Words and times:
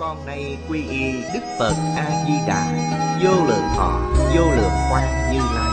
Con 0.00 0.26
nay 0.26 0.58
quy 0.68 0.82
y 0.90 1.12
Đức 1.34 1.40
Phật 1.58 1.74
A-di-đà. 1.96 2.62
Vô 3.22 3.46
lượng 3.46 3.64
thọ, 3.76 4.00
vô 4.34 4.42
lượng 4.56 4.76
quan 4.92 5.32
như 5.32 5.38
lai. 5.54 5.70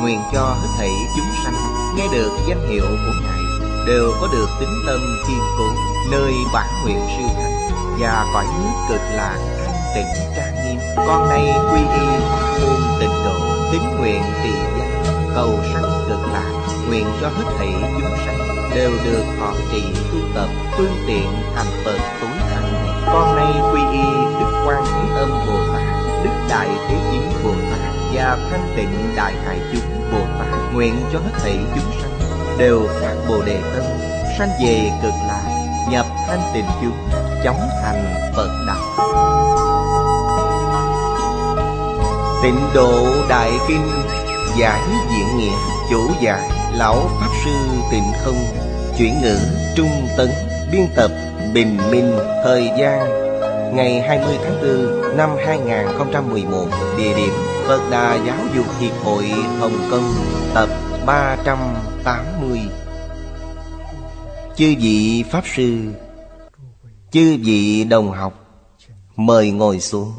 Nguyện 0.00 0.20
cho 0.32 0.40
hết 0.40 0.68
thảy 0.78 0.90
chúng 1.16 1.34
sanh 1.44 1.54
Nghe 1.96 2.08
được 2.12 2.30
danh 2.48 2.68
hiệu 2.68 2.84
của 2.84 3.12
Ngài 3.22 3.40
Đều 3.86 4.12
có 4.20 4.28
được 4.32 4.46
tính 4.60 4.82
tâm 4.86 5.00
kiên 5.28 5.38
cố 5.58 5.64
Nơi 6.10 6.32
bản 6.52 6.68
nguyện 6.84 6.98
siêu 7.16 7.28
thánh 7.36 7.70
Và 8.00 8.26
cõi 8.34 8.44
nước 8.58 8.74
cực 8.88 9.00
lạc 9.00 9.38
an 9.66 9.94
tịnh 9.94 10.32
trang 10.36 10.54
nghiêm. 10.64 10.80
Con 10.96 11.28
nay 11.28 11.54
quy 11.72 11.80
y 11.80 12.06
môn 12.62 12.80
tịnh 13.00 13.24
độ 13.24 13.70
Tính 13.72 13.96
nguyện 14.00 14.22
trì 14.42 14.50
danh 14.78 15.02
Cầu 15.34 15.50
sanh 15.72 16.06
cực 16.08 16.32
lạc. 16.32 16.52
Nguyện 16.88 17.06
cho 17.20 17.28
hết 17.28 17.44
thảy 17.58 17.74
chúng 18.00 18.16
sanh 18.26 18.38
Đều 18.74 18.90
được 19.04 19.24
họ 19.38 19.54
trì 19.72 19.82
tu 20.12 20.18
tập 20.34 20.48
Phương 20.76 20.96
tiện 21.06 21.26
thành 21.56 21.84
Phật 21.84 21.98
tối 22.20 22.43
con 23.06 23.36
nay 23.36 23.52
quy 23.72 23.80
y 23.92 24.04
Đức 24.40 24.64
Quan 24.66 24.84
Thế 24.84 25.16
Âm 25.16 25.30
Bồ 25.30 25.72
Tát, 25.74 25.82
Đức 26.24 26.46
Đại 26.48 26.68
Thế 26.88 26.96
Chí 27.12 27.18
Bồ 27.44 27.50
Tát 27.70 27.80
Và 28.12 28.38
Thanh 28.50 28.72
Tịnh 28.76 29.16
Đại 29.16 29.34
Hải 29.46 29.58
Chúng 29.72 30.12
Bồ 30.12 30.18
Tát 30.38 30.74
Nguyện 30.74 30.94
cho 31.12 31.18
hết 31.18 31.32
thảy 31.42 31.58
chúng 31.74 31.92
sanh 32.02 32.10
Đều 32.58 32.86
phát 33.00 33.14
Bồ 33.28 33.42
Đề 33.42 33.60
Tâm, 33.74 33.84
Sanh 34.38 34.50
về 34.62 34.90
cực 35.02 35.12
lạc, 35.28 35.42
Nhập 35.90 36.06
thanh 36.26 36.40
tịnh 36.54 36.64
chúng, 36.82 36.96
Chóng 37.44 37.68
thành 37.82 38.32
Phật 38.36 38.48
Đạo. 38.66 38.84
Tịnh 42.42 42.60
độ 42.74 43.06
Đại 43.28 43.52
Kinh 43.68 43.90
Giải 44.56 44.80
Diện 45.10 45.36
Nghĩa, 45.36 45.56
Chủ 45.90 46.10
giải 46.20 46.50
Lão 46.72 47.10
Pháp 47.20 47.30
Sư 47.44 47.50
Tịnh 47.90 48.12
Không, 48.24 48.44
Chuyển 48.98 49.22
ngữ 49.22 49.38
Trung 49.76 50.08
Tấn, 50.16 50.30
Biên 50.72 50.86
tập 50.96 51.10
Bình 51.54 51.78
Minh 51.90 52.12
Thời 52.44 52.70
gian, 52.78 53.08
Ngày 53.76 54.00
20 54.00 54.36
tháng 54.44 54.62
4 54.62 55.16
năm 55.16 55.30
2011 55.46 56.68
Địa 56.96 57.14
điểm 57.16 57.32
Phật 57.66 57.90
Đà 57.90 58.24
Giáo 58.26 58.38
dục 58.54 58.66
Hiệp 58.80 58.92
hội 58.92 59.24
Hồng 59.58 59.88
Kông, 59.90 60.14
Tập 60.54 60.68
380 61.06 62.60
Chư 64.56 64.74
vị 64.80 65.24
Pháp 65.30 65.44
Sư, 65.56 65.92
Chư 67.10 67.36
vị 67.44 67.84
đồng 67.84 68.10
học, 68.10 68.34
Mời 69.16 69.50
ngồi 69.50 69.80
xuống. 69.80 70.12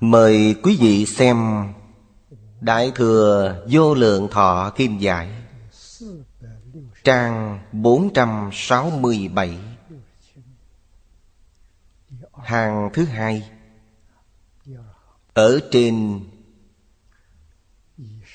Mời 0.00 0.54
quý 0.62 0.76
vị 0.80 1.06
xem 1.06 1.36
Đại 2.60 2.92
Thừa 2.94 3.54
Vô 3.70 3.94
Lượng 3.94 4.28
Thọ 4.30 4.70
Kim 4.76 4.98
Giải. 4.98 5.37
Trang 7.08 7.58
467 7.72 9.58
Hàng 12.32 12.90
thứ 12.92 13.04
hai. 13.04 13.50
Ở 15.34 15.60
trên 15.70 16.20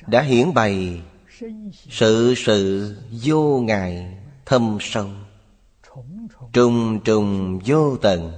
Đã 0.08 0.22
hiển 0.22 0.54
bày 0.54 1.02
Sự 1.90 2.34
sự 2.38 2.96
vô 3.24 3.60
ngại 3.60 4.18
thâm 4.46 4.78
sâu, 4.82 5.10
Trùng 6.54 7.00
trùng 7.04 7.60
vô 7.66 7.98
tận, 7.98 8.32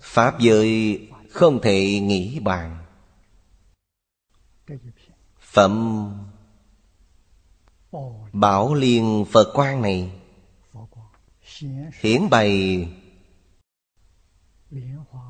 Pháp 0.00 0.40
giới 0.40 1.00
không 1.30 1.60
thể 1.62 2.00
nghĩ 2.00 2.40
bàn. 2.40 2.84
Phẩm 5.40 6.10
Bảo 8.32 8.74
liên 8.74 9.24
Phật 9.32 9.52
quan 9.54 9.82
này. 9.82 10.20
Hiển 12.00 12.30
bày 12.30 12.88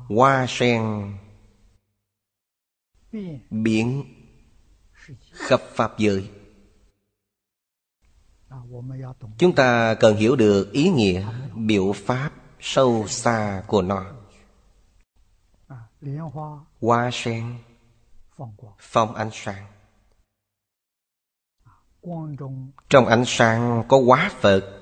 Hoa 0.09 0.45
sen. 0.49 1.13
Biển 3.49 4.03
Khắp 5.31 5.61
Pháp 5.73 5.97
giới. 5.97 6.29
Chúng 9.37 9.55
ta 9.55 9.95
cần 9.99 10.15
hiểu 10.15 10.35
được 10.35 10.71
ý 10.71 10.89
nghĩa, 10.89 11.27
biểu 11.55 11.93
pháp 11.95 12.31
sâu 12.59 13.07
xa 13.07 13.63
của 13.67 13.81
nó. 13.81 14.13
Hoa 16.81 17.09
sen. 17.13 17.57
Phong 18.79 19.15
ánh 19.15 19.29
sáng. 19.33 19.67
Trong 22.89 23.05
ánh 23.05 23.23
sáng 23.27 23.83
có 23.87 23.97
quá 23.97 24.31
Phật. 24.39 24.75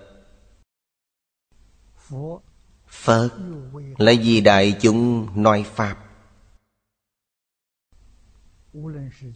Phật 2.87 3.29
là 3.97 4.13
vì 4.21 4.41
đại 4.41 4.77
chúng 4.81 5.27
nói 5.43 5.65
Pháp. 5.75 6.03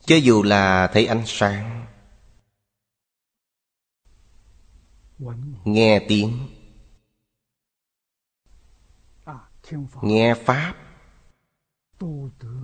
Cho 0.02 0.16
dù 0.16 0.44
là 0.44 0.90
thấy 0.94 1.06
ánh 1.06 1.24
sáng, 1.26 1.86
Nghe 5.64 6.06
tiếng, 6.08 6.48
Nghe 10.02 10.36
Pháp, 10.46 10.76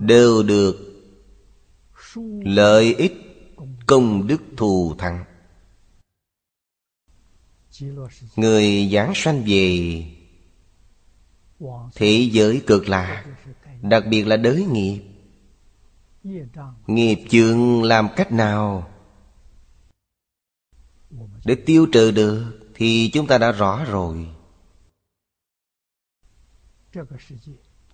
Đều 0.00 0.42
được 0.42 0.76
Lợi 2.44 2.94
ích 2.94 3.12
Công 3.86 4.26
đức 4.26 4.40
thù 4.56 4.94
thắng. 4.98 5.24
Người 8.36 8.88
giảng 8.92 9.12
sanh 9.14 9.42
về 9.46 10.04
Thế 11.94 12.28
giới 12.32 12.62
cực 12.66 12.88
lạc, 12.88 13.24
Đặc 13.82 14.04
biệt 14.10 14.26
là 14.26 14.36
đới 14.36 14.64
nghiệp. 14.64 15.02
Nghiệp 16.86 17.18
chướng 17.28 17.82
làm 17.82 18.08
cách 18.16 18.32
nào 18.32 18.90
Để 21.44 21.54
tiêu 21.66 21.86
trừ 21.92 22.10
được 22.10 22.60
Thì 22.74 23.10
chúng 23.12 23.26
ta 23.26 23.38
đã 23.38 23.52
rõ 23.52 23.84
rồi. 23.84 24.26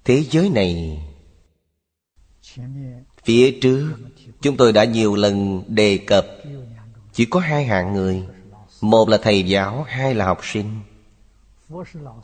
Thế 0.04 0.24
giới 0.30 0.50
này, 0.50 1.02
Phía 3.24 3.58
trước, 3.62 3.96
Chúng 4.40 4.56
tôi 4.56 4.72
đã 4.72 4.84
nhiều 4.84 5.14
lần 5.14 5.62
đề 5.68 5.98
cập, 6.06 6.26
Chỉ 7.12 7.24
có 7.24 7.40
hai 7.40 7.64
hạng 7.64 7.92
người. 7.92 8.22
Một 8.84 9.08
là 9.08 9.18
thầy 9.22 9.42
giáo, 9.42 9.82
Hai 9.88 10.14
là 10.14 10.24
học 10.24 10.40
sinh. 10.42 10.80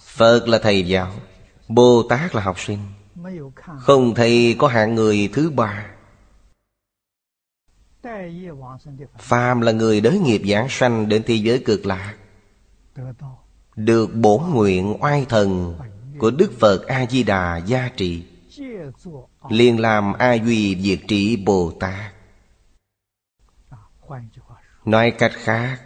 Phật 0.00 0.48
là 0.48 0.58
thầy 0.58 0.86
giáo 0.86 1.12
Bồ 1.68 2.02
Tát 2.08 2.34
là 2.34 2.42
học 2.42 2.60
sinh. 2.60 2.78
Không 3.78 4.14
thấy 4.14 4.56
có 4.58 4.68
hạng 4.68 4.94
người 4.94 5.30
thứ 5.32 5.50
ba. 5.50 5.86
Phàm 9.18 9.60
là 9.60 9.72
người 9.72 10.00
đới 10.00 10.18
nghiệp 10.18 10.42
giảng 10.46 10.66
sanh 10.70 11.08
Đến 11.08 11.22
thế 11.26 11.34
giới 11.34 11.58
cực 11.58 11.86
lạc 11.86 12.14
Được 13.76 14.14
bổn 14.14 14.42
nguyện 14.50 14.96
oai 15.00 15.26
thần 15.28 15.78
Của 16.18 16.30
Đức 16.30 16.52
Phật 16.60 16.86
A-di-đà 16.86 17.56
gia 17.56 17.88
trị 17.88 18.22
liền 19.48 19.80
làm 19.80 20.12
a 20.12 20.34
duy 20.34 20.76
diệt 20.80 20.98
trị 21.08 21.36
bồ 21.36 21.72
tát 21.80 22.12
nói 24.90 25.10
cách 25.10 25.32
khác, 25.34 25.80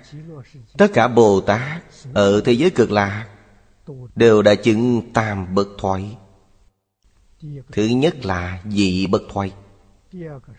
tất 0.78 0.86
cả 0.94 1.08
bồ 1.08 1.40
tát 1.40 1.82
ở 2.14 2.40
thế 2.44 2.52
giới 2.52 2.70
cực 2.70 2.90
lạc 2.90 3.26
đều 4.14 4.42
đã 4.42 4.54
chứng 4.54 5.12
tam 5.12 5.54
bất 5.54 5.68
thoái. 5.78 6.16
Thứ 7.72 7.86
nhất 7.86 8.24
là 8.24 8.62
dị 8.70 9.06
bất 9.06 9.22
thoái, 9.32 9.52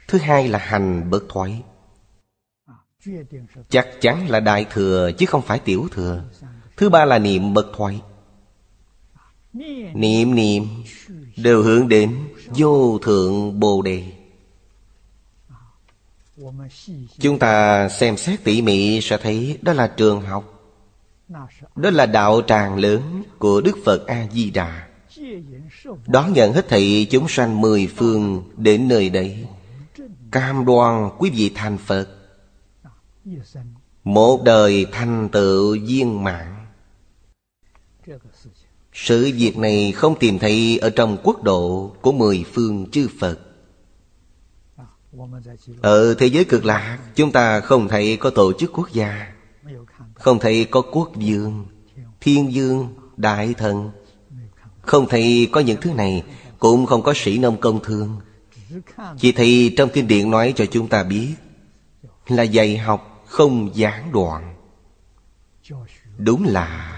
thứ 0.07 0.17
hai 0.17 0.47
là 0.47 0.59
hành 0.59 1.09
bất 1.09 1.23
thoái. 1.29 1.63
Chắc 3.69 3.87
chắn 4.01 4.29
là 4.29 4.39
đại 4.39 4.65
thừa 4.71 5.11
chứ 5.17 5.25
không 5.25 5.41
phải 5.41 5.59
tiểu 5.59 5.87
thừa. 5.91 6.23
Thứ 6.77 6.89
ba 6.89 7.05
là 7.05 7.19
niệm 7.19 7.53
bất 7.53 7.65
thoái. 7.77 8.01
Niệm 9.93 10.35
niệm 10.35 10.63
đều 11.37 11.63
hướng 11.63 11.87
đến 11.87 12.17
vô 12.47 12.99
thượng 12.99 13.59
bồ 13.59 13.81
đề 13.81 14.03
chúng 17.19 17.39
ta 17.39 17.89
xem 17.89 18.17
xét 18.17 18.43
tỉ 18.43 18.61
mỉ 18.61 19.01
sẽ 19.01 19.17
thấy 19.17 19.57
đó 19.61 19.73
là 19.73 19.87
trường 19.87 20.21
học 20.21 20.51
đó 21.75 21.89
là 21.89 22.05
đạo 22.05 22.41
tràng 22.47 22.77
lớn 22.79 23.23
của 23.39 23.61
đức 23.61 23.77
phật 23.85 24.07
a 24.07 24.27
di 24.31 24.49
đà 24.49 24.87
đón 26.07 26.33
nhận 26.33 26.53
hết 26.53 26.69
thảy 26.69 27.07
chúng 27.11 27.27
sanh 27.27 27.61
mười 27.61 27.87
phương 27.87 28.43
đến 28.57 28.87
nơi 28.87 29.09
đây 29.09 29.45
cam 30.35 30.65
đoan 30.65 31.09
quý 31.17 31.29
vị 31.29 31.51
thành 31.55 31.77
phật. 31.77 32.07
Một 34.03 34.43
đời 34.43 34.85
thành 34.91 35.29
tựu 35.31 35.77
viên 35.87 36.23
mãn. 36.23 36.65
sự 38.93 39.31
việc 39.35 39.57
này 39.57 39.91
không 39.91 40.15
tìm 40.19 40.39
thấy 40.39 40.77
ở 40.77 40.89
trong 40.89 41.17
quốc 41.23 41.43
độ 41.43 41.91
của 42.01 42.11
mười 42.11 42.45
phương 42.53 42.85
chư 42.91 43.07
Phật 43.19 43.39
Ở 45.81 46.13
thế 46.13 46.25
giới 46.25 46.45
cực 46.45 46.65
lạc 46.65 46.99
Chúng 47.15 47.31
ta 47.31 47.59
không 47.59 47.87
thấy 47.87 48.17
có 48.17 48.29
tổ 48.29 48.53
chức 48.53 48.71
quốc 48.73 48.89
gia 48.93 49.33
Không 50.13 50.39
thấy 50.39 50.65
có 50.65 50.81
quốc 50.81 51.11
vương 51.15 51.65
Thiên 52.21 52.53
dương, 52.53 52.87
đại 53.17 53.53
thần. 53.53 53.91
Không 54.81 55.07
thấy 55.09 55.49
có 55.51 55.59
những 55.59 55.81
thứ 55.81 55.93
này 55.93 56.23
Cũng 56.59 56.85
không 56.85 57.03
có 57.03 57.13
sĩ 57.15 57.37
nông 57.37 57.59
công 57.59 57.83
thương. 57.83 58.15
Chỉ 59.17 59.31
thấy 59.31 59.73
trong 59.77 59.89
kinh 59.93 60.07
điển 60.07 60.31
nói 60.31 60.53
cho 60.55 60.65
chúng 60.65 60.87
ta 60.87 61.03
biết 61.03 61.35
Là 62.27 62.43
dạy 62.43 62.77
học 62.77 63.23
không 63.25 63.75
gián 63.75 64.11
đoạn. 64.11 64.55
Đúng 66.17 66.43
là 66.43 66.91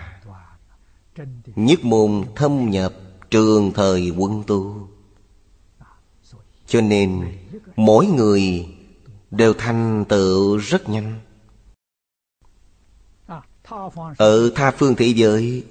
Nhất 1.55 1.85
môn 1.85 2.23
thâm 2.35 2.69
nhập 2.69 2.93
trường 3.29 3.71
thời 3.73 4.09
quân 4.17 4.43
tu. 4.47 4.89
Cho 6.67 6.81
nên 6.81 7.25
mỗi 7.77 8.06
người 8.06 8.68
đều 9.31 9.53
thành 9.53 10.06
tựu 10.09 10.57
rất 10.57 10.89
nhanh. 10.89 11.19
Ở 14.18 14.51
tha 14.56 14.71
phương 14.71 14.95
thế 14.95 15.06
giới, 15.06 15.63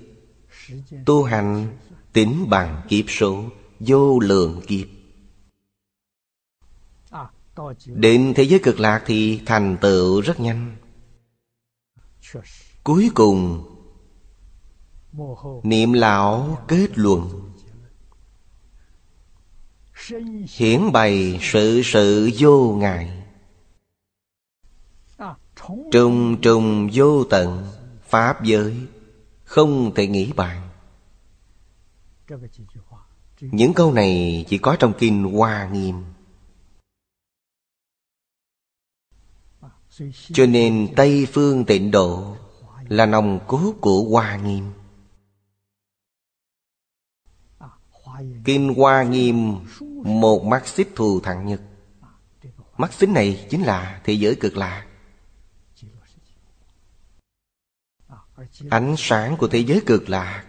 tu 1.06 1.22
hành 1.22 1.76
tính 2.12 2.46
bằng 2.48 2.82
kiếp 2.88 3.04
số, 3.08 3.44
vô 3.80 4.20
lượng 4.20 4.60
kiếp. 4.66 4.86
Đến 7.86 8.32
thế 8.36 8.42
giới 8.42 8.60
cực 8.62 8.80
lạc 8.80 9.02
thì 9.06 9.40
thành 9.46 9.76
tựu 9.80 10.20
rất 10.20 10.40
nhanh. 10.40 10.76
Cuối 12.84 13.10
cùng, 13.14 13.64
niệm 15.62 15.92
lão 15.92 16.58
kết 16.68 16.98
luận 16.98 17.45
hiển 20.48 20.92
bày 20.92 21.38
sự 21.42 21.82
sự 21.84 22.30
vô 22.38 22.76
ngại. 22.78 23.22
Trùng 25.90 26.40
trùng 26.42 26.90
vô 26.92 27.24
tận 27.24 27.66
Pháp 28.08 28.44
giới, 28.44 28.76
Không 29.44 29.94
thể 29.94 30.06
nghĩ 30.06 30.32
bàn. 30.32 30.68
Những 33.40 33.74
câu 33.74 33.92
này 33.92 34.44
chỉ 34.48 34.58
có 34.58 34.76
trong 34.78 34.92
Kinh 34.98 35.24
Hoa 35.24 35.68
Nghiêm. 35.72 36.04
Cho 40.32 40.46
nên 40.46 40.88
Tây 40.96 41.26
Phương 41.32 41.64
Tịnh 41.64 41.90
Độ 41.90 42.36
Là 42.88 43.06
nòng 43.06 43.40
cốt 43.46 43.74
của 43.80 44.02
Hoa 44.10 44.36
Nghiêm. 44.36 44.64
Kinh 48.44 48.74
Hoa 48.74 49.02
Nghiêm, 49.02 49.54
Một 50.04 50.44
mắt 50.44 50.68
xích 50.68 50.92
thù 50.96 51.20
thẳng 51.20 51.46
nhất 51.46 51.60
Mắt 52.76 52.92
xích 52.92 53.08
này 53.08 53.46
chính 53.50 53.62
là 53.62 54.00
thế 54.04 54.12
giới 54.12 54.34
cực 54.34 54.56
lạc 54.56 54.86
Ánh 58.70 58.94
sáng 58.98 59.36
của 59.36 59.48
thế 59.48 59.58
giới 59.58 59.80
cực 59.86 60.08
lạc 60.08 60.44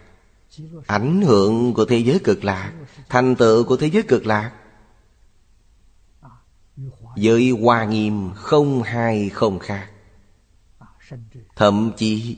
Ảnh 0.88 1.22
hưởng 1.22 1.74
của 1.74 1.86
thế 1.86 1.98
giới 1.98 2.20
cực 2.24 2.44
lạc 2.44 2.74
Thành 3.10 3.36
tựu 3.36 3.64
của 3.64 3.78
thế 3.78 3.90
giới 3.90 4.04
cực 4.04 4.26
lạc 4.26 4.52
Với 7.16 7.50
hoa 7.50 7.86
nghiêm 7.86 8.32
không 8.36 8.84
hai 8.84 9.30
không 9.30 9.60
khác. 9.60 9.90
Thậm 11.56 11.92
chí 11.98 12.38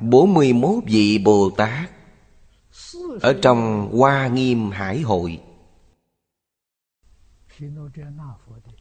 41 0.00 0.84
vị 0.86 1.18
Bồ 1.18 1.50
Tát 1.50 1.90
ở 3.20 3.38
trong 3.42 3.90
Hoa 3.92 4.28
Nghiêm 4.28 4.70
Hải 4.70 5.00
Hội. 5.00 5.40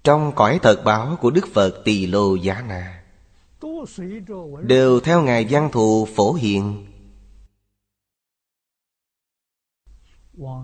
Trong 0.03 0.31
cõi 0.35 0.59
thật 0.61 0.81
báo 0.85 1.17
của 1.21 1.31
Đức 1.31 1.47
Phật 1.53 1.81
Tỳ 1.85 2.05
Lô 2.05 2.35
Giá 2.35 2.61
Na. 2.61 3.03
Đều 4.61 4.99
theo 4.99 5.21
ngài 5.21 5.47
văn 5.49 5.69
thù 5.71 6.07
phổ 6.15 6.33
hiện 6.33 6.85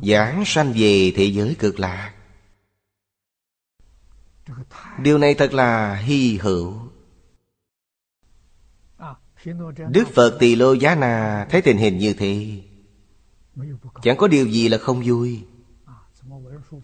giảng 0.01 0.43
sanh 0.45 0.73
về 0.75 1.11
thế 1.15 1.25
giới 1.25 1.55
cực 1.59 1.79
lạc 1.79 2.13
điều 4.99 5.17
này 5.17 5.33
thật 5.33 5.53
là 5.53 5.95
hy 5.95 6.37
hữu. 6.37 6.73
Đức 9.89 10.07
phật 10.13 10.37
tỳ 10.39 10.55
lô 10.55 10.73
giá 10.73 10.95
na 10.95 11.47
thấy 11.49 11.61
tình 11.61 11.77
hình 11.77 11.97
như 11.97 12.13
thế 12.13 12.61
chẳng 14.01 14.17
có 14.17 14.27
điều 14.27 14.47
gì 14.47 14.69
là 14.69 14.77
không 14.77 15.01
vui. 15.05 15.43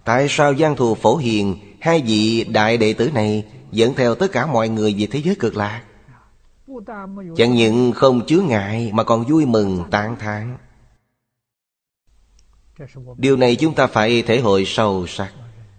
Tại 0.06 0.28
sao 0.30 0.56
giang 0.56 0.76
thù 0.76 0.96
phổ 0.96 1.18
hiền, 1.18 1.58
hai 1.82 2.02
vị 2.02 2.44
đại 2.44 2.78
đệ 2.78 2.94
tử 2.94 3.12
này 3.12 3.46
dẫn 3.72 3.94
theo 3.96 4.16
tất 4.16 4.32
cả 4.32 4.46
mọi 4.46 4.70
người 4.70 4.96
về 4.98 5.08
thế 5.12 5.22
giới 5.22 5.36
cực 5.36 5.56
lạc? 5.56 5.84
Chẳng 7.38 7.54
những 7.54 7.92
không 7.92 8.26
chứa 8.26 8.42
ngại 8.42 8.92
Mà 8.94 9.04
còn 9.04 9.24
vui 9.24 9.46
mừng, 9.46 9.84
tán 9.92 10.16
thán. 10.20 10.58
Điều 13.18 13.38
này 13.38 13.56
chúng 13.56 13.74
ta 13.74 13.88
phải 13.88 14.22
thể 14.22 14.40
hội 14.40 14.64
sâu 14.66 15.08
sắc, 15.08 15.34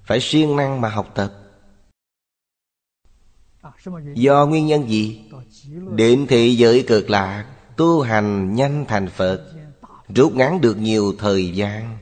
Phải 0.04 0.20
siêng 0.20 0.56
năng 0.56 0.80
mà 0.80 0.88
học 0.88 1.12
tập. 1.14 1.32
Do 4.14 4.46
nguyên 4.46 4.66
nhân 4.66 4.88
gì? 4.88 5.30
Đến 5.94 6.26
thế 6.28 6.46
giới 6.46 6.84
cực 6.88 7.10
lạc 7.10 7.46
Tu 7.76 8.00
hành 8.00 8.54
nhanh 8.54 8.84
thành 8.88 9.08
Phật. 9.08 9.51
Rút 10.14 10.34
ngắn 10.34 10.60
được 10.60 10.76
nhiều 10.78 11.14
thời 11.18 11.50
gian. 11.50 11.98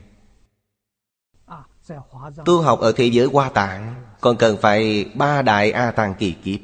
Tu 2.45 2.61
học 2.61 2.81
ở 2.81 2.93
thế 2.93 3.07
giới 3.07 3.27
hoa 3.27 3.49
tạng, 3.49 4.05
Còn 4.21 4.37
cần 4.37 4.57
phải 4.63 5.05
ba 5.15 5.43
đại 5.43 5.73
A 5.73 5.91
Tăng 5.91 6.15
kỳ 6.19 6.33
kiếp. 6.33 6.61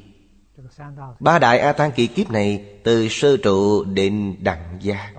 Ba 1.20 1.38
đại 1.38 1.58
A 1.58 1.72
Tăng 1.72 1.93
kỳ 1.93 2.06
kiếp 2.06 2.31
này 2.31 2.64
Từ 2.84 3.08
sơ 3.08 3.37
trụ 3.37 3.84
đến 3.84 4.37
đẳng 4.40 4.78
gia 4.81 5.12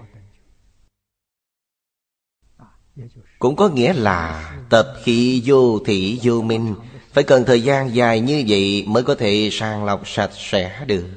Cũng 3.40 3.56
có 3.56 3.70
nghĩa 3.70 3.94
là 3.94 4.54
Tập 4.70 4.94
khí 5.04 5.44
vô 5.46 5.80
thị 5.86 6.20
vô 6.24 6.42
minh, 6.42 6.76
Phải 7.12 7.24
cần 7.24 7.44
thời 7.46 7.64
gian 7.64 7.96
dài 7.96 8.20
như 8.20 8.44
vậy 8.48 8.86
Mới 8.88 9.04
có 9.04 9.16
thể 9.16 9.50
sàng 9.52 9.86
lọc 9.86 10.08
sạch 10.08 10.32
sẽ 10.34 10.86
được. 10.88 11.08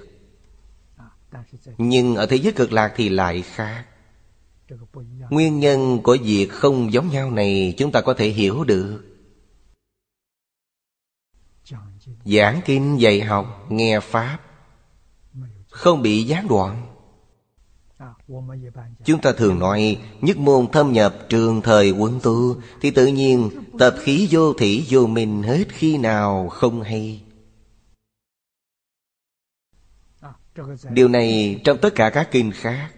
Nhưng 1.79 2.17
ở 2.17 2.27
thế 2.27 2.37
giới 2.37 2.53
cực 2.53 2.73
lạc 2.73 2.93
thì 2.97 3.09
lại 3.09 3.43
khác. 3.43 3.85
Nguyên 5.31 5.61
nhân 5.61 6.01
của 6.03 6.17
việc 6.23 6.49
không 6.51 6.93
giống 6.93 7.11
nhau 7.11 7.31
này 7.31 7.75
Chúng 7.79 7.93
ta 7.93 8.01
có 8.01 8.15
thể 8.15 8.29
hiểu 8.29 8.65
được. 8.65 9.05
Giảng 12.25 12.61
kinh 12.65 13.01
dạy 13.01 13.21
học, 13.21 13.67
nghe 13.69 14.01
Pháp, 14.01 14.39
Không 15.69 16.03
bị 16.03 16.23
gián 16.23 16.49
đoạn. 16.49 16.87
Chúng 19.05 19.21
ta 19.21 19.33
thường 19.33 19.59
nói, 19.59 20.03
Nhất 20.21 20.37
môn 20.37 20.67
thâm 20.73 20.93
nhập 20.93 21.17
trường 21.29 21.63
thời 21.63 21.91
quân 21.91 22.21
tu, 22.23 22.57
Thì 22.81 22.91
tự 22.91 23.07
nhiên 23.07 23.51
tập 23.79 23.95
khí 24.01 24.29
vô 24.31 24.53
thủy 24.53 24.87
vô 24.89 25.07
mình 25.07 25.43
Hết 25.43 25.65
khi 25.69 25.99
nào 25.99 26.49
không 26.49 26.83
hay. 26.83 27.23
Điều 30.91 31.09
này 31.09 31.61
trong 31.65 31.79
tất 31.83 31.95
cả 31.95 32.11
các 32.11 32.29
kinh 32.33 32.53
khác 32.53 32.91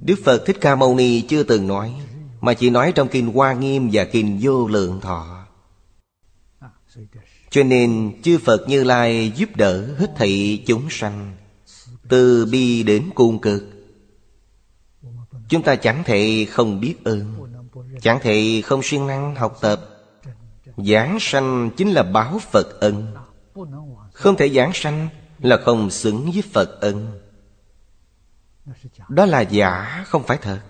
Đức 0.00 0.18
Phật 0.24 0.46
Thích 0.46 0.56
Ca 0.60 0.74
Mâu 0.74 0.94
Ni 0.94 1.20
chưa 1.20 1.42
từng 1.42 1.66
nói, 1.66 1.94
Mà 2.40 2.54
chỉ 2.54 2.70
nói 2.70 2.92
trong 2.94 3.08
kinh 3.08 3.32
Hoa 3.32 3.52
Nghiêm 3.52 3.90
và 3.92 4.04
kinh 4.04 4.38
Vô 4.42 4.68
Lượng 4.68 5.00
Thọ. 5.00 5.46
Cho 7.50 7.62
nên 7.62 8.12
chư 8.22 8.38
Phật 8.38 8.68
Như 8.68 8.84
Lai 8.84 9.32
giúp 9.36 9.48
đỡ 9.56 9.94
hết 9.98 10.10
thị 10.16 10.62
chúng 10.66 10.86
sanh, 10.90 11.36
Từ 12.08 12.46
bi 12.46 12.82
đến 12.82 13.10
cung 13.14 13.38
cực. 13.38 13.64
Chúng 15.48 15.62
ta 15.62 15.76
chẳng 15.76 16.02
thể 16.04 16.46
không 16.50 16.80
biết 16.80 16.94
ơn, 17.04 17.34
Chẳng 18.02 18.18
thể 18.22 18.62
không 18.64 18.82
siêng 18.82 19.06
năng 19.06 19.34
học 19.34 19.58
tập. 19.60 19.80
Giảng 20.76 21.18
sanh 21.20 21.70
chính 21.76 21.90
là 21.90 22.02
báo 22.02 22.38
Phật 22.38 22.80
ân. 22.80 23.14
Không 24.12 24.36
thể 24.36 24.48
giảng 24.48 24.70
sanh 24.74 25.08
là 25.38 25.56
không 25.56 25.90
xứng 25.90 26.30
với 26.32 26.42
Phật 26.52 26.80
ân. 26.80 27.23
Đó 29.08 29.26
là 29.26 29.40
giả, 29.40 30.04
không 30.06 30.22
phải 30.22 30.38
thật. 30.42 30.60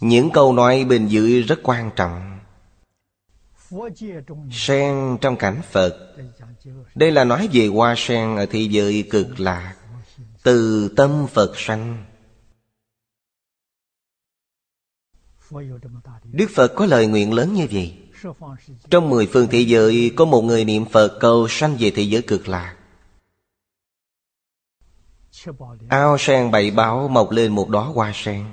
Những 0.00 0.30
câu 0.30 0.52
nói 0.52 0.84
bên 0.84 1.06
dưới 1.06 1.42
rất 1.42 1.60
quan 1.62 1.90
trọng. 1.96 2.40
Sen 4.52 5.18
trong 5.20 5.36
cảnh 5.36 5.62
Phật. 5.70 6.16
Đây 6.94 7.12
là 7.12 7.24
nói 7.24 7.48
về 7.52 7.66
hoa 7.66 7.94
sen 7.96 8.36
ở 8.36 8.46
thế 8.46 8.60
giới 8.60 9.08
cực 9.10 9.40
lạc. 9.40 9.74
Từ 10.42 10.88
tâm 10.96 11.26
Phật 11.26 11.52
sanh. 11.56 12.04
Đức 16.24 16.50
Phật 16.54 16.72
có 16.76 16.86
lời 16.86 17.06
nguyện 17.06 17.32
lớn 17.32 17.54
như 17.54 17.66
vậy. 17.72 17.96
Trong 18.90 19.10
mười 19.10 19.26
phương 19.26 19.48
thế 19.50 19.60
giới, 19.60 20.12
Có 20.16 20.24
một 20.24 20.42
người 20.42 20.64
niệm 20.64 20.84
Phật 20.84 21.18
cầu 21.20 21.48
sanh 21.48 21.76
về 21.78 21.90
thế 21.90 22.02
giới 22.02 22.22
cực 22.22 22.48
lạc. 22.48 22.76
Ao 25.88 26.18
sen 26.18 26.50
bảy 26.50 26.70
báo 26.70 27.08
mọc 27.08 27.30
lên 27.30 27.52
một 27.52 27.68
đóa 27.68 27.84
hoa 27.84 28.12
sen. 28.14 28.46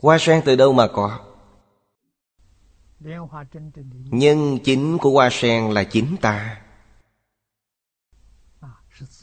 Hoa 0.00 0.18
sen 0.20 0.42
từ 0.44 0.56
đâu 0.56 0.72
mà 0.72 0.88
có? 0.88 1.20
Nhân 4.10 4.58
chính 4.64 4.98
của 4.98 5.10
hoa 5.10 5.28
sen 5.32 5.70
là 5.70 5.84
chính 5.84 6.16
ta. 6.20 6.62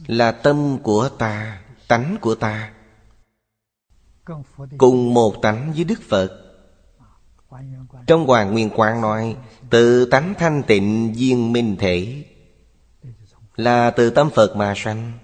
Là 0.08 0.32
tâm 0.32 0.78
của 0.84 1.10
ta 1.18 1.62
Tánh 1.88 2.18
của 2.22 2.36
ta. 2.36 2.74
Cùng 4.78 5.14
một 5.14 5.36
tánh 5.42 5.74
với 5.76 5.84
Đức 5.84 6.02
Phật. 6.10 6.42
Trong 8.08 8.28
Hoàng 8.28 8.52
Nguyên 8.52 8.70
Quang 8.70 9.02
nói 9.02 9.38
Tự 9.70 10.06
tánh 10.06 10.34
thanh 10.38 10.64
tịnh 10.64 11.14
viên 11.18 11.54
minh 11.54 11.76
thể 11.80 12.26
là 13.56 13.92
từ 13.92 14.10
tâm 14.10 14.30
Phật 14.36 14.56
mà 14.56 14.74
sanh. 14.76 15.20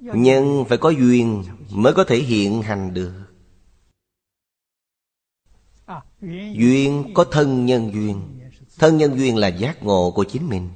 Nhưng 0.00 0.64
phải 0.68 0.78
có 0.78 0.90
duyên 0.90 1.44
mới 1.70 1.92
có 1.92 2.04
thể 2.04 2.16
hiện 2.16 2.62
hành 2.62 2.94
được. 2.94 3.12
Duyên 6.52 7.10
có 7.14 7.24
thân 7.24 7.66
nhân 7.66 7.92
duyên. 7.92 8.40
Thân 8.78 8.96
nhân 8.98 9.16
duyên 9.16 9.36
là 9.36 9.48
giác 9.48 9.82
ngộ 9.82 10.10
của 10.10 10.24
chính 10.24 10.48
mình. 10.48 10.68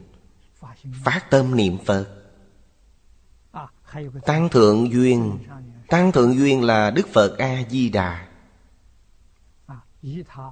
Phát 1.05 1.27
tâm 1.31 1.57
niệm 1.57 1.79
phật. 1.85 2.07
Tăng 4.27 4.49
thượng 4.49 4.93
duyên. 4.93 5.39
Tăng 5.89 6.13
thượng 6.13 6.35
duyên 6.35 6.63
là 6.65 6.91
đức 6.91 7.09
phật 7.13 7.39
a 7.39 7.63
di 7.71 7.89
đà 7.91 8.26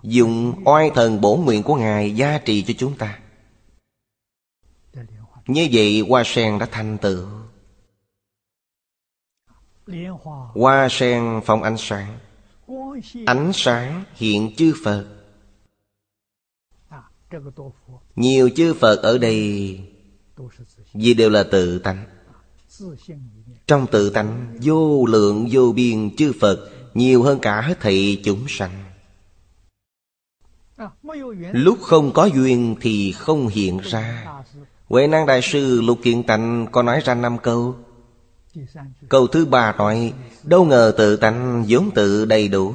dùng 0.02 0.62
oai 0.64 0.90
thần 0.94 1.20
bổ 1.20 1.37
nguyện 1.37 1.62
của 1.62 1.75
ngài 1.75 2.16
gia 2.16 2.38
trì 2.38 2.62
cho 2.62 2.75
chúng 2.78 2.96
ta. 2.96 3.18
Như 5.46 5.68
vậy, 5.73 6.00
hoa 6.08 6.23
sen 6.26 6.58
đã 6.58 6.66
thành 6.70 6.99
tựu. 6.99 7.26
Hoa 10.54 10.88
sen 10.90 11.40
phong 11.44 11.62
ánh 11.62 11.76
sáng. 11.78 12.18
Ánh 13.26 13.50
sáng 13.54 14.04
hiện 14.14 14.54
chư 14.56 14.75
Phật. 14.84 15.06
Nhiều 18.16 18.50
chư 18.56 18.75
Phật 18.75 19.02
ở 19.02 19.18
đây 19.18 19.80
Vì 20.92 21.14
đều 21.14 21.30
là 21.30 21.44
tự 21.50 21.78
tánh. 21.78 22.06
Trong 23.66 23.87
tự 23.92 24.11
tánh, 24.11 24.58
Vô 24.62 25.06
lượng 25.06 25.49
vô 25.50 25.73
biên 25.73 26.16
chư 26.16 26.32
Phật, 26.40 26.70
Nhiều 26.94 27.23
hơn 27.23 27.38
cả 27.42 27.61
hết 27.61 27.80
thị 27.80 28.23
chúng 28.25 28.44
sanh. 28.49 28.84
Ờ. 30.76 30.90
Lúc 31.52 31.78
không 31.83 32.12
có 32.12 32.25
duyên 32.25 32.76
thì 32.81 33.12
không 33.12 33.49
hiện 33.49 33.78
ra. 33.78 34.26
Huệ 34.88 35.07
năng 35.07 35.26
Đại 35.26 35.40
sư 35.43 35.81
Lục 35.81 35.99
Kiện 36.02 36.23
Tạnh 36.23 36.66
có 36.73 36.83
nói 36.83 37.00
ra 37.04 37.14
năm 37.14 37.38
câu. 37.38 37.76
Câu 39.09 39.26
thứ 39.26 39.47
ba 39.47 39.73
nói, 39.73 40.12
Đâu 40.43 40.64
ngờ 40.64 40.95
tự 40.99 41.16
tánh 41.16 41.64
vốn 41.69 41.90
tự 41.95 42.25
đầy 42.25 42.49
đủ. 42.49 42.75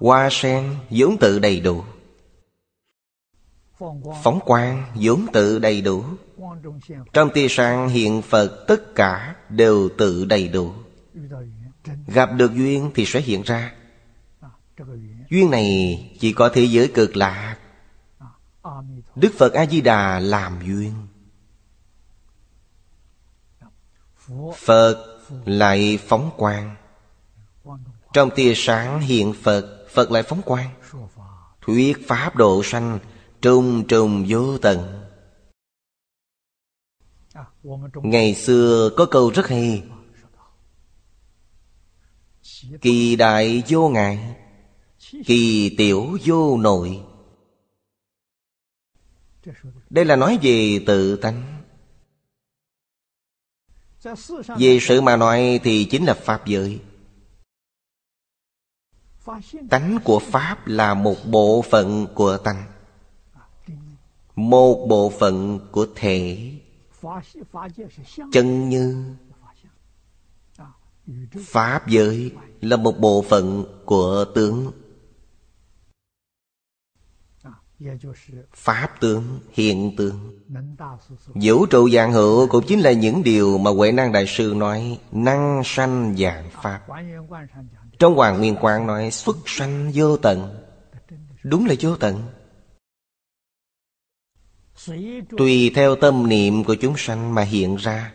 Hoa 0.00 0.28
sen 0.32 0.74
vốn 0.90 1.16
tự 1.18 1.38
đầy 1.38 1.60
đủ. 1.60 1.84
Phóng 4.22 4.40
quang 4.44 4.84
vốn 4.94 5.26
tự 5.32 5.58
đầy 5.58 5.80
đủ. 5.80 6.04
Trong 7.12 7.30
tia 7.34 7.46
sáng 7.48 7.88
hiện 7.88 8.22
Phật, 8.22 8.64
tất 8.68 8.94
cả 8.94 9.36
đều 9.48 9.88
tự 9.98 10.24
đầy 10.24 10.48
đủ. 10.48 10.72
Gặp 12.06 12.30
được 12.36 12.54
duyên 12.54 12.90
thì 12.94 13.04
sẽ 13.06 13.20
hiện 13.20 13.42
ra. 13.42 13.72
Duyên 15.30 15.50
này 15.50 16.10
chỉ 16.20 16.32
có 16.32 16.50
thế 16.54 16.64
giới 16.64 16.90
cực 16.94 17.16
lạc. 17.16 17.56
Đức 19.16 19.32
Phật 19.38 19.52
A-di-đà 19.52 20.20
làm 20.20 20.58
duyên. 20.66 21.06
Phật 24.56 25.20
lại 25.44 25.98
phóng 26.08 26.30
quang. 26.36 26.76
Trong 28.12 28.30
tia 28.34 28.52
sáng 28.56 29.00
hiện 29.00 29.34
Phật 29.42 29.86
Phật 29.90 30.10
lại 30.10 30.22
phóng 30.22 30.42
quang. 30.42 30.70
Thuyết 31.60 32.08
Pháp 32.08 32.36
độ 32.36 32.62
sanh 32.64 32.98
Trùng 33.42 33.86
trùng 33.86 34.24
vô 34.28 34.58
tận. 34.58 35.06
Ngày 37.94 38.34
xưa 38.34 38.90
có 38.96 39.06
câu 39.06 39.30
rất 39.30 39.48
hay. 39.48 39.82
Kỳ 42.80 43.16
đại 43.16 43.62
vô 43.68 43.88
ngại 43.88 44.36
Kỳ 45.26 45.74
tiểu 45.78 46.18
vô 46.24 46.56
nội. 46.56 47.02
Đây 49.90 50.04
là 50.04 50.16
nói 50.16 50.38
về 50.42 50.84
tự 50.86 51.16
tánh. 51.16 51.62
Về 54.58 54.78
sự 54.80 55.00
mà 55.00 55.16
nói 55.16 55.60
thì 55.64 55.84
chính 55.84 56.04
là 56.04 56.14
Pháp 56.14 56.46
giới. 56.46 56.80
Tánh 59.70 59.98
của 60.04 60.18
Pháp 60.18 60.66
là 60.66 60.94
một 60.94 61.16
bộ 61.26 61.64
phận 61.70 62.06
của 62.14 62.36
tánh, 62.36 62.64
Một 64.34 64.86
bộ 64.88 65.12
phận 65.18 65.60
của 65.72 65.86
thể. 65.94 66.52
Chân 68.32 68.68
như 68.68 69.14
Pháp 71.38 71.88
giới 71.88 72.32
là 72.60 72.76
một 72.76 72.92
bộ 72.98 73.24
phận 73.28 73.64
của 73.84 74.24
tướng. 74.34 74.72
Pháp 78.54 79.00
tướng, 79.00 79.40
hiện 79.52 79.96
tượng 79.96 80.40
Vũ 81.26 81.66
trụ 81.66 81.90
dạng 81.90 82.12
hữu 82.12 82.48
cũng 82.48 82.64
chính 82.66 82.80
là 82.80 82.92
những 82.92 83.22
điều 83.22 83.58
mà 83.58 83.70
Huệ 83.70 83.92
Năng 83.92 84.12
Đại 84.12 84.24
Sư 84.26 84.54
nói 84.56 84.98
Năng 85.12 85.62
sanh 85.64 86.16
dạng 86.18 86.50
Pháp. 86.62 86.80
Trong 87.98 88.14
Hoàng 88.14 88.38
Nguyên 88.38 88.56
Quang 88.56 88.86
nói 88.86 89.10
xuất 89.10 89.36
sanh 89.46 89.90
vô 89.94 90.16
tận. 90.16 90.64
Đúng 91.42 91.66
là 91.66 91.74
vô 91.80 91.96
tận. 91.96 92.22
Tùy 95.38 95.72
theo 95.74 95.96
tâm 95.96 96.28
niệm 96.28 96.64
của 96.64 96.74
chúng 96.74 96.94
sanh 96.96 97.34
mà 97.34 97.42
hiện 97.42 97.76
ra 97.76 98.12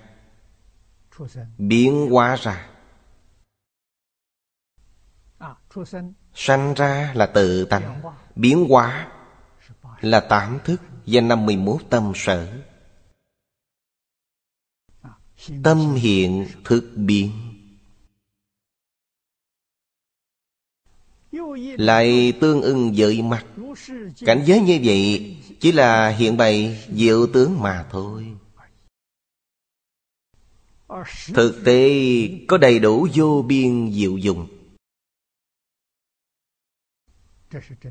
Biến 1.57 2.10
hóa 2.12 2.36
ra. 2.36 2.69
Sanh 6.34 6.74
ra 6.74 7.12
là 7.15 7.25
tự 7.25 7.65
tánh 7.65 8.01
Biến 8.36 8.65
hóa 8.69 9.07
là 10.01 10.19
tám 10.19 10.59
thức 10.63 10.81
và 11.05 11.21
năm 11.21 11.45
mươi 11.45 11.57
mốt 11.57 11.81
tâm 11.89 12.11
sở. 12.15 12.61
Tâm 15.63 15.93
hiện 15.93 16.47
thực 16.63 16.93
biến. 16.95 17.31
Lại 21.77 22.33
tương 22.41 22.61
ưng 22.61 22.93
với 22.97 23.21
mặt 23.21 23.45
Cảnh 24.19 24.43
giới 24.45 24.59
như 24.59 24.79
vậy 24.83 25.37
Chỉ 25.59 25.71
là 25.71 26.09
hiện 26.09 26.37
bày 26.37 26.85
diệu 26.91 27.27
tướng 27.33 27.59
mà 27.59 27.87
thôi. 27.91 28.35
Thực 31.33 31.61
tế 31.65 31.89
có 32.47 32.57
đầy 32.57 32.79
đủ 32.79 33.07
vô 33.13 33.45
biên 33.47 33.91
diệu 33.93 34.17
dụng. 34.17 34.47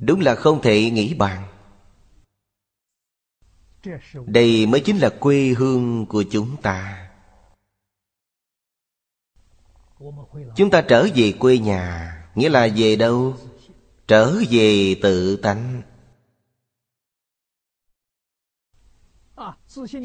Đúng 0.00 0.20
là 0.20 0.34
không 0.34 0.62
thể 0.62 0.90
nghĩ 0.90 1.14
bàn 1.14 1.53
đây 4.26 4.66
mới 4.66 4.80
chính 4.80 4.98
là 4.98 5.10
quê 5.20 5.54
hương 5.58 6.06
của 6.06 6.24
chúng 6.30 6.56
ta. 6.62 7.10
Chúng 10.56 10.70
ta 10.70 10.80
trở 10.80 11.08
về 11.14 11.32
quê 11.32 11.58
nhà, 11.58 12.16
nghĩa 12.34 12.48
là 12.48 12.68
về 12.76 12.96
đâu? 12.96 13.36
Trở 14.08 14.34
về 14.50 14.96
tự 15.02 15.36
tánh. 15.36 15.82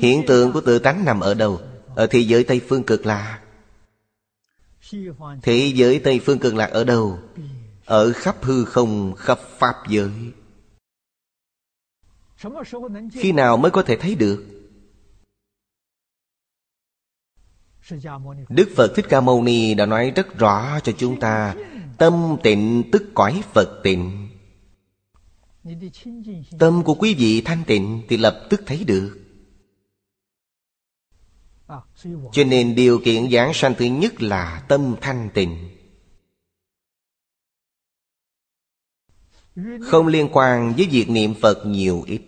Hiện 0.01 0.23
tượng 0.27 0.51
của 0.51 0.61
tự 0.61 0.79
tánh 0.79 1.05
nằm 1.05 1.19
ở 1.19 1.33
đâu? 1.33 1.61
Ở 1.95 2.07
thế 2.07 2.19
giới 2.19 2.43
tây 2.43 2.61
phương 2.67 2.83
cực 2.83 3.05
lạc. 3.05 3.41
Thế 5.41 5.71
giới 5.75 5.99
tây 5.99 6.19
phương 6.25 6.39
cực 6.39 6.55
lạc 6.55 6.69
ở 6.71 6.83
đâu? 6.83 7.19
Ở 7.85 8.13
khắp 8.13 8.43
hư 8.43 8.65
không, 8.65 9.15
khắp 9.15 9.39
pháp 9.57 9.75
giới 9.89 10.11
khi 13.11 13.31
nào 13.31 13.57
mới 13.57 13.71
có 13.71 13.81
thể 13.81 13.97
thấy 13.97 14.15
được? 14.15 14.45
đức 18.49 18.69
phật 18.75 18.91
thích 18.95 19.05
ca 19.09 19.21
mâu 19.21 19.43
ni 19.43 19.73
đã 19.73 19.85
nói 19.85 20.11
rất 20.15 20.37
rõ 20.37 20.79
cho 20.79 20.91
chúng 20.97 21.19
ta 21.19 21.55
tâm 21.97 22.37
tịnh 22.43 22.83
tức 22.91 23.03
cõi 23.13 23.43
phật 23.53 23.81
tịnh. 23.83 24.29
Tâm 26.59 26.83
của 26.83 26.93
quý 26.93 27.15
vị 27.17 27.41
thanh 27.41 27.63
tịnh 27.67 28.01
thì 28.09 28.17
lập 28.17 28.47
tức 28.49 28.61
thấy 28.65 28.83
được. 28.83 29.19
Cho 32.31 32.43
nên 32.47 32.75
điều 32.75 33.01
kiện 33.05 33.31
giảng 33.31 33.51
sanh 33.53 33.73
thứ 33.77 33.85
nhất 33.85 34.21
là 34.21 34.65
tâm 34.67 34.95
thanh 35.01 35.29
tịnh. 35.33 35.69
Không 39.81 40.07
liên 40.07 40.29
quan 40.31 40.73
với 40.77 40.87
việc 40.91 41.09
niệm 41.09 41.33
Phật 41.41 41.65
nhiều 41.65 42.03
ít 42.07 42.21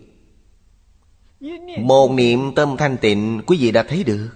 một 1.79 2.11
niệm 2.11 2.55
tâm 2.55 2.75
thanh 2.77 2.97
tịnh, 2.97 3.41
Quý 3.47 3.57
vị 3.57 3.71
đã 3.71 3.83
thấy 3.83 4.03
được. 4.03 4.29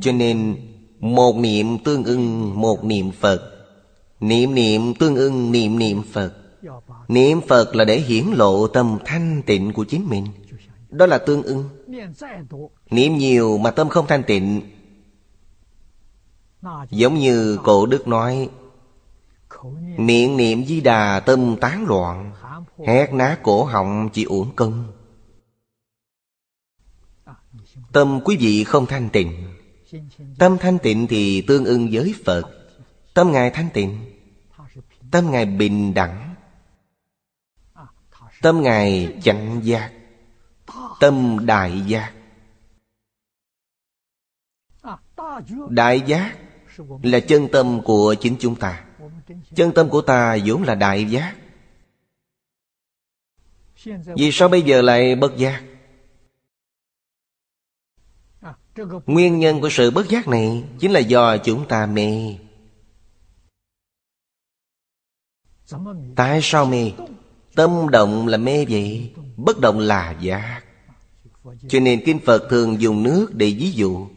Cho 0.00 0.12
nên, 0.12 0.56
Một 1.00 1.36
niệm 1.36 1.78
tương 1.84 2.04
ưng, 2.04 2.52
một 2.60 2.84
niệm 2.84 3.10
Phật. 3.12 3.40
Niệm 4.20 4.54
niệm 4.54 4.94
tương 4.94 5.16
ưng, 5.16 5.52
niệm 5.52 5.78
niệm 5.78 6.02
Phật. 6.12 6.32
Niệm 7.08 7.40
Phật 7.48 7.74
là 7.74 7.84
để 7.84 8.00
hiển 8.00 8.24
lộ 8.26 8.66
tâm 8.66 8.98
thanh 9.04 9.42
tịnh 9.46 9.72
của 9.72 9.84
chính 9.84 10.08
mình. 10.08 10.26
Đó 10.88 11.06
là 11.06 11.18
tương 11.18 11.42
ưng. 11.42 11.68
Niệm 12.90 13.18
nhiều 13.18 13.58
mà 13.58 13.70
tâm 13.70 13.88
không 13.88 14.06
thanh 14.06 14.22
tịnh. 14.22 14.60
Giống 16.90 17.14
như 17.14 17.58
cổ 17.64 17.86
đức 17.86 18.08
nói, 18.08 18.48
Miệng 19.96 20.36
niệm 20.36 20.64
di 20.64 20.80
đà 20.80 21.20
tâm 21.20 21.56
tán 21.60 21.84
loạn. 21.86 22.32
Hét 22.86 23.12
ná 23.12 23.38
cổ 23.42 23.64
họng 23.64 24.08
chỉ 24.12 24.24
uổng 24.24 24.56
công. 24.56 24.92
Tâm 27.92 28.20
quý 28.24 28.36
vị 28.36 28.64
không 28.64 28.86
thanh 28.86 29.08
tịnh. 29.10 29.54
Tâm 30.38 30.58
thanh 30.58 30.78
tịnh 30.78 31.06
thì 31.06 31.42
tương 31.42 31.64
ưng 31.64 31.88
với 31.92 32.14
Phật. 32.24 32.42
Tâm 33.14 33.32
Ngài 33.32 33.50
thanh 33.50 33.68
tịnh, 33.74 34.04
Tâm 35.10 35.30
Ngài 35.30 35.46
bình 35.46 35.94
đẳng. 35.94 36.34
Tâm 38.42 38.62
Ngài 38.62 39.18
chánh 39.22 39.60
giác, 39.64 39.92
Tâm 41.00 41.46
đại 41.46 41.82
giác. 41.86 42.12
Đại 45.68 46.00
giác 46.00 46.36
là 47.02 47.20
chân 47.20 47.48
tâm 47.52 47.80
của 47.84 48.14
chính 48.20 48.36
chúng 48.40 48.56
ta. 48.56 48.84
Chân 49.54 49.72
tâm 49.74 49.88
của 49.88 50.00
ta 50.00 50.38
vốn 50.44 50.62
là 50.62 50.74
đại 50.74 51.10
giác. 51.10 51.34
Vì 54.16 54.30
sao 54.32 54.48
bây 54.48 54.62
giờ 54.62 54.82
lại 54.82 55.14
bất 55.14 55.36
giác? 55.36 55.64
Nguyên 59.06 59.38
nhân 59.38 59.60
của 59.60 59.68
sự 59.70 59.90
bất 59.90 60.08
giác 60.08 60.28
này 60.28 60.64
Chính 60.78 60.92
là 60.92 61.00
do 61.00 61.36
chúng 61.36 61.68
ta 61.68 61.86
mê. 61.86 62.36
Tại 66.16 66.40
sao 66.42 66.66
mê? 66.66 66.92
Tâm 67.54 67.70
động 67.90 68.26
là 68.26 68.36
mê 68.36 68.64
vậy, 68.64 69.12
Bất 69.36 69.60
động 69.60 69.78
là 69.78 70.16
giác. 70.20 70.62
Cho 71.68 71.80
nên 71.80 72.02
Kinh 72.04 72.18
Phật 72.26 72.46
thường 72.50 72.80
dùng 72.80 73.02
nước 73.02 73.34
để 73.34 73.56
ví 73.58 73.70
dụ. 73.70 74.08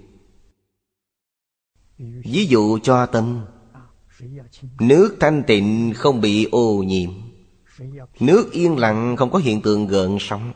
Ví 1.98 2.46
dụ 2.46 2.80
cho 2.84 3.06
tâm. 3.06 3.46
Nước 4.80 5.18
thanh 5.20 5.44
tịnh 5.48 5.94
không 5.96 6.22
bị 6.22 6.48
ô 6.52 6.84
nhiễm. 6.84 7.31
Nước 8.20 8.52
yên 8.52 8.78
lặng, 8.78 9.16
không 9.16 9.32
có 9.32 9.40
hiện 9.40 9.62
tượng 9.62 9.88
gợn 9.88 10.18
sóng. 10.20 10.54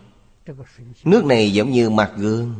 Nước 1.03 1.25
này 1.25 1.53
giống 1.53 1.72
như 1.72 1.89
mặt 1.89 2.12
gương. 2.17 2.55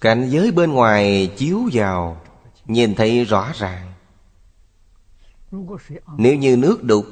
Cảnh 0.00 0.28
giới 0.28 0.52
bên 0.52 0.72
ngoài 0.72 1.32
chiếu 1.36 1.60
vào, 1.72 2.20
Nhìn 2.68 2.94
thấy 2.94 3.24
rõ 3.24 3.52
ràng. 3.54 3.92
Nếu 6.16 6.34
như 6.34 6.56
nước 6.56 6.84
đục, 6.84 7.06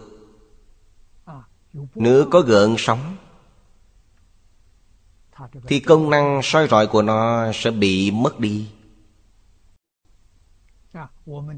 Nước 1.95 2.29
có 2.31 2.41
gợn 2.41 2.75
sóng, 2.79 3.17
Thì 5.67 5.81
công 5.81 6.11
năng 6.11 6.41
soi 6.43 6.69
rọi 6.69 6.87
của 6.87 7.03
nó 7.03 7.53
sẽ 7.55 7.71
bị 7.71 8.11
mất 8.11 8.41
đi. 8.41 8.69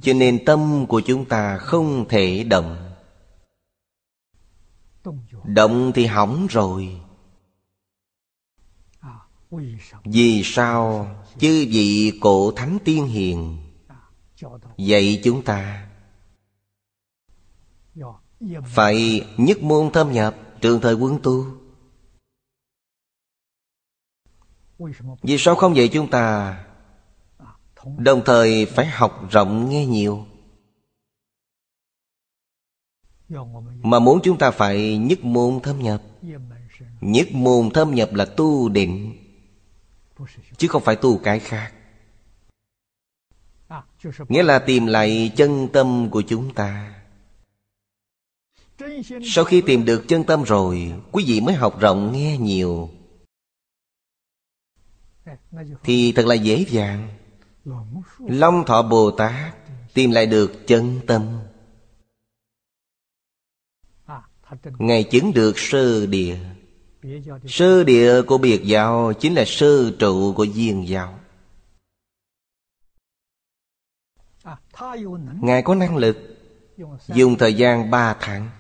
Cho 0.03 0.13
nên 0.15 0.45
tâm 0.45 0.87
của 0.87 1.01
chúng 1.01 1.25
ta 1.25 1.59
không 1.59 2.09
thể 2.09 2.45
động 2.45 2.88
động 5.49 5.93
thì 5.95 6.07
hỏng 6.07 6.47
rồi. 6.51 7.01
Vì 10.05 10.43
sao? 10.45 11.09
Chư 11.39 11.67
vị 11.71 12.19
cổ 12.21 12.53
thánh 12.57 12.79
tiên 12.85 13.07
hiền. 13.07 13.59
Dạy 14.77 15.21
chúng 15.25 15.43
ta 15.45 15.89
phải 18.67 19.27
nhất 19.37 19.63
môn 19.63 19.91
thâm 19.93 20.13
nhập 20.13 20.37
trường 20.61 20.81
thời 20.81 20.95
quân 20.95 21.19
tu. 21.23 21.47
Vì 25.23 25.39
sao 25.39 25.55
không 25.55 25.77
dạy 25.77 25.89
chúng 25.93 26.11
ta? 26.11 26.65
Đồng 27.99 28.23
thời 28.25 28.67
phải 28.67 28.87
học 28.87 29.31
rộng 29.31 29.69
nghe 29.69 29.87
nhiều. 29.87 30.27
Mà 33.83 33.99
muốn 33.99 34.21
chúng 34.23 34.39
ta 34.39 34.51
phải 34.51 34.99
nhất 34.99 35.25
môn 35.25 35.61
thâm 35.63 35.79
nhập. 35.79 36.03
Nhất 37.01 37.27
môn 37.33 37.71
thâm 37.71 37.95
nhập 37.95 38.15
là 38.15 38.25
tu 38.25 38.69
định 38.69 39.15
Chứ 40.57 40.69
không 40.69 40.83
phải 40.83 40.97
tu 40.97 41.19
cái 41.19 41.41
khác. 41.41 41.73
Nghĩa 44.29 44.43
là 44.43 44.59
tìm 44.59 44.87
lại 44.87 45.33
chân 45.37 45.69
tâm 45.73 46.09
của 46.11 46.23
chúng 46.23 46.55
ta. 46.55 46.95
Sau 49.25 49.45
khi 49.45 49.61
tìm 49.61 49.85
được 49.85 50.05
chân 50.09 50.25
tâm 50.25 50.43
rồi 50.43 50.93
Quý 51.13 51.25
vị 51.27 51.41
mới 51.41 51.55
học 51.55 51.81
rộng 51.81 52.13
nghe 52.13 52.39
nhiều. 52.39 52.91
Thì 55.85 56.13
thật 56.13 56.27
là 56.27 56.35
dễ 56.35 56.65
dàng. 56.69 57.09
Long 58.19 58.65
thọ 58.67 58.83
Bồ 58.83 59.11
Tát 59.11 59.55
Tìm 59.95 60.11
lại 60.11 60.27
được 60.27 60.67
chân 60.67 61.01
tâm 61.07 61.39
Ngài 64.79 65.05
chứng 65.05 65.35
được 65.35 65.59
sơ 65.59 66.07
địa 66.07 66.37
Sơ 67.47 67.85
địa 67.85 68.23
của 68.23 68.39
biệt 68.39 68.65
giáo 68.65 69.13
Chính 69.13 69.35
là 69.35 69.45
sơ 69.47 69.91
trụ 69.99 70.33
của 70.33 70.47
viên 70.55 70.89
giáo 70.89 71.19
Ngài 75.41 75.63
có 75.63 75.75
năng 75.75 75.97
lực 75.97 76.19
Dùng 77.09 77.37
thời 77.39 77.55
gian 77.55 77.91
ba 77.91 78.17
tháng 78.21 78.51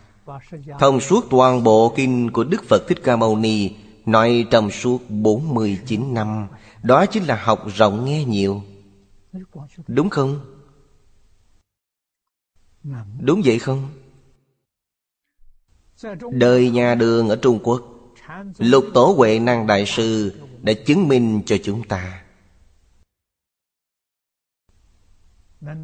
Thông 0.79 1.01
suốt 1.01 1.25
toàn 1.31 1.65
bộ 1.65 1.93
kinh 1.97 2.31
của 2.31 2.45
Đức 2.45 2.65
Phật 2.69 2.83
Thích 2.89 2.99
Ca 3.05 3.17
Mâu 3.17 3.37
Ni, 3.37 3.71
Nói 4.07 4.47
trong 4.51 4.71
suốt 4.71 5.03
49 5.09 6.15
năm, 6.15 6.49
Đó 6.83 7.07
chính 7.07 7.25
là 7.25 7.43
học 7.43 7.67
rộng 7.77 8.05
nghe 8.05 8.25
nhiều 8.25 8.63
Đúng 9.87 10.11
không? 10.11 10.41
Đúng 13.21 13.43
vậy 13.45 13.59
không? 13.59 13.89
Đời 16.31 16.71
nhà 16.71 16.95
đường 16.95 17.29
ở 17.29 17.37
Trung 17.37 17.61
Quốc, 17.63 17.83
Lục 18.59 18.85
Tổ 18.95 19.15
Huệ 19.17 19.39
Năng 19.39 19.67
Đại 19.67 19.87
Sư 19.87 20.35
Đã 20.63 20.73
chứng 20.87 21.09
minh 21.09 21.43
cho 21.47 21.57
chúng 21.63 21.89
ta. 21.89 22.25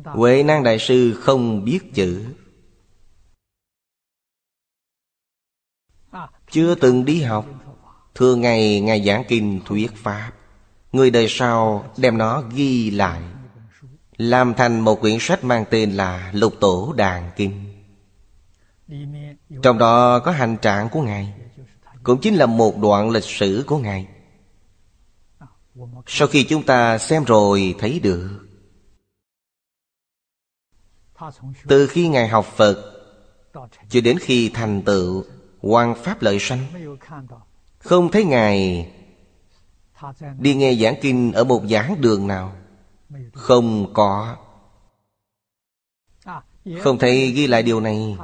Huệ 0.05 0.42
Năng 0.42 0.62
Đại 0.62 0.79
Sư 0.79 1.14
không 1.20 1.64
biết 1.64 1.81
chữ. 1.94 2.27
Chưa 6.50 6.74
từng 6.74 7.05
đi 7.05 7.22
học 7.22 7.46
Thường 8.14 8.40
ngày 8.40 8.81
Ngài 8.81 9.05
giảng 9.05 9.24
kinh 9.29 9.61
thuyết 9.64 9.92
Pháp. 9.94 10.33
Người 10.92 11.11
đời 11.11 11.27
sau 11.29 11.90
đem 11.96 12.18
nó 12.18 12.42
ghi 12.55 12.90
lại, 12.90 13.22
Làm 14.16 14.55
thành 14.55 14.81
một 14.81 15.00
quyển 15.00 15.16
sách 15.20 15.44
mang 15.44 15.64
tên 15.70 15.92
là 15.92 16.31
Lục 16.35 16.55
Tổ 16.61 16.94
Đàn 16.96 17.31
Kinh. 17.37 17.64
Trong 19.62 19.79
đó 19.79 20.19
có 20.19 20.31
hành 20.31 20.57
trạng 20.57 20.88
của 20.88 21.03
Ngài, 21.03 21.35
Cũng 22.03 22.21
chính 22.21 22.35
là 22.35 22.47
một 22.47 22.79
đoạn 22.79 23.11
lịch 23.11 23.25
sử 23.25 23.64
của 23.67 23.79
Ngài. 23.79 24.09
Sau 26.07 26.29
khi 26.29 26.45
chúng 26.45 26.62
ta 26.62 26.99
xem 26.99 27.25
rồi, 27.25 27.75
thấy 27.79 28.01
được, 28.01 28.40
Từ 31.69 31.87
khi 31.87 32.09
Ngài 32.09 32.29
học 32.29 32.45
Phật 32.45 32.90
Cho 33.88 34.01
đến 34.01 34.19
khi 34.21 34.51
thành 34.55 34.83
tựu 34.83 35.25
quan 35.61 35.95
Pháp 35.95 36.23
lợi 36.23 36.38
sanh, 36.40 36.67
Không 37.79 38.11
thấy 38.11 38.25
Ngài 38.25 38.90
Đi 40.38 40.55
nghe 40.55 40.75
giảng 40.75 40.95
kinh 41.03 41.33
ở 41.33 41.45
một 41.45 41.62
giảng 41.71 42.01
đường 42.01 42.27
nào. 42.27 42.53
Không 43.33 43.93
có. 43.93 44.37
Không 46.81 46.99
thấy 46.99 47.31
ghi 47.31 47.47
lại 47.47 47.62
điều 47.62 47.81
này. 47.81 48.17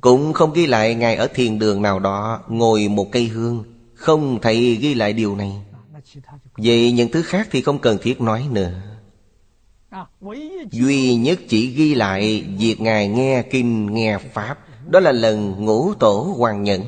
Cũng 0.00 0.32
không 0.32 0.52
ghi 0.52 0.66
lại 0.66 0.94
Ngài 0.94 1.16
ở 1.16 1.26
thiền 1.34 1.58
đường 1.58 1.82
nào 1.82 1.98
đó, 1.98 2.40
Ngồi 2.48 2.88
một 2.88 3.12
cây 3.12 3.26
hương, 3.26 3.64
Không 3.94 4.38
thầy 4.42 4.74
ghi 4.74 4.94
lại 4.94 5.12
điều 5.12 5.36
này. 5.36 5.52
Vậy 6.56 6.92
những 6.92 7.08
thứ 7.12 7.22
khác 7.22 7.48
thì 7.50 7.62
không 7.62 7.78
cần 7.78 7.98
thiết 8.02 8.20
nói 8.20 8.46
nữa. 8.50 8.72
Duy 10.70 11.16
nhất 11.16 11.38
chỉ 11.48 11.66
ghi 11.66 11.94
lại 11.94 12.44
Việc 12.58 12.80
Ngài 12.80 13.08
nghe 13.08 13.42
kinh, 13.42 13.94
nghe 13.94 14.18
Pháp, 14.18 14.58
Đó 14.86 15.00
là 15.00 15.12
lần 15.12 15.64
ngũ 15.64 15.94
tổ 15.94 16.34
hoàng 16.38 16.62
nhẫn. 16.62 16.82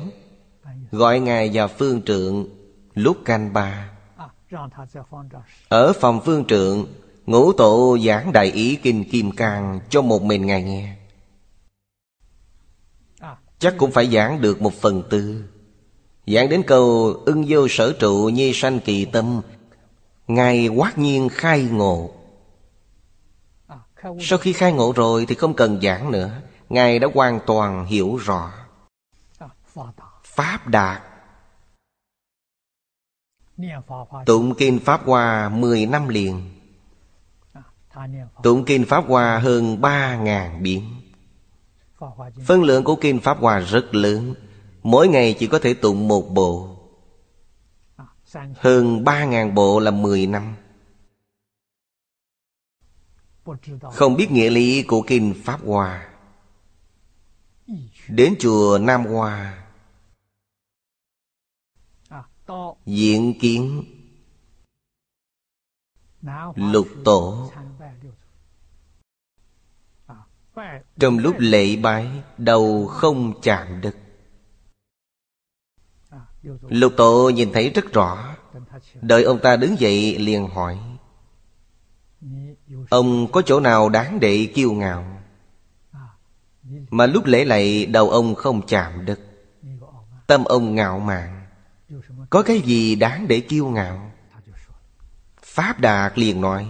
Gọi 0.91 1.19
Ngài 1.19 1.49
vào 1.53 1.67
phương 1.67 2.01
trượng 2.01 2.45
Lúc 2.93 3.17
canh 3.25 3.53
ba. 3.53 3.89
Ở 5.69 5.93
phòng 5.93 6.21
phương 6.25 6.45
trượng, 6.45 6.87
Ngũ 7.25 7.53
tổ 7.53 7.97
giảng 8.05 8.31
đại 8.31 8.51
ý 8.51 8.75
kinh 8.75 9.09
kim 9.09 9.31
cang 9.31 9.79
Cho 9.89 10.01
một 10.01 10.23
mình 10.23 10.45
Ngài 10.45 10.63
nghe 10.63 11.00
chắc 13.61 13.75
cũng 13.77 13.91
phải 13.91 14.07
giảng 14.07 14.41
được 14.41 14.61
một 14.61 14.73
phần 14.73 15.03
tư. 15.09 15.43
Giảng 16.27 16.49
đến 16.49 16.63
câu 16.67 17.13
ưng 17.25 17.45
vô 17.47 17.67
sở 17.69 17.93
trụ 17.99 18.29
nhi 18.33 18.53
sanh 18.53 18.79
kỳ 18.79 19.05
tâm, 19.05 19.41
ngài 20.27 20.67
quát 20.67 20.97
nhiên 20.97 21.29
khai 21.29 21.63
ngộ. 21.71 22.11
Sau 24.19 24.37
khi 24.37 24.53
khai 24.53 24.73
ngộ 24.73 24.93
rồi 24.95 25.25
thì 25.25 25.35
không 25.35 25.53
cần 25.53 25.81
giảng 25.81 26.11
nữa, 26.11 26.41
ngài 26.69 26.99
đã 26.99 27.07
hoàn 27.13 27.39
toàn 27.45 27.85
hiểu 27.85 28.15
rõ. 28.15 28.53
Pháp 30.23 30.67
đạt. 30.67 31.01
Tụng 34.25 34.55
kinh 34.55 34.79
pháp 34.79 35.05
hoa 35.05 35.49
mười 35.49 35.85
năm 35.85 36.07
liền. 36.07 36.51
Tụng 38.43 38.65
kinh 38.65 38.85
pháp 38.85 39.03
hoa 39.07 39.39
hơn 39.39 39.81
ba 39.81 40.15
ngàn 40.15 40.63
biến. 40.63 41.00
Phân 42.45 42.63
lượng 42.63 42.83
của 42.83 42.95
Kinh 43.01 43.19
Pháp 43.19 43.37
Hòa 43.37 43.59
rất 43.59 43.95
lớn. 43.95 44.33
Mỗi 44.83 45.07
ngày 45.07 45.35
chỉ 45.39 45.47
có 45.47 45.59
thể 45.59 45.73
tụng 45.73 46.07
một 46.07 46.21
bộ. 46.21 46.77
Hơn 48.55 49.03
ba 49.03 49.25
ngàn 49.25 49.55
bộ 49.55 49.79
là 49.79 49.91
mười 49.91 50.27
năm. 50.27 50.55
Không 53.93 54.15
biết 54.15 54.31
nghĩa 54.31 54.49
lý 54.49 54.83
của 54.83 55.01
Kinh 55.07 55.33
Pháp 55.43 55.59
Hòa. 55.65 56.07
Đến 58.07 58.35
chùa 58.39 58.77
Nam 58.81 59.05
Hòa 59.05 59.57
Diện 62.85 63.39
kiến. 63.39 63.83
Lục 66.55 66.87
tổ. 67.05 67.51
Trong 70.99 71.17
lúc 71.17 71.35
lễ 71.39 71.75
bái, 71.75 72.07
Đầu 72.37 72.87
không 72.87 73.41
chạm 73.41 73.81
đất. 73.81 73.95
Lục 76.69 76.93
tổ 76.97 77.29
nhìn 77.29 77.51
thấy 77.53 77.69
rất 77.69 77.93
rõ. 77.93 78.35
Đợi 79.01 79.23
ông 79.23 79.39
ta 79.39 79.55
đứng 79.55 79.79
dậy 79.79 80.17
liền 80.19 80.47
hỏi, 80.47 80.77
Ông 82.89 83.31
có 83.31 83.41
chỗ 83.41 83.59
nào 83.59 83.89
đáng 83.89 84.19
để 84.19 84.47
kiêu 84.55 84.71
ngạo? 84.71 85.21
Mà 86.89 87.05
lúc 87.05 87.25
lễ 87.25 87.45
lạy 87.45 87.85
đầu 87.85 88.09
ông 88.09 88.35
không 88.35 88.67
chạm 88.67 89.05
đất. 89.05 89.19
Tâm 90.27 90.43
ông 90.43 90.75
ngạo 90.75 90.99
mạn. 90.99 91.45
Có 92.29 92.43
cái 92.43 92.59
gì 92.59 92.95
đáng 92.95 93.27
để 93.27 93.39
kiêu 93.39 93.67
ngạo? 93.67 94.11
Pháp 95.43 95.79
Đạt 95.79 96.19
liền 96.19 96.41
nói 96.41 96.69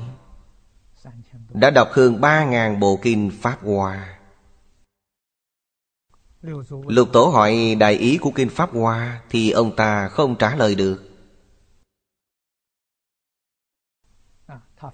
đã 1.54 1.70
đọc 1.70 1.90
hơn 1.92 2.22
ba 2.22 2.46
ngàn 2.46 2.80
bộ 2.80 3.00
kinh 3.02 3.32
Pháp 3.42 3.58
Hoa. 3.64 4.20
Lục 6.88 7.10
Tổ 7.14 7.26
hỏi 7.26 7.76
đại 7.80 7.94
ý 7.94 8.18
của 8.18 8.32
kinh 8.36 8.50
Pháp 8.50 8.74
Hoa 8.74 9.22
thì 9.30 9.52
ông 9.52 9.76
ta 9.76 10.08
không 10.08 10.36
trả 10.36 10.56
lời 10.56 10.76
được. 10.76 11.08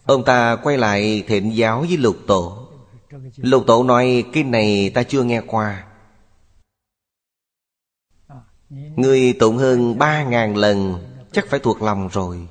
Ông 0.04 0.26
ta 0.26 0.56
quay 0.64 0.78
lại 0.78 1.24
thịnh 1.28 1.56
giáo 1.56 1.80
với 1.80 1.98
Lục 1.98 2.18
Tổ. 2.28 2.68
Lục 3.38 3.64
Tổ 3.68 3.84
nói, 3.84 4.26
kinh 4.34 4.52
này 4.52 4.92
ta 4.94 5.04
chưa 5.04 5.24
nghe 5.24 5.42
qua. 5.48 5.88
Người 8.70 9.36
tụng 9.40 9.58
hơn 9.58 9.98
ba 9.98 10.24
ngàn 10.24 10.58
lần 10.58 11.04
chắc 11.32 11.46
phải 11.50 11.60
thuộc 11.60 11.82
lòng 11.82 12.08
rồi. 12.08 12.48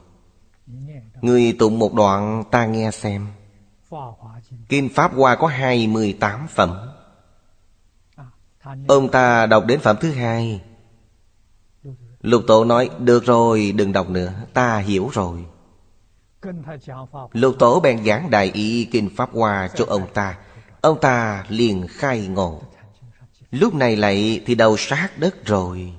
Người 1.20 1.56
tụng 1.58 1.78
một 1.78 1.94
đoạn 1.94 2.44
ta 2.50 2.66
nghe 2.66 2.90
xem. 2.90 3.26
Kinh 4.68 4.88
Pháp 4.94 5.14
Hoa 5.14 5.36
có 5.36 5.46
28 5.46 6.46
phẩm. 6.48 6.88
Ông 8.88 9.08
ta 9.08 9.46
đọc 9.46 9.64
đến 9.66 9.80
phẩm 9.80 9.96
thứ 10.00 10.12
hai. 10.12 10.60
Lục 12.20 12.42
tổ 12.46 12.64
nói 12.64 12.90
Được 12.98 13.24
rồi 13.24 13.72
đừng 13.76 13.92
đọc 13.92 14.10
nữa 14.10 14.32
Ta 14.52 14.78
hiểu 14.78 15.10
rồi. 15.12 15.44
Lục 17.32 17.54
tổ 17.58 17.80
bèn 17.80 18.04
giảng 18.04 18.30
đại 18.30 18.50
ý 18.54 18.84
Kinh 18.84 19.10
Pháp 19.16 19.30
Hoa 19.32 19.68
cho 19.68 19.84
ông 19.88 20.06
ta. 20.14 20.38
Ông 20.80 21.00
ta 21.00 21.44
liền 21.48 21.86
khai 21.88 22.26
ngộ. 22.26 22.62
Lúc 23.50 23.74
này 23.74 23.96
lại 23.96 24.42
thì 24.46 24.54
đầu 24.54 24.76
sát 24.76 25.18
đất 25.18 25.44
rồi. 25.44 25.92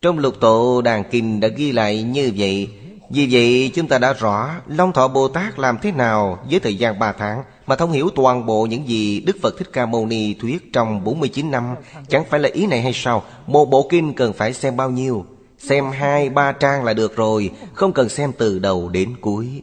Trong 0.00 0.18
lục 0.18 0.34
tổ 0.40 0.82
đàn 0.82 1.04
kinh 1.10 1.40
đã 1.40 1.48
ghi 1.48 1.72
lại 1.72 2.02
như 2.02 2.32
vậy 2.36 2.70
vì 3.10 3.28
vậy, 3.30 3.70
chúng 3.74 3.88
ta 3.88 3.98
đã 3.98 4.12
rõ 4.12 4.50
Long 4.66 4.92
Thọ 4.92 5.08
Bồ 5.08 5.28
Tát 5.28 5.58
làm 5.58 5.78
thế 5.82 5.92
nào 5.92 6.38
với 6.50 6.60
thời 6.60 6.78
gian 6.78 6.98
3 6.98 7.12
tháng 7.12 7.42
Mà 7.66 7.76
thông 7.76 7.92
hiểu 7.92 8.10
toàn 8.14 8.46
bộ 8.46 8.66
những 8.66 8.88
gì 8.88 9.20
Đức 9.20 9.36
Phật 9.42 9.58
Thích 9.58 9.68
Ca 9.72 9.86
Mâu 9.86 10.06
Ni 10.06 10.34
thuyết 10.34 10.72
trong 10.72 11.04
49 11.04 11.50
năm. 11.50 11.74
Chẳng 12.08 12.24
phải 12.30 12.40
là 12.40 12.48
ý 12.52 12.66
này 12.66 12.82
hay 12.82 12.92
sao? 12.94 13.22
Một 13.46 13.64
bộ 13.64 13.86
kinh 13.90 14.14
cần 14.14 14.32
phải 14.32 14.52
xem 14.52 14.76
bao 14.76 14.90
nhiêu? 14.90 15.24
Xem 15.58 15.90
hai, 15.90 16.28
ba 16.28 16.52
trang 16.52 16.84
là 16.84 16.94
được 16.94 17.16
rồi, 17.16 17.50
Không 17.74 17.92
cần 17.92 18.08
xem 18.08 18.32
từ 18.38 18.58
đầu 18.58 18.88
đến 18.88 19.14
cuối. 19.20 19.62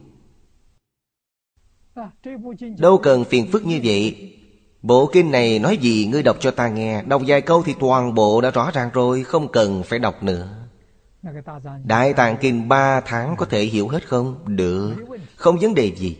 Đâu 2.78 2.98
cần 2.98 3.24
phiền 3.24 3.52
phức 3.52 3.66
như 3.66 3.80
vậy. 3.84 4.34
Bộ 4.82 5.10
kinh 5.14 5.32
này 5.32 5.60
nói 5.60 5.78
gì, 5.78 6.08
ngươi 6.12 6.24
đọc 6.24 6.38
cho 6.40 6.52
ta 6.52 6.68
nghe. 6.68 7.02
Đọc 7.02 7.22
vài 7.28 7.42
câu 7.42 7.64
thì 7.64 7.76
toàn 7.80 8.16
bộ 8.16 8.42
đã 8.42 8.52
rõ 8.52 8.72
ràng 8.74 8.90
rồi, 8.94 9.24
Không 9.24 9.48
cần 9.48 9.84
phải 9.84 10.00
đọc 10.00 10.24
nữa. 10.24 10.61
Đại 11.84 12.14
Tạng 12.14 12.38
Kinh 12.42 12.68
3 12.68 13.02
tháng 13.02 13.36
có 13.38 13.46
thể 13.46 13.64
hiểu 13.64 13.88
hết 13.88 14.08
không? 14.08 14.56
Được. 14.56 14.96
Không 15.36 15.60
vấn 15.60 15.74
đề 15.74 15.96
gì. 15.96 16.18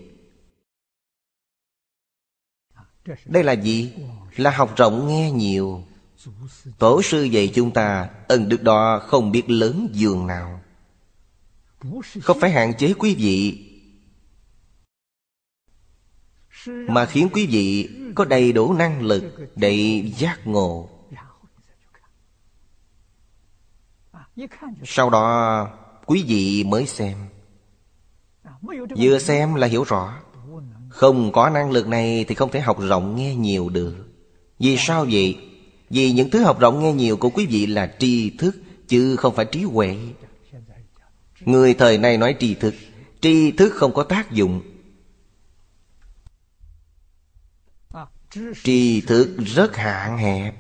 Đây 3.26 3.44
là 3.44 3.54
gì? 3.54 3.94
Là 4.36 4.52
học 4.52 4.78
rộng 4.78 5.08
nghe 5.08 5.32
nhiều. 5.32 5.84
Tổ 6.80 7.02
sư 7.02 7.24
dạy 7.24 7.52
chúng 7.56 7.72
ta 7.72 8.10
Ân 8.28 8.50
đức 8.50 8.64
đó 8.64 9.00
không 9.08 9.32
biết 9.32 9.50
lớn 9.50 9.90
giường 9.92 10.28
nào. 10.28 10.62
Không 12.22 12.40
phải 12.40 12.52
hạn 12.52 12.74
chế 12.78 12.94
quý 12.94 13.16
vị 13.16 13.68
Mà 16.68 17.06
khiến 17.06 17.30
quý 17.34 17.48
vị 17.48 17.90
có 18.16 18.26
đầy 18.26 18.52
đủ 18.52 18.74
năng 18.74 19.02
lực 19.02 19.24
Để 19.56 20.04
giác 20.18 20.48
ngộ. 20.48 20.90
sau 24.84 25.10
đó, 25.10 25.68
quý 26.06 26.24
vị 26.28 26.64
mới 26.64 26.86
xem. 26.86 27.18
Vừa 28.98 29.20
xem 29.20 29.56
là 29.56 29.68
hiểu 29.68 29.84
rõ. 29.84 30.14
Không 30.90 31.32
có 31.32 31.50
năng 31.50 31.72
lực 31.72 31.88
này 31.88 32.26
thì 32.28 32.36
không 32.36 32.52
thể 32.52 32.60
học 32.60 32.78
rộng 32.80 33.16
nghe 33.16 33.36
nhiều 33.36 33.70
được. 33.70 33.96
Vì 34.60 34.78
sao 34.78 35.06
vậy? 35.12 35.38
Vì 35.90 36.12
những 36.12 36.30
thứ 36.30 36.44
học 36.44 36.60
rộng 36.60 36.80
nghe 36.80 36.94
nhiều 36.94 37.18
của 37.18 37.30
quý 37.30 37.46
vị 37.46 37.66
là 37.66 37.96
tri 38.00 38.30
thức, 38.38 38.56
chứ 38.88 39.16
không 39.16 39.36
phải 39.36 39.46
trí 39.46 39.64
huệ. 39.64 39.98
Người 41.42 41.74
thời 41.74 41.98
nay 41.98 42.18
nói 42.18 42.36
tri 42.40 42.54
thức. 42.54 42.74
Tri 43.22 43.52
thức 43.52 43.74
không 43.76 43.94
có 43.94 44.04
tác 44.04 44.32
dụng. 44.32 44.62
Tri 48.64 49.02
thức 49.02 49.36
rất 49.38 49.76
hạn 49.76 50.18
hẹp, 50.18 50.56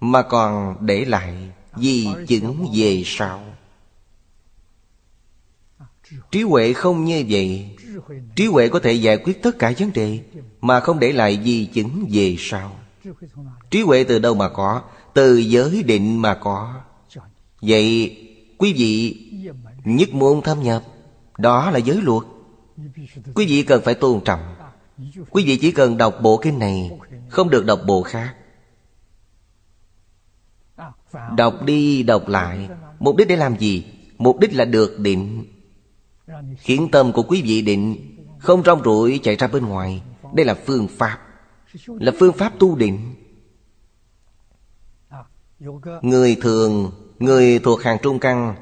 mà 0.00 0.22
còn 0.22 0.76
để 0.86 1.04
lại 1.04 1.50
vì 1.80 2.06
chứng 2.28 2.66
về 2.74 3.02
sau. 3.06 3.44
Trí 6.30 6.42
huệ 6.42 6.72
không 6.72 7.04
như 7.04 7.24
vậy. 7.28 7.76
Trí 8.36 8.46
huệ 8.46 8.68
có 8.68 8.78
thể 8.78 8.92
giải 8.92 9.16
quyết 9.16 9.42
tất 9.42 9.58
cả 9.58 9.72
vấn 9.78 9.92
đề, 9.92 10.20
mà 10.60 10.80
không 10.80 10.98
để 10.98 11.12
lại 11.12 11.40
di 11.44 11.66
chứng 11.66 12.06
về 12.12 12.36
sau. 12.38 12.76
Trí 13.70 13.82
huệ 13.82 14.04
từ 14.04 14.18
đâu 14.18 14.34
mà 14.34 14.48
có? 14.48 14.82
Từ 15.14 15.36
giới 15.36 15.82
định 15.82 16.22
mà 16.22 16.34
có. 16.34 16.74
Vậy, 17.60 18.16
quý 18.58 18.72
vị 18.72 19.16
nhất 19.84 20.08
môn 20.12 20.40
tham 20.44 20.62
nhập, 20.62 20.82
đó 21.38 21.70
là 21.70 21.78
giới 21.78 21.96
luật. 22.02 22.22
Quý 23.34 23.46
vị 23.46 23.62
cần 23.62 23.82
phải 23.84 23.94
tôn 23.94 24.20
trọng. 24.24 24.54
Quý 25.30 25.44
vị 25.44 25.56
chỉ 25.56 25.70
cần 25.72 25.96
đọc 25.96 26.14
bộ 26.22 26.36
kinh 26.36 26.58
này, 26.58 26.90
không 27.28 27.50
được 27.50 27.66
đọc 27.66 27.80
bộ 27.86 28.02
khác. 28.02 28.34
Đọc 31.36 31.54
đi, 31.64 32.02
đọc 32.02 32.28
lại. 32.28 32.68
Mục 32.98 33.16
đích 33.16 33.28
để 33.28 33.36
làm 33.36 33.58
gì? 33.58 33.86
Mục 34.18 34.38
đích 34.38 34.54
là 34.54 34.64
được 34.64 34.98
định. 34.98 35.44
Khiến 36.58 36.88
tâm 36.92 37.12
của 37.12 37.22
quý 37.22 37.42
vị 37.42 37.62
định, 37.62 38.14
Không 38.38 38.62
rong 38.64 38.82
ruổi 38.84 39.20
chạy 39.22 39.36
ra 39.36 39.46
bên 39.46 39.66
ngoài. 39.66 40.02
Đây 40.34 40.46
là 40.46 40.54
phương 40.66 40.88
pháp. 40.88 41.18
Là 41.86 42.12
phương 42.18 42.32
pháp 42.32 42.52
tu 42.58 42.76
định. 42.76 43.14
Người 46.02 46.36
thường, 46.42 46.92
Người 47.18 47.58
thuộc 47.58 47.82
hàng 47.82 47.98
trung 48.02 48.18
căn, 48.18 48.54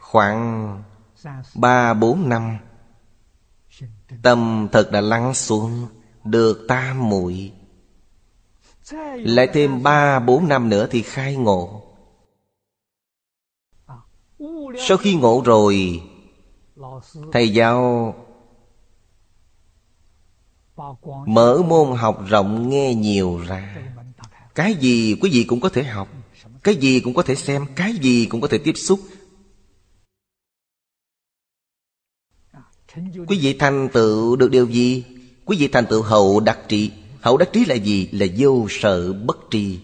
Khoảng 0.00 0.82
ba, 1.54 1.94
bốn 1.94 2.28
năm, 2.28 2.58
Tâm 4.22 4.68
thật 4.72 4.88
đã 4.92 5.00
lắng 5.00 5.34
xuống, 5.34 5.86
Được 6.24 6.64
tam 6.68 7.08
muội. 7.08 7.52
Lại 9.16 9.48
thêm 9.52 9.82
3-4 9.82 10.48
năm 10.48 10.68
nữa 10.68 10.88
thì 10.90 11.02
khai 11.02 11.36
ngộ. 11.36 11.82
Sau 14.88 14.96
khi 14.96 15.14
ngộ 15.14 15.42
rồi, 15.44 16.02
Thầy 17.32 17.52
giáo 17.52 18.14
Mở 21.26 21.62
môn 21.68 21.96
học 21.96 22.24
rộng 22.28 22.68
nghe 22.68 22.94
nhiều 22.94 23.40
ra. 23.46 23.76
Cái 24.54 24.74
gì 24.74 25.16
quý 25.20 25.30
vị 25.32 25.44
cũng 25.44 25.60
có 25.60 25.68
thể 25.68 25.82
học, 25.82 26.08
Cái 26.62 26.76
gì 26.76 27.00
cũng 27.00 27.14
có 27.14 27.22
thể 27.22 27.34
xem, 27.34 27.66
Cái 27.76 27.92
gì 27.92 28.26
cũng 28.26 28.40
có 28.40 28.48
thể 28.48 28.58
tiếp 28.58 28.72
xúc. 28.76 29.00
Quý 33.28 33.38
vị 33.40 33.56
thành 33.58 33.88
tựu 33.92 34.36
được 34.36 34.50
điều 34.50 34.66
gì? 34.66 35.04
Quý 35.44 35.56
vị 35.56 35.68
thành 35.68 35.86
tựu 35.86 36.02
hậu 36.02 36.40
đặc 36.40 36.58
trị. 36.68 36.90
Hậu 37.22 37.36
đắc 37.36 37.48
trí 37.52 37.64
là 37.64 37.74
gì? 37.74 38.08
Là 38.12 38.26
vô 38.36 38.66
sợ 38.70 39.12
bất 39.12 39.36
tri. 39.50 39.80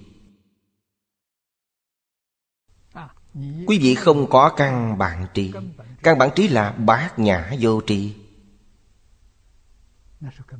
Quý 3.67 3.79
vị 3.79 3.95
không 3.95 4.27
có 4.31 4.53
căn 4.57 4.99
bản 4.99 5.27
trí 5.35 5.53
Căn 6.03 6.19
bản 6.19 6.31
trí 6.35 6.49
là 6.49 6.73
bát 6.73 7.19
nhã 7.19 7.57
vô 7.61 7.81
tri. 7.87 8.15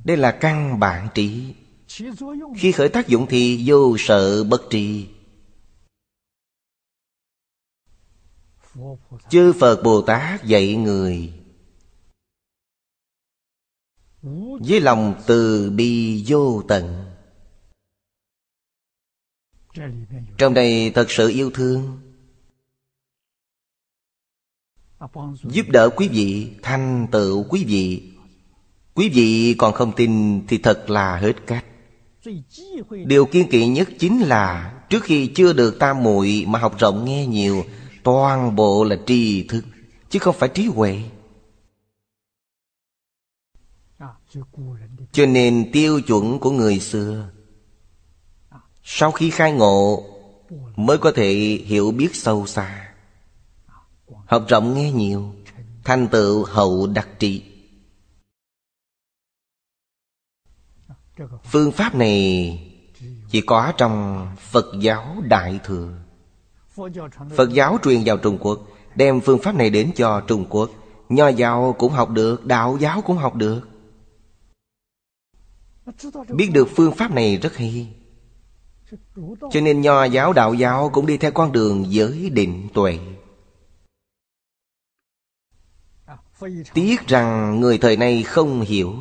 Đây 0.05 0.17
là 0.17 0.33
căn 0.41 0.81
bản 0.81 1.09
trí. 1.15 1.55
Khi 2.57 2.73
khởi 2.73 2.89
tác 2.89 3.09
dụng 3.09 3.27
thì 3.29 3.63
vô 3.67 3.97
sợ 3.99 4.45
bất 4.45 4.63
tri. 4.71 5.09
Chư 9.29 9.53
Phật 9.61 9.83
Bồ 9.83 10.03
Tát 10.03 10.45
dạy 10.45 10.75
người 10.75 11.33
với 14.23 14.81
lòng 14.81 15.15
từ 15.27 15.71
bi 15.71 16.25
vô 16.27 16.63
tận. 16.69 17.05
Trong 20.39 20.55
đây 20.55 20.93
thật 20.95 21.11
sự 21.11 21.29
yêu 21.29 21.51
thương. 21.51 22.01
Giúp 25.43 25.67
đỡ 25.69 25.91
quý 25.97 26.09
vị 26.09 26.51
Thanh 26.63 27.07
tựu 27.13 27.45
quý 27.49 27.65
vị. 27.65 28.03
Quý 28.95 29.09
vị 29.09 29.55
còn 29.59 29.73
không 29.73 29.93
tin 29.97 30.43
Thì 30.47 30.59
thật 30.59 30.91
là 30.91 31.17
hết 31.17 31.47
cách. 31.47 31.65
Điều 33.07 33.27
kiên 33.27 33.49
kỵ 33.51 33.67
nhất 33.67 33.89
chính 33.99 34.21
là 34.21 34.75
Trước 34.89 35.03
khi 35.03 35.27
chưa 35.27 35.53
được 35.53 35.79
tam 35.79 36.03
muội 36.03 36.45
Mà 36.49 36.59
học 36.59 36.79
rộng 36.79 37.05
nghe 37.05 37.27
nhiều, 37.27 37.65
Toàn 38.03 38.57
bộ 38.57 38.85
là 38.85 38.97
tri 39.07 39.43
thức, 39.43 39.65
Chứ 40.11 40.19
không 40.19 40.37
phải 40.39 40.49
trí 40.49 40.67
huệ. 40.67 41.03
Cho 45.13 45.27
nên 45.27 45.71
tiêu 45.73 46.01
chuẩn 46.01 46.39
của 46.39 46.51
người 46.51 46.81
xưa, 46.81 47.29
Sau 48.83 49.13
khi 49.13 49.31
khai 49.31 49.53
ngộ, 49.53 50.05
Mới 50.77 50.99
có 50.99 51.13
thể 51.13 51.33
hiểu 51.65 51.91
biết 51.91 52.17
sâu 52.17 52.47
xa. 52.47 52.95
Học 54.27 54.45
rộng 54.49 54.75
nghe 54.75 54.93
nhiều, 54.93 55.35
Thành 55.85 56.09
tựu 56.09 56.45
hậu 56.45 56.87
đặc 56.87 57.09
trị. 57.19 57.43
Phương 61.45 61.73
pháp 61.73 61.95
này 61.95 62.65
Chỉ 63.31 63.41
có 63.41 63.73
trong 63.77 64.27
Phật 64.39 64.67
giáo 64.81 65.17
Đại 65.23 65.61
Thừa. 65.65 65.93
Phật 67.37 67.53
giáo 67.53 67.79
truyền 67.85 68.03
vào 68.05 68.17
Trung 68.17 68.39
Quốc, 68.41 68.61
Đem 68.95 69.21
phương 69.21 69.39
pháp 69.43 69.55
này 69.55 69.71
đến 69.71 69.93
cho 69.97 70.21
Trung 70.21 70.47
Quốc. 70.51 70.71
Nho 71.09 71.29
giáo 71.29 71.75
cũng 71.79 71.93
học 71.93 72.11
được, 72.11 72.47
Đạo 72.47 72.77
giáo 72.81 73.03
cũng 73.03 73.17
học 73.17 73.35
được. 73.35 73.78
Biết 76.29 76.51
được 76.53 76.69
phương 76.77 76.93
pháp 76.97 77.11
này 77.11 77.37
rất 77.37 77.57
hay. 77.57 77.95
Cho 79.53 79.61
nên 79.63 79.81
nho 79.81 80.05
giáo 80.05 80.33
đạo 80.33 80.55
giáo 80.55 80.91
cũng 80.95 81.07
đi 81.07 81.17
theo 81.17 81.33
con 81.33 81.53
đường 81.53 81.85
giới 81.89 82.31
định 82.31 82.69
tuệ. 82.75 82.99
Tiếc 86.75 87.07
rằng 87.07 87.61
người 87.61 87.79
thời 87.79 87.97
nay 87.97 88.23
không 88.23 88.61
hiểu. 88.61 88.95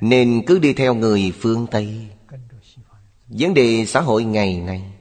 Nên 0.00 0.42
cứ 0.46 0.58
đi 0.58 0.72
theo 0.72 0.94
người 0.94 1.32
phương 1.40 1.66
Tây. 1.70 2.08
Vấn 3.26 3.54
đề 3.54 3.86
xã 3.86 4.00
hội 4.00 4.24
ngày 4.24 4.60
nay. 4.60 4.92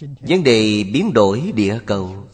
Vấn 0.00 0.44
đề 0.44 0.84
biến 0.92 1.12
đổi 1.14 1.52
địa 1.54 1.80
cầu. 1.86 2.28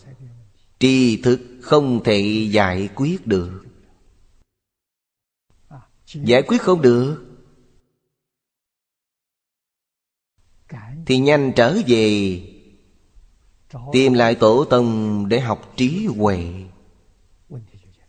Tri 0.79 1.23
thức 1.23 1.41
không 1.63 2.05
thể 2.05 2.49
giải 2.51 2.89
quyết 2.95 3.27
được. 3.27 3.70
Giải 6.15 6.43
quyết 6.43 6.63
không 6.63 6.83
được. 6.83 7.27
Thì 11.07 11.19
nhanh 11.19 11.53
trở 11.57 11.77
về 11.87 12.41
Tìm 13.93 14.13
lại 14.13 14.35
tổ 14.35 14.65
tông 14.65 15.29
để 15.29 15.41
học 15.41 15.73
trí 15.77 16.07
huệ. 16.07 16.53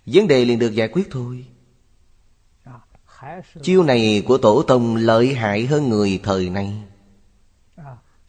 Vấn 0.06 0.28
đề 0.28 0.46
liền 0.46 0.60
được 0.60 0.76
giải 0.76 0.88
quyết 0.88 1.08
thôi. 1.12 1.46
Chiêu 3.62 3.84
này 3.84 4.24
của 4.28 4.38
tổ 4.38 4.64
tông 4.64 4.96
lợi 4.96 5.34
hại 5.34 5.66
hơn 5.66 5.90
người 5.90 6.20
thời 6.24 6.50
nay. 6.50 6.84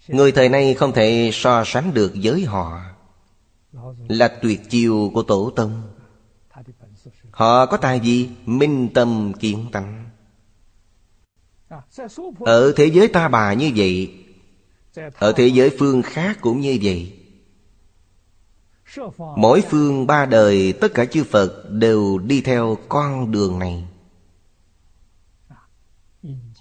Người 0.09 0.33
thời 0.33 0.49
nay 0.49 0.75
không 0.75 0.93
thể 0.93 1.31
so 1.33 1.65
sánh 1.67 1.95
được 1.95 2.13
với 2.23 2.45
họ. 2.45 2.81
Là 4.09 4.29
tuyệt 4.43 4.71
chiêu 4.71 5.11
của 5.15 5.23
tổ 5.23 5.51
tông 5.57 5.83
Họ 7.33 7.67
có 7.67 7.77
tài 7.77 8.01
gì? 8.01 8.31
Minh 8.47 8.89
tâm 8.95 9.33
kiến 9.41 9.67
tánh. 9.73 10.11
Ở 12.41 12.73
thế 12.77 12.87
giới 12.87 13.09
ta 13.09 13.29
bà 13.29 13.53
như 13.53 13.73
vậy, 13.77 14.15
Ở 15.19 15.33
thế 15.33 15.47
giới 15.47 15.77
phương 15.79 16.03
khác 16.03 16.39
cũng 16.41 16.61
như 16.61 16.79
vậy. 16.83 17.13
Mỗi 19.37 19.63
phương 19.71 20.07
ba 20.07 20.27
đời, 20.27 20.73
Tất 20.73 20.95
cả 20.95 21.05
chư 21.05 21.25
Phật 21.25 21.71
đều 21.71 22.19
đi 22.19 22.41
theo 22.41 22.79
con 22.89 23.33
đường 23.33 23.59
này. 23.59 23.85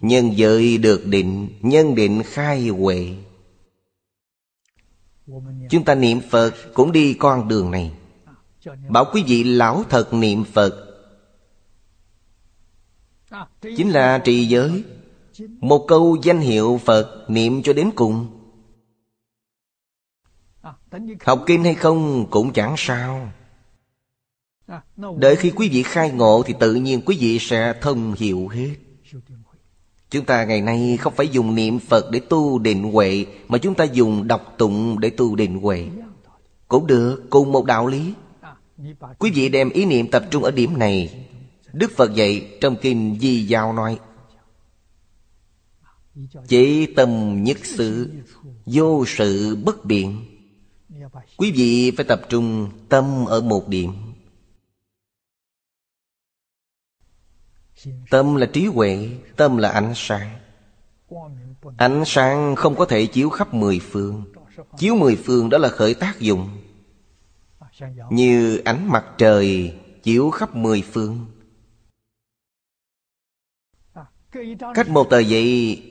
Nhân 0.01 0.38
giới 0.38 0.77
được 0.77 1.05
định, 1.05 1.49
Nhân 1.62 1.95
định 1.95 2.23
khai 2.25 2.67
huệ. 2.67 3.13
Chúng 5.69 5.86
ta 5.86 5.95
niệm 5.95 6.21
Phật 6.29 6.53
cũng 6.73 6.91
đi 6.91 7.13
con 7.13 7.47
đường 7.47 7.71
này. 7.71 7.91
Bảo 8.89 9.06
quý 9.13 9.24
vị 9.28 9.43
lão 9.43 9.84
thật 9.89 10.13
niệm 10.13 10.43
Phật. 10.43 10.88
Chính 13.62 13.89
là 13.89 14.17
trì 14.17 14.45
giới. 14.45 14.84
Một 15.60 15.86
câu 15.88 16.17
danh 16.24 16.39
hiệu 16.39 16.80
Phật 16.86 17.26
niệm 17.28 17.63
cho 17.63 17.74
đến 17.74 17.91
cùng. 17.95 18.28
Học 21.21 21.43
kinh 21.45 21.63
hay 21.63 21.76
không 21.76 22.28
cũng 22.30 22.54
chẳng 22.54 22.76
sao. 22.78 23.32
Đợi 25.17 25.36
khi 25.36 25.52
quý 25.52 25.69
vị 25.69 25.84
khai 25.84 26.12
ngộ 26.12 26.43
Thì 26.45 26.54
tự 26.60 26.74
nhiên 26.74 27.02
quý 27.06 27.17
vị 27.19 27.39
sẽ 27.39 27.74
thông 27.82 28.13
hiểu 28.13 28.47
hết. 28.47 28.76
Chúng 30.10 30.26
ta 30.26 30.45
ngày 30.45 30.62
nay 30.62 30.97
không 30.97 31.13
phải 31.15 31.28
dùng 31.28 31.56
niệm 31.56 31.80
Phật 31.80 32.12
để 32.12 32.19
tu 32.19 32.60
định 32.60 32.91
huệ 32.91 33.26
Mà 33.47 33.58
chúng 33.58 33.76
ta 33.76 33.84
dùng 33.84 34.28
đọc 34.28 34.56
tụng 34.58 35.00
để 35.00 35.10
tu 35.10 35.36
định 35.36 35.60
huệ. 35.62 35.88
Cũng 36.67 36.88
được, 36.88 37.24
cùng 37.30 37.52
một 37.52 37.65
đạo 37.65 37.88
lý. 37.88 38.13
Quý 39.20 39.32
vị 39.32 39.50
đem 39.50 39.70
ý 39.70 39.86
niệm 39.86 40.12
tập 40.12 40.26
trung 40.32 40.44
ở 40.44 40.52
điểm 40.52 40.80
này. 40.80 41.28
Đức 41.74 41.91
Phật 41.96 42.13
dạy 42.13 42.58
trong 42.62 42.76
Kinh 42.82 43.17
Di 43.20 43.46
Giao 43.46 43.74
nói, 43.74 44.00
Chỉ 46.48 46.86
tâm 46.86 47.44
nhất 47.44 47.58
sự, 47.63 48.10
Vô 48.65 49.04
sự 49.08 49.56
bất 49.56 49.86
biện. 49.86 50.26
Quý 51.38 51.52
vị 51.52 51.91
phải 51.91 52.06
tập 52.06 52.22
trung 52.30 52.70
tâm 52.89 53.26
ở 53.26 53.41
một 53.41 53.67
điểm. 53.67 53.91
Tâm 58.10 58.36
là 58.36 58.46
trí 58.46 58.65
huệ, 58.65 59.10
Tâm 59.36 59.58
là 59.58 59.70
ánh 59.70 59.94
sáng. 59.96 60.39
Ánh 61.78 62.04
sáng 62.06 62.56
không 62.56 62.76
có 62.76 62.86
thể 62.86 63.06
chiếu 63.06 63.30
khắp 63.30 63.54
mười 63.54 63.80
phương. 63.80 64.24
Chiếu 64.78 64.96
mười 64.96 65.15
phương 65.15 65.50
đó 65.50 65.58
là 65.58 65.70
khởi 65.70 65.94
tác 65.94 66.20
dụng. 66.20 66.50
Như 68.10 68.62
ánh 68.65 68.89
mặt 68.89 69.06
trời 69.17 69.80
chiếu 70.04 70.30
khắp 70.30 70.56
mười 70.56 70.82
phương. 70.82 71.26
Cách 74.74 74.89
một 74.89 75.08
tờ 75.10 75.20
giấy, 75.20 75.84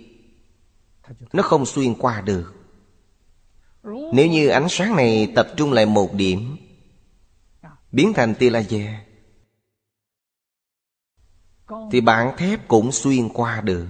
Nó 1.32 1.42
không 1.42 1.66
xuyên 1.66 1.94
qua 1.94 2.20
được. 2.20 2.54
Nếu 4.12 4.26
như 4.26 4.48
ánh 4.48 4.66
sáng 4.68 4.96
này 4.96 5.32
tập 5.34 5.48
trung 5.56 5.72
lại 5.72 5.86
một 5.86 6.14
điểm, 6.14 6.56
Biến 7.92 8.12
thành 8.12 8.34
tia 8.34 8.50
laser, 8.50 8.88
Thì 11.90 12.00
bản 12.00 12.36
thép 12.36 12.68
cũng 12.68 12.92
xuyên 12.92 13.28
qua 13.28 13.60
được. 13.60 13.86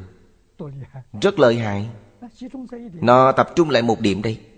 Rất 1.23 1.39
lợi 1.39 1.59
hại. 1.59 1.91
Nó 2.93 3.33
tập 3.33 3.51
trung 3.57 3.71
lại 3.71 3.83
một 3.83 4.01
điểm 4.01 4.23
đây. 4.23 4.50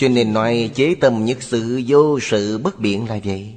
Cho 0.00 0.08
nên 0.08 0.32
nói 0.32 0.70
chế 0.74 0.94
tâm 0.94 1.24
nhất 1.24 1.42
sự, 1.42 1.82
vô 1.86 2.20
sự 2.20 2.58
bất 2.58 2.78
biện 2.80 3.08
là 3.08 3.20
vậy. 3.24 3.54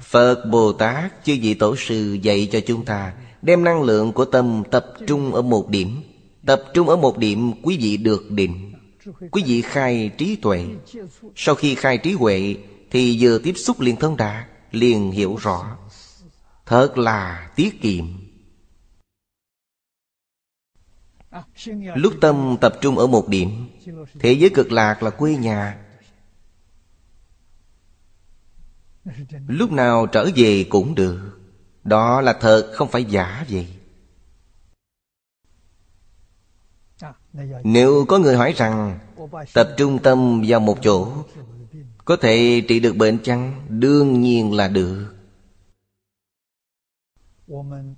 Phật 0.00 0.44
Bồ 0.50 0.72
Tát, 0.72 1.24
chư 1.24 1.38
vị 1.42 1.54
tổ 1.54 1.76
sư 1.76 2.18
dạy 2.22 2.48
cho 2.52 2.60
chúng 2.66 2.84
ta, 2.84 3.14
Đem 3.42 3.64
năng 3.64 3.82
lượng 3.82 4.12
của 4.12 4.24
tâm 4.24 4.62
tập 4.70 4.92
trung 5.06 5.34
ở 5.34 5.42
một 5.42 5.68
điểm. 5.68 6.02
Tập 6.46 6.62
trung 6.74 6.88
ở 6.88 6.96
một 6.96 7.18
điểm, 7.18 7.52
quý 7.62 7.78
vị 7.80 7.96
được 7.96 8.30
định. 8.30 8.72
Quý 9.30 9.42
vị 9.46 9.62
khai 9.62 10.10
trí 10.18 10.36
tuệ. 10.36 10.66
Sau 11.36 11.54
khi 11.54 11.74
khai 11.74 11.98
trí 11.98 12.12
huệ, 12.12 12.56
Thì 12.90 13.18
vừa 13.20 13.38
tiếp 13.38 13.54
xúc 13.56 13.80
liền 13.80 13.96
thông 13.96 14.16
đạt, 14.16 14.44
Liền 14.70 15.10
hiểu 15.10 15.36
rõ. 15.40 15.76
Thật 16.66 16.98
là 16.98 17.50
tiết 17.56 17.82
kiệm. 17.82 18.25
Lúc 21.94 22.12
tâm 22.20 22.56
tập 22.60 22.74
trung 22.80 22.98
ở 22.98 23.06
một 23.06 23.28
điểm, 23.28 23.68
Thế 24.18 24.32
giới 24.32 24.50
cực 24.50 24.72
lạc 24.72 25.02
là 25.02 25.10
quê 25.10 25.36
nhà. 25.36 25.78
Lúc 29.46 29.72
nào 29.72 30.06
trở 30.06 30.30
về 30.36 30.66
cũng 30.68 30.94
được, 30.94 31.38
Đó 31.84 32.20
là 32.20 32.32
thật, 32.32 32.72
không 32.74 32.88
phải 32.88 33.04
giả 33.04 33.46
vậy. 33.50 33.66
Nếu 37.64 38.04
có 38.08 38.18
người 38.18 38.36
hỏi 38.36 38.54
rằng, 38.56 38.98
Tập 39.54 39.68
trung 39.76 39.98
tâm 39.98 40.42
vào 40.48 40.60
một 40.60 40.78
chỗ, 40.82 41.12
Có 42.04 42.16
thể 42.16 42.62
trị 42.68 42.80
được 42.80 42.96
bệnh 42.96 43.18
chăng? 43.18 43.66
Đương 43.68 44.20
nhiên 44.20 44.52
là 44.52 44.68
được. 44.68 45.15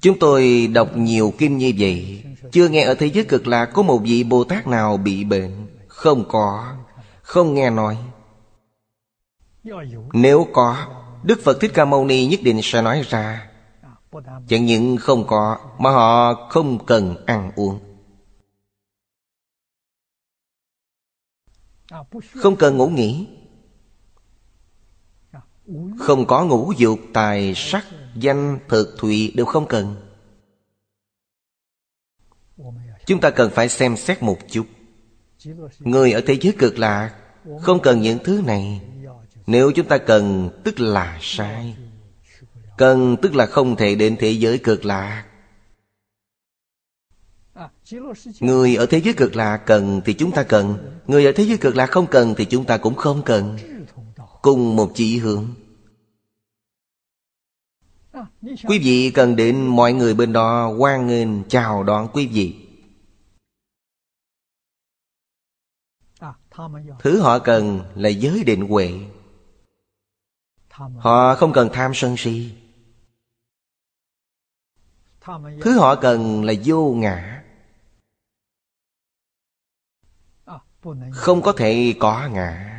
Chúng 0.00 0.18
tôi 0.20 0.70
đọc 0.72 0.96
nhiều 0.96 1.32
kim 1.38 1.58
như 1.58 1.72
vậy. 1.78 2.24
Chưa 2.52 2.68
nghe 2.68 2.84
ở 2.84 2.94
thế 2.94 3.06
giới 3.06 3.24
cực 3.24 3.46
lạc 3.46 3.66
có 3.66 3.82
một 3.82 3.98
vị 3.98 4.24
Bồ 4.24 4.44
Tát 4.44 4.66
nào 4.66 4.96
bị 4.96 5.24
bệnh? 5.24 5.66
Không 5.88 6.24
có. 6.28 6.76
Không 7.22 7.54
nghe 7.54 7.70
nói. 7.70 7.96
Nếu 10.12 10.46
có, 10.52 10.86
Đức 11.22 11.40
Phật 11.44 11.60
Thích 11.60 11.70
Ca 11.74 11.84
Mâu 11.84 12.04
Ni 12.04 12.26
nhất 12.26 12.40
định 12.42 12.60
sẽ 12.62 12.82
nói 12.82 13.02
ra. 13.08 13.50
Chẳng 14.48 14.66
những 14.66 14.96
không 14.96 15.26
có, 15.26 15.58
Mà 15.78 15.90
họ 15.90 16.34
không 16.48 16.86
cần 16.86 17.26
ăn 17.26 17.52
uống. 17.56 17.78
Không 22.34 22.56
cần 22.56 22.76
ngủ 22.76 22.88
nghỉ. 22.88 23.26
Không 25.98 26.26
có 26.26 26.44
ngủ 26.44 26.72
dục 26.76 26.98
tài 27.12 27.52
sắc 27.56 27.84
danh, 28.20 28.58
thực, 28.68 28.94
thụy 28.98 29.32
đều 29.34 29.46
không 29.46 29.66
cần. 29.68 29.96
Chúng 33.06 33.20
ta 33.20 33.30
cần 33.30 33.50
phải 33.50 33.68
xem 33.68 33.96
xét 33.96 34.22
một 34.22 34.38
chút. 34.50 34.66
Người 35.78 36.12
ở 36.12 36.20
thế 36.26 36.38
giới 36.40 36.52
cực 36.58 36.78
lạc 36.78 37.14
không 37.60 37.82
cần 37.82 38.00
những 38.00 38.18
thứ 38.24 38.42
này. 38.46 38.80
Nếu 39.46 39.72
chúng 39.72 39.88
ta 39.88 39.98
cần, 39.98 40.50
tức 40.64 40.80
là 40.80 41.18
sai. 41.22 41.76
Cần, 42.76 43.16
tức 43.22 43.34
là 43.34 43.46
không 43.46 43.76
thể 43.76 43.94
đến 43.94 44.16
thế 44.18 44.30
giới 44.30 44.58
cực 44.58 44.84
lạc 44.84 45.24
người 48.40 48.76
ở 48.76 48.86
thế 48.86 49.00
giới 49.00 49.14
cực 49.14 49.36
lạc 49.36 49.56
cần 49.56 50.00
thì 50.04 50.12
chúng 50.12 50.32
ta 50.32 50.42
cần. 50.42 50.78
Người 51.06 51.26
ở 51.26 51.32
thế 51.32 51.44
giới 51.44 51.56
cực 51.58 51.76
lạc 51.76 51.86
không 51.86 52.06
cần 52.06 52.34
thì 52.36 52.44
chúng 52.44 52.64
ta 52.64 52.76
cũng 52.76 52.94
không 52.94 53.22
cần. 53.22 53.56
Cùng 54.42 54.76
một 54.76 54.92
chỉ 54.94 55.18
hướng. 55.18 55.54
Quý 58.42 58.78
vị 58.78 59.12
cần 59.14 59.36
đến 59.36 59.66
mọi 59.66 59.92
người 59.92 60.14
bên 60.14 60.32
đó 60.32 60.68
quan 60.68 61.06
nghênh, 61.06 61.48
chào 61.48 61.82
đón 61.82 62.08
quý 62.12 62.26
vị. 62.26 62.68
Thứ 67.00 67.20
họ 67.20 67.38
cần 67.38 67.80
là 67.94 68.08
giới 68.08 68.44
định 68.44 68.68
huệ. 68.68 68.92
Họ 70.98 71.34
không 71.34 71.52
cần 71.52 71.68
tham 71.72 71.92
sân 71.94 72.16
si. 72.16 72.52
Thứ 75.60 75.78
họ 75.78 75.96
cần 75.96 76.44
là 76.44 76.52
vô 76.64 76.94
ngã. 76.94 77.44
Không 81.12 81.42
có 81.42 81.52
thể 81.56 81.94
có 82.00 82.28
ngã. 82.32 82.74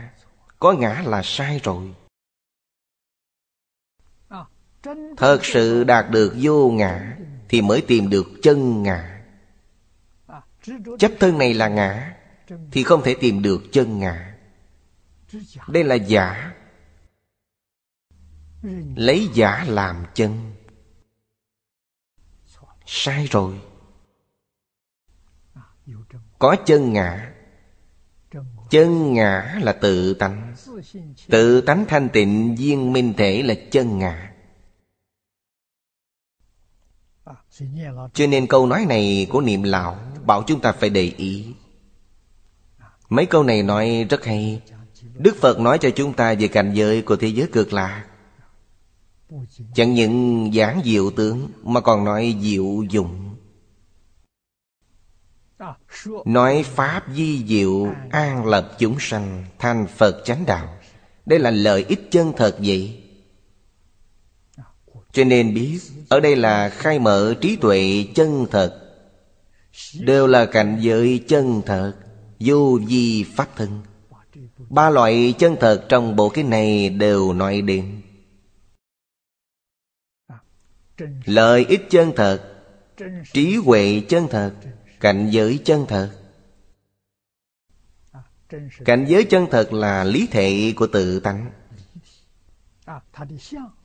Có 0.60 0.74
ngã 0.74 1.04
là 1.06 1.22
sai 1.24 1.60
rồi. 1.64 1.94
Thật 5.18 5.40
sự 5.46 5.84
đạt 5.84 6.06
được 6.10 6.36
vô 6.42 6.72
ngã 6.72 7.18
Thì 7.50 7.62
mới 7.62 7.82
tìm 7.82 8.10
được 8.10 8.28
chân 8.44 8.84
ngã. 8.84 9.24
Chấp 11.00 11.12
thân 11.20 11.38
này 11.38 11.54
là 11.54 11.68
ngã 11.68 12.16
Thì 12.72 12.84
không 12.84 13.02
thể 13.04 13.16
tìm 13.20 13.42
được 13.42 13.62
chân 13.72 14.00
ngã. 14.00 14.36
Đây 15.68 15.84
là 15.84 15.96
giả. 15.96 16.54
Lấy 18.96 19.30
giả 19.34 19.66
làm 19.68 20.06
chân. 20.14 20.54
Sai 22.86 23.28
rồi. 23.32 23.62
Có 26.40 26.56
chân 26.66 26.94
ngã. 26.94 27.34
Chân 28.70 29.14
ngã 29.14 29.60
là 29.62 29.74
tự 29.74 30.14
tánh. 30.14 30.56
Tự 31.28 31.62
tánh 31.62 31.86
thanh 31.88 32.10
tịnh 32.10 32.56
viên 32.56 32.94
minh 32.94 33.14
thể 33.18 33.44
là 33.44 33.54
chân 33.72 34.00
ngã. 34.00 34.29
cho 38.14 38.28
nên 38.28 38.48
câu 38.48 38.68
nói 38.68 38.86
này 38.86 39.28
của 39.30 39.42
niệm 39.42 39.64
lão 39.64 39.98
bảo 40.26 40.44
chúng 40.48 40.60
ta 40.60 40.72
phải 40.72 40.90
để 40.90 41.14
ý. 41.18 41.46
Mấy 43.10 43.26
câu 43.26 43.44
này 43.44 43.64
nói 43.64 44.06
rất 44.10 44.26
hay. 44.26 44.62
Đức 45.18 45.36
phật 45.42 45.60
nói 45.60 45.78
cho 45.82 45.90
chúng 45.90 46.14
ta 46.14 46.34
về 46.34 46.48
cảnh 46.48 46.74
giới 46.74 47.02
của 47.02 47.16
thế 47.16 47.28
giới 47.28 47.48
cực 47.48 47.74
lạc 47.74 48.06
chẳng 49.76 49.94
những 49.94 50.50
giảng 50.54 50.82
diệu 50.86 51.12
tướng, 51.12 51.50
mà 51.64 51.82
còn 51.82 52.06
nói 52.06 52.36
diệu 52.42 52.84
dụng. 52.90 53.36
Nói 56.26 56.64
pháp 56.64 57.04
di 57.16 57.46
diệu 57.48 57.88
an 58.10 58.46
lập 58.46 58.76
chúng 58.80 58.96
sanh, 59.00 59.46
thành 59.60 59.88
phật 59.88 60.22
chánh 60.26 60.46
đạo. 60.46 60.78
Đây 61.26 61.40
là 61.40 61.52
lợi 61.52 61.86
ích 61.88 62.08
chân 62.12 62.34
thật 62.38 62.56
vậy 62.60 63.04
cho 65.12 65.24
nên 65.24 65.54
biết, 65.54 65.80
ở 66.10 66.20
đây 66.20 66.36
là 66.36 66.70
khai 66.70 67.00
mở 67.00 67.34
trí 67.42 67.56
tuệ 67.56 68.06
chân 68.16 68.46
thật. 68.52 68.86
Đều 70.00 70.28
là 70.28 70.46
cảnh 70.46 70.78
giới 70.82 71.24
chân 71.28 71.62
thật, 71.66 71.94
vô 72.40 72.80
vi 72.88 73.24
pháp 73.24 73.50
thân. 73.56 73.82
Ba 74.70 74.90
loại 74.90 75.34
chân 75.40 75.56
thật 75.60 75.86
trong 75.90 76.16
bộ 76.16 76.30
cái 76.30 76.44
này 76.44 76.90
đều 76.90 77.34
nói 77.34 77.62
đến. 77.62 78.02
Lợi 81.26 81.66
ích 81.66 81.82
chân 81.90 82.12
thật, 82.16 82.64
trí 83.34 83.56
huệ 83.56 84.02
chân 84.10 84.28
thật, 84.30 84.54
cảnh 85.00 85.30
giới 85.32 85.60
chân 85.66 85.86
thật. 85.88 86.12
Cảnh 88.86 89.06
giới 89.08 89.24
chân 89.24 89.48
thật 89.52 89.74
là 89.74 90.04
lý 90.04 90.28
thể 90.28 90.74
của 90.76 90.88
tự 90.88 91.20
tánh 91.20 91.52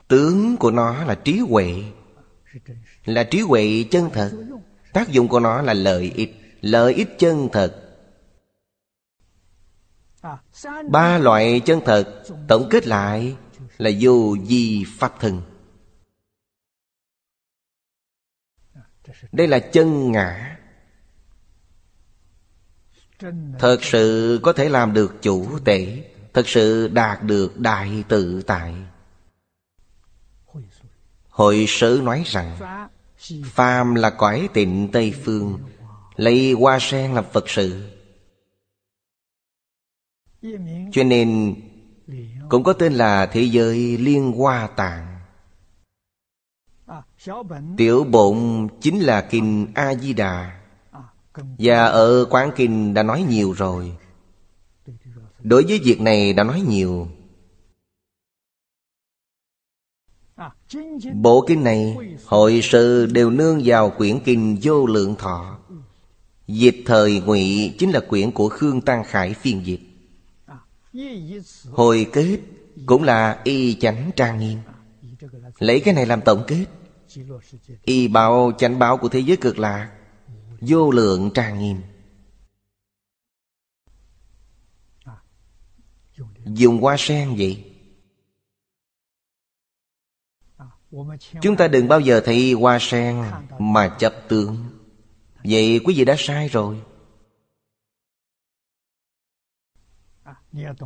tướng 0.09 0.57
của 0.57 0.71
nó 0.71 1.05
là 1.05 1.15
trí 1.15 1.39
huệ. 1.39 1.83
Là 3.05 3.25
trí 3.25 3.41
huệ 3.41 3.85
chân 3.91 4.11
thật. 4.13 4.33
Tác 4.93 5.09
dụng 5.09 5.29
của 5.29 5.41
nó 5.41 5.63
là 5.63 5.75
lợi 5.75 6.13
ích. 6.15 6.37
Lợi 6.61 6.95
ích 6.95 7.09
chân 7.19 7.49
thật. 7.53 7.81
Ba 10.91 11.19
loại 11.19 11.61
chân 11.65 11.81
thật 11.85 12.23
tổng 12.49 12.69
kết 12.71 12.87
lại 12.87 13.37
là 13.79 13.91
vô 14.01 14.37
di 14.47 14.85
pháp 14.99 15.21
thân. 15.21 15.43
Đây 19.33 19.49
là 19.49 19.59
chân 19.59 20.13
ngã. 20.13 20.59
Thật 23.59 23.79
sự 23.83 24.39
có 24.43 24.53
thể 24.53 24.69
làm 24.69 24.93
được 24.93 25.15
chủ 25.23 25.59
tể. 25.65 26.11
Thật 26.33 26.49
sự 26.49 26.89
đạt 26.89 27.23
được 27.23 27.59
đại 27.59 28.05
tự 28.09 28.43
tại. 28.43 28.75
Hội 31.35 31.65
sử 31.69 32.01
nói 32.05 32.23
rằng, 32.27 32.57
Phàm 33.45 33.95
là 33.95 34.11
cõi 34.11 34.49
tịnh 34.55 34.89
Tây 34.93 35.15
Phương, 35.25 35.59
Lấy 36.17 36.53
hoa 36.53 36.79
sen 36.81 37.13
làm 37.15 37.25
Phật 37.33 37.49
sự. 37.49 37.91
Cho 40.93 41.03
nên, 41.05 41.55
Cũng 42.49 42.65
có 42.65 42.73
tên 42.73 42.93
là 42.93 43.27
thế 43.27 43.43
giới 43.43 43.99
liên 43.99 44.33
hoa 44.33 44.67
tạng. 44.67 45.21
Tiểu 47.77 48.05
bộn 48.05 48.69
chính 48.81 49.01
là 49.01 49.21
kinh 49.21 49.67
A-di-đà. 49.75 50.61
Và 51.35 51.85
ở 51.85 52.25
Quán 52.31 52.51
Kinh 52.57 52.95
đã 52.95 53.03
nói 53.03 53.23
nhiều 53.29 53.53
rồi. 53.53 53.97
Đối 55.41 55.65
với 55.65 55.81
việc 55.85 56.01
này 56.01 56.33
đã 56.33 56.45
nói 56.45 56.61
nhiều. 56.61 57.09
Bộ 61.15 61.45
kinh 61.49 61.65
này 61.65 61.97
Hội 62.27 62.61
sư 62.63 63.07
đều 63.07 63.31
nương 63.31 63.61
vào 63.65 63.91
quyển 63.91 64.21
kinh 64.25 64.59
vô 64.63 64.87
lượng 64.87 65.15
thọ. 65.15 65.59
Dịch 66.47 66.83
thời 66.87 67.21
ngụy 67.21 67.75
chính 67.79 67.91
là 67.91 68.01
quyển 68.01 68.31
của 68.31 68.49
Khương 68.49 68.81
Tăng 68.81 69.05
Khải 69.05 69.35
phiên 69.35 69.67
dịch. 69.67 69.81
Hồi 71.71 72.07
kết 72.13 72.39
cũng 72.87 73.03
là 73.03 73.41
y 73.45 73.75
chánh 73.75 74.11
trang 74.17 74.39
nghiêm. 74.39 74.59
Lấy 75.59 75.81
cái 75.81 75.95
này 75.95 76.07
làm 76.07 76.21
tổng 76.21 76.45
kết. 76.47 76.67
Y 77.85 78.09
báo 78.09 78.53
chánh 78.59 78.79
báo 78.79 78.97
của 78.97 79.09
thế 79.09 79.21
giới 79.21 79.37
cực 79.37 79.59
lạc, 79.59 79.91
Vô 80.61 80.91
lượng 80.91 81.31
trang 81.35 81.59
nghiêm. 81.59 81.77
Dùng 86.45 86.81
hoa 86.81 86.97
sen 86.99 87.35
vậy. 87.39 87.74
Chúng 91.41 91.57
ta 91.57 91.69
đừng 91.69 91.89
bao 91.89 92.01
giờ 92.01 92.21
thấy 92.25 92.53
hoa 92.53 92.79
sen 92.81 93.25
mà 93.59 93.89
chập 93.99 94.15
tường 94.29 94.57
Vậy 95.45 95.81
quý 95.85 95.95
vị 95.97 96.05
đã 96.05 96.15
sai 96.19 96.49
rồi. 96.49 96.77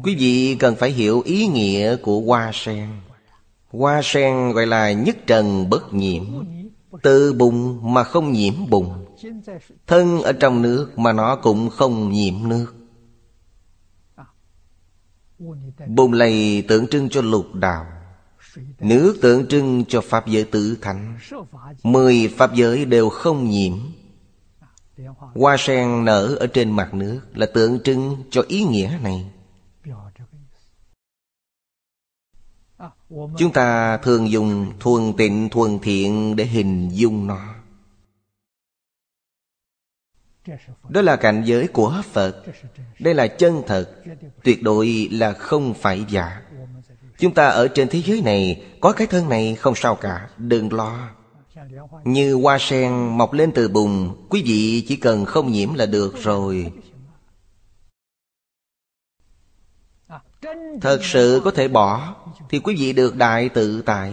Quý 0.03 0.17
vị 0.19 0.57
cần 0.59 0.77
phải 0.77 0.91
hiểu 0.91 1.23
ý 1.25 1.47
nghĩa 1.47 1.97
của 1.97 2.21
hoa 2.21 2.51
sen. 2.55 2.89
Hoa 3.71 4.01
sen 4.05 4.53
gọi 4.53 4.67
là 4.67 4.93
nhất 4.93 5.17
trần 5.27 5.71
bất 5.71 5.95
nhiễm 5.95 6.25
Từ 7.03 7.33
bùng 7.33 7.93
mà 7.95 8.05
không 8.05 8.33
nhiễm 8.33 8.55
bùng. 8.71 9.07
Thân 9.87 10.23
ở 10.23 10.33
trong 10.33 10.63
nước 10.63 10.99
mà 10.99 11.13
nó 11.13 11.37
cũng 11.37 11.71
không 11.71 12.13
nhiễm 12.13 12.35
nước. 12.49 12.75
Bùng 15.87 16.13
lầy 16.13 16.65
tượng 16.69 16.87
trưng 16.87 17.09
cho 17.09 17.23
lục 17.23 17.55
đạo. 17.55 17.87
Nước 18.78 19.18
tượng 19.22 19.49
trưng 19.49 19.84
cho 19.88 20.01
Pháp 20.01 20.26
giới 20.26 20.44
tự 20.44 20.78
thánh, 20.82 21.18
Mười 21.82 22.34
Pháp 22.36 22.55
giới 22.55 22.84
đều 22.84 23.09
không 23.09 23.51
nhiễm. 23.51 23.78
Hoa 25.34 25.57
sen 25.59 26.05
nở 26.05 26.36
ở 26.40 26.46
trên 26.46 26.70
mặt 26.70 26.94
nước 26.94 27.20
Là 27.34 27.46
tượng 27.55 27.82
trưng 27.82 28.16
cho 28.30 28.42
ý 28.49 28.64
nghĩa 28.64 28.99
này. 29.03 29.30
Chúng 33.11 33.53
ta 33.53 33.96
thường 33.96 34.30
dùng 34.30 34.72
thuần 34.80 35.12
tịnh, 35.16 35.49
thuần 35.49 35.78
thiện 35.78 36.36
để 36.36 36.44
hình 36.44 36.88
dung 36.92 37.26
nó. 37.26 37.55
Đó 40.88 41.03
là 41.03 41.16
cảnh 41.16 41.42
giới 41.46 41.68
của 41.68 42.03
Phật. 42.12 42.44
Đây 42.99 43.14
là 43.14 43.26
chân 43.26 43.62
thật. 43.66 44.05
Tuyệt 44.44 44.62
đối 44.62 45.09
là 45.11 45.32
không 45.32 45.74
phải 45.74 46.05
giả. 46.09 46.42
Chúng 47.19 47.35
ta 47.35 47.49
ở 47.49 47.69
trên 47.69 47.89
thế 47.89 48.03
giới 48.03 48.21
này, 48.21 48.62
Có 48.81 48.93
cái 48.93 49.07
thân 49.07 49.29
này 49.29 49.55
không 49.55 49.75
sao 49.77 49.95
cả, 49.95 50.31
Đừng 50.39 50.73
lo. 50.73 51.11
Như 52.05 52.35
hoa 52.35 52.59
sen 52.61 53.19
mọc 53.19 53.33
lên 53.33 53.53
từ 53.55 53.69
bùn, 53.69 54.27
Quý 54.29 54.43
vị 54.47 54.85
chỉ 54.89 54.97
cần 54.97 55.25
không 55.25 55.53
nhiễm 55.53 55.75
là 55.75 55.87
được 55.87 56.14
rồi. 56.23 56.73
Thật 60.81 61.01
sự 61.03 61.41
có 61.45 61.51
thể 61.51 61.69
bỏ, 61.69 62.16
Thì 62.51 62.59
quý 62.59 62.77
vị 62.79 62.93
được 62.93 63.16
đại 63.16 63.49
tự 63.49 63.83
tại. 63.83 64.12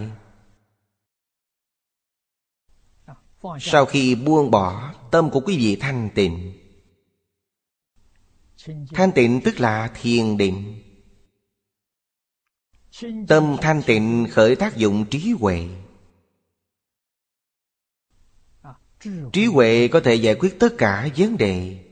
Sau 3.60 3.84
khi 3.84 4.14
buông 4.14 4.50
bỏ, 4.50 4.92
Tâm 5.10 5.30
của 5.30 5.40
quý 5.40 5.56
vị 5.56 5.76
thanh 5.76 6.10
tịnh. 6.14 6.52
Thanh 8.94 9.12
tịnh 9.12 9.40
tức 9.44 9.60
là 9.60 9.90
thiền 9.94 10.36
định. 10.36 10.85
Tâm 13.28 13.56
thanh 13.62 13.82
tịnh 13.86 14.26
khởi 14.30 14.56
tác 14.56 14.76
dụng 14.76 15.04
trí 15.10 15.30
huệ. 15.40 15.68
Trí 19.32 19.46
huệ 19.46 19.88
có 19.88 20.00
thể 20.00 20.14
giải 20.14 20.34
quyết 20.34 20.56
tất 20.60 20.68
cả 20.78 21.08
vấn 21.16 21.36
đề. 21.36 21.84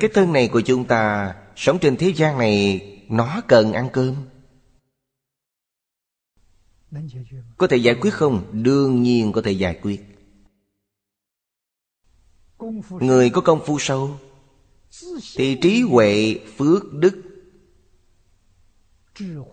Cái 0.00 0.10
thân 0.14 0.32
này 0.32 0.48
của 0.48 0.60
chúng 0.60 0.84
ta 0.86 1.34
Sống 1.56 1.78
trên 1.80 1.96
thế 1.96 2.12
gian 2.16 2.38
này 2.38 2.80
Nó 3.08 3.40
cần 3.48 3.72
ăn 3.72 3.88
cơm. 3.92 4.14
Có 7.56 7.66
thể 7.66 7.76
giải 7.76 7.94
quyết 8.00 8.10
không? 8.14 8.62
Đương 8.62 9.02
nhiên 9.02 9.32
có 9.32 9.42
thể 9.42 9.52
giải 9.52 9.78
quyết. 9.82 10.04
Người 12.88 13.30
có 13.30 13.40
công 13.40 13.60
phu 13.66 13.78
sâu 13.78 14.18
Thì 15.36 15.58
trí 15.62 15.82
huệ, 15.82 16.40
phước, 16.56 16.92
đức 16.92 17.27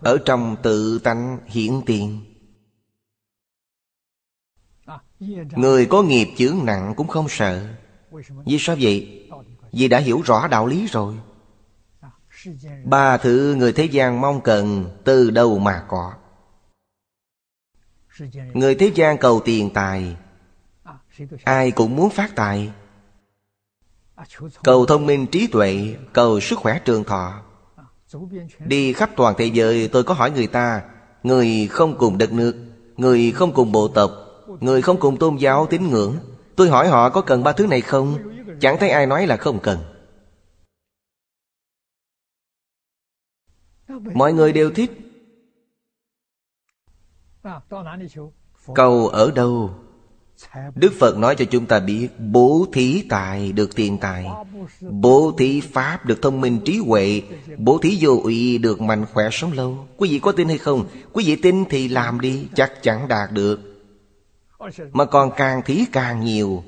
ở 0.00 0.18
trong 0.24 0.56
tự 0.62 0.98
tánh 0.98 1.38
hiển 1.46 1.80
tiền. 1.86 2.24
Người 5.50 5.86
có 5.86 6.02
nghiệp 6.02 6.28
chướng 6.36 6.64
nặng 6.64 6.94
cũng 6.96 7.08
không 7.08 7.26
sợ. 7.28 7.68
Vì 8.46 8.58
sao 8.58 8.76
vậy? 8.80 9.28
Vì 9.72 9.88
đã 9.88 9.98
hiểu 9.98 10.22
rõ 10.24 10.48
đạo 10.48 10.66
lý 10.66 10.86
rồi. 10.86 11.14
Ba 12.84 13.16
thứ 13.16 13.54
người 13.58 13.72
thế 13.72 13.84
gian 13.84 14.20
mong 14.20 14.40
cần 14.40 14.90
Từ 15.04 15.30
đâu 15.30 15.58
mà 15.58 15.84
có? 15.88 16.12
Người 18.54 18.74
thế 18.74 18.92
gian 18.94 19.18
cầu 19.18 19.40
tiền 19.44 19.70
tài, 19.74 20.16
Ai 21.44 21.70
cũng 21.70 21.96
muốn 21.96 22.10
phát 22.10 22.32
tài. 22.36 22.72
Cầu 24.64 24.86
thông 24.86 25.06
minh 25.06 25.26
trí 25.32 25.46
tuệ, 25.46 25.96
Cầu 26.12 26.40
sức 26.40 26.58
khỏe 26.58 26.80
trường 26.84 27.04
thọ. 27.04 27.42
Đi 28.66 28.92
khắp 28.92 29.10
toàn 29.16 29.34
thế 29.38 29.46
giới 29.46 29.88
tôi 29.88 30.04
có 30.04 30.14
hỏi 30.14 30.30
người 30.30 30.46
ta 30.46 30.82
Người 31.22 31.68
không 31.70 31.98
cùng 31.98 32.18
đất 32.18 32.32
nước 32.32 32.54
Người 32.96 33.32
không 33.32 33.52
cùng 33.52 33.72
bộ 33.72 33.88
tộc 33.88 34.10
Người 34.60 34.82
không 34.82 35.00
cùng 35.00 35.16
tôn 35.16 35.36
giáo 35.36 35.66
tín 35.66 35.90
ngưỡng? 35.90 36.16
Tôi 36.56 36.68
hỏi 36.68 36.88
họ 36.88 37.10
có 37.10 37.20
cần 37.20 37.42
ba 37.42 37.52
thứ 37.52 37.66
này 37.66 37.80
không? 37.80 38.18
Chẳng 38.60 38.76
thấy 38.80 38.90
ai 38.90 39.06
nói 39.06 39.26
là 39.26 39.36
không 39.36 39.58
cần. 39.62 39.78
Mọi 44.14 44.32
người 44.32 44.52
đều 44.52 44.70
thích. 44.70 44.90
Cầu 48.74 49.08
ở 49.08 49.30
đâu 49.30 49.70
Đức 50.74 50.92
Phật 50.98 51.18
nói 51.18 51.36
cho 51.38 51.44
chúng 51.44 51.66
ta 51.66 51.80
biết, 51.80 52.08
Bố 52.18 52.66
thí 52.72 53.02
tài 53.08 53.52
được 53.52 53.76
tiền 53.76 53.98
tài, 53.98 54.26
Bố 54.80 55.34
thí 55.38 55.60
pháp 55.60 56.06
được 56.06 56.22
thông 56.22 56.40
minh 56.40 56.60
trí 56.64 56.78
huệ, 56.78 57.22
Bố 57.58 57.78
thí 57.78 57.98
vô 58.00 58.20
ủy 58.22 58.58
được 58.58 58.80
mạnh 58.80 59.06
khỏe 59.12 59.28
sống 59.32 59.52
lâu. 59.52 59.88
Quý 59.96 60.08
vị 60.10 60.18
có 60.18 60.32
tin 60.32 60.48
hay 60.48 60.58
không? 60.58 60.88
Quý 61.12 61.24
vị 61.26 61.36
tin 61.36 61.64
thì 61.64 61.88
làm 61.88 62.20
đi, 62.20 62.46
Chắc 62.54 62.82
chắn 62.82 63.08
đạt 63.08 63.32
được. 63.32 63.60
Mà 64.92 65.04
còn 65.04 65.30
càng 65.36 65.62
thí 65.64 65.84
càng 65.92 66.24
nhiều. 66.24 66.64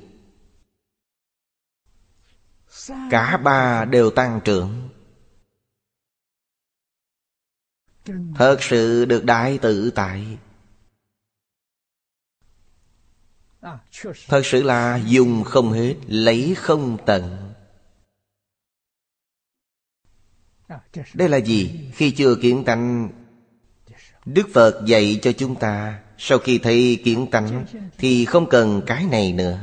Cả 3.10 3.36
ba 3.36 3.84
đều 3.84 4.10
tăng 4.10 4.40
trưởng. 4.44 4.88
Thật 8.34 8.56
sự 8.60 9.04
được 9.04 9.24
đại 9.24 9.58
tự 9.58 9.90
tại. 9.90 10.38
Thật 14.28 14.40
sự 14.44 14.62
là 14.62 15.00
dùng 15.06 15.44
không 15.44 15.72
hết 15.72 15.94
Lấy 16.06 16.54
không 16.58 16.98
tận. 17.06 17.52
Đây 21.14 21.28
là 21.28 21.36
gì? 21.36 21.90
Khi 21.94 22.10
chưa 22.10 22.34
kiến 22.34 22.64
tánh 22.64 23.10
Đức 24.24 24.48
Phật 24.54 24.82
dạy 24.86 25.18
cho 25.22 25.32
chúng 25.32 25.54
ta 25.54 26.00
Sau 26.18 26.38
khi 26.38 26.58
thấy 26.58 27.00
kiến 27.04 27.26
tánh 27.30 27.64
Thì 27.98 28.24
không 28.24 28.48
cần 28.48 28.82
cái 28.86 29.04
này 29.04 29.32
nữa. 29.32 29.58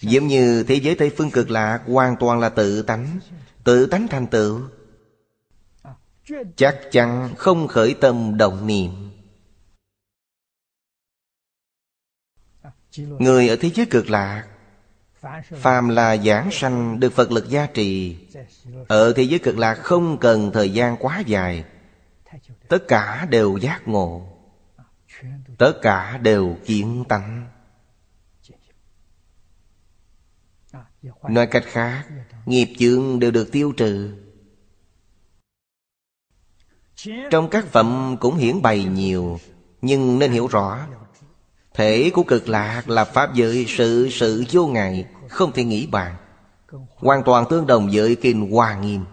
Giống 0.00 0.26
như 0.26 0.64
thế 0.68 0.74
giới 0.74 0.94
Tây 0.94 1.12
Phương 1.16 1.30
cực 1.30 1.50
lạc 1.50 1.82
Hoàn 1.86 2.16
toàn 2.20 2.40
là 2.40 2.48
tự 2.48 2.82
tánh. 2.82 3.20
Tự 3.64 3.86
tánh 3.86 4.08
thành 4.08 4.26
tựu. 4.26 4.60
Chắc 6.56 6.80
chắn 6.90 7.34
không 7.36 7.68
khởi 7.68 7.94
tâm 7.94 8.36
động 8.36 8.66
niệm 8.66 9.11
Người 12.98 13.48
ở 13.48 13.56
thế 13.56 13.70
giới 13.74 13.86
cực 13.86 14.10
lạc 14.10 14.44
Phàm 15.54 15.88
là 15.88 16.16
giảng 16.16 16.48
sanh 16.52 17.00
được 17.00 17.12
Phật 17.12 17.32
lực 17.32 17.48
gia 17.48 17.66
trì. 17.66 18.16
Ở 18.88 19.12
thế 19.16 19.22
giới 19.22 19.38
cực 19.38 19.58
lạc 19.58 19.74
không 19.74 20.18
cần 20.18 20.50
thời 20.54 20.72
gian 20.72 20.96
quá 20.96 21.22
dài. 21.26 21.64
Tất 22.68 22.88
cả 22.88 23.26
đều 23.30 23.56
giác 23.56 23.88
ngộ. 23.88 24.26
Tất 25.58 25.72
cả 25.82 26.18
đều 26.22 26.56
kiến 26.66 27.04
tánh. 27.08 27.48
Nói 31.28 31.46
cách 31.46 31.64
khác 31.66 32.04
Nghiệp 32.46 32.68
chướng 32.78 33.20
đều 33.20 33.30
được 33.30 33.52
tiêu 33.52 33.72
trừ. 33.76 34.16
Trong 37.30 37.50
các 37.50 37.66
phẩm 37.66 38.16
cũng 38.20 38.36
hiển 38.36 38.62
bày 38.62 38.84
nhiều 38.84 39.40
Nhưng 39.82 40.18
nên 40.18 40.32
hiểu 40.32 40.46
rõ 40.46 40.86
Thể 41.74 42.10
của 42.14 42.22
cực 42.22 42.48
lạc 42.48 42.88
là 42.88 43.04
Pháp 43.04 43.34
giới 43.34 43.64
sự 43.68 44.08
sự 44.10 44.44
vô 44.50 44.66
ngại, 44.66 45.06
Không 45.28 45.52
thể 45.52 45.64
nghĩ 45.64 45.86
bàn. 45.86 46.16
Hoàn 46.94 47.22
toàn 47.24 47.44
tương 47.50 47.66
đồng 47.66 47.90
với 47.92 48.16
Kinh 48.16 48.50
Hoa 48.50 48.78
Nghiêm. 48.78 49.04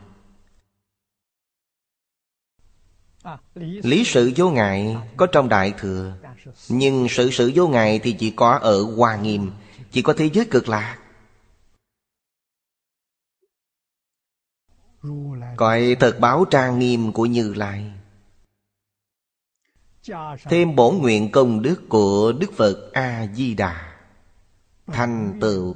Lý 3.55 4.03
sự 4.05 4.31
vô 4.35 4.49
ngại 4.49 4.97
có 5.17 5.25
trong 5.25 5.49
Đại 5.49 5.73
Thừa, 5.77 6.13
Nhưng 6.69 7.07
sự 7.09 7.31
sự 7.31 7.51
vô 7.55 7.67
ngại 7.67 7.99
thì 8.03 8.15
chỉ 8.19 8.31
có 8.31 8.57
ở 8.61 8.83
Hoa 8.83 9.15
Nghiêm, 9.15 9.51
Chỉ 9.91 10.01
có 10.01 10.13
thế 10.13 10.29
giới 10.33 10.45
cực 10.45 10.69
lạc. 10.69 10.97
Cõi 15.57 15.95
thật 15.99 16.17
báo 16.19 16.45
trang 16.45 16.79
nghiêm 16.79 17.11
của 17.11 17.25
Như 17.25 17.53
Lai 17.53 17.91
thêm 20.43 20.75
bổ 20.75 20.91
nguyện 20.91 21.31
công 21.31 21.61
đức 21.61 21.89
của 21.89 22.33
đức 22.39 22.51
phật 22.57 22.93
a 22.93 23.27
di 23.33 23.53
đà 23.53 23.93
thành 24.87 25.37
tựu 25.41 25.75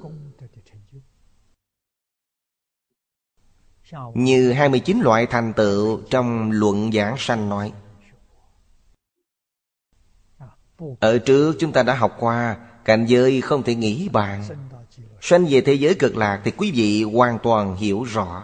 như 4.13 4.51
29 4.51 5.01
loại 5.01 5.25
thành 5.25 5.53
tựu 5.53 6.01
trong 6.09 6.51
luận 6.51 6.91
giảng 6.91 7.15
sanh 7.17 7.49
nói. 7.49 7.73
Ở 10.99 11.17
trước 11.17 11.55
chúng 11.59 11.71
ta 11.71 11.84
đã 11.84 11.95
học 11.95 12.15
qua 12.19 12.57
cảnh 12.86 13.05
giới 13.05 13.41
không 13.41 13.63
thể 13.63 13.75
nghĩ 13.75 14.09
bàn. 14.09 14.43
Sanh 15.21 15.45
về 15.45 15.61
thế 15.61 15.73
giới 15.73 15.95
cực 15.95 16.17
lạc 16.17 16.41
thì 16.43 16.51
quý 16.51 16.71
vị 16.71 17.03
hoàn 17.03 17.39
toàn 17.43 17.75
hiểu 17.75 18.03
rõ. 18.03 18.43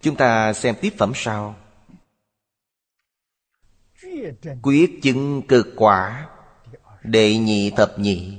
Chúng 0.00 0.16
ta 0.16 0.52
xem 0.52 0.74
tiếp 0.80 0.94
phẩm 0.98 1.12
sau 1.14 1.54
quyết 4.62 5.02
chứng 5.02 5.42
cực 5.48 5.66
quả, 5.76 6.28
đệ 7.02 7.38
nhị 7.38 7.70
thập 7.70 7.98
nhị. 7.98 8.38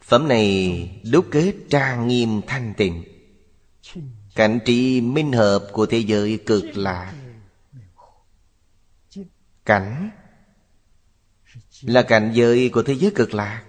Phẩm 0.00 0.28
này 0.28 1.02
đúc 1.12 1.26
kết 1.30 1.54
trang 1.70 2.08
nghiêm 2.08 2.40
thanh 2.46 2.74
tịnh. 2.76 3.04
Cảnh 4.34 4.58
trí 4.64 5.00
minh 5.00 5.32
hợp 5.32 5.68
của 5.72 5.86
thế 5.86 5.98
giới 5.98 6.38
cực 6.46 6.64
lạ. 6.76 7.14
Cảnh 9.64 10.10
là 11.82 12.02
cảnh 12.02 12.32
giới 12.34 12.70
của 12.72 12.82
thế 12.82 12.94
giới 12.94 13.12
cực 13.14 13.34
lạc 13.34 13.64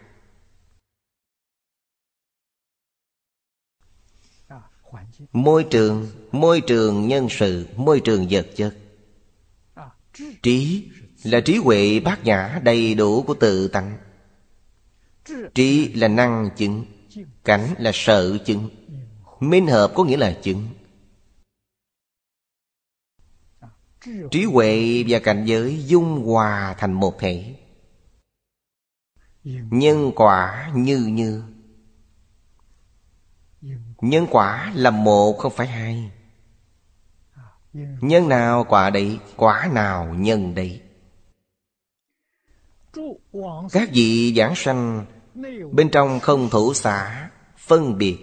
môi 5.32 5.66
trường 5.70 6.08
môi 6.32 6.62
trường 6.62 7.08
nhân 7.08 7.28
sự, 7.30 7.68
môi 7.76 8.00
trường 8.00 8.28
vật 8.30 8.48
chất. 8.56 8.76
Trí 10.44 10.90
là 11.24 11.42
trí 11.42 11.58
huệ 11.58 12.00
bát 12.00 12.24
nhã 12.24 12.60
đầy 12.64 12.96
đủ 12.96 13.24
của 13.24 13.34
tự 13.34 13.68
tánh. 13.68 13.98
Trí 15.54 15.94
là 15.94 16.08
năng 16.08 16.50
chứng, 16.58 16.86
Cảnh 17.44 17.74
là 17.78 17.92
sợ 17.94 18.38
chứng. 18.46 18.70
Minh 19.40 19.68
hợp 19.68 19.92
có 19.96 20.04
nghĩa 20.04 20.18
là 20.18 20.40
chứng. 20.44 20.68
Trí 24.32 24.44
huệ 24.44 25.04
và 25.08 25.20
cảnh 25.20 25.46
giới 25.46 25.86
dung 25.86 26.26
hòa 26.26 26.76
thành 26.78 26.94
một 26.94 27.20
thể. 27.20 27.56
Nhân 29.72 30.12
quả 30.16 30.72
như 30.76 30.98
như. 30.98 31.44
Nhân 34.02 34.28
quả 34.32 34.72
là 34.76 34.92
một 34.92 35.38
không 35.38 35.54
phải 35.56 35.68
hai. 35.68 36.12
Nhân 38.02 38.30
nào 38.30 38.66
quả 38.70 38.90
đấy 38.90 39.20
Quả 39.36 39.70
nào 39.74 40.16
nhân 40.18 40.56
đấy 40.56 40.82
Các 43.72 43.90
vị 43.94 44.34
giảng 44.38 44.56
sanh, 44.56 45.06
Bên 45.72 45.90
trong 45.92 46.20
không 46.20 46.50
thủ 46.50 46.74
xã 46.74 47.30
Phân 47.58 47.98
biệt. 47.98 48.18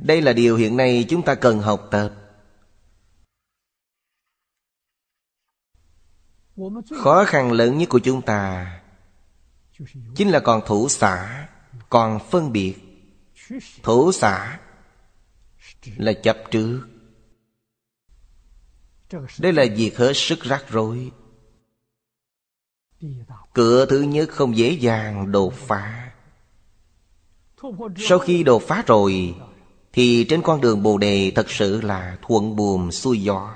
Đây 0.00 0.22
là 0.22 0.32
điều 0.32 0.56
hiện 0.56 0.76
nay 0.76 1.06
chúng 1.08 1.22
ta 1.22 1.34
cần 1.34 1.58
học 1.58 1.88
tập. 1.90 2.12
Khó 6.96 7.24
khăn 7.24 7.52
lớn 7.52 7.78
nhất 7.78 7.88
của 7.88 7.98
chúng 7.98 8.22
ta 8.22 8.72
Chính 10.14 10.30
là 10.30 10.40
còn 10.40 10.60
thủ 10.66 10.88
xã 10.88 11.48
Còn 11.88 12.18
phân 12.30 12.52
biệt. 12.52 12.74
Thủ 13.82 14.12
xã 14.12 14.58
Là 15.96 16.12
chấp 16.12 16.36
trước. 16.50 16.95
Đây 19.38 19.52
là 19.52 19.64
việc 19.76 19.96
hết 19.96 20.12
sức 20.14 20.42
rắc 20.42 20.64
rối. 20.68 21.10
Cửa 23.52 23.86
thứ 23.86 24.00
nhất 24.00 24.28
không 24.28 24.56
dễ 24.56 24.70
dàng 24.70 25.32
đột 25.32 25.54
phá. 25.54 26.12
Sau 27.96 28.18
khi 28.18 28.42
đột 28.42 28.62
phá 28.62 28.84
rồi, 28.86 29.34
Thì 29.92 30.26
trên 30.28 30.42
con 30.42 30.60
đường 30.60 30.82
Bồ 30.82 30.98
Đề 30.98 31.32
thật 31.34 31.50
sự 31.50 31.80
là 31.80 32.18
thuận 32.22 32.56
buồm 32.56 32.90
xuôi 32.90 33.22
gió. 33.22 33.54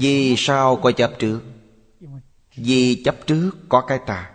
Vì 0.00 0.34
sao 0.38 0.76
có 0.76 0.92
chấp 0.92 1.12
trước? 1.18 1.40
Vì 2.56 3.02
chấp 3.04 3.16
trước 3.26 3.50
có 3.68 3.84
cái 3.88 4.00
tà 4.06 4.32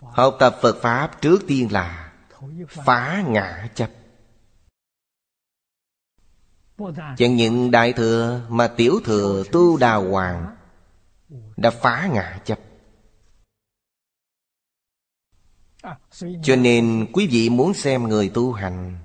Học 0.00 0.36
tập 0.40 0.58
Phật 0.62 0.76
Pháp 0.82 1.20
trước 1.20 1.38
tiên 1.46 1.72
là 1.72 2.12
Phá 2.68 3.24
ngã 3.28 3.68
chấp. 3.74 3.90
Chẳng 7.16 7.36
những 7.36 7.70
đại 7.70 7.92
thừa 7.92 8.40
mà 8.48 8.68
tiểu 8.68 9.00
thừa 9.04 9.44
tu 9.52 9.76
đà 9.76 9.94
hoàng 9.94 10.56
Đã 11.56 11.70
phá 11.70 12.08
ngã 12.12 12.40
chấp. 12.44 12.58
Cho 16.42 16.56
nên 16.56 17.06
quý 17.12 17.26
vị 17.26 17.50
muốn 17.50 17.74
xem 17.74 18.02
người 18.02 18.30
tu 18.34 18.52
hành, 18.52 18.98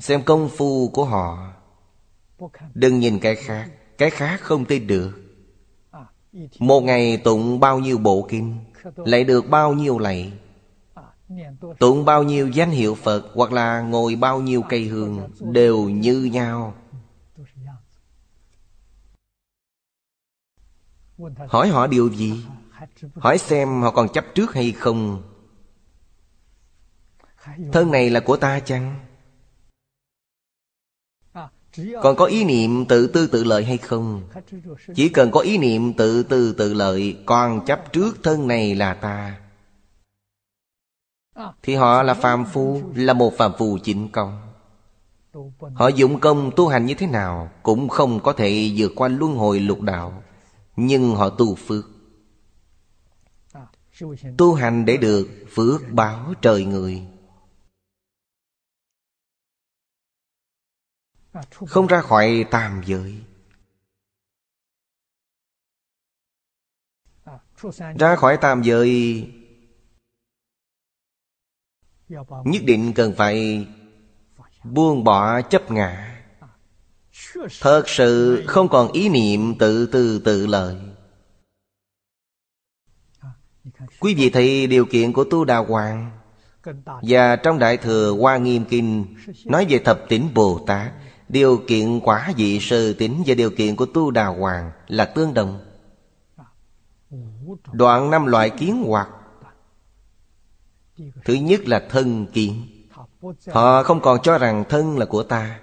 Xem 0.00 0.22
công 0.24 0.48
phu 0.56 0.90
của 0.90 1.04
họ, 1.04 1.52
Đừng 2.74 2.98
nhìn 2.98 3.18
cái 3.18 3.36
khác 3.36 3.70
Cái 3.98 4.10
khác 4.10 4.40
không 4.40 4.64
tin 4.64 4.86
được. 4.86 5.12
Một 6.58 6.80
ngày 6.80 7.16
tụng 7.16 7.60
bao 7.60 7.78
nhiêu 7.78 7.98
bộ 7.98 8.26
kinh 8.30 8.58
Lại 8.96 9.24
được 9.24 9.44
bao 9.50 9.74
nhiêu 9.74 9.98
lạy 9.98 10.32
Tụng 11.78 12.04
bao 12.04 12.22
nhiêu 12.22 12.48
danh 12.48 12.70
hiệu 12.70 12.94
Phật 12.94 13.30
Hoặc 13.34 13.52
là 13.52 13.80
ngồi 13.80 14.16
bao 14.16 14.40
nhiêu 14.40 14.62
cây 14.68 14.84
hương 14.84 15.28
Đều 15.40 15.88
như 15.88 16.30
nhau. 16.32 16.74
Hỏi 21.48 21.68
họ 21.68 21.86
điều 21.86 22.08
gì? 22.08 22.44
Hỏi 23.14 23.38
xem 23.38 23.82
họ 23.82 23.90
còn 23.90 24.08
chấp 24.08 24.24
trước 24.34 24.54
hay 24.54 24.72
không. 24.72 25.22
Thân 27.72 27.90
này 27.90 28.10
là 28.10 28.20
của 28.20 28.36
ta 28.36 28.60
chăng? 28.60 29.00
Còn 32.02 32.16
có 32.16 32.24
ý 32.24 32.44
niệm 32.44 32.86
tự 32.86 33.06
tư 33.06 33.26
tự 33.26 33.44
lợi 33.44 33.64
hay 33.64 33.78
không? 33.78 34.22
Chỉ 34.94 35.08
cần 35.08 35.30
có 35.30 35.40
ý 35.40 35.58
niệm 35.58 35.92
tự 35.92 36.22
tư 36.22 36.52
tự 36.52 36.74
lợi, 36.74 37.18
Còn 37.26 37.66
chấp 37.66 37.92
trước 37.92 38.16
thân 38.22 38.48
này 38.48 38.74
là 38.74 38.94
ta. 38.94 39.40
Thì 41.62 41.74
họ 41.74 42.02
là 42.02 42.14
phàm 42.14 42.44
phu, 42.44 42.82
Là 42.94 43.12
một 43.12 43.32
phàm 43.38 43.52
phu 43.58 43.78
chính 43.82 44.08
công. 44.12 44.54
Họ 45.74 45.88
dụng 45.88 46.20
công 46.20 46.50
tu 46.56 46.68
hành 46.68 46.86
như 46.86 46.94
thế 46.94 47.06
nào 47.06 47.50
Cũng 47.62 47.88
không 47.88 48.20
có 48.20 48.32
thể 48.32 48.72
vượt 48.76 48.92
qua 48.96 49.08
luân 49.08 49.34
hồi 49.34 49.60
lục 49.60 49.80
đạo, 49.80 50.22
Nhưng 50.76 51.14
họ 51.14 51.30
tu 51.30 51.54
phước. 51.54 51.84
Tu 54.38 54.54
hành 54.54 54.84
để 54.84 54.96
được 54.96 55.28
phước 55.54 55.80
báo 55.90 56.34
trời 56.42 56.64
người. 56.64 57.02
Không 61.66 61.86
ra 61.86 62.00
khỏi 62.00 62.44
tam 62.50 62.82
giới. 62.86 63.22
Ra 67.98 68.16
khỏi 68.16 68.36
tam 68.36 68.62
giới 68.62 69.28
nhất 72.44 72.62
định 72.64 72.92
cần 72.92 73.12
phải 73.16 73.66
buông 74.64 75.04
bỏ 75.04 75.40
chấp 75.40 75.70
ngã. 75.70 76.14
Thật 77.60 77.88
sự 77.88 78.42
không 78.46 78.68
còn 78.68 78.92
ý 78.92 79.08
niệm 79.08 79.58
tự 79.58 79.86
tư 79.86 80.18
tự 80.24 80.46
lợi. 80.46 80.76
Quý 84.00 84.14
vị 84.14 84.30
thấy 84.30 84.66
điều 84.66 84.84
kiện 84.84 85.12
của 85.12 85.24
tu 85.24 85.44
đà 85.44 85.56
hoàng. 85.56 86.10
Và 87.02 87.36
trong 87.36 87.58
đại 87.58 87.76
thừa 87.76 88.16
hoa 88.20 88.36
nghiêm 88.36 88.64
kinh, 88.64 89.16
nói 89.44 89.66
về 89.68 89.78
thập 89.78 90.00
tỉnh 90.08 90.28
bồ 90.34 90.64
tát, 90.66 90.92
điều 91.28 91.60
kiện 91.66 92.00
quả 92.00 92.32
vị 92.36 92.58
sơ 92.60 92.92
tính 92.92 93.22
và 93.26 93.34
điều 93.34 93.50
kiện 93.50 93.76
của 93.76 93.86
tu 93.86 94.10
đà 94.10 94.26
hoàng 94.26 94.70
là 94.88 95.04
tương 95.04 95.34
đồng. 95.34 95.60
Đoạn 97.72 98.10
năm 98.10 98.26
loại 98.26 98.50
kiến 98.50 98.84
hoặc 98.86 99.08
thứ 101.24 101.34
nhất 101.34 101.60
là 101.64 101.86
thân 101.90 102.26
kiến. 102.26 102.66
Họ 103.46 103.82
không 103.82 104.00
còn 104.00 104.22
cho 104.22 104.38
rằng 104.38 104.64
thân 104.68 104.98
là 104.98 105.06
của 105.06 105.22
ta. 105.22 105.60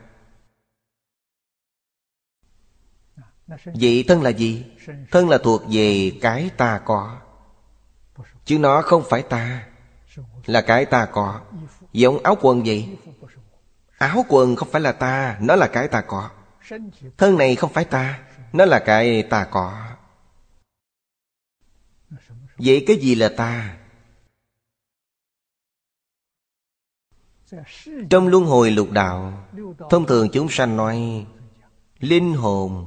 Vậy 3.65 4.05
thân 4.07 4.21
là 4.21 4.29
gì? 4.29 4.65
Thân 5.11 5.29
là 5.29 5.37
thuộc 5.37 5.61
về 5.71 6.11
cái 6.21 6.49
ta 6.57 6.81
có. 6.85 7.17
Chứ 8.45 8.59
nó 8.59 8.81
không 8.81 9.03
phải 9.09 9.21
ta, 9.21 9.67
là 10.45 10.61
cái 10.61 10.85
ta 10.85 11.05
có. 11.05 11.41
Giống 11.93 12.23
áo 12.23 12.37
quần 12.41 12.63
vậy. 12.63 12.97
Áo 13.97 14.25
quần 14.29 14.55
không 14.55 14.69
phải 14.71 14.81
là 14.81 14.91
ta, 14.91 15.37
nó 15.41 15.55
là 15.55 15.67
cái 15.67 15.87
ta 15.87 16.01
có. 16.01 16.29
Thân 17.17 17.37
này 17.37 17.55
không 17.55 17.73
phải 17.73 17.85
ta, 17.85 18.19
nó 18.53 18.65
là 18.65 18.79
cái 18.79 19.23
ta 19.23 19.47
có. 19.51 19.87
Vậy 22.57 22.83
cái 22.87 22.97
gì 22.97 23.15
là 23.15 23.29
ta? 23.37 23.77
Trong 28.09 28.27
luân 28.27 28.45
hồi 28.45 28.71
lục 28.71 28.91
đạo, 28.91 29.47
Thông 29.89 30.05
thường 30.05 30.29
chúng 30.33 30.47
sanh 30.49 30.77
nói 30.77 31.25
Linh 31.99 32.33
hồn. 32.33 32.85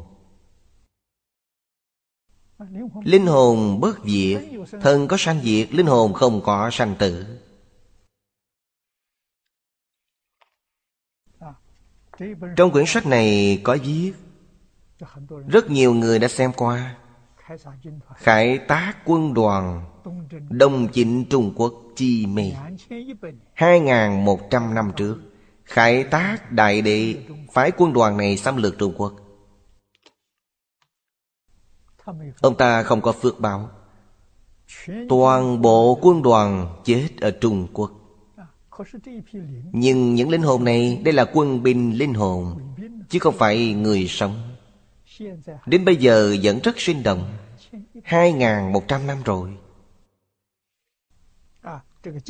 Linh 3.05 3.27
hồn 3.27 3.81
bất 3.81 3.99
diệt, 4.05 4.43
Thân 4.83 5.09
có 5.09 5.17
sanh 5.17 5.41
diệt, 5.43 5.75
Linh 5.75 5.87
hồn 5.87 6.13
không 6.13 6.41
có 6.45 6.71
sanh 6.73 6.95
tử. 6.99 7.27
Trong 12.57 12.71
quyển 12.73 12.85
sách 12.87 13.07
này 13.07 13.61
có 13.65 13.77
viết, 13.85 14.13
Rất 15.49 15.71
nhiều 15.71 15.95
người 15.95 16.19
đã 16.19 16.29
xem 16.29 16.53
qua. 16.57 16.97
Khải 18.17 18.59
tá 18.59 18.95
quân 19.05 19.35
đoàn, 19.35 19.85
Đông 20.51 20.89
chính 20.93 21.25
Trung 21.31 21.53
Quốc 21.57 21.88
chi 21.99 22.27
mê. 22.27 22.53
Hai 23.55 23.81
ngàn 23.81 24.25
một 24.25 24.51
trăm 24.51 24.75
năm 24.75 24.93
trước 24.97 25.17
Khải 25.65 26.05
tác 26.05 26.53
đại 26.53 26.83
đệ 26.83 27.15
Phái 27.53 27.71
quân 27.77 27.93
đoàn 27.93 28.17
này 28.17 28.37
xâm 28.37 28.57
lược 28.57 28.79
Trung 28.79 28.95
Quốc. 28.97 29.15
Ông 32.41 32.57
ta 32.57 32.83
không 32.83 33.01
có 33.01 33.13
phước 33.13 33.41
báo. 33.41 33.71
Toàn 35.09 35.63
bộ 35.63 35.99
quân 36.03 36.23
đoàn 36.23 36.77
chết 36.85 37.09
ở 37.21 37.31
Trung 37.31 37.67
Quốc. 37.73 37.93
Nhưng 39.73 40.15
những 40.15 40.31
linh 40.31 40.43
hồn 40.43 40.65
này, 40.65 41.01
Đây 41.05 41.15
là 41.15 41.25
quân 41.33 41.63
binh 41.63 41.99
linh 41.99 42.15
hồn, 42.15 42.59
Chứ 43.09 43.19
không 43.19 43.35
phải 43.39 43.75
người 43.75 44.07
sống. 44.09 44.57
Đến 45.67 45.85
bây 45.85 45.97
giờ 45.97 46.37
vẫn 46.43 46.61
rất 46.63 46.81
sinh 46.81 47.03
động. 47.03 47.33
2.100 48.05 49.07
năm 49.07 49.23
rồi 49.25 49.51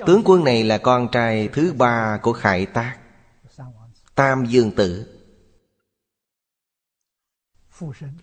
Tướng 0.07 0.23
quân 0.25 0.45
này 0.45 0.65
là 0.65 0.79
con 0.79 1.09
trai 1.13 1.49
thứ 1.49 1.73
ba 1.73 2.19
của 2.23 2.33
Khải 2.33 2.67
Tác, 2.67 2.97
Tam 4.15 4.47
Dương 4.47 4.71
Tử. 4.71 5.15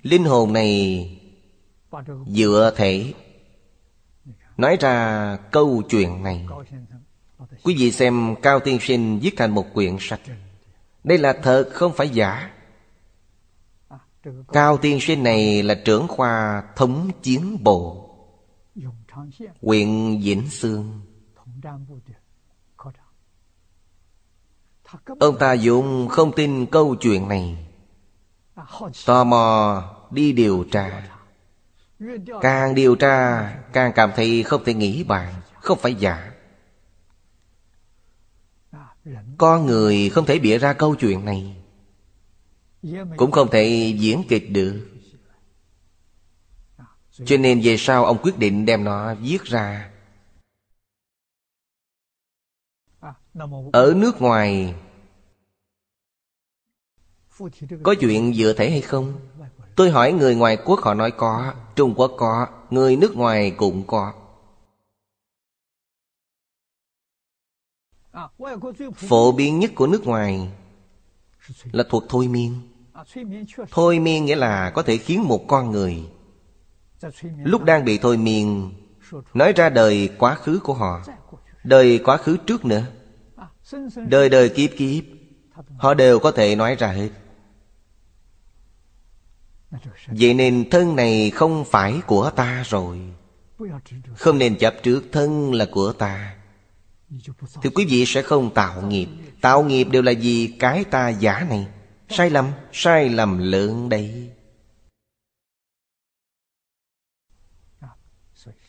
Linh 0.02 0.24
hồn 0.24 0.54
này 0.54 1.10
dựa 2.28 2.74
thể. 2.76 3.14
Nói 4.58 4.78
ra 4.80 5.38
câu 5.52 5.82
chuyện 5.90 6.24
này, 6.24 6.46
Quý 7.64 7.76
vị 7.78 7.92
xem 7.92 8.36
Cao 8.42 8.60
Tiên 8.60 8.78
Sinh 8.82 9.20
viết 9.20 9.34
thành 9.38 9.52
một 9.52 9.74
quyển 9.74 9.98
sách. 10.00 10.22
Đây 11.04 11.18
là 11.18 11.34
thật 11.44 11.70
không 11.72 11.94
phải 11.94 12.10
giả. 12.10 12.52
Cao 14.54 14.78
Tiên 14.78 15.00
Sinh 15.02 15.24
này 15.24 15.64
là 15.64 15.76
trưởng 15.86 16.08
khoa 16.08 16.64
thống 16.76 17.12
chiến 17.22 17.64
bộ, 17.64 18.10
huyện 19.62 20.22
Vĩnh 20.22 20.50
Sương 20.50 21.02
Ông 25.20 25.38
ta 25.40 25.54
dùng 25.54 26.08
không 26.08 26.32
tin 26.36 26.66
câu 26.66 26.96
chuyện 26.96 27.28
này. 27.28 27.68
Tò 29.06 29.24
mò 29.24 29.84
đi 30.12 30.32
điều 30.32 30.66
tra. 30.72 31.12
Càng 32.42 32.76
điều 32.76 32.96
tra 32.96 33.50
càng 33.74 33.92
cảm 33.96 34.12
thấy 34.16 34.44
không 34.44 34.64
thể 34.66 34.74
nghĩ 34.74 35.04
bạn 35.04 35.34
Không 35.62 35.80
phải 35.80 35.96
giả. 35.96 36.32
Con 39.38 39.66
người 39.66 40.10
không 40.10 40.26
thể 40.26 40.40
bịa 40.40 40.58
ra 40.58 40.74
câu 40.74 40.96
chuyện 40.96 41.26
này. 41.26 41.56
Cũng 43.18 43.32
không 43.32 43.48
thể 43.52 43.96
diễn 44.00 44.24
kịch 44.30 44.52
được. 44.52 44.88
Cho 47.26 47.38
nên 47.38 47.62
về 47.64 47.78
sau 47.78 48.06
ông 48.06 48.18
quyết 48.22 48.38
định 48.38 48.66
đem 48.66 48.84
nó 48.84 49.16
viết 49.16 49.44
ra. 49.44 49.92
ở 53.72 53.94
nước 53.96 54.22
ngoài, 54.22 54.76
có 57.84 57.96
chuyện 58.00 58.34
dựa 58.34 58.54
thể 58.58 58.70
hay 58.70 58.82
không? 58.82 59.14
Tôi 59.76 59.90
hỏi 59.90 60.14
người 60.14 60.36
ngoài 60.36 60.58
quốc 60.66 60.80
họ 60.80 60.94
nói 60.94 61.12
có, 61.12 61.54
trung 61.76 61.94
quốc 61.98 62.12
có, 62.18 62.48
người 62.70 62.96
nước 62.96 63.16
ngoài 63.16 63.52
cũng 63.52 63.84
có. 63.88 64.14
Phổ 68.96 69.32
biến 69.32 69.60
nhất 69.60 69.72
của 69.76 69.88
nước 69.88 70.06
ngoài 70.06 70.50
là 71.72 71.84
thuộc 71.90 72.04
thôi 72.10 72.28
miên. 72.28 72.62
Thôi 73.72 74.00
miên 74.00 74.26
nghĩa 74.26 74.36
là 74.36 74.72
có 74.76 74.84
thể 74.84 74.98
khiến 74.98 75.24
một 75.24 75.46
con 75.48 75.72
người 75.72 76.04
lúc 77.44 77.64
đang 77.64 77.86
bị 77.86 77.98
thôi 77.98 78.18
miên 78.18 78.74
nói 79.34 79.54
ra 79.54 79.70
đời 79.70 80.10
quá 80.18 80.36
khứ 80.36 80.60
của 80.64 80.74
họ, 80.74 81.06
đời 81.64 82.00
quá 82.04 82.18
khứ 82.18 82.38
trước 82.38 82.66
nữa 82.66 82.84
đời 84.08 84.30
đời 84.30 84.50
kiếp 84.50 84.70
kiếp, 84.78 85.04
họ 85.78 85.94
đều 85.94 86.20
có 86.20 86.32
thể 86.32 86.56
nói 86.56 86.76
ra 86.76 86.88
hết. 86.88 87.10
Vậy 90.08 90.34
nên 90.34 90.70
thân 90.70 90.96
này 90.96 91.30
không 91.30 91.66
phải 91.66 92.02
của 92.08 92.30
ta 92.30 92.64
rồi. 92.70 93.00
Không 94.16 94.38
nên 94.38 94.58
chấp 94.58 94.76
trước 94.84 95.04
thân 95.12 95.54
là 95.54 95.66
của 95.72 95.94
ta. 95.94 96.36
Thì 97.62 97.70
quý 97.76 97.86
vị, 97.90 98.06
sẽ 98.06 98.22
không 98.22 98.54
tạo 98.54 98.82
nghiệp. 98.82 99.08
Tạo 99.42 99.64
nghiệp 99.64 99.84
đều 99.84 100.02
là 100.02 100.12
gì 100.12 100.56
cái 100.60 100.84
ta 100.84 101.10
giả 101.10 101.46
này. 101.50 101.68
Sai 102.10 102.30
lầm 102.30 102.52
sai 102.72 103.10
lầm 103.10 103.38
lớn 103.38 103.90
đây 103.90 104.32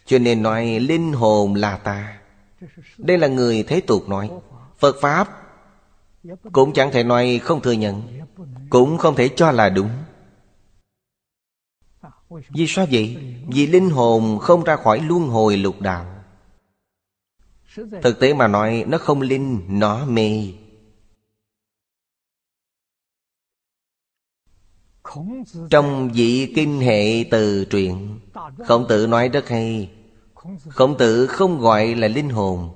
cho 0.07 0.19
nên 0.19 0.43
nói 0.43 0.81
linh 0.81 1.13
hồn 1.13 1.55
là 1.55 1.77
ta. 1.77 2.19
Đây 2.99 3.19
là 3.19 3.27
người 3.27 3.63
thế 3.63 3.81
tục 3.81 4.09
nói 4.09 4.31
phật 4.79 4.97
pháp 5.01 5.43
cũng 6.53 6.73
chẳng 6.73 6.91
thể 6.93 7.05
nói 7.05 7.41
không 7.43 7.63
thừa 7.63 7.73
nhận 7.73 8.03
cũng 8.71 8.99
không 8.99 9.15
thể 9.15 9.29
cho 9.37 9.53
là 9.53 9.69
đúng. 9.69 9.91
Vì 12.31 12.67
sao 12.69 12.87
vậy? 12.91 13.37
Vì 13.49 13.67
linh 13.67 13.91
hồn 13.91 14.39
không 14.39 14.65
ra 14.65 14.77
khỏi 14.77 15.01
luân 15.01 15.29
hồi 15.29 15.57
lục 15.57 15.81
đạo. 15.81 16.07
Thực 18.03 18.21
tế 18.21 18.35
mà 18.35 18.49
nói 18.49 18.85
nó 18.89 18.99
không 18.99 19.21
linh, 19.21 19.63
nó 19.69 20.07
mê. 20.07 20.53
Trong 25.71 26.11
vị 26.15 26.53
kinh 26.57 26.81
hệ 26.81 27.25
từ 27.31 27.65
truyện 27.65 28.21
Khổng 28.65 28.87
tử 28.89 29.07
nói 29.07 29.29
rất 29.29 29.49
hay. 29.49 29.91
Khổng 30.69 30.99
tử 30.99 31.27
không 31.27 31.59
gọi 31.59 31.95
là 31.95 32.09
linh 32.09 32.31
hồn 32.31 32.71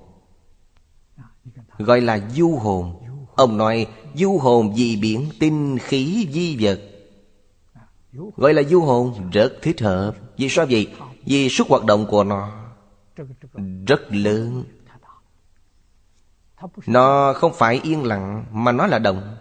gọi 1.85 2.01
là 2.01 2.21
du 2.35 2.57
hồn. 2.57 2.97
Ông 3.35 3.57
nói, 3.57 3.87
du 4.15 4.39
hồn 4.39 4.75
vì 4.77 4.97
biển, 4.97 5.29
tinh 5.41 5.79
khí, 5.79 6.29
di 6.33 6.57
vật. 6.61 6.81
Gọi 8.37 8.55
là 8.55 8.63
du 8.63 8.81
hồn, 8.81 9.31
rất 9.33 9.53
thích 9.63 9.81
hợp. 9.81 10.17
Vì 10.37 10.49
sao 10.49 10.67
vậy? 10.71 10.95
Vì 11.25 11.49
sức 11.49 11.67
hoạt 11.69 11.85
động 11.85 12.07
của 12.11 12.25
nó 12.25 12.53
rất 13.87 14.01
lớn. 14.13 14.65
Nó 16.87 17.33
không 17.33 17.53
phải 17.55 17.81
yên 17.83 18.05
lặng, 18.05 18.45
mà 18.53 18.73
nó 18.73 18.87
là 18.87 18.99
động. 18.99 19.37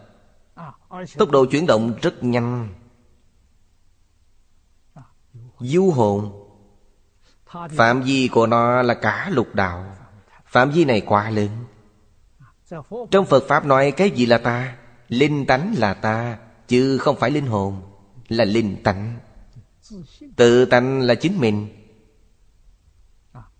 Tốc 1.17 1.31
độ 1.31 1.45
chuyển 1.45 1.65
động 1.65 1.93
rất 2.01 2.23
nhanh. 2.23 2.69
Du 5.59 5.91
hồn. 5.91 6.45
Phạm 7.69 8.01
vi 8.01 8.29
của 8.31 8.47
nó 8.47 8.81
là 8.81 8.93
cả 8.93 9.29
lục 9.31 9.55
đạo. 9.55 9.95
Phạm 10.45 10.71
vi 10.71 10.85
này 10.85 11.01
quá 11.01 11.29
lớn 11.29 11.49
trong 13.11 13.25
phật 13.25 13.43
pháp 13.47 13.65
nói 13.65 13.91
cái 13.91 14.11
gì 14.11 14.25
là 14.25 14.37
ta? 14.37 14.75
Linh 15.09 15.45
tánh 15.45 15.73
là 15.77 15.93
ta, 15.93 16.37
chứ 16.67 16.97
không 16.97 17.15
phải 17.19 17.31
linh 17.31 17.45
hồn, 17.45 17.81
là 18.27 18.45
linh 18.45 18.83
tánh. 18.83 19.19
Tự 20.35 20.65
tánh 20.65 20.99
là 20.99 21.15
chính 21.15 21.39
mình. 21.39 21.67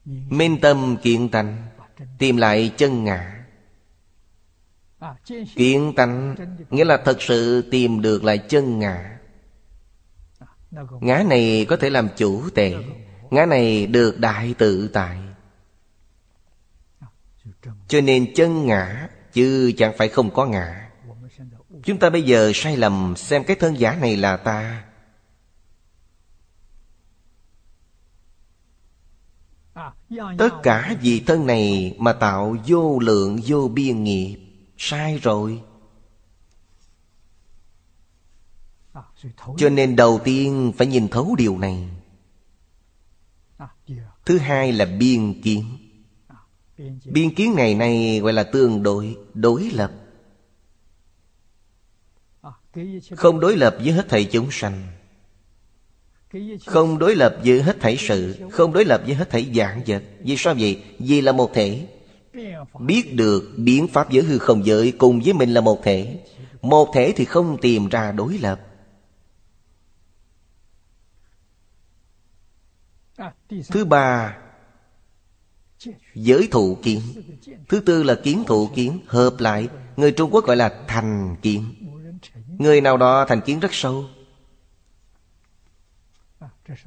Minh 0.06 0.58
tâm 0.62 0.98
kiện 1.02 1.30
tánh, 1.30 1.68
tìm 2.18 2.38
lại 2.38 2.72
chân 2.78 3.04
ngã. 3.04 3.46
Kiện 5.56 5.94
tánh 5.96 6.36
nghĩa 6.70 6.86
là 6.86 6.98
thật 7.06 7.22
sự 7.22 7.62
tìm 7.72 8.02
được 8.02 8.24
lại 8.24 8.38
chân 8.38 8.80
ngã. 8.80 9.20
Ngã 11.02 11.24
này 11.30 11.66
có 11.70 11.78
thể 11.78 11.90
làm 11.90 12.08
chủ 12.18 12.50
tệ, 12.50 12.76
ngã 13.30 13.46
này 13.46 13.88
được 13.88 14.20
đại 14.20 14.54
tự 14.58 14.90
tại 14.94 15.18
cho 17.90 18.02
nên 18.02 18.34
chân 18.36 18.66
ngã, 18.66 19.10
chứ 19.34 19.72
chẳng 19.78 19.94
phải 19.98 20.10
không 20.10 20.32
có 20.32 20.46
ngã. 20.46 20.90
Chúng 21.84 22.00
ta 22.00 22.10
bây 22.10 22.24
giờ 22.24 22.52
sai 22.56 22.78
lầm 22.78 23.14
xem 23.18 23.44
cái 23.44 23.56
thân 23.56 23.80
giả 23.80 23.96
này 23.96 24.18
là 24.18 24.38
ta. 24.38 24.86
Tất 30.38 30.50
cả 30.64 30.96
vì 31.02 31.20
thân 31.20 31.48
này 31.48 31.96
mà 32.00 32.14
tạo 32.14 32.56
vô 32.68 33.00
lượng, 33.00 33.40
vô 33.46 33.68
biên 33.68 34.04
nghiệp. 34.04 34.38
Sai 34.78 35.18
rồi. 35.18 35.64
Cho 39.58 39.70
nên 39.70 39.96
đầu 39.96 40.20
tiên 40.24 40.74
phải 40.78 40.88
nhìn 40.88 41.08
thấu 41.08 41.36
điều 41.36 41.58
này. 41.58 41.90
Thứ 44.26 44.38
hai 44.38 44.72
là 44.72 44.86
biên 44.86 45.42
kiến 45.42 45.79
biên 47.06 47.36
kiến 47.36 47.54
ngày 47.56 47.76
nay 47.76 48.20
gọi 48.24 48.34
là 48.34 48.44
tương 48.44 48.84
đối 48.84 49.18
đối 49.34 49.70
lập. 49.74 49.92
Không 53.16 53.40
đối 53.40 53.58
lập 53.58 53.78
với 53.80 53.92
hết 53.92 54.10
thảy 54.10 54.26
chúng 54.32 54.52
sanh. 54.52 54.88
Không 56.66 57.00
đối 57.00 57.16
lập 57.16 57.38
với 57.44 57.62
hết 57.62 57.78
thảy 57.80 57.98
sự 58.00 58.36
không 58.52 58.74
đối 58.74 58.86
lập 58.86 59.02
với 59.06 59.16
hết 59.16 59.30
thảy 59.30 59.52
dạng 59.56 59.82
vật. 59.88 60.04
Vì 60.20 60.38
sao 60.38 60.56
vậy? 60.60 60.84
Vì 61.00 61.22
là 61.22 61.32
một 61.32 61.52
thể. 61.54 61.88
Biết 62.80 63.16
được 63.16 63.54
biến 63.58 63.88
pháp 63.88 64.12
giữa 64.12 64.22
hư 64.22 64.38
không 64.38 64.66
giới 64.66 64.92
cùng 64.92 65.22
với 65.24 65.34
mình 65.34 65.54
là 65.54 65.62
một 65.62 65.84
thể. 65.84 66.20
Một 66.62 66.92
thể 66.94 67.14
thì 67.16 67.26
không 67.26 67.58
tìm 67.62 67.90
ra 67.90 68.12
đối 68.12 68.38
lập. 68.38 68.60
Thứ 73.70 73.86
ba 73.86 74.38
Giới 76.16 76.48
thụ 76.52 76.78
kiến. 76.84 77.02
Thứ 77.70 77.80
tư 77.80 78.04
là 78.04 78.16
kiến 78.16 78.44
thụ 78.48 78.70
kiến. 78.76 79.00
Hợp 79.06 79.36
lại, 79.40 79.68
Người 79.98 80.12
Trung 80.12 80.30
Quốc 80.34 80.46
gọi 80.46 80.56
là 80.56 80.84
thành 80.88 81.36
kiến. 81.42 81.74
Người 82.58 82.82
nào 82.82 82.98
đó 82.98 83.26
thành 83.26 83.42
kiến 83.42 83.60
rất 83.60 83.74
sâu. 83.74 84.06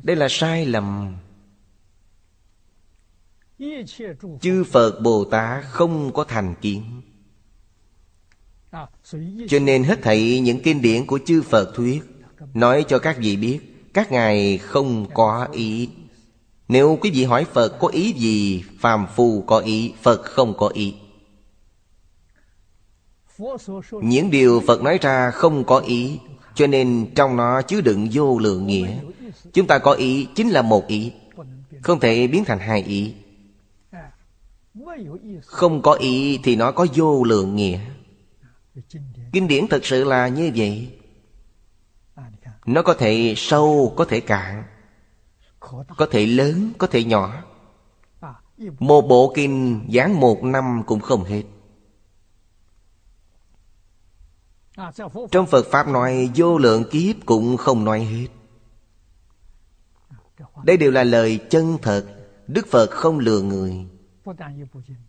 Đây 0.03 0.16
là 0.16 0.26
sai 0.30 0.66
lầm. 0.66 1.16
Chư 4.40 4.64
Phật 4.64 5.01
Bồ 5.03 5.24
Tát 5.24 5.64
không 5.64 6.12
có 6.12 6.24
thành 6.24 6.55
kiến. 6.61 7.03
Cho 9.49 9.59
nên 9.59 9.84
hết 9.84 10.03
thảy 10.03 10.40
những 10.40 10.62
kinh 10.62 10.82
điển 10.82 11.07
của 11.07 11.18
chư 11.26 11.43
Phật 11.43 11.72
thuyết 11.74 12.03
Nói 12.55 12.84
cho 12.88 12.99
các 12.99 13.16
vị 13.18 13.36
biết, 13.36 13.61
Các 13.95 14.12
ngài 14.12 14.59
không 14.59 15.07
có 15.14 15.49
ý. 15.53 15.88
Nếu 16.73 16.99
quý 17.01 17.11
vị 17.11 17.25
hỏi 17.25 17.45
Phật 17.45 17.79
có 17.81 17.89
ý 17.89 18.12
gì, 18.12 18.64
phàm 18.79 19.07
phu 19.14 19.43
có 19.43 19.59
ý, 19.59 19.93
Phật 20.03 20.23
không 20.23 20.55
có 20.57 20.68
ý. 20.68 20.95
Những 24.03 24.31
điều 24.31 24.62
Phật 24.66 24.83
nói 24.83 24.99
ra 25.03 25.31
không 25.31 25.64
có 25.64 25.79
ý, 25.79 26.18
cho 26.55 26.66
nên 26.66 27.07
trong 27.14 27.37
nó 27.37 27.62
chứa 27.62 27.81
đựng 27.81 28.09
vô 28.12 28.39
lượng 28.39 28.66
nghĩa. 28.66 28.97
Chúng 29.53 29.66
ta 29.66 29.79
có 29.79 29.93
ý 29.93 30.29
chính 30.35 30.49
là 30.49 30.62
một 30.62 30.87
ý, 30.87 31.12
không 31.83 32.01
thể 32.01 32.27
biến 32.27 32.45
thành 32.45 32.59
hai 32.59 32.83
ý. 32.83 33.14
Không 35.45 35.83
có 35.83 35.93
ý 35.93 36.41
thì 36.45 36.57
nó 36.57 36.73
có 36.73 36.87
vô 36.95 37.25
lượng 37.25 37.57
nghĩa. 37.57 37.81
Kinh 39.33 39.49
điển 39.49 39.66
thật 39.68 39.85
sự 39.85 40.05
là 40.05 40.29
như 40.29 40.51
vậy. 40.57 40.89
Nó 42.66 42.83
có 42.83 42.95
thể 42.95 43.35
sâu, 43.37 43.95
có 43.97 44.05
thể 44.05 44.20
cạn 44.20 44.64
có 45.97 46.07
thể 46.11 46.27
lớn, 46.27 46.73
có 46.79 46.87
thể 46.87 47.05
nhỏ. 47.05 47.43
Một 48.79 49.03
bộ 49.03 49.33
kinh 49.35 49.87
giảng 49.95 50.20
một 50.20 50.45
năm 50.45 50.83
cũng 50.87 51.01
không 51.01 51.25
hết. 51.25 51.43
Trong 55.31 55.47
Phật 55.47 55.66
Pháp 55.70 55.89
nói 55.89 56.31
vô 56.35 56.59
lượng 56.59 56.85
kiếp 56.91 57.16
cũng 57.27 57.57
không 57.57 57.85
nói 57.85 58.01
hết. 58.01 58.27
Đây 60.64 60.77
đều 60.77 60.91
là 60.91 61.05
lời 61.05 61.41
chân 61.51 61.79
thật. 61.83 62.05
Đức 62.47 62.66
Phật 62.70 62.91
không 62.91 63.18
lừa 63.18 63.43
người. 63.43 63.87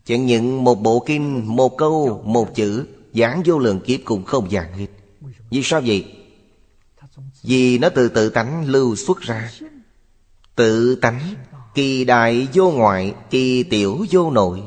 Chẳng 0.05 0.26
những 0.26 0.64
một 0.64 0.76
bộ 0.76 1.03
kinh, 1.05 1.55
một 1.55 1.78
câu, 1.78 2.22
một 2.26 2.55
chữ 2.55 2.88
Giảng 3.14 3.41
vô 3.45 3.59
lượng 3.59 3.80
kiếp 3.80 3.99
cũng 4.05 4.24
không 4.24 4.49
giảng 4.49 4.74
hết. 4.74 4.88
Vì 5.49 5.64
sao 5.64 5.82
vậy? 5.86 6.16
Vì 7.43 7.78
nó 7.80 7.89
từ 7.89 8.09
tự 8.09 8.30
tánh 8.30 8.66
lưu 8.66 8.95
xuất 8.95 9.20
ra. 9.20 9.51
Tự 10.56 10.95
tánh, 10.95 11.20
Kỳ 11.74 12.06
đại 12.06 12.47
vô 12.54 12.72
ngoại, 12.72 13.16
Kỳ 13.30 13.64
tiểu 13.64 14.06
vô 14.12 14.32
nội. 14.32 14.64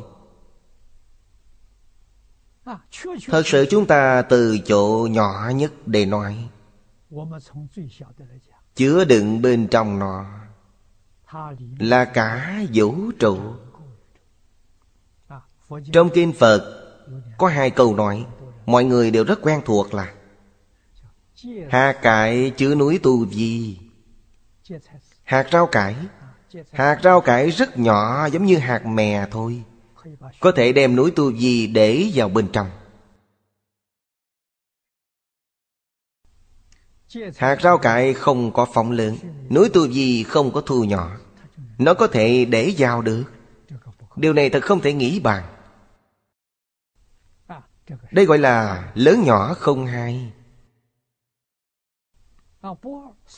Thật 3.26 3.42
sự 3.46 3.66
chúng 3.70 3.86
ta 3.86 4.22
từ 4.22 4.58
chỗ 4.58 5.08
nhỏ 5.10 5.50
nhất 5.54 5.72
để 5.86 6.06
nói, 6.06 6.48
Chứa 8.74 9.04
đựng 9.04 9.42
bên 9.42 9.68
trong 9.68 9.98
nó 9.98 10.26
Là 11.78 12.04
cả 12.04 12.60
vũ 12.72 13.10
trụ. 13.18 13.38
Trong 15.92 16.10
kinh 16.14 16.32
Phật, 16.32 16.86
Có 17.38 17.48
hai 17.48 17.70
câu 17.70 17.96
nói, 17.96 18.26
Mọi 18.66 18.84
người 18.84 19.10
đều 19.10 19.24
rất 19.24 19.38
quen 19.42 19.60
thuộc 19.64 19.94
là 19.94 20.14
Hà 21.70 21.92
cải 22.02 22.52
chứa 22.56 22.74
núi 22.74 23.00
tu 23.02 23.24
vi 23.24 23.78
Hạt 25.26 25.46
rau 25.52 25.66
cải. 25.66 25.96
Hạt 26.72 27.00
rau 27.02 27.20
cải 27.20 27.50
rất 27.50 27.78
nhỏ, 27.78 28.26
giống 28.26 28.46
như 28.46 28.58
hạt 28.58 28.86
mè 28.86 29.26
thôi. 29.30 29.62
Có 30.40 30.52
thể 30.56 30.72
đem 30.72 30.96
núi 30.96 31.10
tu 31.16 31.32
di 31.32 31.66
để 31.66 32.10
vào 32.14 32.28
bên 32.28 32.48
trong. 32.52 32.70
Hạt 37.36 37.58
rau 37.62 37.78
cải 37.78 38.14
không 38.14 38.52
có 38.52 38.66
phóng 38.74 38.90
lớn, 38.90 39.16
Núi 39.50 39.68
tu 39.68 39.88
di 39.88 40.22
không 40.22 40.52
có 40.52 40.60
thu 40.60 40.84
nhỏ. 40.84 41.16
Nó 41.78 41.94
có 41.94 42.06
thể 42.06 42.44
để 42.44 42.74
vào 42.78 43.02
được. 43.02 43.24
Điều 44.16 44.32
này 44.32 44.50
thật 44.50 44.64
không 44.64 44.80
thể 44.80 44.92
nghĩ 44.92 45.20
bàn. 45.20 45.44
Đây 48.10 48.24
gọi 48.24 48.38
là 48.38 48.92
lớn 48.94 49.22
nhỏ 49.24 49.54
không 49.54 49.86
hai. 49.86 50.32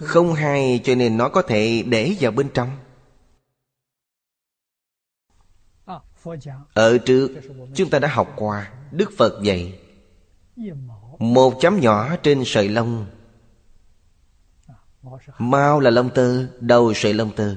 Không 0.00 0.34
hay 0.34 0.80
cho 0.84 0.94
nên 0.94 1.16
nó 1.16 1.28
có 1.28 1.42
thể 1.42 1.84
để 1.86 2.16
vào 2.20 2.32
bên 2.32 2.48
trong. 2.54 2.76
Ở 6.74 6.98
trước, 6.98 7.30
chúng 7.74 7.90
ta 7.90 7.98
đã 7.98 8.08
học 8.08 8.32
qua, 8.36 8.72
Đức 8.92 9.10
Phật 9.18 9.42
dạy, 9.42 9.78
Một 11.18 11.54
chấm 11.60 11.80
nhỏ 11.80 12.16
trên 12.16 12.42
sợi 12.46 12.68
lông. 12.68 13.06
Mao 15.38 15.80
là 15.80 15.90
lông 15.90 16.10
tơ, 16.14 16.46
Đầu 16.60 16.94
sợi 16.94 17.14
lông 17.14 17.36
tơ. 17.36 17.56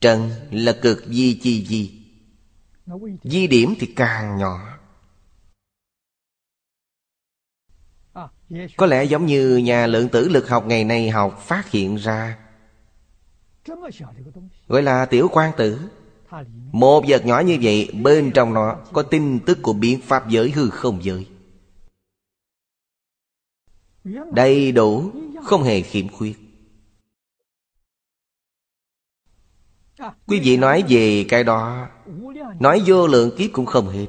Trần 0.00 0.30
là 0.50 0.72
cực 0.82 1.04
di 1.06 1.40
chi 1.42 1.66
di. 1.66 2.04
Di 3.22 3.46
điểm 3.46 3.74
thì 3.80 3.86
càng 3.96 4.36
nhỏ. 4.36 4.71
có 8.76 8.86
lẽ 8.86 9.04
giống 9.04 9.26
như 9.26 9.56
nhà 9.56 9.86
lượng 9.86 10.08
tử 10.08 10.28
lực 10.28 10.48
học 10.48 10.66
ngày 10.66 10.84
nay 10.84 11.10
học 11.10 11.40
phát 11.40 11.70
hiện 11.70 11.96
ra. 11.96 12.38
Gọi 14.68 14.82
là 14.82 15.06
tiểu 15.06 15.28
quan 15.32 15.52
tử. 15.56 15.80
Một 16.72 17.04
vật 17.08 17.26
nhỏ 17.26 17.40
như 17.40 17.58
vậy 17.62 17.90
bên 18.02 18.30
trong 18.34 18.54
nó 18.54 18.76
có 18.92 19.02
tin 19.02 19.40
tức 19.40 19.58
của 19.62 19.72
biến 19.72 20.00
pháp 20.00 20.28
giới 20.28 20.50
hư 20.50 20.70
không 20.70 21.04
giới. 21.04 21.26
Đầy 24.32 24.72
đủ 24.72 25.10
không 25.44 25.62
hề 25.62 25.82
khiếm 25.82 26.08
khuyết. 26.08 26.38
Quý 30.26 30.40
vị 30.40 30.56
nói 30.56 30.84
về 30.88 31.24
cái 31.28 31.44
đó 31.44 31.88
nói 32.60 32.82
vô 32.86 33.06
lượng 33.06 33.30
kiếp 33.38 33.50
cũng 33.52 33.66
không 33.66 33.88
hết. 33.88 34.06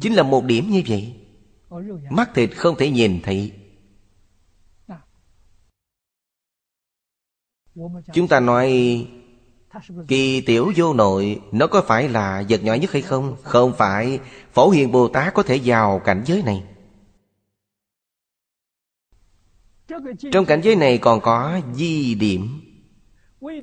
Chính 0.00 0.14
là 0.14 0.22
một 0.22 0.44
điểm 0.44 0.70
như 0.70 0.82
vậy 0.88 1.27
mắt 2.10 2.30
thịt 2.34 2.50
không 2.56 2.76
thể 2.76 2.90
nhìn 2.90 3.20
thấy. 3.22 3.52
Chúng 8.12 8.28
ta 8.28 8.40
nói, 8.40 9.06
kỳ 10.08 10.40
tiểu 10.40 10.72
vô 10.76 10.94
nội, 10.94 11.40
nó 11.52 11.66
có 11.66 11.82
phải 11.82 12.08
là 12.08 12.44
vật 12.48 12.62
nhỏ 12.64 12.74
nhất 12.74 12.92
hay 12.92 13.02
không? 13.02 13.36
Không 13.42 13.72
phải. 13.78 14.20
Phổ 14.52 14.70
hiền 14.70 14.92
bồ 14.92 15.08
tát 15.08 15.34
có 15.34 15.42
thể 15.42 15.60
vào 15.64 15.98
cảnh 16.04 16.22
giới 16.26 16.42
này. 16.42 16.64
Trong 20.32 20.44
cảnh 20.44 20.60
giới 20.60 20.76
này 20.76 20.98
còn 20.98 21.20
có 21.20 21.60
di 21.74 22.14
điểm. 22.14 22.60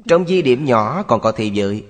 Trong 0.07 0.27
di 0.27 0.41
điểm 0.41 0.65
nhỏ 0.65 1.03
còn 1.03 1.21
có 1.21 1.31
thế 1.31 1.45
giới. 1.45 1.85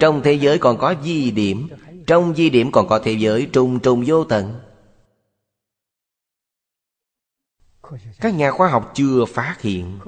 Trong 0.00 0.22
thế 0.24 0.32
giới 0.32 0.58
còn 0.58 0.78
có 0.78 0.94
di 1.04 1.30
điểm. 1.30 1.68
Trong 2.06 2.34
di 2.34 2.50
điểm 2.50 2.72
còn 2.72 2.88
có 2.88 2.98
thế 2.98 3.12
giới 3.12 3.46
trùng 3.52 3.80
trùng 3.80 4.04
vô 4.06 4.24
tận. 4.24 4.54
các 8.20 8.34
nhà 8.34 8.50
khoa 8.50 8.68
học 8.68 8.92
chưa 8.94 9.24
phát 9.24 9.56
hiện. 9.60 9.98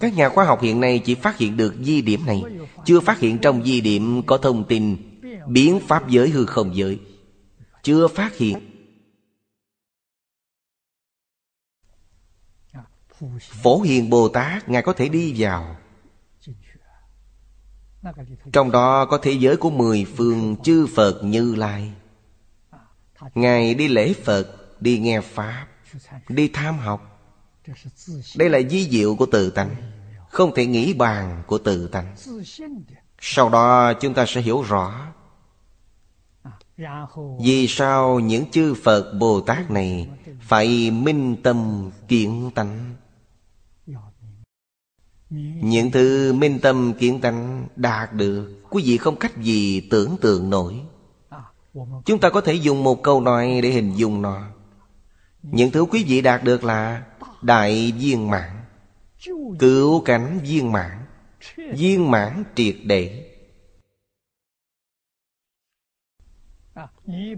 Các 0.00 0.14
nhà 0.16 0.28
khoa 0.28 0.44
học 0.44 0.62
hiện 0.62 0.80
nay 0.80 1.02
chỉ 1.04 1.14
phát 1.14 1.38
hiện 1.38 1.56
được 1.56 1.74
di 1.82 2.02
điểm 2.02 2.26
này, 2.26 2.42
chưa 2.84 3.00
phát 3.00 3.18
hiện 3.18 3.38
trong 3.38 3.64
di 3.64 3.80
điểm 3.80 4.22
có 4.26 4.38
thông 4.38 4.64
tin 4.64 4.96
biến 5.46 5.80
pháp 5.86 6.08
giới 6.08 6.28
hư 6.28 6.46
không 6.46 6.76
giới. 6.76 7.00
Chưa 7.82 8.08
phát 8.08 8.36
hiện. 8.36 8.58
Phổ 13.40 13.80
hiền 13.80 14.10
bồ 14.10 14.28
tát, 14.28 14.68
ngài 14.68 14.82
có 14.82 14.92
thể 14.92 15.08
đi 15.08 15.34
vào. 15.36 15.76
Trong 18.52 18.70
đó 18.70 19.06
có 19.06 19.18
thế 19.18 19.32
giới 19.32 19.56
của 19.56 19.70
mười 19.70 20.04
phương 20.16 20.56
chư 20.62 20.86
phật 20.86 21.20
như 21.24 21.54
lai. 21.54 21.92
Ngài 23.34 23.74
đi 23.74 23.88
lễ 23.88 24.14
phật, 24.24 24.46
đi 24.80 24.98
nghe 24.98 25.20
pháp 25.20 25.67
đi 26.28 26.48
tham 26.48 26.78
học. 26.78 27.20
đây 28.36 28.50
là 28.50 28.60
di 28.70 28.88
diệu 28.90 29.16
của 29.16 29.26
tự 29.26 29.50
tánh. 29.50 29.76
Không 30.28 30.54
thể 30.54 30.66
nghĩ 30.66 30.94
bàn 30.94 31.42
của 31.46 31.58
tự 31.58 31.88
tánh. 31.88 32.16
sau 33.20 33.48
đó 33.48 33.92
chúng 34.00 34.14
ta 34.14 34.24
sẽ 34.28 34.40
hiểu 34.40 34.62
rõ 34.62 35.12
à, 36.42 36.52
vì 37.40 37.66
sao 37.68 38.20
những 38.20 38.50
chư 38.50 38.74
phật 38.74 39.12
bồ 39.12 39.40
tát 39.40 39.70
này 39.70 40.08
phải 40.40 40.90
minh 40.90 41.36
tâm 41.42 41.90
kiến 42.08 42.50
tánh. 42.54 42.94
Những 45.60 45.90
thứ 45.90 46.32
minh 46.32 46.58
tâm 46.62 46.92
kiến 46.98 47.20
tánh 47.20 47.66
đạt 47.76 48.12
được 48.12 48.62
quý 48.70 48.82
vị 48.86 48.96
không 48.96 49.16
cách 49.16 49.38
gì 49.38 49.80
tưởng 49.80 50.16
tượng 50.20 50.50
nổi. 50.50 50.80
À, 51.28 51.42
chúng 52.04 52.20
ta 52.20 52.30
có 52.30 52.40
thể 52.40 52.54
dùng 52.54 52.84
một 52.84 53.02
câu 53.02 53.20
nói 53.20 53.60
để 53.62 53.68
hình 53.68 53.94
dung 53.96 54.22
nó. 54.22 54.57
Những 55.50 55.70
thứ 55.70 55.84
quý 55.84 56.04
vị 56.04 56.20
đạt 56.20 56.44
được 56.44 56.64
là 56.64 57.04
Đại 57.42 57.92
viên 57.98 58.30
mãn, 58.30 58.50
Cứu 59.58 60.02
cánh 60.04 60.40
viên 60.42 60.72
mãn 60.72 61.04
viên 61.56 62.10
mãn 62.10 62.44
triệt 62.54 62.76
để. 62.84 63.34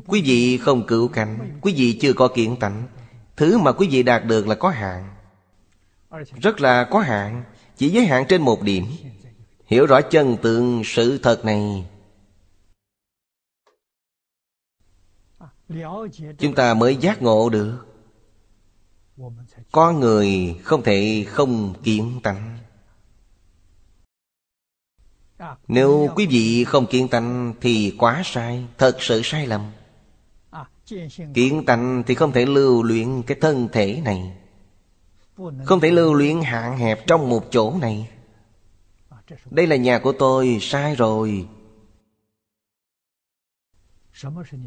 Quý 0.06 0.22
vị 0.22 0.58
không 0.58 0.86
cứu 0.86 1.08
cảnh 1.08 1.58
quý 1.62 1.74
vị 1.76 1.98
chưa 2.00 2.12
có 2.12 2.28
kiện 2.34 2.56
tánh. 2.56 2.88
Thứ 3.36 3.58
mà 3.58 3.72
quý 3.72 3.88
vị 3.90 4.02
đạt 4.02 4.24
được 4.24 4.46
là 4.46 4.54
có 4.54 4.68
hạn. 4.68 5.14
Rất 6.42 6.60
là 6.60 6.88
có 6.90 7.00
hạn, 7.00 7.44
chỉ 7.76 7.88
giới 7.88 8.06
hạn 8.06 8.24
trên 8.28 8.42
một 8.42 8.62
điểm. 8.62 8.84
Hiểu 9.66 9.86
rõ 9.86 10.00
chân 10.00 10.36
tượng 10.42 10.82
sự 10.84 11.18
thật 11.18 11.44
này. 11.44 11.86
Chúng 16.38 16.54
ta 16.56 16.74
mới 16.74 16.96
giác 16.96 17.22
ngộ 17.22 17.48
được 17.48 17.89
có 19.72 19.92
người 19.92 20.56
không 20.62 20.82
thể 20.82 21.24
không 21.28 21.74
kiến 21.82 22.20
tánh. 22.22 22.58
Nếu 25.68 26.08
quý 26.16 26.26
vị 26.26 26.64
không 26.64 26.86
kiến 26.86 27.08
tánh 27.08 27.54
thì 27.60 27.94
quá 27.98 28.22
sai, 28.24 28.64
thật 28.78 28.96
sự 29.00 29.20
sai 29.24 29.46
lầm. 29.46 29.70
Kiến 31.34 31.64
tánh 31.66 32.02
thì 32.06 32.14
không 32.14 32.32
thể 32.32 32.46
lưu 32.46 32.82
luyện 32.82 33.22
cái 33.22 33.38
thân 33.40 33.68
thể 33.72 34.00
này, 34.04 34.36
không 35.64 35.80
thể 35.80 35.90
lưu 35.90 36.14
luyện 36.14 36.40
hạn 36.40 36.78
hẹp 36.78 37.06
trong 37.06 37.28
một 37.28 37.44
chỗ 37.50 37.76
này. 37.80 38.08
Đây 39.50 39.66
là 39.66 39.76
nhà 39.76 39.98
của 39.98 40.12
tôi, 40.12 40.58
sai 40.60 40.94
rồi. 40.94 41.48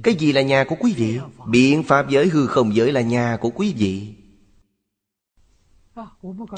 Cái 0.03 0.15
gì 0.15 0.31
là 0.31 0.41
nhà 0.41 0.63
của 0.63 0.75
quý 0.79 0.93
vị? 0.93 1.19
Biện 1.47 1.83
pháp 1.83 2.09
giới 2.09 2.27
hư 2.27 2.47
không 2.47 2.75
giới 2.75 2.91
là 2.91 3.01
nhà 3.01 3.37
của 3.41 3.49
quý 3.49 3.73
vị 3.77 4.13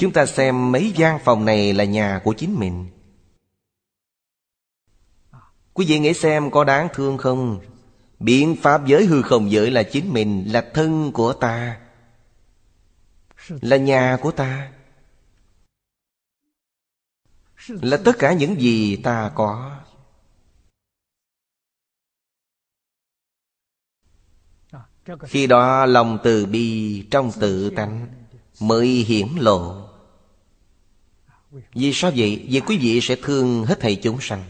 chúng 0.00 0.12
ta 0.12 0.26
xem 0.26 0.72
mấy 0.72 0.92
gian 0.96 1.18
phòng 1.24 1.44
này 1.44 1.72
là 1.72 1.84
nhà 1.84 2.20
của 2.24 2.34
chính 2.38 2.54
mình. 2.54 2.90
Quý 5.72 5.86
vị 5.88 5.98
nghĩ 5.98 6.14
xem 6.14 6.50
có 6.50 6.64
đáng 6.64 6.88
thương 6.94 7.18
không? 7.18 7.60
Biện 8.18 8.56
pháp 8.62 8.86
giới 8.86 9.06
hư 9.06 9.22
không 9.22 9.50
giới 9.50 9.70
là 9.70 9.82
chính 9.82 10.12
mình, 10.12 10.44
là 10.52 10.70
thân 10.74 11.12
của 11.12 11.32
ta, 11.32 11.80
là 13.48 13.76
nhà 13.76 14.18
của 14.22 14.30
ta, 14.30 14.72
là 17.68 17.96
tất 18.04 18.12
cả 18.18 18.32
những 18.32 18.60
gì 18.60 18.96
ta 18.96 19.32
có. 19.34 19.80
Khi 25.22 25.46
đó 25.46 25.86
lòng 25.86 26.18
từ 26.24 26.46
bi 26.46 27.06
trong 27.10 27.30
tự 27.40 27.70
tánh 27.70 28.25
mới 28.60 28.88
hiển 28.88 29.28
lộ. 29.36 29.88
Vì 31.74 31.92
sao 31.92 32.12
vậy? 32.16 32.46
Vì 32.48 32.60
quý 32.60 32.78
vị 32.78 33.00
sẽ 33.02 33.16
thương 33.22 33.64
hết 33.64 33.80
thầy 33.80 33.96
chúng 33.96 34.18
sanh. 34.20 34.44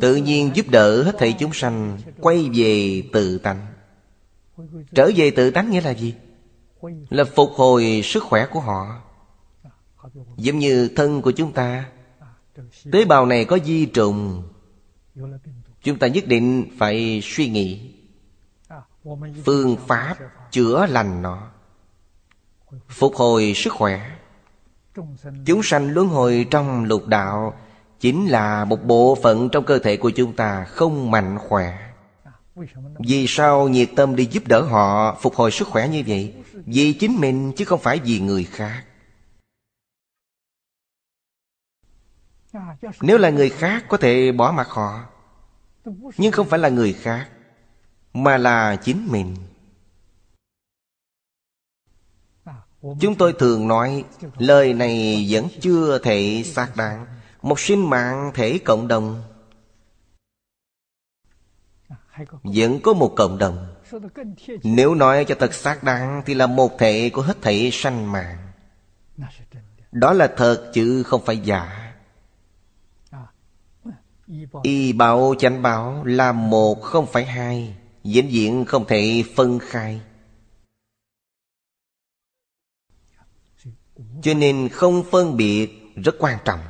Tự 0.00 0.16
nhiên 0.16 0.50
giúp 0.54 0.66
đỡ 0.68 1.02
hết 1.02 1.14
thầy 1.18 1.34
chúng 1.38 1.52
sanh, 1.52 1.98
quay 2.20 2.50
về 2.54 3.02
tự 3.12 3.38
tánh. 3.38 3.66
Trở 4.94 5.10
về 5.16 5.30
tự 5.30 5.50
tánh 5.50 5.70
nghĩa 5.70 5.80
là 5.80 5.90
gì? 5.90 6.14
Là 7.10 7.24
phục 7.24 7.50
hồi 7.50 8.00
sức 8.04 8.22
khỏe 8.22 8.46
của 8.50 8.60
họ. 8.60 9.02
Giống 10.36 10.58
như 10.58 10.88
thân 10.96 11.22
của 11.22 11.30
chúng 11.30 11.52
ta, 11.52 11.90
tế 12.92 13.04
bào 13.04 13.26
này 13.26 13.44
có 13.44 13.58
di 13.64 13.86
trùng. 13.86 14.42
Chúng 15.82 15.98
ta 15.98 16.06
nhất 16.06 16.26
định 16.26 16.70
phải 16.78 17.20
suy 17.22 17.48
nghĩ 17.48 17.97
phương 19.44 19.76
pháp 19.86 20.14
chữa 20.50 20.86
lành 20.86 21.22
nó. 21.22 21.50
Phục 22.88 23.14
hồi 23.14 23.52
sức 23.56 23.72
khỏe. 23.72 24.10
Chúng 25.46 25.62
sanh 25.62 25.90
luân 25.90 26.08
hồi 26.08 26.46
trong 26.50 26.84
lục 26.84 27.06
đạo 27.06 27.54
chính 28.00 28.26
là 28.26 28.64
một 28.64 28.84
bộ 28.84 29.18
phận 29.22 29.48
trong 29.48 29.64
cơ 29.64 29.78
thể 29.78 29.96
của 29.96 30.10
chúng 30.10 30.36
ta 30.36 30.64
không 30.64 31.10
mạnh 31.10 31.38
khỏe. 31.38 31.78
Vì 32.98 33.26
sao 33.28 33.68
nhiệt 33.68 33.90
tâm 33.96 34.16
đi 34.16 34.24
giúp 34.24 34.42
đỡ 34.46 34.60
họ 34.62 35.18
phục 35.20 35.34
hồi 35.34 35.50
sức 35.50 35.68
khỏe 35.68 35.88
như 35.88 36.02
vậy? 36.06 36.34
Vì 36.52 36.92
chính 36.92 37.16
mình 37.20 37.52
chứ 37.56 37.64
không 37.64 37.80
phải 37.80 38.00
vì 38.04 38.20
người 38.20 38.44
khác. 38.44 38.84
Nếu 43.00 43.18
là 43.18 43.30
người 43.30 43.50
khác 43.50 43.84
có 43.88 43.96
thể 43.96 44.32
bỏ 44.32 44.52
mặc 44.52 44.68
họ, 44.68 45.04
nhưng 46.16 46.32
không 46.32 46.48
phải 46.48 46.58
là 46.58 46.68
người 46.68 46.92
khác 46.92 47.28
mà 48.24 48.36
là 48.36 48.76
chính 48.76 49.08
mình. 49.10 49.36
Chúng 53.00 53.14
tôi 53.18 53.32
thường 53.32 53.68
nói, 53.68 54.04
lời 54.38 54.74
này 54.74 55.26
vẫn 55.30 55.48
chưa 55.60 55.98
thể 55.98 56.42
xác 56.46 56.76
đáng. 56.76 57.06
Một 57.42 57.60
sinh 57.60 57.90
mạng 57.90 58.30
thể 58.34 58.58
cộng 58.58 58.88
đồng 58.88 59.22
vẫn 62.42 62.80
có 62.82 62.92
một 62.92 63.14
cộng 63.16 63.38
đồng. 63.38 63.74
Nếu 64.62 64.94
nói 64.94 65.24
cho 65.24 65.34
thật 65.38 65.54
xác 65.54 65.82
đáng 65.82 66.22
thì 66.26 66.34
là 66.34 66.46
một 66.46 66.78
thể 66.78 67.10
của 67.10 67.22
hết 67.22 67.42
thể 67.42 67.70
sanh 67.72 68.12
mạng. 68.12 68.52
Đó 69.92 70.12
là 70.12 70.32
thật 70.36 70.70
chứ 70.74 71.02
không 71.02 71.24
phải 71.24 71.38
giả. 71.38 71.94
Y 74.62 74.92
bảo 74.92 75.34
chánh 75.38 75.62
bảo 75.62 76.04
là 76.04 76.32
một 76.32 76.82
không 76.82 77.06
phải 77.06 77.24
hai 77.24 77.76
vĩnh 78.04 78.28
viễn 78.28 78.64
không 78.64 78.84
thể 78.86 79.24
phân 79.36 79.58
khai. 79.58 80.00
Cho 84.22 84.34
nên 84.34 84.68
không 84.68 85.02
phân 85.10 85.36
biệt 85.36 85.68
rất 85.96 86.14
quan 86.18 86.38
trọng. 86.44 86.60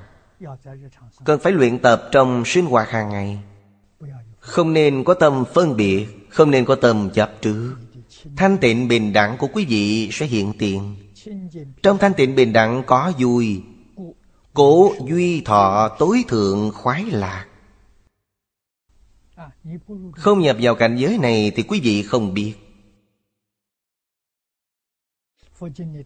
Cần 1.24 1.40
phải 1.40 1.52
luyện 1.52 1.78
tập 1.78 2.08
trong 2.12 2.42
sinh 2.46 2.66
hoạt 2.66 2.88
hàng 2.88 3.08
ngày. 3.08 3.38
Không 4.38 4.72
nên 4.72 5.04
có 5.04 5.14
tâm 5.14 5.44
phân 5.54 5.76
biệt, 5.76 6.06
không 6.28 6.50
nên 6.50 6.64
có 6.64 6.74
tâm 6.74 7.10
chấp 7.14 7.32
trước 7.42 7.76
thanh 8.36 8.58
tịnh 8.58 8.88
bình 8.88 9.12
đẳng 9.12 9.36
của 9.38 9.48
quý 9.52 9.64
vị 9.64 10.08
sẽ 10.12 10.26
hiện 10.26 10.52
tiền. 10.58 10.96
Trong 11.82 11.98
thanh 11.98 12.14
tịnh 12.14 12.34
bình 12.34 12.52
đẳng 12.52 12.82
có 12.86 13.12
vui. 13.18 13.62
Cố 14.54 14.92
duy 15.08 15.40
thọ 15.40 15.96
tối 15.98 16.24
thượng 16.28 16.72
khoái 16.74 17.04
lạc 17.04 17.46
không 20.12 20.40
nhập 20.40 20.56
vào 20.60 20.74
cảnh 20.74 20.96
giới 20.96 21.18
này 21.18 21.52
thì 21.56 21.62
quý 21.62 21.80
vị 21.80 22.02
không 22.02 22.34
biết. 22.34 22.54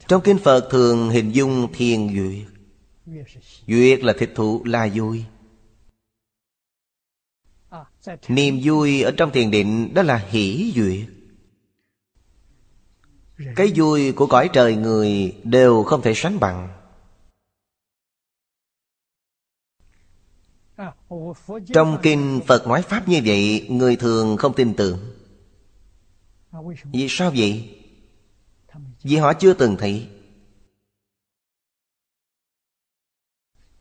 Trong 0.08 0.22
kinh 0.24 0.38
phật 0.38 0.68
thường 0.70 1.10
hình 1.10 1.30
dung 1.34 1.72
thiền 1.72 2.08
duyệt. 2.16 2.46
Duyệt 3.66 4.04
là 4.04 4.12
thịt 4.18 4.30
thụ 4.34 4.64
là 4.64 4.88
vui 4.94 5.24
niềm 8.28 8.60
vui 8.62 9.02
ở 9.02 9.10
trong 9.16 9.30
thiền 9.30 9.50
định 9.50 9.94
đó 9.94 10.02
là 10.02 10.16
hỷ 10.16 10.72
duyệt. 10.76 11.08
Cái 13.56 13.72
vui 13.74 14.12
của 14.12 14.26
cõi 14.26 14.50
trời 14.52 14.76
người 14.76 15.36
đều 15.44 15.82
không 15.82 16.02
thể 16.02 16.12
sánh 16.14 16.40
bằng. 16.40 16.81
Trong 21.74 21.98
kinh 22.02 22.40
phật 22.46 22.66
nói 22.66 22.82
pháp 22.82 23.08
như 23.08 23.20
vậy, 23.24 23.66
người 23.70 23.96
thường 23.96 24.36
không 24.36 24.54
tin 24.54 24.74
tưởng. 24.76 24.98
Vì 26.84 27.06
sao 27.10 27.32
vậy? 27.36 27.78
Vì 29.02 29.16
họ 29.16 29.32
chưa 29.34 29.54
từng 29.54 29.76
thấy. 29.78 30.08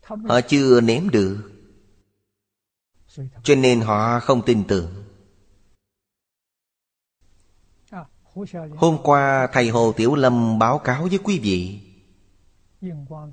Họ 0.04 0.42
chưa 0.48 0.82
nếm 0.82 1.10
được. 1.10 1.52
Cho 3.44 3.56
nên 3.56 3.82
họ 3.82 4.20
không 4.20 4.42
tin 4.46 4.64
tưởng. 4.68 5.04
Hôm 8.76 8.98
qua, 9.04 9.48
thầy 9.54 9.70
hồ 9.70 9.92
tiểu 9.92 10.16
lâm 10.16 10.60
báo 10.60 10.80
cáo 10.80 11.08
với 11.08 11.20
quý 11.24 11.40
vị 11.40 11.80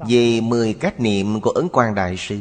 về 0.08 0.40
mười 0.40 0.74
cách 0.74 1.00
niệm 1.00 1.40
của 1.40 1.50
ấn 1.50 1.68
quang 1.68 1.94
đại 1.94 2.16
sư 2.18 2.38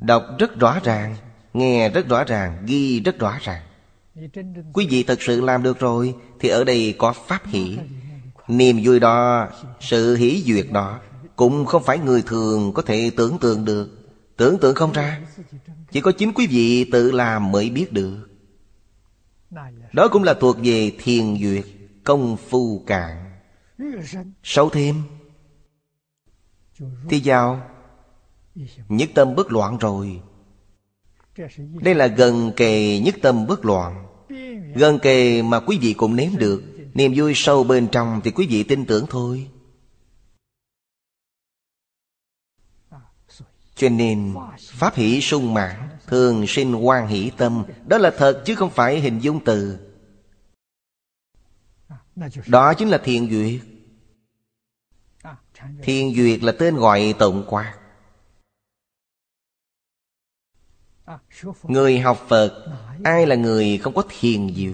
đọc 0.00 0.24
rất 0.38 0.58
rõ 0.60 0.80
ràng, 0.84 1.16
nghe 1.52 1.88
rất 1.88 2.08
rõ 2.08 2.24
ràng, 2.24 2.66
ghi 2.66 3.00
rất 3.00 3.18
rõ 3.18 3.38
ràng. 3.42 3.62
Quý 4.72 4.86
vị 4.90 5.02
thật 5.02 5.22
sự 5.22 5.40
làm 5.40 5.62
được 5.62 5.78
rồi, 5.78 6.14
thì 6.40 6.48
ở 6.48 6.64
đây 6.64 6.94
có 6.98 7.12
pháp 7.12 7.46
hỷ. 7.46 7.78
Niềm 8.48 8.80
vui 8.84 9.00
đó, 9.00 9.48
sự 9.80 10.16
hỷ 10.16 10.42
duyệt 10.46 10.66
đó, 10.70 11.00
cũng 11.36 11.66
không 11.66 11.82
phải 11.82 11.98
người 11.98 12.22
thường 12.22 12.72
có 12.72 12.82
thể 12.82 13.10
tưởng 13.16 13.38
tượng 13.38 13.64
được. 13.64 13.94
Tưởng 14.36 14.58
tượng 14.58 14.74
không 14.74 14.92
ra, 14.92 15.20
chỉ 15.90 16.00
có 16.00 16.12
chính 16.12 16.32
quý 16.32 16.46
vị 16.46 16.90
tự 16.92 17.10
làm 17.10 17.52
mới 17.52 17.70
biết 17.70 17.92
được. 17.92 18.28
Đó 19.92 20.08
cũng 20.08 20.22
là 20.22 20.34
thuộc 20.34 20.56
về 20.62 20.92
thiền 20.98 21.36
duyệt, 21.42 21.64
công 22.04 22.36
phu 22.36 22.84
cạn. 22.86 23.40
Sâu 24.42 24.70
thêm 24.70 25.02
thì 27.10 27.22
vào 27.24 27.70
nhất 28.88 29.10
tâm 29.14 29.34
bất 29.34 29.52
loạn 29.52 29.78
rồi. 29.78 30.22
Đây 31.80 31.94
là 31.94 32.06
gần 32.06 32.52
kề 32.56 32.98
nhất 32.98 33.14
tâm 33.22 33.46
bất 33.46 33.64
loạn. 33.64 34.06
Gần 34.74 34.98
kề 34.98 35.42
mà 35.42 35.60
quý 35.60 35.78
vị 35.80 35.92
cũng 35.92 36.16
nếm 36.16 36.36
được. 36.38 36.62
Niềm 36.94 37.12
vui 37.16 37.32
sâu 37.34 37.64
bên 37.64 37.88
trong 37.92 38.20
thì 38.24 38.30
quý 38.30 38.46
vị 38.46 38.62
tin 38.62 38.86
tưởng 38.86 39.06
thôi. 39.10 39.50
Cho 43.74 43.88
nên, 43.88 44.34
Pháp 44.58 44.94
hỷ 44.94 45.20
sung 45.20 45.54
mãn, 45.54 45.88
Thường 46.06 46.46
sinh 46.46 46.74
quan 46.76 47.08
hỷ 47.08 47.30
tâm. 47.36 47.64
Đó 47.86 47.98
là 47.98 48.10
thật 48.16 48.42
chứ 48.46 48.54
không 48.54 48.70
phải 48.70 49.00
hình 49.00 49.18
dung 49.18 49.44
từ. 49.44 49.78
Đó 52.46 52.74
chính 52.74 52.88
là 52.88 52.98
thiền 52.98 53.30
duyệt. 53.30 53.60
Thiền 55.82 56.14
duyệt 56.14 56.42
là 56.42 56.52
tên 56.58 56.76
gọi 56.76 57.14
tổng 57.18 57.44
quát. 57.48 57.77
Người 61.62 61.98
học 61.98 62.24
Phật, 62.28 62.66
Ai 63.04 63.26
là 63.26 63.34
người 63.34 63.78
không 63.78 63.94
có 63.94 64.02
thiền 64.20 64.54
diệu? 64.54 64.72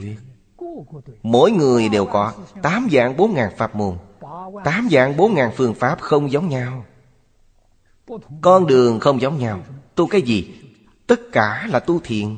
Mỗi 1.22 1.50
người 1.50 1.88
đều 1.88 2.06
có 2.06 2.32
Tám 2.62 2.88
dạng 2.92 3.16
bốn 3.16 3.34
ngàn 3.34 3.52
pháp 3.56 3.74
môn. 3.74 3.98
Tám 4.64 4.88
dạng 4.90 5.16
bốn 5.16 5.34
ngàn 5.34 5.50
phương 5.56 5.74
pháp 5.74 6.00
không 6.00 6.32
giống 6.32 6.48
nhau. 6.48 6.84
Con 8.40 8.66
đường 8.66 9.00
không 9.00 9.20
giống 9.20 9.38
nhau. 9.38 9.62
Tu 9.94 10.06
cái 10.06 10.22
gì? 10.22 10.54
Tất 11.06 11.20
cả 11.32 11.66
là 11.70 11.80
tu 11.80 12.00
thiền. 12.04 12.36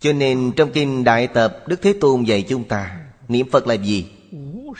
Cho 0.00 0.12
nên 0.12 0.52
trong 0.56 0.70
kinh 0.72 1.04
Đại 1.04 1.26
Tập, 1.26 1.62
Đức 1.66 1.82
Thế 1.82 1.94
Tôn 2.00 2.22
dạy 2.22 2.42
chúng 2.48 2.64
ta, 2.64 3.00
Niệm 3.28 3.50
Phật 3.50 3.66
là 3.66 3.74
gì? 3.74 4.10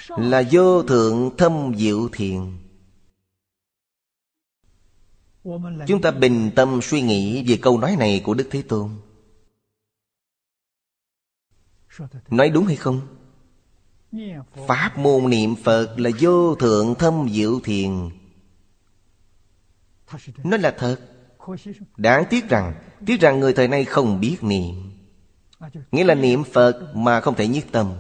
Là 0.09 0.43
vô 0.51 0.83
thượng 0.83 1.37
thâm 1.37 1.73
diệu 1.77 2.09
thiền. 2.13 2.41
Chúng 5.87 6.01
ta 6.03 6.11
bình 6.11 6.51
tâm 6.57 6.81
suy 6.83 7.03
nghĩ 7.03 7.45
về 7.49 7.59
câu 7.63 7.79
nói 7.79 7.97
này 7.97 8.21
của 8.25 8.35
Đức 8.35 8.49
Thế 8.51 8.63
Tôn. 8.63 8.91
Nói 12.31 12.51
đúng 12.51 12.67
hay 12.67 12.77
không? 12.77 13.01
Pháp 14.69 14.99
môn 14.99 15.31
niệm 15.31 15.57
Phật 15.57 15.95
là 15.99 16.11
vô 16.21 16.55
thượng 16.55 16.95
thâm 16.95 17.29
diệu 17.33 17.61
thiền. 17.61 17.91
Nó 20.45 20.57
là 20.57 20.75
thật. 20.79 20.97
Đáng 21.97 22.25
tiếc 22.31 22.49
rằng 22.49 22.75
Tiếc 23.07 23.21
rằng 23.21 23.41
người 23.41 23.53
thời 23.53 23.69
nay 23.69 23.85
không 23.85 24.21
biết 24.21 24.37
niệm. 24.43 24.75
Nghĩa 25.93 26.05
là 26.05 26.15
niệm 26.15 26.45
Phật 26.45 26.93
mà 26.95 27.21
không 27.21 27.35
thể 27.35 27.49
nhiếp 27.49 27.73
tâm. 27.73 27.93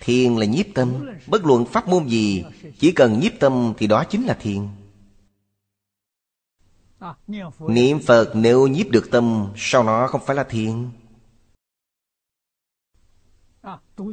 Thiền 0.00 0.36
là 0.36 0.46
nhiếp 0.46 0.66
tâm. 0.74 1.10
Bất 1.26 1.44
luận 1.44 1.64
pháp 1.64 1.88
môn 1.88 2.06
gì 2.06 2.44
Chỉ 2.78 2.92
cần 2.92 3.20
nhiếp 3.20 3.32
tâm 3.40 3.74
thì 3.78 3.86
đó 3.86 4.04
chính 4.04 4.24
là 4.24 4.34
thiền 4.34 4.68
Niệm 7.68 7.98
Phật 8.00 8.32
nếu 8.34 8.66
nhiếp 8.66 8.90
được 8.90 9.08
tâm, 9.10 9.52
Sau 9.56 9.84
nó 9.84 10.06
không 10.06 10.20
phải 10.26 10.36
là 10.36 10.44
thiền 10.44 10.90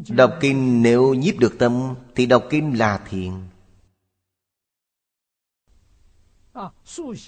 Đọc 0.09 0.33
kinh 0.41 0.81
nếu 0.81 1.13
nhiếp 1.13 1.37
được 1.37 1.55
tâm, 1.59 1.95
Thì 2.15 2.25
đọc 2.25 2.43
kinh 2.49 2.77
là 2.77 2.97
thiền 3.09 3.31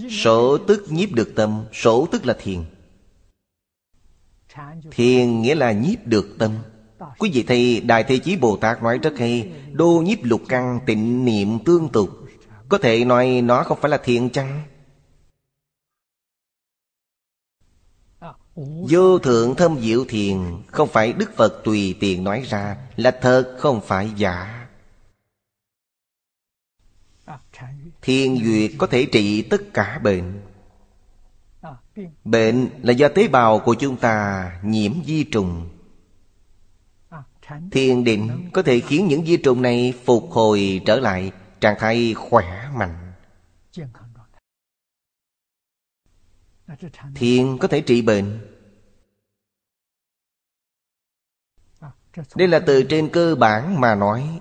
Sổ 0.09 0.57
tức 0.57 0.85
nhiếp 0.89 1.11
được 1.11 1.33
tâm 1.35 1.65
Sổ 1.73 2.07
tức 2.11 2.25
là 2.25 2.37
thiền 2.39 2.63
Thiền 4.91 5.41
nghĩa 5.41 5.55
là 5.55 5.71
nhiếp 5.71 6.07
được 6.07 6.35
tâm. 6.39 6.51
Quý 7.19 7.31
vị 7.33 7.43
thấy 7.43 7.81
Đại 7.81 8.03
Thế 8.03 8.17
Chí 8.17 8.37
Bồ 8.37 8.57
Tát 8.57 8.83
nói 8.83 8.97
rất 8.97 9.13
hay, 9.17 9.51
Đô 9.71 10.01
nhiếp 10.05 10.23
lục 10.23 10.41
căn, 10.49 10.79
tịnh 10.85 11.25
niệm 11.25 11.59
tương 11.65 11.89
tục. 11.89 12.09
Có 12.69 12.77
thể 12.77 13.05
nói 13.05 13.41
nó 13.43 13.63
không 13.63 13.77
phải 13.81 13.91
là 13.91 13.97
thiền 13.97 14.29
chăng? 14.29 14.63
Vô 18.55 19.19
thượng 19.19 19.55
thâm 19.55 19.79
diệu 19.79 20.05
thiền 20.05 20.37
Không 20.67 20.89
phải 20.89 21.13
Đức 21.13 21.35
Phật 21.35 21.61
tùy 21.63 21.95
tiện 21.99 22.23
nói 22.23 22.43
ra 22.49 22.77
Là 22.95 23.11
thật 23.21 23.55
không 23.57 23.81
phải 23.81 24.11
giả. 24.15 24.67
Thiên 28.01 28.41
duyệt 28.45 28.71
có 28.77 28.87
thể 28.87 29.07
trị 29.11 29.41
tất 29.41 29.61
cả 29.73 29.99
bệnh. 30.03 30.41
Bệnh 32.23 32.69
là 32.81 32.93
do 32.93 33.07
tế 33.07 33.27
bào 33.27 33.59
của 33.59 33.75
chúng 33.79 33.97
ta 33.97 34.51
nhiễm 34.63 34.91
vi 35.05 35.23
trùng. 35.23 35.69
Thiền 37.71 38.03
định 38.03 38.49
có 38.53 38.63
thể 38.63 38.79
khiến 38.79 39.07
những 39.07 39.23
vi 39.23 39.37
trùng 39.37 39.61
này 39.61 39.93
phục 40.05 40.31
hồi 40.31 40.81
trở 40.85 40.99
lại 40.99 41.31
Trạng 41.59 41.75
thái 41.79 42.13
khỏe 42.13 42.69
mạnh 42.75 43.13
Thiền 47.15 47.57
có 47.57 47.67
thể 47.67 47.81
trị 47.81 48.01
bệnh. 48.01 48.39
Đây 52.35 52.47
là 52.47 52.59
từ 52.59 52.83
trên 52.83 53.09
cơ 53.13 53.35
bản 53.35 53.81
mà 53.81 53.95
nói. 53.95 54.39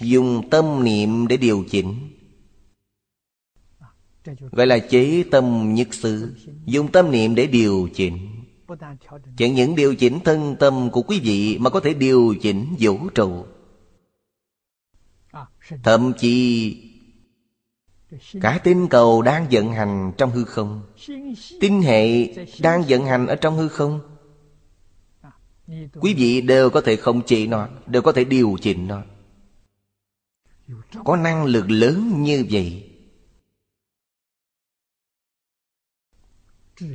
Dùng 0.00 0.50
tâm 0.50 0.84
niệm 0.84 1.28
để 1.28 1.36
điều 1.36 1.64
chỉnh. 1.70 2.10
Gọi 4.52 4.66
là 4.66 4.78
chế 4.78 5.24
tâm 5.30 5.74
nhất 5.74 5.88
sự 5.90 6.34
Dùng 6.64 6.92
tâm 6.92 7.10
niệm 7.10 7.34
để 7.34 7.46
điều 7.46 7.88
chỉnh. 7.94 8.44
Chẳng 9.36 9.54
những 9.54 9.74
điều 9.74 9.94
chỉnh 9.94 10.18
thân 10.24 10.56
tâm 10.60 10.90
của 10.92 11.02
quý 11.02 11.20
vị 11.20 11.58
Mà 11.58 11.70
có 11.70 11.80
thể 11.80 11.94
điều 11.94 12.34
chỉnh 12.42 12.76
vũ 12.78 13.08
trụ. 13.14 13.46
Thậm 15.82 16.12
chí 16.18 16.91
Cả 18.40 18.60
tinh 18.64 18.88
cầu 18.88 19.22
đang 19.22 19.46
vận 19.50 19.72
hành 19.72 20.12
trong 20.18 20.30
hư 20.30 20.44
không. 20.44 20.82
Tinh 21.60 21.82
hệ 21.82 22.34
đang 22.60 22.84
vận 22.88 23.06
hành 23.06 23.26
ở 23.26 23.36
trong 23.36 23.56
hư 23.56 23.68
không. 23.68 24.00
Quý 26.00 26.14
vị 26.14 26.40
đều 26.40 26.70
có 26.70 26.80
thể 26.80 26.96
không 26.96 27.22
chế 27.22 27.46
nó, 27.46 27.68
Đều 27.86 28.02
có 28.02 28.12
thể 28.12 28.24
điều 28.24 28.56
chỉnh 28.60 28.88
nó. 28.88 29.02
Có 31.04 31.16
năng 31.16 31.44
lực 31.44 31.70
lớn 31.70 32.22
như 32.22 32.46
vậy. 32.50 32.90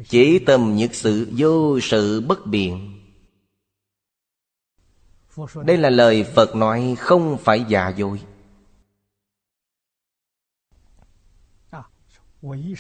Chỉ 0.08 0.40
tâm 0.40 0.76
nhật 0.76 0.96
sự 0.96 1.32
vô 1.38 1.80
sự 1.80 2.22
bất 2.22 2.46
biện. 2.46 2.94
Đây 5.66 5.78
là 5.78 5.90
lời 5.90 6.24
Phật 6.24 6.56
nói 6.56 6.96
không 7.00 7.38
phải 7.38 7.66
giả 7.70 7.90
dối. 7.90 8.20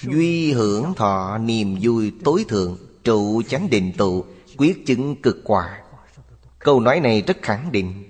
Duy 0.01 0.53
hưởng 0.53 0.93
thọ 0.95 1.37
niềm 1.37 1.77
vui 1.81 2.13
tối 2.23 2.45
thượng, 2.47 2.77
Trụ 3.03 3.41
chánh 3.47 3.69
định 3.69 3.93
tụ, 3.97 4.25
Quyết 4.57 4.85
chứng 4.85 5.21
cực 5.21 5.37
quả. 5.43 5.83
Câu 6.59 6.79
nói 6.79 6.99
này 6.99 7.21
rất 7.21 7.37
khẳng 7.41 7.71
định. 7.71 8.03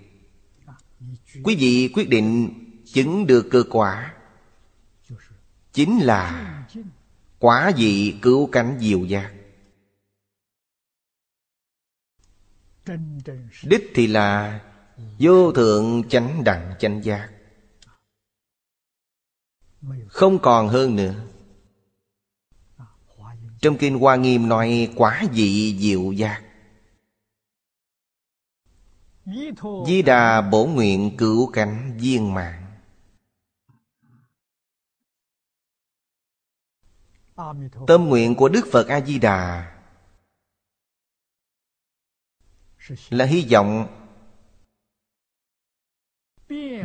Quý 1.43 1.55
vị 1.55 1.89
quyết 1.93 2.09
định 2.09 2.53
chứng 2.85 3.27
được 3.27 3.47
cực 3.51 3.67
quả 3.69 4.13
Chính 5.73 5.99
là 5.99 6.53
Quả 7.39 7.71
vị 7.77 8.15
cứu 8.21 8.49
cánh 8.51 8.77
diệu 8.79 8.99
giác 8.99 9.33
Đích 13.63 13.91
thì 13.93 14.07
là 14.07 14.59
Vô 15.19 15.51
thượng 15.51 16.03
chánh 16.09 16.43
đẳng 16.43 16.73
chánh 16.79 17.03
giác. 17.03 17.29
Không 20.07 20.39
còn 20.39 20.67
hơn 20.67 20.95
nữa. 20.95 21.15
Trong 23.61 23.77
Kinh 23.79 23.99
Hoa 23.99 24.15
Nghiêm 24.15 24.49
nói 24.49 24.93
quả 24.95 25.23
vị 25.33 25.77
diệu 25.79 26.11
giác 26.11 26.43
Di 29.87 30.01
Đà 30.01 30.41
bổ 30.41 30.65
nguyện 30.65 31.15
cứu 31.17 31.51
cánh 31.51 31.97
viên 31.99 32.33
mạng. 32.33 32.63
Tâm 37.87 38.05
nguyện 38.05 38.35
của 38.35 38.49
Đức 38.49 38.67
Phật 38.71 38.87
A-di-đà 38.87 39.73
Là 43.09 43.25
hy 43.25 43.47
vọng 43.51 43.87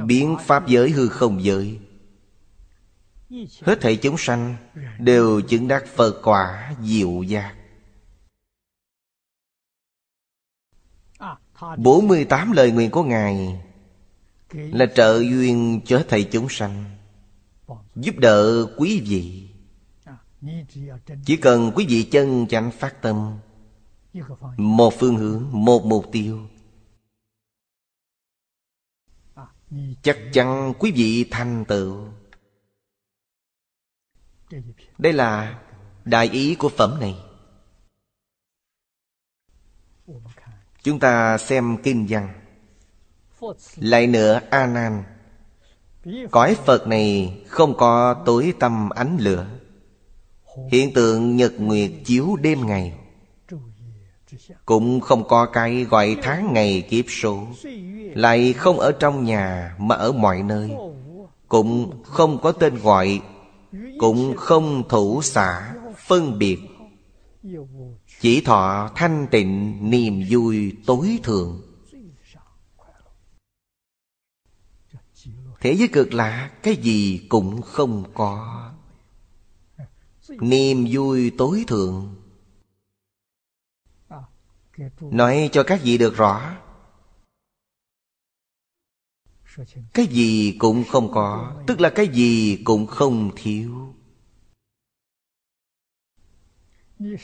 Biến 0.06 0.36
Pháp 0.40 0.68
giới 0.68 0.90
hư 0.90 1.08
không 1.08 1.44
giới. 1.44 1.80
Hết 3.62 3.78
thảy 3.80 3.96
chúng 3.96 4.16
sanh 4.18 4.56
Đều 4.98 5.40
chứng 5.40 5.68
đắc 5.68 5.84
Phật 5.86 6.20
quả 6.22 6.74
diệu 6.82 7.22
giác. 7.22 7.56
48 11.76 12.52
lời 12.52 12.70
nguyện 12.70 12.90
của 12.90 13.02
Ngài 13.02 13.62
Là 14.52 14.86
trợ 14.94 15.20
duyên 15.20 15.80
cho 15.84 16.04
thầy 16.08 16.24
chúng 16.24 16.46
sanh 16.50 16.84
Giúp 17.94 18.18
đỡ 18.18 18.66
quý 18.76 19.00
vị. 19.06 19.48
Chỉ 21.24 21.36
cần 21.36 21.72
quý 21.74 21.86
vị 21.88 22.02
chân 22.02 22.46
chánh 22.46 22.70
phát 22.70 23.02
tâm 23.02 23.38
Một 24.56 24.94
phương 24.98 25.16
hướng, 25.16 25.48
một 25.52 25.84
mục 25.84 26.06
tiêu 26.12 26.48
Chắc 30.02 30.18
chắn 30.32 30.72
quý 30.78 30.92
vị 30.94 31.24
thành 31.30 31.64
tựu 31.68 32.08
đây 34.98 35.12
là 35.12 35.58
đại 36.04 36.28
ý 36.28 36.54
của 36.54 36.68
phẩm 36.68 37.00
này. 37.00 37.16
Chúng 40.82 40.98
ta 40.98 41.38
xem 41.38 41.76
kinh 41.82 42.06
văn. 42.08 42.28
Lại 43.76 44.06
nữa 44.06 44.40
a 44.50 44.66
nan 44.66 45.04
cõi 46.30 46.56
phật 46.64 46.86
này 46.86 47.38
không 47.48 47.76
có 47.76 48.14
tối 48.26 48.54
tâm 48.60 48.90
ánh 48.90 49.16
lửa. 49.20 49.46
Hiện 50.70 50.92
tượng 50.94 51.36
nhật 51.36 51.52
nguyệt 51.58 51.90
chiếu 52.04 52.36
đêm 52.36 52.66
ngày. 52.66 52.98
Cũng 54.64 55.00
không 55.00 55.28
có 55.28 55.46
cái 55.46 55.84
gọi 55.84 56.16
tháng 56.22 56.52
ngày 56.52 56.86
kiếp 56.90 57.04
số. 57.08 57.46
Lại 58.14 58.52
không 58.52 58.78
ở 58.78 58.92
trong 58.92 59.24
nhà 59.24 59.76
mà 59.78 59.94
ở 59.94 60.12
mọi 60.12 60.42
nơi. 60.42 60.70
Cũng 61.48 62.02
không 62.04 62.38
có 62.42 62.52
tên 62.52 62.76
gọi 62.76 63.20
cũng 63.98 64.36
không 64.36 64.88
thủ 64.88 65.22
xả 65.22 65.74
phân 65.96 66.38
biệt. 66.38 66.58
Chỉ 68.20 68.40
thọ 68.40 68.90
thanh 68.94 69.26
tịnh, 69.30 69.78
niềm 69.90 70.22
vui 70.30 70.76
tối 70.86 71.18
thượng. 71.22 71.62
Thế 75.60 75.72
giới 75.72 75.88
cực 75.88 76.12
lạ, 76.12 76.50
cái 76.62 76.76
gì 76.76 77.26
cũng 77.28 77.62
không 77.62 78.04
có. 78.14 78.70
Niềm 80.28 80.86
vui 80.90 81.32
tối 81.38 81.64
thượng. 81.66 82.14
Nói 85.00 85.48
cho 85.52 85.62
các 85.62 85.80
vị 85.82 85.98
được 85.98 86.16
rõ 86.16 86.61
cái 89.94 90.06
gì 90.06 90.56
cũng 90.58 90.84
không 90.88 91.12
có, 91.12 91.62
tức 91.66 91.80
là 91.80 91.90
cái 91.90 92.08
gì 92.08 92.62
cũng 92.64 92.86
không 92.86 93.30
thiếu. 93.36 93.94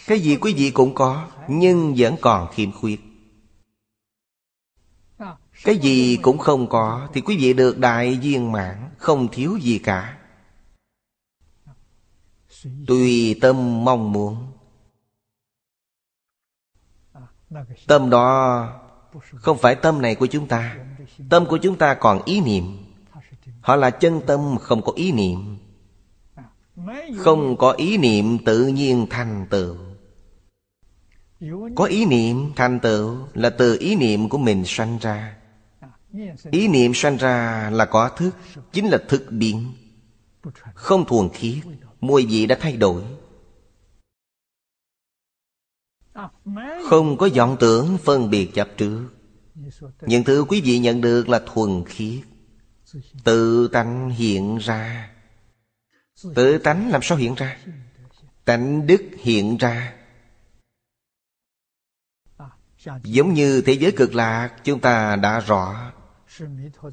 Cái 0.07 0.21
gì 0.21 0.37
quý 0.37 0.55
vị 0.55 0.71
cũng 0.71 0.95
có, 0.95 1.31
nhưng 1.49 1.95
vẫn 1.97 2.17
còn 2.21 2.53
khiêm 2.53 2.73
khuyết. 2.73 3.01
Cái 5.65 5.79
gì 5.79 6.19
cũng 6.23 6.39
không 6.39 6.69
có, 6.69 7.09
thì 7.13 7.21
quý 7.21 7.37
vị 7.37 7.53
được 7.53 7.79
đại 7.79 8.15
viên 8.15 8.53
mãn, 8.53 8.91
không 8.99 9.29
thiếu 9.33 9.59
gì 9.63 9.79
cả. 9.79 10.19
Tùy 12.87 13.39
tâm 13.41 13.85
mong 13.85 14.13
muốn. 14.13 14.53
Tâm 17.87 18.11
đó 18.11 18.88
không 19.35 19.59
phải 19.59 19.75
tâm 19.75 20.03
này 20.03 20.15
của 20.15 20.27
chúng 20.27 20.47
ta. 20.47 20.77
Tâm 21.31 21.47
của 21.47 21.57
chúng 21.57 21.79
ta 21.79 21.95
còn 21.95 22.23
ý 22.25 22.41
niệm. 22.41 22.79
Họ 23.61 23.77
là 23.77 23.91
chân 23.91 24.21
tâm, 24.27 24.57
không 24.61 24.83
có 24.83 24.93
ý 24.97 25.13
niệm. 25.13 25.59
Không 27.17 27.57
có 27.57 27.73
ý 27.73 27.97
niệm, 27.97 28.39
tự 28.45 28.67
nhiên 28.67 29.07
thành 29.11 29.47
tựu. 29.51 29.77
Có 31.75 31.85
ý 31.85 32.05
niệm, 32.05 32.53
thành 32.57 32.81
tựu 32.81 33.17
là 33.35 33.51
từ 33.51 33.77
ý 33.81 33.97
niệm 33.97 34.29
của 34.29 34.39
mình 34.39 34.65
sanh 34.67 34.99
ra. 34.99 35.37
Ý 36.51 36.69
niệm 36.69 36.95
sanh 36.95 37.17
ra 37.17 37.71
là 37.71 37.85
có 37.85 38.09
thức, 38.09 38.31
Chính 38.73 38.87
là 38.87 38.99
thực 39.09 39.27
biến. 39.31 39.73
Không 40.75 41.05
thuần 41.05 41.29
khiết, 41.29 41.59
Mùi 42.01 42.27
vị 42.27 42.47
đã 42.47 42.57
thay 42.61 42.77
đổi. 42.77 43.03
Không 46.89 47.17
có 47.17 47.29
vọng 47.37 47.57
tưởng 47.61 47.99
phân 48.05 48.31
biệt 48.31 48.55
chấp 48.55 48.69
trước. 48.77 49.09
Những 50.01 50.25
thứ 50.25 50.45
quý 50.49 50.61
vị 50.61 50.79
nhận 50.79 51.01
được 51.01 51.29
là 51.29 51.41
thuần 51.47 51.85
khiết. 51.87 52.21
Tự 53.25 53.69
tánh 53.69 54.11
hiện 54.11 54.59
ra. 54.59 55.11
Tự 56.35 56.59
tánh 56.59 56.91
làm 56.91 57.03
sao 57.03 57.19
hiện 57.19 57.35
ra? 57.35 57.59
Tánh 58.45 58.87
đức 58.87 59.03
hiện 59.19 59.57
ra. 59.57 59.95
Giống 63.03 63.35
như 63.35 63.61
thế 63.61 63.73
giới 63.73 63.93
cực 63.93 64.15
lạc, 64.15 64.51
chúng 64.65 64.81
ta 64.81 65.17
đã 65.17 65.41
rõ 65.41 65.93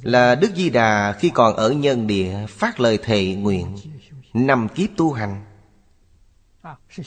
Là 0.01 0.36
Đức 0.36 0.51
Di 0.55 0.69
Đà 0.69 1.15
khi 1.19 1.32
còn 1.34 1.55
ở 1.55 1.71
nhân 1.71 2.07
địa 2.07 2.45
phát 2.49 2.80
lời 2.80 2.99
thệ 3.03 3.36
nguyện, 3.36 3.76
Năm 4.34 4.67
kiếp 4.76 4.89
tu 4.97 5.11
hành 5.11 5.45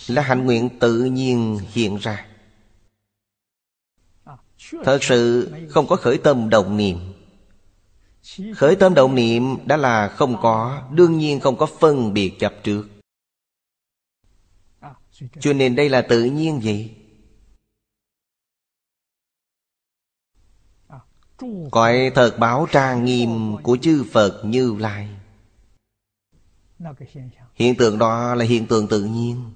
là 0.09 0.23
hạnh 0.23 0.45
nguyện 0.45 0.79
tự 0.81 1.05
nhiên 1.05 1.61
hiện 1.73 1.97
ra. 1.97 2.27
Thật 4.85 4.99
sự 5.03 5.53
không 5.69 5.87
có 5.87 5.97
khởi 5.97 6.19
tâm 6.25 6.49
động 6.49 6.77
niệm. 6.77 6.99
Khởi 8.57 8.77
tâm 8.77 8.95
động 8.95 9.15
niệm 9.15 9.57
đã 9.67 9.77
là 9.77 10.09
không 10.09 10.37
có, 10.43 10.89
đương 10.93 11.19
nhiên 11.19 11.41
không 11.41 11.57
có 11.57 11.67
phân 11.67 12.15
biệt 12.15 12.33
chấp 12.39 12.55
trước. 12.63 12.89
Cho 15.41 15.53
nên 15.53 15.77
đây 15.77 15.89
là 15.89 16.03
tự 16.03 16.25
nhiên 16.25 16.61
vậy. 16.65 16.95
Cõi 21.71 22.13
thật 22.15 22.37
báo 22.39 22.67
trang 22.73 23.05
nghiêm 23.05 23.57
của 23.63 23.79
chư 23.83 24.05
Phật 24.13 24.43
Như 24.45 24.77
Lai. 24.79 25.09
Hiện 27.59 27.75
tượng 27.77 27.99
đó 27.99 28.35
là 28.35 28.45
hiện 28.45 28.67
tượng 28.67 28.89
tự 28.89 29.05
nhiên. 29.05 29.53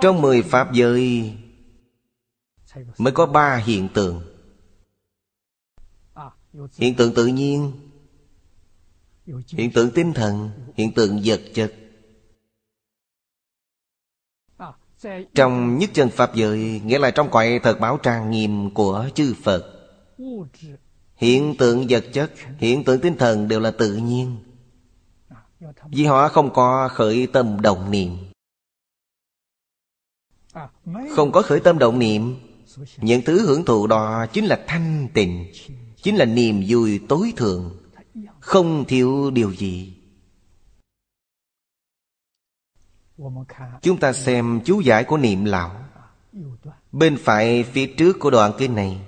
Trong 0.00 0.22
mười 0.22 0.42
Pháp 0.42 0.72
giới 0.72 1.34
Mới 2.98 3.12
có 3.12 3.26
ba 3.26 3.56
hiện 3.56 3.88
tượng. 3.94 4.22
Hiện 6.76 6.94
tượng 6.96 7.14
tự 7.14 7.26
nhiên, 7.26 7.72
Hiện 9.48 9.72
tượng 9.72 9.90
tinh 9.90 10.12
thần, 10.12 10.50
Hiện 10.74 10.92
tượng 10.92 11.20
vật 11.24 11.40
chất. 11.54 11.74
Trong 15.34 15.78
nhất 15.78 15.90
chân 15.92 16.10
Pháp 16.10 16.34
giới, 16.34 16.80
Nghĩa 16.84 16.98
là 16.98 17.10
trong 17.10 17.30
quậy 17.30 17.58
thật 17.58 17.80
báo 17.80 17.98
trang 18.02 18.30
nghiêm 18.30 18.74
của 18.74 19.08
chư 19.14 19.34
Phật, 19.42 19.88
Hiện 21.16 21.54
tượng 21.58 21.86
vật 21.88 22.04
chất, 22.12 22.32
Hiện 22.58 22.84
tượng 22.84 23.00
tinh 23.00 23.16
thần 23.18 23.48
đều 23.48 23.60
là 23.60 23.70
tự 23.70 23.96
nhiên. 23.96 24.36
Vì 25.88 26.04
họ 26.04 26.28
không 26.28 26.52
có 26.52 26.88
khởi 26.88 27.26
tâm 27.32 27.60
động 27.60 27.90
niệm. 27.90 28.16
Không 31.16 31.32
có 31.32 31.42
khởi 31.42 31.60
tâm 31.60 31.78
động 31.78 31.98
niệm, 31.98 32.36
Những 32.96 33.22
thứ 33.26 33.46
hưởng 33.46 33.64
thụ 33.64 33.86
đó 33.86 34.26
chính 34.32 34.44
là 34.44 34.64
thanh 34.66 35.08
tịnh, 35.14 35.52
Chính 36.02 36.16
là 36.16 36.24
niềm 36.24 36.64
vui 36.68 37.00
tối 37.08 37.32
thượng, 37.36 37.76
Không 38.40 38.84
thiếu 38.84 39.30
điều 39.30 39.54
gì. 39.54 39.96
Chúng 43.82 44.00
ta 44.00 44.12
xem 44.12 44.60
chú 44.64 44.80
giải 44.80 45.04
của 45.04 45.16
niệm 45.16 45.44
lão. 45.44 45.84
Bên 46.92 47.16
phải 47.20 47.64
phía 47.64 47.86
trước 47.86 48.16
của 48.20 48.30
đoạn 48.30 48.52
kinh 48.58 48.74
này, 48.74 49.00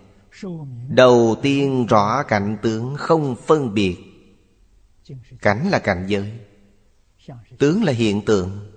Đầu 0.88 1.36
tiên 1.42 1.86
rõ 1.86 2.22
cảnh 2.22 2.56
tướng 2.62 2.94
không 2.98 3.36
phân 3.46 3.74
biệt. 3.74 3.96
Cảnh 5.40 5.68
là 5.70 5.78
cảnh 5.78 6.06
giới 6.08 6.47
tướng 7.58 7.84
là 7.84 7.92
hiện 7.92 8.22
tượng. 8.26 8.72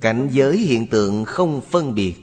Cảnh 0.00 0.28
giới 0.32 0.58
hiện 0.58 0.86
tượng 0.86 1.24
không 1.24 1.60
phân 1.60 1.94
biệt. 1.94 2.14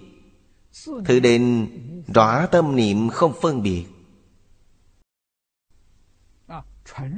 Thử 1.05 1.19
đền 1.19 1.67
rõ 2.13 2.47
tâm 2.47 2.75
niệm 2.75 3.09
không 3.09 3.33
phân 3.41 3.63
biệt. 3.63 3.85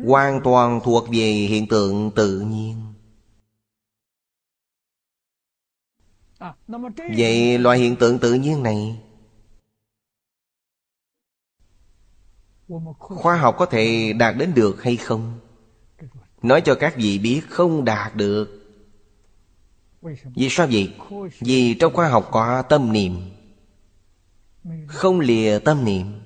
Hoàn 0.05 0.41
toàn 0.43 0.79
thuộc 0.83 1.07
về 1.07 1.31
hiện 1.31 1.67
tượng 1.67 2.11
tự 2.15 2.39
nhiên. 2.39 2.93
Vậy 7.17 7.57
loại 7.57 7.79
hiện 7.79 7.95
tượng 7.99 8.19
tự 8.19 8.33
nhiên 8.33 8.63
này, 8.63 9.01
khoa 12.97 13.37
học 13.37 13.55
có 13.57 13.65
thể 13.65 14.13
đạt 14.13 14.35
đến 14.37 14.53
được 14.55 14.83
hay 14.83 14.97
không? 14.97 15.39
Nói 16.41 16.61
cho 16.65 16.75
các 16.75 16.93
vị 16.97 17.19
biết 17.19 17.41
không 17.49 17.85
đạt 17.85 18.15
được. 18.15 18.59
Vì 20.35 20.47
sao 20.49 20.67
vậy? 20.71 20.93
Vì 21.39 21.73
trong 21.79 21.93
khoa 21.93 22.09
học 22.09 22.27
có 22.31 22.61
tâm 22.61 22.93
niệm, 22.93 23.21
Không 24.87 25.19
lìa 25.19 25.59
tâm 25.59 25.85
niệm. 25.85 26.21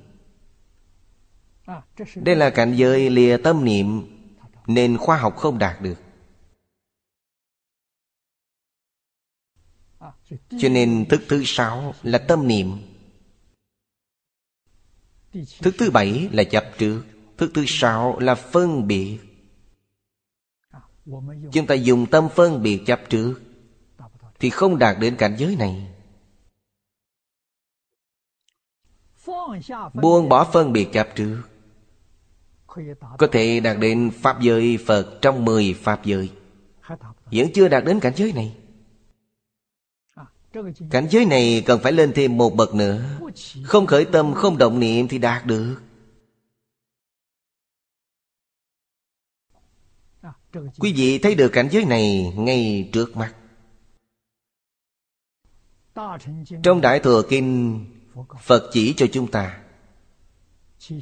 Đây 2.15 2.35
là 2.35 2.49
cảnh 2.49 2.73
giới 2.76 3.10
lìa 3.10 3.38
tâm 3.38 3.65
niệm, 3.65 4.02
Nên 4.68 4.98
khoa 4.98 5.18
học 5.18 5.35
không 5.38 5.60
đạt 5.60 5.81
được. 5.81 5.98
Cho 10.60 10.69
nên 10.69 11.06
thức 11.10 11.22
thứ 11.30 11.44
sáu 11.45 11.94
là 12.03 12.18
tâm 12.18 12.48
niệm. 12.48 12.77
Thức 15.61 15.76
thứ 15.77 15.91
bảy 15.91 16.30
là 16.31 16.44
chấp 16.44 16.65
trước, 16.77 17.03
Thức 17.38 17.52
thứ 17.53 17.64
sáu 17.68 18.19
là 18.19 18.35
phân 18.35 18.88
biệt. 18.88 19.19
Chúng 21.52 21.68
ta 21.68 21.76
dùng 21.76 22.06
tâm 22.06 22.30
phân 22.36 22.64
biệt 22.64 22.82
chấp 22.86 23.00
trước 23.10 23.42
Thì 24.40 24.50
không 24.50 24.80
đạt 24.80 24.98
đến 25.00 25.16
cảnh 25.16 25.36
giới 25.38 25.56
này. 25.56 25.88
Buông 29.94 30.30
bỏ 30.30 30.44
phân 30.54 30.74
biệt 30.74 30.90
chấp 30.94 31.08
trước 31.16 31.42
Có 33.18 33.28
thể 33.32 33.60
đạt 33.60 33.78
đến 33.80 34.12
Pháp 34.22 34.42
giới 34.42 34.78
Phật 34.86 35.18
trong 35.22 35.46
10 35.46 35.74
Pháp 35.74 36.06
giới. 36.06 36.32
Vẫn 37.32 37.48
chưa 37.54 37.68
đạt 37.68 37.86
đến 37.86 38.00
cảnh 38.00 38.14
giới 38.16 38.34
này. 38.34 38.56
Cảnh 40.92 41.08
giới 41.10 41.26
này 41.26 41.64
cần 41.66 41.80
phải 41.84 41.92
lên 41.92 42.12
thêm 42.16 42.38
một 42.38 42.56
bậc 42.56 42.76
nữa. 42.76 43.04
Không 43.64 43.86
khởi 43.86 44.06
tâm, 44.06 44.34
không 44.34 44.58
động 44.58 44.80
niệm 44.80 45.08
thì 45.08 45.18
đạt 45.18 45.46
được. 45.46 45.76
Quý 50.80 50.94
vị 50.94 51.20
thấy 51.20 51.36
được 51.36 51.50
cảnh 51.50 51.68
giới 51.72 51.86
này 51.86 52.34
ngay 52.38 52.90
trước 52.94 53.18
mắt. 53.18 53.36
Trong 56.64 56.82
Đại 56.82 57.00
Thừa 57.00 57.24
Kinh 57.30 57.80
Phật 58.42 58.70
chỉ 58.74 58.94
cho 58.98 59.06
chúng 59.12 59.32
ta. 59.32 59.60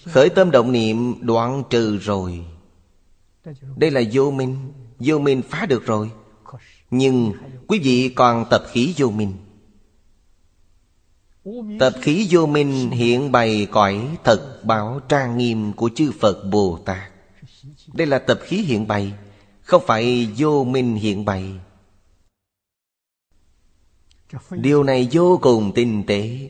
Khởi 0.06 0.30
tâm 0.30 0.52
động 0.52 0.72
niệm 0.72 1.15
đoạn 1.22 1.64
trừ 1.69 1.98
rồi. 1.98 2.45
Đây 3.76 3.91
là 3.91 4.02
vô 4.11 4.32
minh. 4.32 4.72
Vô 4.99 5.19
minh 5.19 5.41
phá 5.49 5.65
được 5.65 5.86
rồi. 5.86 6.11
Nhưng 6.91 7.34
quý 7.68 7.80
vị 7.80 8.14
còn 8.15 8.45
tập 8.49 8.64
khí 8.72 8.94
vô 8.98 9.10
minh. 9.10 9.34
Tập 11.80 11.94
khí 12.02 12.28
vô 12.30 12.45
minh 12.45 12.90
hiện 12.90 13.32
bày 13.32 13.68
cõi 13.72 14.18
thật 14.23 14.61
bảo 14.64 14.99
trang 15.10 15.38
nghiêm 15.38 15.73
của 15.73 15.90
chư 15.95 16.11
Phật 16.19 16.44
Bồ 16.52 16.80
Tát. 16.86 17.11
Đây 17.94 18.07
là 18.07 18.19
tập 18.19 18.40
khí 18.44 18.57
hiện 18.57 18.88
bày 18.88 19.14
không 19.72 19.84
phải 19.85 20.30
vô 20.38 20.64
minh 20.64 20.95
hiện 20.95 21.26
bày. 21.26 21.52
Điều 24.52 24.84
này 24.84 25.10
vô 25.11 25.39
cùng 25.41 25.72
tinh 25.76 26.03
tế. 26.07 26.49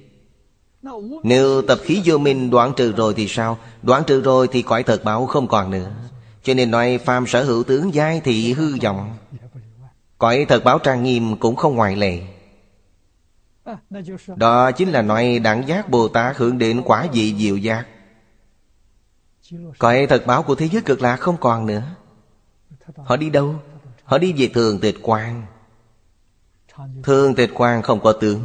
Nếu 1.23 1.61
tập 1.61 1.79
khí 1.83 2.01
vô 2.05 2.17
minh 2.17 2.49
đoạn 2.49 2.73
trừ 2.77 2.91
rồi 2.91 3.13
thì 3.17 3.27
sao? 3.27 3.57
Đoạn 3.81 4.03
trừ 4.07 4.21
rồi 4.21 4.47
thì 4.51 4.61
cõi 4.61 4.83
thật 4.83 5.03
bảo 5.03 5.25
không 5.25 5.47
còn 5.47 5.71
nữa. 5.71 5.91
Cho 6.43 6.53
nên 6.53 6.71
nói 6.71 6.97
phàm 6.97 7.27
sở 7.27 7.43
hữu 7.43 7.63
tướng 7.63 7.93
giai 7.93 8.21
thị 8.21 8.53
hư 8.53 8.77
vọng. 8.83 9.17
Cõi 10.17 10.45
thật 10.49 10.63
báo 10.63 10.79
trang 10.79 11.03
nghiêm 11.03 11.37
cũng 11.37 11.55
không 11.55 11.75
ngoại 11.75 11.95
lệ. 11.95 12.21
Đó 14.35 14.71
chính 14.71 14.89
là 14.89 15.01
nói 15.01 15.39
đẳng 15.39 15.67
giác 15.67 15.89
Bồ 15.89 16.07
Tát 16.07 16.37
hưởng 16.37 16.57
đến 16.57 16.81
quả 16.85 17.07
vị 17.13 17.35
diệu 17.37 17.57
giác. 17.57 17.85
Cõi 19.79 20.07
thật 20.09 20.23
báo 20.25 20.43
của 20.43 20.55
thế 20.55 20.67
giới 20.67 20.81
cực 20.81 21.01
lạc 21.01 21.15
không 21.15 21.37
còn 21.37 21.65
nữa. 21.65 21.83
Họ 22.97 23.17
đi 23.17 23.29
đâu? 23.29 23.55
Họ 24.03 24.17
đi 24.17 24.33
về 24.33 24.47
thường 24.53 24.79
tịch 24.79 24.95
quan 25.01 25.43
Thường 27.03 27.35
tịch 27.35 27.51
quan 27.53 27.81
không 27.81 27.99
có 27.99 28.11
tướng. 28.11 28.41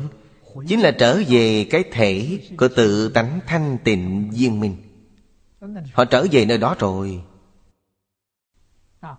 Chính 0.69 0.81
là 0.81 0.91
trở 0.91 1.21
về 1.29 1.67
cái 1.71 1.85
thể 1.93 2.41
của 2.57 2.69
tự 2.69 3.09
tánh 3.09 3.41
thanh 3.47 3.79
tịnh 3.85 4.31
viên 4.31 4.61
minh 4.61 4.77
Họ 5.93 6.05
trở 6.05 6.27
về 6.33 6.45
nơi 6.45 6.59
đó 6.59 6.77
rồi. 6.79 7.21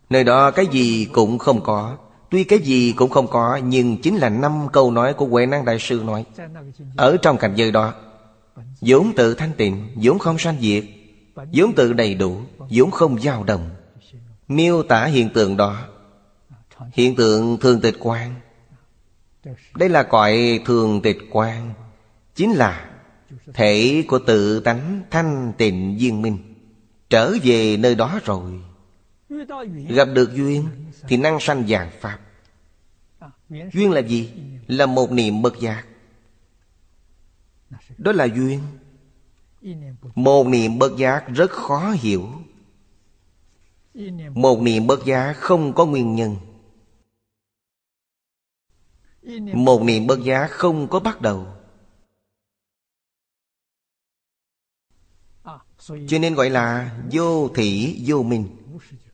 Nơi 0.09 0.23
đó 0.23 0.51
cái 0.51 0.65
gì 0.71 1.07
cũng 1.11 1.37
không 1.37 1.61
có. 1.61 1.97
Tuy 2.29 2.43
cái 2.43 2.59
gì 2.59 2.93
cũng 2.97 3.09
không 3.09 3.27
có, 3.27 3.59
Nhưng 3.63 4.01
chính 4.01 4.15
là 4.15 4.29
năm 4.29 4.67
câu 4.73 4.91
nói 4.91 5.13
của 5.13 5.25
Huệ 5.25 5.45
Năng 5.45 5.65
Đại 5.65 5.79
Sư 5.79 6.01
nói. 6.05 6.25
Ở 6.97 7.17
trong 7.21 7.37
cảnh 7.37 7.53
giới 7.55 7.71
đó, 7.71 7.93
vốn 8.81 9.11
tự 9.15 9.33
thanh 9.33 9.51
tịnh, 9.57 9.87
vốn 9.95 10.19
không 10.19 10.37
sanh 10.37 10.57
diệt, 10.61 10.83
vốn 11.35 11.73
tự 11.75 11.93
đầy 11.93 12.15
đủ, 12.15 12.41
vốn 12.57 12.91
không 12.91 13.19
dao 13.19 13.43
động. 13.43 13.69
Miêu 14.47 14.83
tả 14.83 15.05
hiện 15.05 15.29
tượng 15.33 15.57
đó. 15.57 15.87
Hiện 16.93 17.15
tượng 17.15 17.57
thường 17.57 17.81
tịch 17.81 17.95
quan 17.99 18.35
Đây 19.75 19.89
là 19.89 20.03
cõi 20.03 20.61
thường 20.65 21.01
tịch 21.01 21.17
quan 21.31 21.73
Chính 22.35 22.53
là 22.53 22.89
Thể 23.53 24.03
của 24.07 24.19
tự 24.19 24.59
tánh 24.59 25.01
thanh 25.11 25.53
tịnh 25.57 25.97
viên 25.99 26.21
minh. 26.21 26.53
Trở 27.09 27.33
về 27.43 27.77
nơi 27.77 27.95
đó 27.95 28.19
rồi, 28.25 28.61
Gặp 29.89 30.05
được 30.13 30.35
duyên 30.35 30.67
Thì 31.07 31.17
năng 31.17 31.39
sanh 31.39 31.67
dạng 31.67 31.91
Pháp. 31.99 32.19
Duyên 33.49 33.91
là 33.91 33.99
gì? 33.99 34.29
Là 34.67 34.85
một 34.85 35.11
niệm 35.11 35.41
bất 35.41 35.59
giác. 35.59 35.85
Đó 37.97 38.11
là 38.11 38.25
duyên. 38.25 38.61
Một 40.15 40.47
niệm 40.47 40.79
bất 40.79 40.97
giác 40.97 41.27
rất 41.27 41.51
khó 41.51 41.91
hiểu. 41.91 42.29
Một 44.33 44.61
niệm 44.61 44.87
bất 44.87 45.05
giác 45.05 45.33
không 45.37 45.73
có 45.73 45.85
nguyên 45.85 46.15
nhân. 46.15 46.35
Một 49.53 49.83
niệm 49.83 50.07
bất 50.07 50.19
giác 50.23 50.47
không 50.51 50.87
có 50.87 50.99
bắt 50.99 51.21
đầu. 51.21 51.47
Cho 55.87 56.19
nên 56.21 56.35
gọi 56.35 56.49
là 56.49 56.97
vô 57.11 57.49
thị 57.49 58.01
vô 58.05 58.23
minh. 58.23 58.57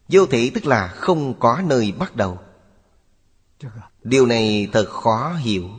Vô 0.07 0.26
thị 0.26 0.49
tức 0.49 0.65
là 0.65 0.88
không 0.88 1.39
có 1.39 1.61
nơi 1.65 1.91
bắt 1.91 2.15
đầu. 2.15 2.39
Điều 4.03 4.26
này 4.26 4.68
thật 4.72 4.85
khó 4.89 5.34
hiểu. 5.34 5.69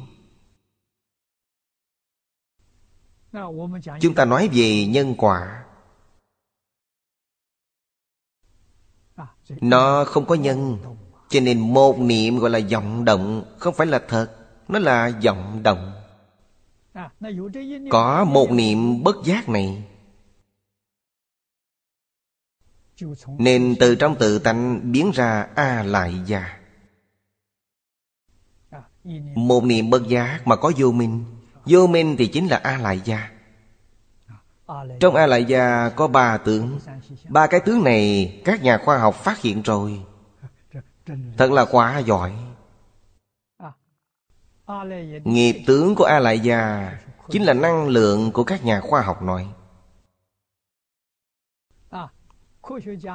Chúng 4.00 4.14
ta 4.14 4.24
nói 4.24 4.48
về 4.52 4.86
nhân 4.86 5.14
quả. 5.18 5.63
Nó 9.48 10.04
không 10.04 10.26
có 10.26 10.34
nhân, 10.34 10.78
Cho 11.28 11.40
nên 11.40 11.60
một 11.60 11.98
niệm 11.98 12.38
gọi 12.38 12.50
là 12.50 12.60
vọng 12.72 13.04
động, 13.04 13.44
Không 13.58 13.74
phải 13.74 13.86
là 13.86 14.02
thật, 14.08 14.30
Nó 14.68 14.78
là 14.78 15.12
vọng 15.24 15.60
động. 15.62 15.92
Có 17.90 18.24
một 18.24 18.50
niệm 18.50 19.02
bất 19.02 19.16
giác 19.24 19.48
này. 19.48 19.84
Nên 23.38 23.74
từ 23.80 23.94
trong 23.94 24.16
tự 24.18 24.38
tánh 24.38 24.92
biến 24.92 25.10
ra 25.14 25.48
A 25.54 25.82
lại 25.82 26.14
gia 26.26 26.58
Một 29.34 29.64
niệm 29.64 29.90
bất 29.90 30.08
giác 30.08 30.40
mà 30.44 30.56
có 30.56 30.72
vô 30.76 30.92
minh. 30.92 31.24
Vô 31.64 31.86
minh 31.86 32.16
thì 32.18 32.26
chính 32.26 32.46
là 32.46 32.56
A 32.56 32.78
lại 32.78 33.00
gia 33.04 33.33
trong 35.00 35.14
A 35.14 35.26
lại 35.26 35.44
gia 35.44 35.88
có 35.88 36.08
ba 36.08 36.36
tướng. 36.36 36.78
Ba 37.28 37.46
cái 37.46 37.60
tướng 37.60 37.84
này 37.84 38.32
các 38.44 38.62
nhà 38.62 38.78
khoa 38.78 38.98
học 38.98 39.14
phát 39.14 39.40
hiện 39.40 39.62
rồi. 39.62 40.02
Thật 41.36 41.52
là 41.52 41.64
quá 41.70 41.98
giỏi. 41.98 42.32
Nghiệp 45.24 45.64
tướng 45.66 45.94
của 45.94 46.04
A 46.04 46.18
lại 46.18 46.40
gia 46.40 46.92
Chính 47.30 47.42
là 47.42 47.52
năng 47.52 47.88
lượng 47.88 48.32
của 48.32 48.44
các 48.44 48.64
nhà 48.64 48.80
khoa 48.80 49.02
học 49.02 49.22
nói. 49.22 49.48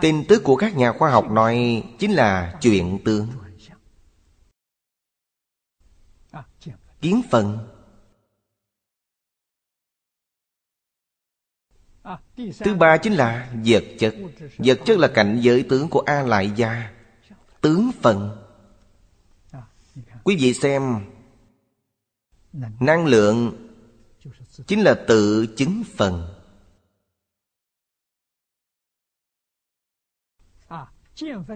Tin 0.02 0.26
tức 0.28 0.42
của 0.44 0.56
các 0.56 0.76
nhà 0.76 0.92
khoa 0.92 1.10
học 1.10 1.32
nói 1.32 1.84
Chính 2.00 2.12
là 2.12 2.58
chuyện 2.62 3.00
tướng. 3.06 3.28
Kiến 7.02 7.22
phần 7.32 7.79
Thứ 12.60 12.76
ba 12.76 12.98
chính 12.98 13.14
là 13.14 13.54
vật 13.66 13.84
chất. 14.00 14.16
Vật 14.58 14.80
chất 14.86 14.98
là 14.98 15.08
cảnh 15.08 15.40
giới 15.42 15.66
tướng 15.70 15.90
của 15.90 16.00
A 16.00 16.22
Lại 16.22 16.52
Gia 16.56 16.92
Tướng 17.62 17.92
phần. 18.02 18.46
Quý 20.24 20.36
vị 20.40 20.54
xem, 20.54 21.06
Năng 22.80 23.06
lượng 23.06 23.66
Chính 24.68 24.82
là 24.82 24.96
tự 25.08 25.48
chứng 25.58 25.84
phần. 25.98 26.36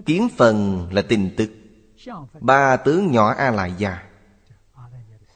Kiến 0.06 0.28
phần 0.36 0.88
là 0.92 1.02
tình 1.02 1.34
tức. 1.36 1.50
Ba 2.40 2.76
tướng 2.76 3.12
nhỏ 3.12 3.34
A 3.34 3.50
Lại 3.50 3.74
Gia 3.78 4.02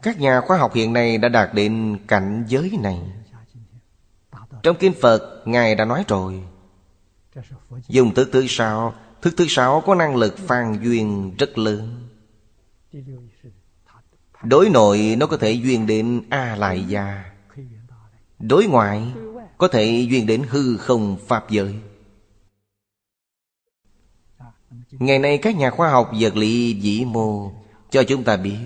Các 0.02 0.20
nhà 0.20 0.40
khoa 0.40 0.58
học 0.58 0.74
hiện 0.74 0.92
nay 0.92 1.18
đã 1.18 1.28
đạt 1.28 1.54
đến 1.54 1.98
cảnh 2.08 2.44
giới 2.48 2.78
này. 2.82 3.17
Trong 4.62 4.76
Kinh 4.76 4.94
Phật, 5.00 5.42
Ngài 5.44 5.74
đã 5.74 5.84
nói 5.84 6.04
rồi. 6.08 6.42
Dùng 7.88 8.14
thức 8.14 8.28
thứ 8.32 8.46
sáu 8.48 8.94
Thức 9.22 9.34
thứ 9.36 9.44
sáu 9.48 9.80
có 9.80 9.94
năng 9.94 10.16
lực 10.16 10.38
phan 10.38 10.80
duyên 10.82 11.34
rất 11.38 11.58
lớn. 11.58 12.08
Đối 14.42 14.70
nội, 14.70 15.16
nó 15.18 15.26
có 15.26 15.36
thể 15.36 15.52
duyên 15.52 15.86
đến 15.86 16.22
A 16.30 16.56
Lại 16.56 16.84
Gia 16.88 17.32
Đối 18.38 18.66
ngoại, 18.66 19.12
Có 19.58 19.68
thể 19.68 20.06
duyên 20.10 20.26
đến 20.26 20.42
hư 20.48 20.76
không 20.76 21.16
Pháp 21.26 21.50
giới. 21.50 21.74
Ngày 24.90 25.18
nay, 25.18 25.38
các 25.38 25.56
nhà 25.56 25.70
khoa 25.70 25.90
học 25.90 26.10
vật 26.20 26.36
lý 26.36 26.80
vĩ 26.80 27.04
mô 27.04 27.52
Cho 27.90 28.02
chúng 28.08 28.24
ta 28.24 28.36
biết. 28.36 28.58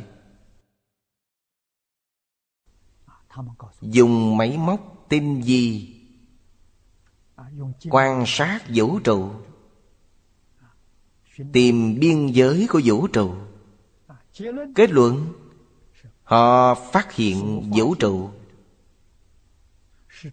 Dùng 3.81 4.36
máy 4.36 4.56
móc 4.59 4.91
tinh 5.12 5.43
vi 5.44 5.89
Quan 7.90 8.24
sát 8.26 8.60
vũ 8.74 8.98
trụ. 8.98 9.30
Tìm 11.52 12.01
biên 12.01 12.26
giới 12.26 12.66
của 12.70 12.80
vũ 12.84 13.06
trụ. 13.06 13.34
Kết 14.74 14.90
luận, 14.90 15.32
Họ 16.22 16.74
phát 16.74 17.12
hiện 17.12 17.70
vũ 17.74 17.94
trụ. 17.94 18.30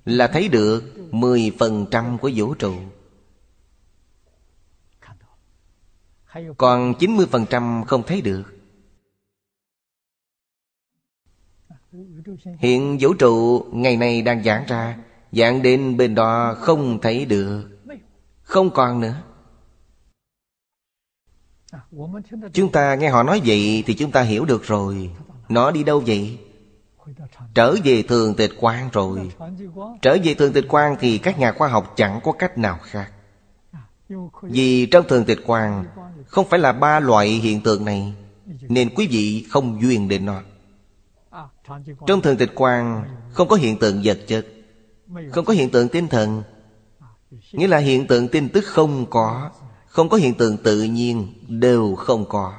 Là 0.06 0.28
thấy 0.28 0.48
được 0.48 0.84
10% 1.12 2.18
của 2.18 2.32
vũ 2.36 2.54
trụ. 2.54 2.76
Còn 6.58 6.94
90% 7.00 7.84
không 7.86 8.04
thấy 8.08 8.22
được. 8.22 8.59
Hiện 12.60 12.98
vũ 13.00 13.14
trụ 13.14 13.66
ngày 13.72 13.98
nay 13.98 14.22
đang 14.22 14.44
giãn 14.44 14.64
ra 14.68 14.98
Dạng 15.32 15.62
đến 15.62 15.98
bên 15.98 16.16
đó 16.16 16.56
không 16.60 17.02
thấy 17.02 17.26
được, 17.26 17.64
Không 18.42 18.70
còn 18.70 19.00
nữa. 19.00 19.16
Chúng 22.54 22.72
ta 22.72 22.96
nghe 22.96 23.10
họ 23.10 23.24
nói 23.24 23.42
vậy 23.46 23.84
Thì 23.88 23.94
chúng 23.94 24.12
ta 24.12 24.22
hiểu 24.22 24.46
được 24.46 24.64
rồi. 24.64 25.10
Nó 25.50 25.72
đi 25.72 25.84
đâu 25.84 26.04
vậy? 26.08 26.38
Trở 27.54 27.76
về 27.84 28.02
thường 28.02 28.36
tịch 28.36 28.52
quan 28.60 28.90
rồi. 28.94 29.32
Trở 30.02 30.18
về 30.24 30.34
thường 30.34 30.54
tịch 30.54 30.66
quan 30.70 30.96
Thì 31.00 31.18
các 31.18 31.40
nhà 31.40 31.52
khoa 31.52 31.68
học 31.68 31.94
chẳng 31.96 32.20
có 32.24 32.32
cách 32.32 32.58
nào 32.58 32.80
khác. 32.82 33.12
Vì 34.42 34.86
trong 34.86 35.08
thường 35.08 35.26
tịch 35.26 35.40
quan 35.46 35.86
Không 36.26 36.50
phải 36.50 36.60
là 36.60 36.72
ba 36.72 37.00
loại 37.00 37.28
hiện 37.28 37.62
tượng 37.62 37.86
này, 37.86 38.14
Nên 38.46 38.90
quý 38.96 39.08
vị 39.08 39.46
không 39.50 39.82
duyên 39.82 40.08
đến 40.08 40.26
nó. 40.26 40.42
Trong 42.08 42.22
thường 42.22 42.38
tịch 42.38 42.56
quang, 42.56 43.04
Không 43.32 43.48
có 43.48 43.56
hiện 43.56 43.80
tượng 43.80 44.02
vật 44.04 44.20
chất, 44.28 44.46
Không 45.32 45.46
có 45.46 45.54
hiện 45.54 45.70
tượng 45.70 45.90
tinh 45.90 46.08
thần. 46.08 46.44
Nghĩa 47.52 47.68
là 47.68 47.78
hiện 47.78 48.08
tượng 48.08 48.28
tin 48.28 48.50
tức 48.50 48.66
không 48.66 49.06
có 49.10 49.52
Không 49.88 50.10
có 50.10 50.18
hiện 50.18 50.34
tượng 50.34 50.58
tự 50.58 50.84
nhiên, 50.84 51.34
Đều 51.48 51.96
không 51.96 52.26
có. 52.30 52.54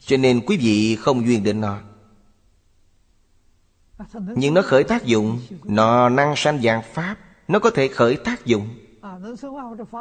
Cho 0.00 0.16
nên 0.16 0.40
quý 0.46 0.56
vị 0.56 0.96
không 0.96 1.26
duyên 1.26 1.44
đến 1.44 1.60
nó. 1.60 1.78
Nhưng 4.36 4.54
nó 4.54 4.62
khởi 4.62 4.84
tác 4.84 5.04
dụng, 5.04 5.40
Nó 5.64 6.08
năng 6.08 6.36
sanh 6.36 6.62
dạng 6.62 6.82
pháp, 6.92 7.16
Nó 7.48 7.58
có 7.58 7.70
thể 7.70 7.88
khởi 7.88 8.16
tác 8.16 8.46
dụng. 8.46 8.68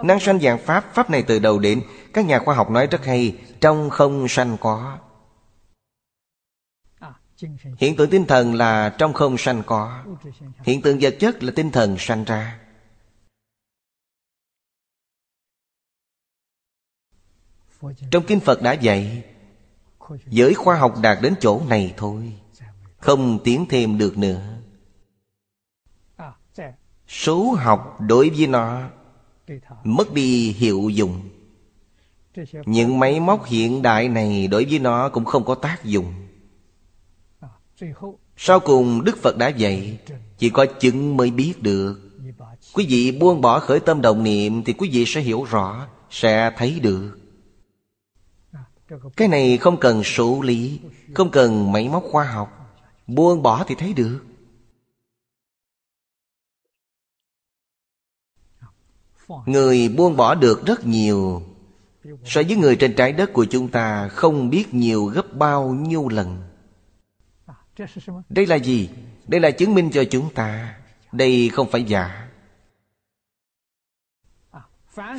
Năng 0.03 0.19
sanh 0.19 0.39
dạng 0.39 0.59
pháp 0.65 0.93
Pháp 0.93 1.09
này 1.09 1.23
từ 1.23 1.39
đầu 1.39 1.59
đến, 1.59 1.81
Các 2.13 2.25
nhà 2.25 2.39
khoa 2.39 2.55
học 2.55 2.71
nói 2.71 2.87
rất 2.87 3.05
hay, 3.05 3.37
Trong 3.61 3.89
không 3.89 4.27
sanh 4.27 4.57
có 4.61 4.97
hiện 7.77 7.95
tượng 7.95 8.09
tinh 8.09 8.25
thần 8.25 8.53
là 8.53 8.95
trong 8.97 9.13
không 9.13 9.37
sanh 9.37 9.63
có. 9.65 10.03
Hiện 10.63 10.81
tượng 10.81 10.97
vật 11.01 11.15
chất 11.19 11.43
là 11.43 11.51
tinh 11.55 11.71
thần 11.71 11.95
sanh 11.99 12.23
ra. 12.23 12.59
Trong 18.11 18.23
kinh 18.27 18.39
phật 18.39 18.61
đã 18.61 18.73
dạy, 18.73 19.23
giới 20.27 20.53
khoa 20.53 20.77
học 20.77 20.93
đạt 21.01 21.17
đến 21.21 21.33
chỗ 21.39 21.61
này 21.67 21.93
thôi, 21.97 22.33
không 22.97 23.39
tiến 23.43 23.65
thêm 23.69 23.97
được 23.97 24.17
nữa. 24.17 24.57
Số 27.07 27.55
học 27.59 27.97
đối 28.01 28.29
với 28.29 28.47
nó 28.47 28.89
mất 29.83 30.13
đi 30.13 30.51
hiệu 30.51 30.89
dụng. 30.89 31.29
Những 32.65 32.99
máy 32.99 33.19
móc 33.19 33.45
hiện 33.45 33.81
đại 33.81 34.09
này 34.09 34.47
đối 34.47 34.65
với 34.65 34.79
nó 34.79 35.09
cũng 35.09 35.25
không 35.25 35.45
có 35.45 35.55
tác 35.55 35.83
dụng. 35.83 36.13
Sau 38.37 38.59
cùng 38.59 39.03
Đức 39.03 39.17
Phật 39.17 39.37
đã 39.37 39.47
dạy, 39.47 39.99
Chỉ 40.37 40.49
có 40.49 40.65
chứng 40.65 41.17
mới 41.17 41.31
biết 41.31 41.53
được. 41.61 42.11
Quý 42.73 42.85
vị 42.89 43.11
buông 43.19 43.41
bỏ 43.41 43.59
khởi 43.59 43.79
tâm 43.79 44.01
đồng 44.01 44.23
niệm 44.23 44.63
Thì 44.63 44.73
quý 44.73 44.89
vị 44.93 45.03
sẽ 45.07 45.21
hiểu 45.21 45.43
rõ, 45.43 45.87
Sẽ 46.09 46.51
thấy 46.57 46.79
được. 46.79 47.17
Cái 49.17 49.27
này 49.27 49.57
không 49.57 49.79
cần 49.79 50.03
số 50.03 50.41
lý, 50.41 50.79
Không 51.13 51.31
cần 51.31 51.71
máy 51.71 51.89
móc 51.89 52.03
khoa 52.11 52.23
học. 52.23 52.49
Buông 53.07 53.43
bỏ 53.43 53.63
thì 53.67 53.75
thấy 53.75 53.93
được. 53.93 54.19
Người 59.45 59.89
buông 59.89 60.17
bỏ 60.17 60.35
được 60.35 60.65
rất 60.65 60.85
nhiều. 60.85 61.41
So 62.25 62.41
với 62.47 62.55
người 62.55 62.75
trên 62.75 62.95
trái 62.95 63.13
đất 63.13 63.33
của 63.33 63.45
chúng 63.45 63.67
ta, 63.67 64.07
Không 64.07 64.49
biết 64.49 64.73
nhiều 64.73 65.05
gấp 65.05 65.33
bao 65.33 65.69
nhiêu 65.69 66.07
lần 66.07 66.50
đây 68.29 68.45
là 68.45 68.55
gì? 68.55 68.89
Đây 69.27 69.41
là 69.41 69.51
chứng 69.51 69.75
minh 69.75 69.89
cho 69.93 70.03
chúng 70.11 70.33
ta. 70.33 70.77
Đây 71.11 71.49
không 71.49 71.71
phải 71.71 71.83
giả. 71.83 72.27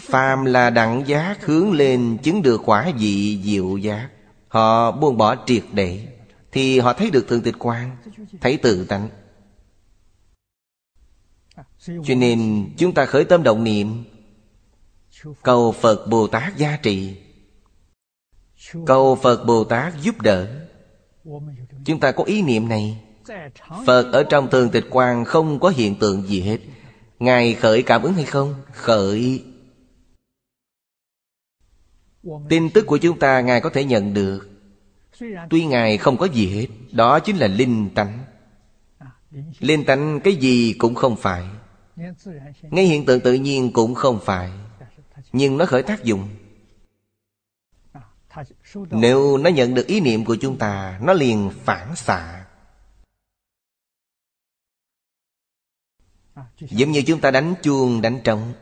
Phàm 0.02 0.44
là 0.44 0.70
đẳng 0.70 1.06
giác 1.06 1.46
hướng 1.46 1.72
lên 1.72 2.18
chứng 2.22 2.42
được 2.42 2.60
quả 2.64 2.92
vị 2.98 3.42
diệu 3.44 3.76
giác. 3.76 4.08
Họ 4.48 4.92
buông 4.92 5.16
bỏ 5.16 5.36
triệt 5.46 5.64
để, 5.72 6.08
thì 6.52 6.78
họ 6.78 6.92
thấy 6.92 7.10
được 7.10 7.28
thượng 7.28 7.42
tịch 7.42 7.54
quan 7.58 7.96
thấy 8.40 8.56
tự 8.56 8.84
tánh. 8.84 9.08
Cho 11.86 12.14
nên 12.16 12.68
chúng 12.78 12.94
ta 12.94 13.06
khởi 13.06 13.24
tâm 13.24 13.42
động 13.42 13.64
niệm. 13.64 14.04
Cầu 15.42 15.72
phật 15.72 16.06
bồ 16.06 16.26
tát 16.26 16.56
gia 16.56 16.76
trị 16.76 17.16
cầu 18.86 19.14
phật 19.14 19.44
bồ 19.46 19.64
tát 19.64 19.94
giúp 20.00 20.20
đỡ. 20.20 20.68
Chúng 21.84 22.00
ta 22.00 22.12
có 22.12 22.24
ý 22.24 22.42
niệm 22.42 22.68
này. 22.68 22.98
Phật 23.86 24.12
ở 24.12 24.22
trong 24.22 24.48
tường 24.50 24.70
tịch 24.70 24.84
quang 24.90 25.24
không 25.24 25.60
có 25.60 25.68
hiện 25.68 25.94
tượng 25.94 26.22
gì 26.22 26.40
hết. 26.40 26.58
Ngài 27.18 27.54
khởi 27.54 27.82
cảm 27.82 28.02
ứng 28.02 28.14
hay 28.14 28.24
không? 28.24 28.54
Khởi. 28.72 29.44
Tin 32.48 32.70
tức 32.70 32.86
của 32.86 32.98
chúng 32.98 33.18
ta 33.18 33.40
Ngài 33.40 33.60
có 33.60 33.70
thể 33.70 33.84
nhận 33.84 34.14
được. 34.14 34.48
Tuy 35.50 35.64
Ngài 35.64 35.98
không 35.98 36.16
có 36.16 36.26
gì 36.26 36.48
hết, 36.48 36.66
Đó 36.92 37.20
chính 37.20 37.36
là 37.36 37.46
linh 37.46 37.90
tánh. 37.94 38.18
Linh 39.58 39.84
tánh 39.84 40.20
cái 40.24 40.34
gì 40.34 40.74
cũng 40.78 40.94
không 40.94 41.16
phải. 41.16 41.42
Ngay 42.62 42.84
hiện 42.84 43.04
tượng 43.04 43.20
tự 43.20 43.34
nhiên 43.34 43.72
cũng 43.72 43.94
không 43.94 44.18
phải, 44.24 44.50
Nhưng 45.32 45.58
nó 45.58 45.66
khởi 45.66 45.82
tác 45.82 46.04
dụng 46.04 46.28
nếu 48.74 49.38
nó 49.38 49.50
nhận 49.50 49.74
được 49.74 49.86
ý 49.86 50.00
niệm 50.00 50.24
của 50.24 50.36
chúng 50.40 50.58
ta 50.58 50.98
nó 51.02 51.12
liền 51.12 51.50
phản 51.64 51.96
xạ. 51.96 52.46
Giống 56.60 56.90
như 56.90 57.02
chúng 57.06 57.20
ta 57.20 57.30
đánh 57.30 57.54
chuông 57.62 58.02
đánh 58.02 58.20
trống. 58.24 58.52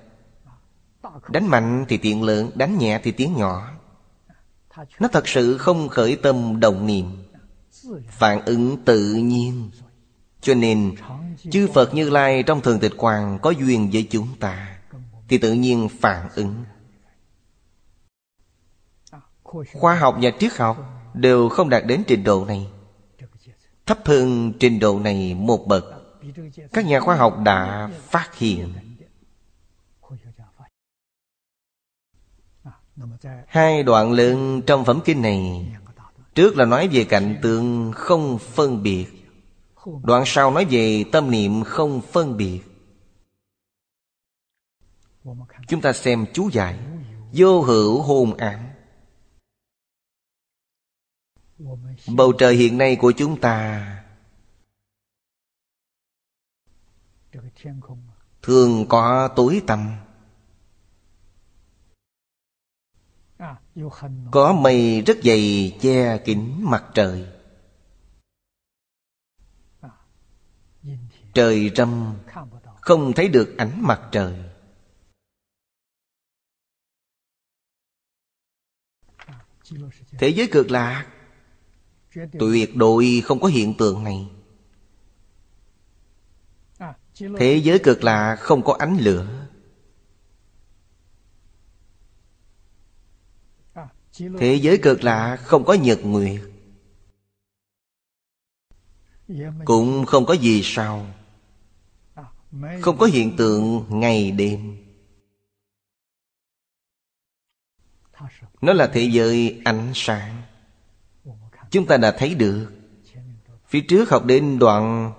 Đánh 1.28 1.46
mạnh 1.46 1.84
thì 1.88 1.96
tiện 1.96 2.22
lượng 2.22 2.50
đánh 2.54 2.78
nhẹ 2.78 3.00
thì 3.02 3.12
tiếng 3.12 3.36
nhỏ. 3.36 3.70
Nó 5.00 5.08
thật 5.08 5.28
sự 5.28 5.58
không 5.58 5.88
khởi 5.88 6.16
tâm 6.16 6.60
đồng 6.60 6.86
niệm. 6.86 7.06
Phản 8.08 8.44
ứng 8.44 8.84
tự 8.84 9.14
nhiên. 9.14 9.70
Cho 10.40 10.54
nên 10.54 10.94
chư 11.50 11.68
phật 11.74 11.94
như 11.94 12.10
lai 12.10 12.42
trong 12.42 12.60
thường 12.60 12.80
tịch 12.80 12.92
quang 12.96 13.38
có 13.42 13.50
duyên 13.50 13.90
với 13.92 14.06
chúng 14.10 14.28
ta 14.40 14.78
thì 15.28 15.38
tự 15.38 15.52
nhiên 15.52 15.88
phản 16.00 16.28
ứng 16.34 16.64
khoa 19.80 19.94
học 19.94 20.16
và 20.22 20.30
triết 20.38 20.52
học 20.56 20.76
đều 21.14 21.48
không 21.48 21.68
đạt 21.68 21.86
đến 21.86 22.02
trình 22.06 22.24
độ 22.24 22.44
này. 22.44 22.66
Thấp 23.86 23.98
hơn 24.04 24.52
trình 24.60 24.78
độ 24.78 24.98
này 24.98 25.34
một 25.34 25.66
bậc, 25.66 25.84
các 26.72 26.86
nhà 26.86 27.00
khoa 27.00 27.16
học 27.16 27.38
đã 27.44 27.90
phát 28.02 28.34
hiện. 28.34 28.72
Hai 33.46 33.82
đoạn 33.82 34.12
lượng 34.12 34.62
trong 34.66 34.84
phẩm 34.84 35.00
kinh 35.04 35.22
này, 35.22 35.66
trước 36.34 36.56
là 36.56 36.64
nói 36.64 36.88
về 36.92 37.04
cảnh 37.04 37.38
tượng 37.42 37.92
không 37.92 38.38
phân 38.38 38.82
biệt, 38.82 39.06
đoạn 40.02 40.22
sau 40.26 40.50
nói 40.50 40.64
về 40.64 41.04
tâm 41.12 41.30
niệm 41.30 41.64
không 41.64 42.00
phân 42.00 42.36
biệt. 42.36 42.60
Chúng 45.68 45.80
ta 45.80 45.92
xem 45.92 46.26
chú 46.32 46.48
giải, 46.52 46.78
vô 47.32 47.62
hữu 47.62 48.02
hồn 48.02 48.36
ảnh 48.36 48.69
bầu 52.16 52.32
trời 52.38 52.56
hiện 52.56 52.78
nay 52.78 52.96
của 53.00 53.12
chúng 53.16 53.40
ta. 53.40 53.96
Thường 58.42 58.86
có 58.88 59.28
tối 59.36 59.62
tăm. 59.66 59.96
Có 64.30 64.52
mây 64.52 65.02
rất 65.02 65.18
dày 65.24 65.76
che 65.80 66.18
kín 66.24 66.56
mặt 66.62 66.84
trời. 66.94 67.26
Trời 71.34 71.70
râm, 71.76 72.18
không 72.80 73.12
thấy 73.16 73.28
được 73.28 73.54
ánh 73.58 73.82
mặt 73.82 74.08
trời. 74.12 74.44
Thế 80.18 80.28
giới 80.28 80.48
cực 80.52 80.70
lạc 80.70 81.19
tuyệt 82.14 82.76
đối 82.76 83.22
không 83.24 83.40
có 83.40 83.48
hiện 83.48 83.74
tượng 83.78 84.04
này. 84.04 84.28
Thế 87.38 87.60
giới 87.64 87.78
cực 87.78 88.04
lạ 88.04 88.36
không 88.40 88.64
có 88.64 88.76
ánh 88.78 88.96
lửa. 89.00 89.46
Thế 94.38 94.58
giới 94.62 94.78
cực 94.82 95.04
lạ 95.04 95.36
không 95.36 95.64
có 95.64 95.74
nhật 95.74 95.98
nguyệt. 96.02 96.40
Cũng 99.64 100.06
không 100.06 100.26
có 100.26 100.34
gì 100.34 100.60
sao. 100.64 101.06
Không 102.80 102.98
có 102.98 103.06
hiện 103.06 103.36
tượng 103.36 103.84
ngày 103.88 104.30
đêm. 104.30 104.76
Nó 108.60 108.72
là 108.72 108.90
thế 108.92 109.10
giới 109.12 109.60
ánh 109.64 109.92
sáng 109.94 110.39
chúng 111.70 111.86
ta 111.86 111.96
đã 111.96 112.10
thấy 112.10 112.34
được. 112.34 112.66
Phía 113.68 113.80
trước 113.80 114.10
học 114.10 114.24
đến 114.24 114.58
đoạn 114.58 115.12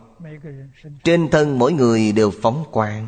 trên 1.03 1.29
thân 1.29 1.59
mỗi 1.59 1.73
người 1.73 2.11
đều 2.11 2.31
phóng 2.41 2.65
quang. 2.71 3.07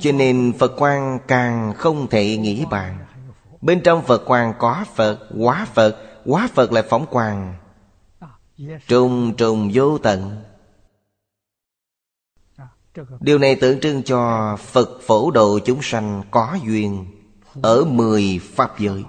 Cho 0.00 0.12
nên 0.14 0.52
phật 0.58 0.72
quang 0.76 1.18
càng 1.28 1.74
không 1.76 2.08
thể 2.08 2.36
nghĩ 2.36 2.64
bàn. 2.70 3.06
Bên 3.60 3.80
trong 3.84 4.02
phật 4.02 4.24
quang 4.24 4.54
có 4.58 4.84
phật, 4.94 5.28
quá 5.38 5.66
phật 5.74 6.08
quá 6.28 6.48
phật 6.54 6.72
lại 6.72 6.84
phóng 6.88 7.06
quang. 7.10 7.54
Trùng 8.86 9.34
trùng, 9.36 9.70
vô 9.74 9.98
tận. 9.98 10.42
Điều 13.20 13.38
này 13.38 13.54
tượng 13.54 13.80
trưng 13.80 14.02
cho 14.02 14.56
phật 14.56 15.00
phổ 15.02 15.30
độ 15.30 15.58
chúng 15.64 15.78
sanh 15.82 16.22
có 16.30 16.58
duyên 16.64 17.06
ở 17.62 17.84
mười 17.84 18.40
pháp 18.42 18.78
giới. 18.78 19.04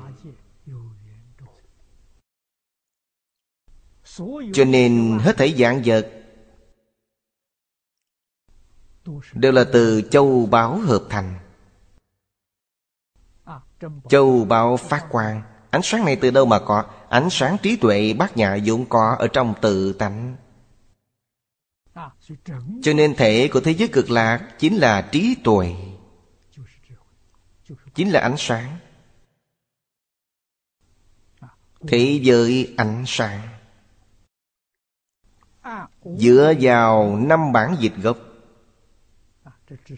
cho 4.54 4.66
nên 4.66 5.20
hết 5.22 5.38
thảy 5.38 5.56
dạng 5.58 5.82
vật 5.86 6.12
đều 9.34 9.52
là 9.52 9.66
từ 9.74 10.02
châu 10.02 10.46
báo 10.46 10.78
hợp 10.78 11.04
thành. 11.10 11.40
Châu 14.10 14.46
báo 14.46 14.78
phát 14.78 15.08
quang. 15.10 15.42
Ánh 15.70 15.82
sáng 15.84 16.06
này 16.06 16.16
từ 16.16 16.32
đâu 16.32 16.46
mà 16.46 16.60
có? 16.60 16.86
Ánh 17.10 17.30
sáng 17.30 17.58
trí 17.64 17.76
tuệ 17.76 18.14
bát 18.14 18.38
nhã 18.38 18.58
dũng 18.60 18.86
có 18.90 19.16
ở 19.20 19.28
trong 19.28 19.54
tự 19.62 19.94
tánh. 19.94 20.36
Cho 22.82 22.94
nên 22.94 23.16
thể 23.16 23.50
của 23.54 23.62
thế 23.62 23.72
giới 23.72 23.88
cực 23.88 24.10
lạc 24.10 24.56
chính 24.60 24.78
là 24.78 25.10
trí 25.12 25.36
tuệ, 25.44 25.76
chính 27.96 28.10
là 28.10 28.20
ánh 28.20 28.36
sáng. 28.38 28.78
Thế 31.88 32.20
giới 32.24 32.74
ánh 32.78 33.04
sáng 33.08 33.59
dựa 36.18 36.54
vào 36.62 37.16
năm 37.16 37.52
bản 37.52 37.76
dịch 37.80 37.94
gốc, 38.02 38.18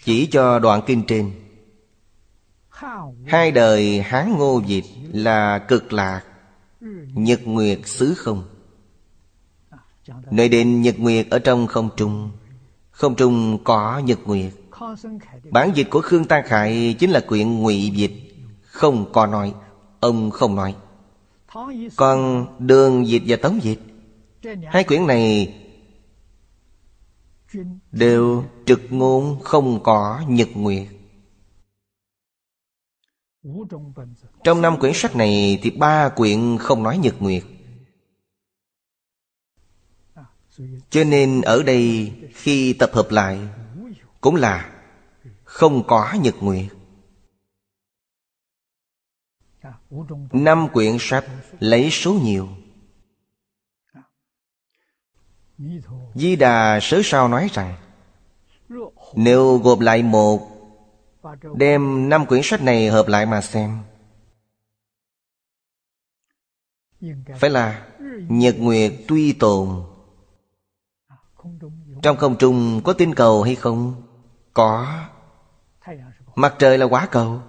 chỉ 0.03 0.25
cho 0.25 0.59
đoạn 0.59 0.81
kinh 0.85 1.03
trên. 1.07 1.31
Hai 3.27 3.51
đời 3.51 4.01
hán 4.01 4.37
ngô 4.37 4.61
dịch 4.65 4.85
là 5.13 5.59
cực 5.59 5.93
lạc, 5.93 6.21
nhật 7.13 7.41
nguyệt 7.43 7.79
xứ 7.85 8.13
không. 8.17 8.43
Nơi 10.31 10.49
đến 10.49 10.81
nhật 10.81 10.99
nguyệt 10.99 11.27
ở 11.29 11.39
trong 11.39 11.67
không 11.67 11.89
trung 11.97 12.31
không 13.01 13.15
trung 13.15 13.57
có 13.63 14.01
nhật 14.05 14.19
nguyệt. 14.25 14.53
Bản 15.51 15.71
dịch 15.75 15.87
của 15.89 16.01
khương 16.01 16.25
tăng 16.25 16.43
khải 16.47 16.95
chính 16.99 17.11
là 17.11 17.19
quyện 17.19 17.59
ngụy 17.59 17.91
dịch, 17.95 18.11
không 18.61 19.11
có 19.13 19.25
nói, 19.25 19.53
ông 19.99 20.31
không 20.31 20.55
nói. 20.55 20.75
Còn 21.95 22.47
đường 22.59 23.07
dịch 23.07 23.23
và 23.27 23.37
tống 23.41 23.63
dịch 23.63 23.79
Hai 24.65 24.83
quyển 24.83 25.07
này 25.07 25.55
đều 27.91 28.45
trực 28.65 28.81
ngôn 28.89 29.39
không 29.43 29.83
có 29.83 30.23
nhật 30.27 30.49
nguyệt. 30.53 30.87
Trong 34.43 34.61
năm 34.61 34.79
quyển 34.79 34.93
sách 34.95 35.15
này 35.15 35.59
thì 35.61 35.69
ba 35.69 36.09
quyển 36.09 36.57
không 36.59 36.83
nói 36.83 36.97
nhật 36.97 37.15
nguyệt. 37.19 37.43
Cho 40.89 41.03
nên 41.03 41.41
ở 41.41 41.63
đây 41.63 42.13
khi 42.33 42.73
tập 42.73 42.89
hợp 42.93 43.07
lại 43.09 43.39
cũng 44.21 44.35
là 44.35 44.83
không 45.43 45.87
có 45.87 46.13
nhật 46.21 46.35
nguyệt. 46.41 46.65
Năm 50.31 50.67
quyển 50.73 50.97
sách 50.99 51.25
lấy 51.59 51.89
số 51.91 52.13
nhiều. 52.13 52.49
Di 56.15 56.35
Đà 56.35 56.79
sớ 56.81 57.01
sao 57.03 57.27
nói 57.27 57.49
rằng, 57.53 57.75
Nếu 59.13 59.57
gộp 59.57 59.79
lại 59.79 60.03
một, 60.03 60.51
Đem 61.55 62.09
năm 62.09 62.25
quyển 62.25 62.41
sách 62.43 62.61
này 62.61 62.89
hợp 62.89 63.07
lại 63.07 63.25
mà 63.25 63.41
xem. 63.41 63.79
Phải 67.39 67.49
là 67.49 67.87
Nhật 68.29 68.55
Nguyệt 68.59 68.93
tuy 69.07 69.33
tồn. 69.33 69.83
Trong 72.01 72.17
không 72.17 72.37
trung 72.37 72.81
có 72.83 72.93
tinh 72.93 73.15
cầu 73.15 73.43
hay 73.43 73.55
không? 73.55 74.01
Có. 74.53 74.99
Mặt 76.35 76.55
trời 76.59 76.77
là 76.77 76.85
quá 76.85 77.07
cầu. 77.11 77.41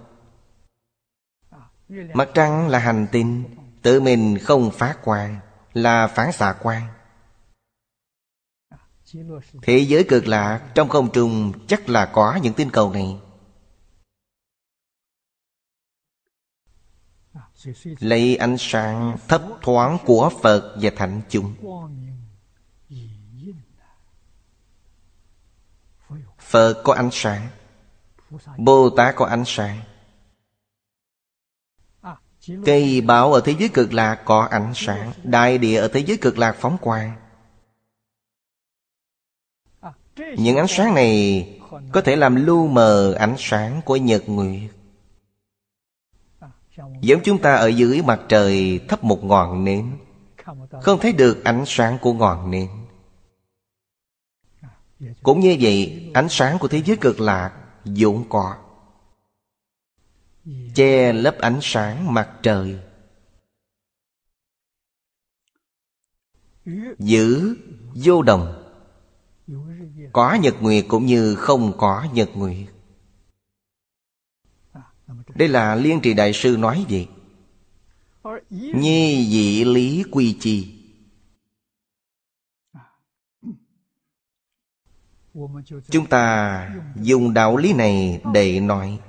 Mặt 1.89 2.29
trăng 2.33 2.67
là 2.67 2.79
hành 2.79 3.07
tinh. 3.11 3.43
Tự 3.81 4.01
mình 4.01 4.37
không 4.37 4.71
phát 4.71 4.97
quang, 5.03 5.39
Là 5.73 6.07
phản 6.07 6.31
xạ 6.31 6.53
quang. 6.53 6.92
Thế 9.61 9.77
giới 9.77 10.03
cực 10.03 10.27
lạc, 10.27 10.71
trong 10.75 10.89
không 10.89 11.11
trung 11.11 11.53
chắc 11.67 11.89
là 11.89 12.05
có 12.05 12.39
những 12.43 12.53
tinh 12.53 12.69
cầu 12.69 12.93
này. 12.93 13.17
Lấy 17.99 18.35
ánh 18.35 18.55
sáng 18.59 19.17
thấp 19.27 19.41
thoáng 19.61 19.97
của 20.05 20.29
Phật 20.41 20.77
và 20.81 20.91
Thánh 20.95 21.21
chúng. 21.29 21.55
Phật 26.39 26.81
có 26.83 26.93
ánh 26.93 27.09
sáng. 27.11 27.47
Bồ 28.57 28.89
Tát 28.89 29.15
có 29.15 29.25
ánh 29.25 29.43
sáng. 29.45 29.81
Cây 32.65 33.01
bảo 33.01 33.33
ở 33.33 33.41
thế 33.45 33.55
giới 33.59 33.69
cực 33.69 33.93
lạc 33.93 34.21
có 34.25 34.47
ánh 34.51 34.71
sáng. 34.75 35.13
Đại 35.23 35.57
địa 35.57 35.79
ở 35.79 35.87
thế 35.87 35.99
giới 35.99 36.17
cực 36.17 36.37
lạc 36.37 36.55
phóng 36.59 36.77
quang 36.81 37.22
những 40.15 40.57
ánh 40.57 40.67
sáng 40.67 40.93
này 40.93 41.49
có 41.91 42.01
thể 42.01 42.15
làm 42.15 42.45
lu 42.45 42.67
mờ 42.67 43.13
ánh 43.13 43.35
sáng 43.37 43.81
của 43.85 43.95
nhật 43.95 44.23
nguyệt. 44.27 44.71
Giống 47.01 47.21
chúng 47.23 47.41
ta 47.41 47.55
ở 47.55 47.67
dưới 47.67 48.01
mặt 48.01 48.21
trời 48.29 48.79
thấp 48.87 49.03
một 49.03 49.23
ngọn 49.23 49.63
nến, 49.63 49.97
không 50.81 50.99
thấy 50.99 51.11
được 51.13 51.43
ánh 51.43 51.63
sáng 51.67 51.97
của 52.01 52.13
ngọn 52.13 52.51
nến. 52.51 52.69
Cũng 55.23 55.39
như 55.39 55.57
vậy, 55.59 56.11
ánh 56.13 56.27
sáng 56.29 56.57
của 56.59 56.67
thế 56.67 56.81
giới 56.85 56.97
cực 56.97 57.19
lạc 57.19 57.51
dụng 57.85 58.29
cọ 58.29 58.55
che 60.75 61.13
lấp 61.13 61.37
ánh 61.37 61.59
sáng 61.61 62.13
mặt 62.13 62.29
trời. 62.41 62.79
Giữ 66.99 67.55
vô 67.95 68.21
đồng 68.21 68.62
có 70.13 70.33
nhật 70.33 70.55
nguyệt 70.61 70.85
cũng 70.87 71.05
như 71.05 71.35
không 71.35 71.77
có 71.77 72.07
nhật 72.13 72.29
nguyệt. 72.35 72.67
Đây 75.35 75.47
là 75.47 75.75
liên 75.75 76.01
trì 76.01 76.13
đại 76.13 76.33
sư 76.33 76.57
nói 76.59 76.85
gì? 76.89 77.07
nhi 78.49 79.27
dị 79.29 79.63
lý 79.63 80.03
quy 80.11 80.37
chi. 80.39 80.79
Chúng 85.89 86.09
ta 86.09 86.69
dùng 86.95 87.33
đạo 87.33 87.57
lý 87.57 87.73
này 87.73 88.21
để 88.33 88.59
nói. 88.59 88.99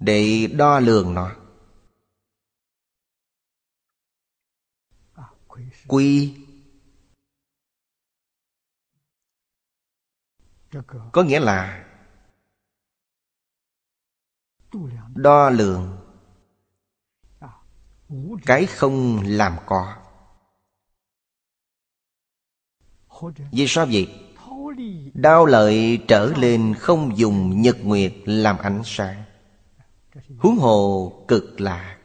Để 0.00 0.46
đo 0.46 0.80
lường 0.80 1.14
nó. 1.14 1.39
quy. 5.90 6.34
Có 11.12 11.22
nghĩa 11.22 11.40
là 11.40 11.86
đo 15.14 15.50
lường 15.50 15.98
cái 18.46 18.66
không 18.66 19.22
làm 19.24 19.56
có. 19.66 19.96
Vì 23.52 23.66
sao 23.68 23.86
vậy? 23.92 24.26
Đau 25.14 25.46
lợi 25.46 26.04
trở 26.08 26.32
lên 26.36 26.74
không 26.78 27.18
dùng 27.18 27.62
nhật 27.62 27.76
nguyệt 27.82 28.14
làm 28.24 28.58
ánh 28.58 28.82
sáng. 28.84 29.24
Huống 30.38 30.56
hồ 30.56 31.12
cực 31.28 31.60
lạc. 31.60 31.99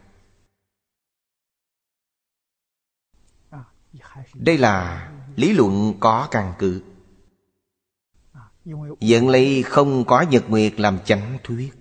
đây 4.35 4.57
là 4.57 5.07
lý 5.35 5.53
luận 5.53 5.93
có 5.99 6.27
căn 6.31 6.53
cứ. 6.59 6.81
Dẫn 8.99 9.29
lấy 9.29 9.63
không 9.63 10.05
có 10.05 10.21
nhật 10.21 10.49
nguyệt 10.49 10.79
làm 10.79 10.99
chánh 11.05 11.37
thuyết. 11.43 11.73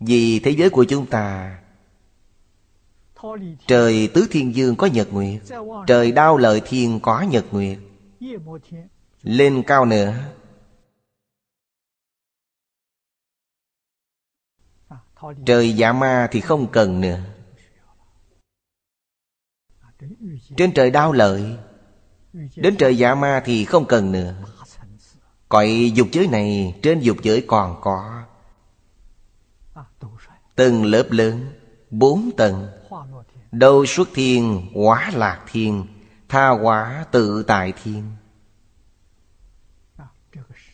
Vì 0.00 0.40
thế 0.40 0.50
giới 0.50 0.70
của 0.70 0.84
chúng 0.84 1.06
ta, 1.06 1.58
Trời 3.66 4.10
tứ 4.14 4.26
thiên 4.30 4.54
dương 4.54 4.76
có 4.76 4.86
nhật 4.86 5.12
nguyệt, 5.12 5.42
Trời 5.86 6.12
đao 6.12 6.36
lợi 6.36 6.62
thiên 6.64 7.00
có 7.00 7.22
nhật 7.22 7.44
nguyệt. 7.50 7.78
Lên 9.22 9.62
cao 9.66 9.84
nữa. 9.84 10.14
Trời 15.46 15.72
dạ 15.72 15.92
ma 15.92 16.28
thì 16.30 16.40
không 16.40 16.66
cần 16.72 17.00
nữa. 17.00 17.20
Trên 20.56 20.72
trời 20.74 20.90
đau 20.90 21.12
lợi, 21.12 21.56
Đến 22.56 22.76
trời 22.78 22.98
dạ 22.98 23.14
ma 23.14 23.42
thì 23.44 23.64
không 23.64 23.84
cần 23.86 24.12
nữa. 24.12 24.34
Cõi 25.48 25.92
dục 25.94 26.08
giới 26.12 26.26
này 26.26 26.74
Trên 26.82 27.00
dục 27.00 27.16
giới 27.22 27.44
còn 27.46 27.80
có 27.80 28.22
Từng 30.56 30.84
lớp 30.84 31.06
lớn, 31.10 31.52
Bốn 31.90 32.30
tầng. 32.36 32.68
Đâu 33.52 33.86
xuất 33.86 34.08
thiên, 34.14 34.66
Hóa 34.74 35.10
lạc 35.14 35.44
thiên, 35.50 35.86
Tha 36.28 36.48
hóa 36.48 37.06
tự 37.10 37.42
tại 37.42 37.72
thiên. 37.82 38.04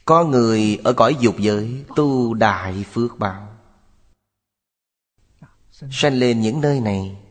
Có 0.04 0.24
người 0.24 0.80
ở 0.84 0.92
cõi 0.92 1.16
dục 1.20 1.34
giới 1.38 1.84
Tu 1.96 2.34
đại 2.34 2.84
phước 2.92 3.18
bảo 3.18 3.48
Sanh 5.90 6.14
lên 6.14 6.40
những 6.40 6.60
nơi 6.60 6.80
này 6.80 7.23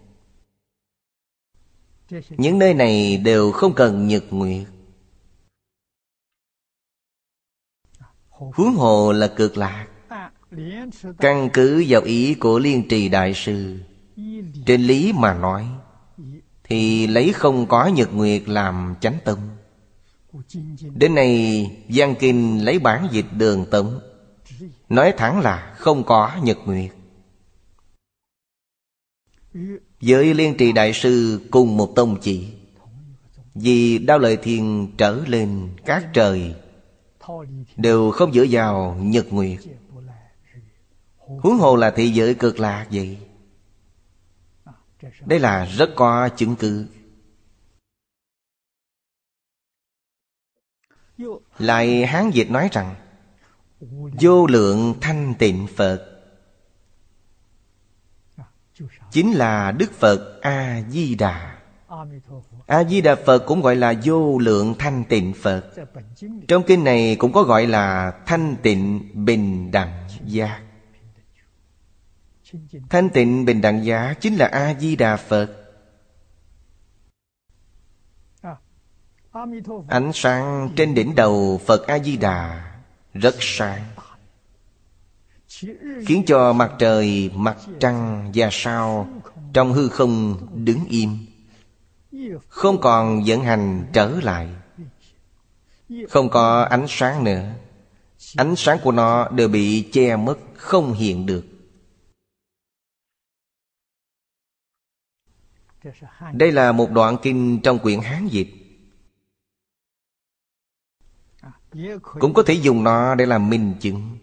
những 2.30 2.60
nơi 2.60 2.74
này 2.74 3.18
đều 3.18 3.52
không 3.52 3.74
cần 3.74 4.08
nhật 4.08 4.24
nguyệt. 4.30 4.68
Huống 8.30 8.76
hồ 8.76 9.12
là 9.12 9.28
cực 9.28 9.58
lạc. 9.58 9.88
Căn 11.18 11.50
cứ 11.54 11.86
vào 11.88 12.02
ý 12.02 12.34
của 12.34 12.60
liên 12.60 12.88
trì 12.88 13.10
đại 13.10 13.34
sư, 13.34 13.80
trên 14.66 14.82
lý 14.82 15.14
mà 15.14 15.34
nói, 15.34 15.68
thì 16.64 17.08
lấy 17.08 17.34
không 17.34 17.66
có 17.68 17.88
nhật 17.88 18.14
nguyệt 18.14 18.42
làm 18.46 18.96
chánh 19.02 19.18
tâm. 19.26 19.38
Đến 20.96 21.16
nay, 21.16 21.66
giang 21.90 22.16
kinh 22.20 22.66
lấy 22.66 22.80
bản 22.80 23.08
dịch 23.12 23.26
đường 23.38 23.66
tống, 23.72 24.00
nói 24.90 25.14
thẳng 25.18 25.40
là 25.40 25.76
không 25.78 26.04
có 26.04 26.32
nhật 26.44 26.58
nguyệt. 26.66 26.92
Với 30.02 30.34
liên 30.34 30.58
trì 30.58 30.72
đại 30.72 30.94
sư 30.94 31.42
cùng 31.52 31.78
một 31.78 31.94
tông 31.96 32.20
chỉ, 32.22 32.54
Vì 33.56 33.98
đao 33.98 34.20
lợi 34.20 34.38
thiền 34.38 34.88
trở 34.98 35.24
lên 35.28 35.70
các 35.86 36.10
trời, 36.14 36.56
Đều 37.78 38.12
không 38.12 38.34
dựa 38.34 38.46
vào 38.50 38.98
nhật 39.02 39.34
nguyệt. 39.34 39.60
Huống 41.18 41.58
hồ 41.58 41.76
là 41.76 41.92
thị 41.92 42.10
giới 42.10 42.36
cực 42.36 42.60
lạc 42.60 42.88
vậy. 42.92 43.18
Đây 45.26 45.40
là 45.40 45.66
rất 45.66 45.90
có 45.96 46.30
chứng 46.30 46.56
cứ. 46.56 46.86
Lại 51.60 52.06
Hán 52.06 52.30
Dịch 52.30 52.50
nói 52.50 52.70
rằng, 52.72 52.96
Vô 54.22 54.48
lượng 54.48 54.94
thanh 55.02 55.34
tịnh 55.40 55.68
Phật 55.76 56.13
chính 59.14 59.32
là 59.32 59.72
đức 59.72 59.92
phật 60.00 60.42
a 60.42 60.84
di 60.90 61.16
đà. 61.16 61.56
A 62.68 62.84
di 62.84 63.02
đà 63.02 63.16
phật 63.16 63.40
cũng 63.40 63.62
gọi 63.62 63.76
là 63.76 63.94
vô 64.04 64.38
lượng 64.40 64.76
thanh 64.80 65.04
tịnh 65.04 65.34
phật. 65.34 65.72
Trong 66.48 66.64
kinh 66.64 66.84
này 66.84 67.16
cũng 67.16 67.34
có 67.34 67.44
gọi 67.44 67.68
là 67.68 68.14
thanh 68.26 68.56
tịnh 68.64 69.10
bình 69.14 69.72
đẳng 69.72 70.08
giác 70.26 70.62
thanh 72.90 73.10
tịnh 73.10 73.46
bình 73.46 73.62
đẳng 73.62 73.86
giác 73.86 74.16
chính 74.22 74.36
là 74.36 74.46
a 74.46 74.74
di 74.80 74.96
đà 74.96 75.18
phật. 75.18 75.50
Ánh 79.88 80.12
sáng 80.14 80.70
trên 80.76 80.96
đỉnh 80.96 81.16
đầu 81.16 81.62
phật 81.66 81.88
a 81.88 82.00
di 82.00 82.18
đà 82.18 82.72
rất 83.14 83.36
sáng 83.40 83.82
khiến 86.08 86.24
cho 86.28 86.54
mặt 86.54 86.72
trời, 86.80 87.32
mặt 87.36 87.58
trăng 87.80 88.32
và 88.34 88.50
sao 88.52 89.10
trong 89.54 89.74
hư 89.74 89.90
không 89.90 90.38
đứng 90.66 90.86
im, 90.86 91.18
không 92.48 92.82
còn 92.82 93.24
vận 93.26 93.42
hành 93.42 93.86
trở 93.94 94.20
lại, 94.24 94.50
không 96.10 96.30
có 96.30 96.62
ánh 96.62 96.86
sáng 96.90 97.24
nữa. 97.24 97.54
Ánh 98.38 98.56
sáng 98.56 98.78
của 98.84 98.92
nó 98.92 99.30
đều 99.30 99.48
bị 99.48 99.90
che 99.92 100.16
mất, 100.16 100.38
không 100.56 100.94
hiện 100.94 101.26
được. 101.26 101.46
Đây 106.34 106.52
là 106.52 106.72
một 106.72 106.92
đoạn 106.92 107.18
kinh 107.22 107.60
trong 107.64 107.80
quyển 107.80 108.00
hán 108.00 108.28
dịch 108.28 108.48
cũng 112.20 112.34
có 112.34 112.44
thể 112.46 112.54
dùng 112.54 112.84
nó 112.84 113.16
để 113.16 113.26
làm 113.26 113.50
minh 113.50 113.74
chứng. 113.82 114.18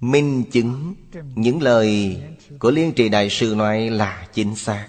minh 0.00 0.44
chứng 0.52 0.94
những 1.34 1.62
lời 1.62 2.20
của 2.60 2.70
liên 2.70 2.92
trì 2.96 3.08
đại 3.08 3.30
sư 3.30 3.54
nói 3.56 3.90
là 3.90 4.28
chính 4.32 4.56
xác. 4.56 4.88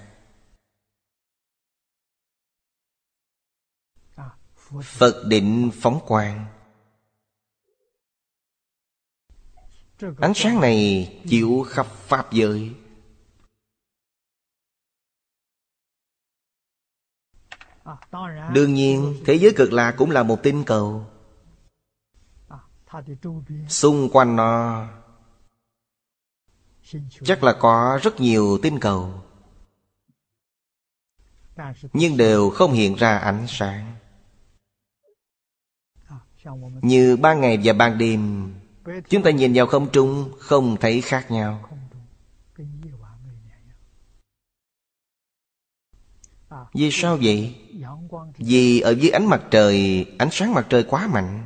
Phật 4.83 5.23
định 5.27 5.71
phóng 5.73 5.99
quang. 6.07 6.45
Ánh 10.17 10.33
sáng 10.35 10.61
này 10.61 11.09
chịu 11.29 11.65
khắp 11.69 11.87
pháp 11.87 12.31
giới. 12.31 12.73
Đương 18.53 18.73
nhiên, 18.73 19.21
thế 19.25 19.33
giới 19.33 19.53
cực 19.55 19.73
lạc 19.73 19.95
cũng 19.97 20.11
là 20.11 20.23
một 20.23 20.39
tinh 20.43 20.63
cầu 20.65 21.12
xung 23.67 24.09
quanh 24.09 24.35
nó 24.35 24.85
chắc 27.23 27.43
là 27.43 27.53
có 27.59 27.99
rất 28.03 28.19
nhiều 28.19 28.57
tinh 28.61 28.79
cầu 28.79 29.23
nhưng 31.93 32.17
đều 32.17 32.49
không 32.49 32.71
hiện 32.71 32.95
ra 32.95 33.17
ánh 33.17 33.45
sáng. 33.47 33.95
Như 36.81 37.17
ban 37.17 37.41
ngày 37.41 37.59
và 37.63 37.73
ban 37.73 37.97
đêm 37.97 38.53
chúng 39.09 39.23
ta 39.23 39.31
nhìn 39.31 39.53
vào 39.53 39.67
không 39.67 39.89
trung 39.91 40.31
không 40.39 40.77
thấy 40.79 41.01
khác 41.01 41.31
nhau. 41.31 41.69
Vì 46.73 46.89
sao 46.91 47.17
vậy? 47.21 47.55
vì 48.37 48.79
ở 48.79 48.91
dưới 48.91 49.09
ánh 49.09 49.25
mặt 49.25 49.41
trời 49.51 50.05
ánh 50.17 50.29
sáng 50.31 50.53
mặt 50.53 50.65
trời 50.69 50.83
quá 50.83 51.07
mạnh 51.07 51.45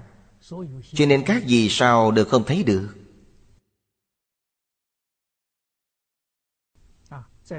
cho 0.94 1.06
nên 1.06 1.24
các 1.26 1.46
gì 1.46 1.68
sao 1.70 2.12
đều 2.12 2.26
không 2.26 2.44
thấy 2.46 2.64
được? 2.64 2.96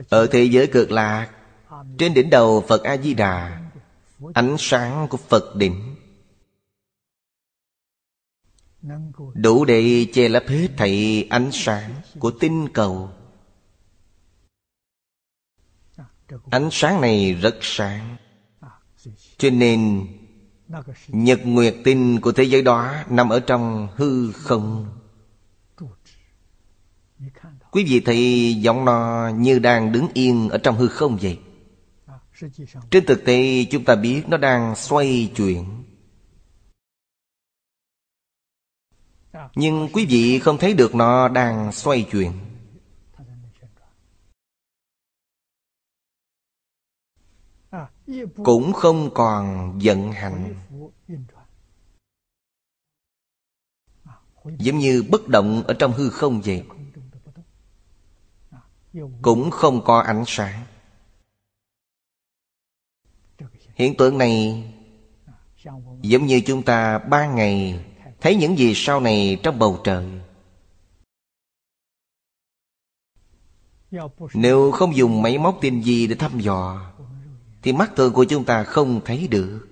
Ở 0.09 0.27
thế 0.32 0.44
giới 0.44 0.66
cực 0.66 0.90
lạc, 0.90 1.32
trên 1.98 2.15
đỉnh 2.15 2.31
đầu 2.31 2.65
phật 2.69 2.82
a 2.82 2.97
di 2.97 3.15
đà 3.15 3.70
ánh 4.35 4.56
sáng 4.59 5.06
của 5.10 5.16
phật 5.16 5.56
đỉnh. 5.56 5.94
Đủ 9.35 9.65
để 9.65 10.06
che 10.12 10.28
lấp 10.28 10.44
hết 10.48 10.69
thảy 10.77 11.27
ánh 11.31 11.51
sáng 11.52 11.94
của 12.19 12.31
tinh 12.40 12.69
cầu. 12.74 13.10
Ánh 16.51 16.69
sáng 16.73 17.01
này 17.01 17.35
rất 17.35 17.59
sáng, 17.60 18.16
cho 19.39 19.51
nên 19.51 20.06
Nhật 21.09 21.40
nguyệt 21.45 21.74
tinh 21.85 22.20
của 22.20 22.32
thế 22.32 22.45
giới 22.45 22.62
đó 22.62 22.95
Nằm 23.09 23.28
ở 23.28 23.40
trong 23.40 23.89
hư 23.97 24.32
không. 24.32 24.86
Quý 27.70 27.85
vị 27.85 28.01
thấy 28.01 28.55
giọng 28.55 28.85
nó 28.85 29.28
như 29.35 29.59
đang 29.59 29.93
đứng 29.93 30.09
yên 30.15 30.49
Ở 30.49 30.59
trong 30.59 30.77
hư 30.77 30.89
không 30.89 31.19
vậy? 31.23 31.39
Trên 32.90 33.07
thực 33.07 33.24
tế 33.24 33.65
chúng 33.70 33.85
ta 33.85 33.95
biết 33.95 34.23
Nó 34.28 34.36
đang 34.36 34.77
xoay 34.77 35.32
chuyển. 35.36 35.65
Nhưng 39.55 39.89
quý 39.93 40.07
vị 40.07 40.39
không 40.39 40.59
thấy 40.59 40.74
được 40.74 40.95
nó 40.95 41.28
đang 41.28 41.73
xoay 41.73 42.07
chuyển. 42.11 42.32
cũng 48.45 48.73
không 48.73 49.11
còn 49.15 49.78
vận 49.82 50.12
hành, 50.12 50.55
giống 54.45 54.78
như 54.78 55.05
bất 55.11 55.28
động 55.28 55.62
ở 55.66 55.74
trong 55.74 55.93
hư 55.93 56.11
không 56.11 56.40
vậy 56.45 56.65
cũng 59.23 59.51
không 59.51 59.85
có 59.85 60.01
ánh 60.01 60.24
sáng. 60.27 60.65
Hiện 63.74 63.97
tượng 63.97 64.19
này 64.19 64.65
giống 66.03 66.27
như 66.27 66.40
chúng 66.47 66.62
ta 66.62 66.99
ban 66.99 67.35
ngày 67.35 67.85
thấy 68.20 68.36
những 68.36 68.59
gì 68.59 68.73
sau 68.74 69.01
này 69.01 69.40
trong 69.43 69.59
bầu 69.59 69.81
trời. 69.85 70.20
Nếu 74.35 74.70
không 74.70 74.97
dùng 74.97 75.23
máy 75.23 75.39
móc 75.39 75.59
tiên 75.61 75.82
gì 75.82 76.07
để 76.07 76.15
thăm 76.15 76.40
dò 76.40 76.93
thì 77.63 77.73
mắt 77.73 77.91
thường 77.97 78.13
của 78.13 78.25
chúng 78.25 78.45
ta 78.45 78.65
không 78.65 79.01
thấy 79.05 79.29
được. 79.29 79.69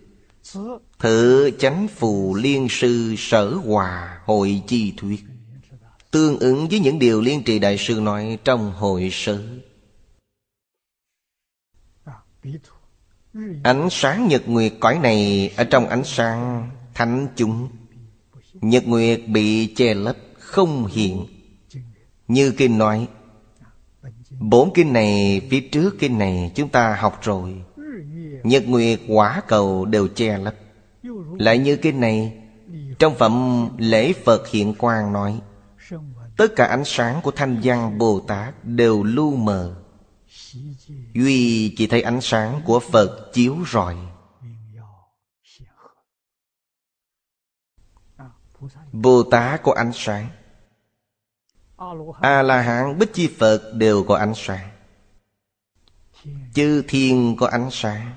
Thử 0.98 1.50
chánh 1.58 1.88
phù 1.88 2.34
liên 2.34 2.66
sư 2.70 3.14
sở 3.18 3.50
hòa 3.50 4.20
hội 4.24 4.62
chi 4.66 4.92
thuyết. 4.96 5.24
Tương 6.10 6.38
ứng 6.38 6.68
với 6.68 6.80
những 6.80 6.98
điều 6.98 7.20
liên 7.20 7.42
trì 7.42 7.58
đại 7.58 7.78
sư 7.78 8.00
nói 8.00 8.38
trong 8.44 8.72
hội 8.72 9.08
sự 9.12 9.60
Ánh 13.62 13.88
sáng 13.90 14.28
nhật 14.28 14.48
nguyệt 14.48 14.72
cõi 14.80 14.98
này 14.98 15.52
Ở 15.56 15.64
trong 15.64 15.88
ánh 15.88 16.04
sáng 16.04 16.70
thánh 16.94 17.28
chúng. 17.36 17.68
Nhật 18.52 18.86
nguyệt 18.86 19.20
bị 19.26 19.74
che 19.74 19.94
lấp, 19.94 20.16
không 20.38 20.86
hiện. 20.86 21.26
Như 22.28 22.50
kinh 22.50 22.78
nói, 22.78 23.08
Bốn 24.40 24.72
kinh 24.74 24.92
này 24.92 25.40
phía 25.50 25.60
trước 25.60 25.96
kinh 25.98 26.18
này 26.18 26.52
chúng 26.54 26.68
ta 26.68 26.96
học 27.00 27.18
rồi. 27.22 27.62
Nhật 28.46 28.64
nguyệt 28.66 29.00
quả 29.08 29.42
cầu 29.48 29.84
đều 29.84 30.08
che 30.08 30.38
lấp. 30.38 30.54
Lại 31.38 31.58
như 31.58 31.76
kinh 31.76 32.00
này, 32.00 32.42
Trong 32.98 33.14
phẩm 33.14 33.68
lễ 33.78 34.12
Phật 34.12 34.48
hiện 34.48 34.74
quang 34.74 35.12
nói, 35.12 35.40
Tất 36.36 36.52
cả 36.56 36.66
ánh 36.66 36.84
sáng 36.84 37.20
của 37.22 37.30
thanh 37.30 37.60
văn 37.62 37.98
Bồ 37.98 38.20
Tát 38.20 38.64
đều 38.64 39.02
lu 39.02 39.36
mờ. 39.36 39.76
Duy 41.14 41.74
chỉ 41.76 41.86
thấy 41.86 42.02
ánh 42.02 42.20
sáng 42.20 42.60
của 42.64 42.80
Phật 42.80 43.30
chiếu 43.32 43.56
rọi. 43.72 43.96
Bồ 48.92 49.22
Tát 49.22 49.62
có 49.62 49.74
ánh 49.76 49.92
sáng. 49.94 50.28
A-la-hán, 52.20 52.98
Bích 52.98 53.14
Chi 53.14 53.28
Phật 53.38 53.72
đều 53.74 54.04
có 54.04 54.16
ánh 54.16 54.32
sáng. 54.36 54.70
Chư 56.54 56.82
Thiên 56.88 57.36
có 57.38 57.46
ánh 57.46 57.68
sáng. 57.72 58.14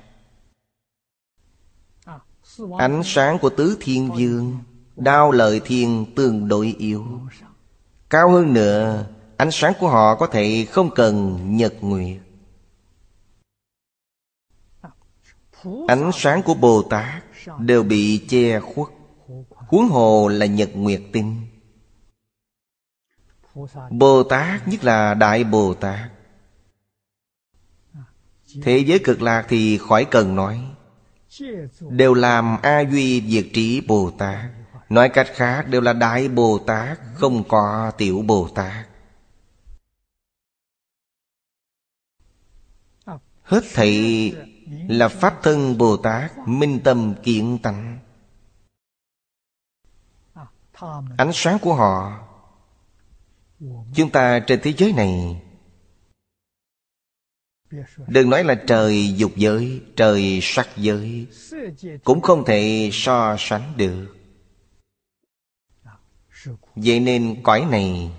Ánh 2.78 3.02
sáng 3.04 3.38
của 3.38 3.50
tứ 3.50 3.76
thiên 3.80 4.10
vương 4.10 4.58
Đao 4.96 5.30
lợi 5.30 5.60
thiên 5.64 6.06
tương 6.16 6.48
đối 6.48 6.74
yếu. 6.78 7.06
Cao 8.10 8.30
hơn 8.30 8.52
nữa, 8.52 9.06
Ánh 9.36 9.50
sáng 9.50 9.72
của 9.80 9.88
họ 9.88 10.16
có 10.16 10.26
thể 10.26 10.66
không 10.70 10.90
cần 10.94 11.38
nhật 11.56 11.74
nguyệt. 11.80 12.20
Ánh 15.88 16.10
sáng 16.14 16.42
của 16.42 16.54
Bồ 16.54 16.82
Tát 16.82 17.24
Đều 17.58 17.82
bị 17.82 18.26
che 18.28 18.60
khuất. 18.60 18.88
Huống 19.50 19.88
hồ 19.88 20.28
là 20.28 20.46
nhật 20.46 20.70
nguyệt 20.74 21.02
tinh. 21.12 21.46
Bồ 23.90 24.22
Tát 24.22 24.68
nhất 24.68 24.84
là 24.84 25.14
Đại 25.14 25.44
Bồ 25.44 25.74
Tát. 25.74 26.10
Thế 28.62 28.78
giới 28.78 28.98
cực 28.98 29.22
lạc 29.22 29.46
thì 29.48 29.78
khỏi 29.78 30.04
cần 30.04 30.36
nói 30.36 30.60
đều 31.90 32.14
làm 32.14 32.56
a 32.62 32.80
duy 32.80 33.22
diệt 33.30 33.46
trí 33.54 33.80
bồ 33.80 34.10
tát. 34.18 34.50
Nói 34.88 35.08
cách 35.08 35.26
khác, 35.34 35.68
đều 35.68 35.80
là 35.80 35.92
đại 35.92 36.28
bồ 36.28 36.58
tát, 36.58 36.98
không 37.14 37.44
có 37.48 37.92
tiểu 37.98 38.22
bồ 38.26 38.48
tát. 38.54 38.86
Hết 43.42 43.62
thảy 43.74 44.32
là 44.88 45.08
pháp 45.08 45.42
thân 45.42 45.78
bồ 45.78 45.96
tát, 45.96 46.32
minh 46.46 46.80
tâm 46.84 47.14
kiện 47.22 47.58
tánh. 47.58 47.98
Ánh 51.16 51.30
sáng 51.32 51.58
của 51.58 51.74
họ. 51.74 52.26
Chúng 53.94 54.10
ta 54.12 54.40
trên 54.46 54.60
thế 54.62 54.72
giới 54.72 54.92
này 54.92 55.42
Đừng 58.08 58.30
nói 58.30 58.44
là 58.44 58.54
trời 58.54 59.14
dục 59.16 59.32
giới 59.36 59.80
Trời 59.96 60.38
sắc 60.42 60.68
giới 60.76 61.26
Cũng 62.04 62.20
không 62.20 62.44
thể 62.44 62.90
so 62.92 63.36
sánh 63.38 63.72
được. 63.76 64.06
Vậy 66.74 67.00
nên 67.00 67.42
cõi 67.42 67.66
này 67.70 68.10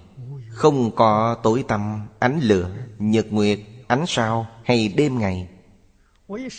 Không 0.50 0.96
có 0.96 1.38
tối 1.44 1.64
tăm 1.68 2.08
Ánh 2.20 2.40
lửa, 2.42 2.72
nhật 3.00 3.26
nguyệt 3.30 3.60
Ánh 3.88 4.06
sao 4.08 4.48
hay 4.64 4.88
đêm 4.88 5.20
ngày. 5.20 5.50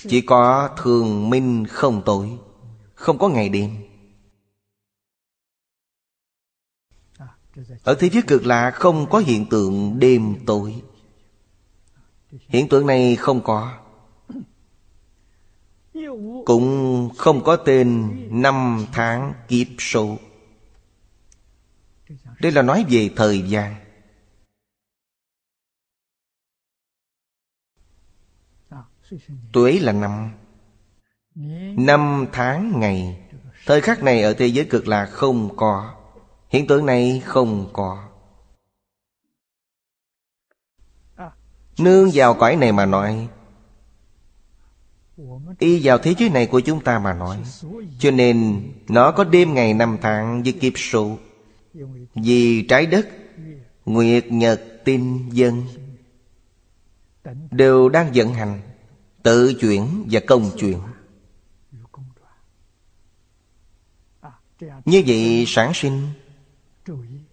Chỉ 0.09 0.21
có 0.21 0.71
thường 0.83 1.31
minh 1.31 1.67
không 1.67 2.03
tối 2.05 2.31
Không 2.95 3.19
có 3.19 3.29
ngày 3.29 3.49
đêm. 3.49 3.77
Ở 7.85 7.95
thế 7.95 8.09
giới 8.09 8.23
cực 8.23 8.47
lạ 8.47 8.71
không 8.71 9.11
có 9.11 9.19
hiện 9.19 9.47
tượng 9.47 9.99
đêm 9.99 10.37
tối. 10.47 10.83
Hiện 12.33 12.69
tượng 12.69 12.87
này 12.87 13.17
không 13.17 13.41
có. 13.45 13.79
Cũng 16.45 17.11
không 17.17 17.45
có 17.45 17.57
tên 17.57 18.19
Năm 18.43 18.87
tháng 18.93 19.33
kiếp 19.49 19.67
số. 19.79 20.17
Đây 22.41 22.53
là 22.53 22.63
nói 22.63 22.85
về 22.91 23.11
thời 23.17 23.43
gian. 23.43 23.75
Tuổi 29.53 29.81
là 29.81 29.93
năm. 29.93 30.31
Năm 31.77 32.27
tháng 32.33 32.81
ngày. 32.81 33.19
Thời 33.67 33.81
khắc 33.81 34.03
này 34.03 34.23
ở 34.23 34.35
thế 34.35 34.47
giới 34.47 34.65
cực 34.65 34.89
là 34.89 35.07
không 35.07 35.57
có. 35.57 35.95
Hiện 36.49 36.67
tượng 36.67 36.87
này 36.87 37.23
không 37.25 37.71
có. 37.73 38.12
Nương 41.79 42.11
vào 42.15 42.35
cõi 42.35 42.57
này 42.57 42.73
mà 42.73 42.87
nói. 42.87 43.29
Y 45.59 45.81
vào 45.83 45.99
thế 45.99 46.15
giới 46.19 46.31
này 46.31 46.47
của 46.47 46.61
chúng 46.61 46.85
ta 46.85 46.99
mà 46.99 47.15
nói. 47.15 47.39
Cho 47.99 48.11
nên, 48.11 48.63
nó 48.89 49.13
có 49.13 49.25
đêm 49.25 49.55
ngày 49.55 49.75
năm 49.75 49.99
tháng 50.03 50.43
với 50.43 50.53
kiếp 50.53 50.73
số. 50.77 51.19
Vì 52.15 52.67
trái 52.69 52.87
đất, 52.87 53.09
Nguyệt 53.85 54.27
nhật, 54.27 54.61
tinh, 54.85 55.29
dân 55.33 55.65
Đều 57.51 57.89
đang 57.89 58.11
vận 58.15 58.35
hành, 58.35 58.61
Tự 59.23 59.55
chuyển 59.61 60.07
và 60.11 60.21
công 60.27 60.51
chuyển. 60.59 60.79
Như 64.85 65.03
vậy, 65.07 65.45
sản 65.47 65.73
sinh, 65.75 66.09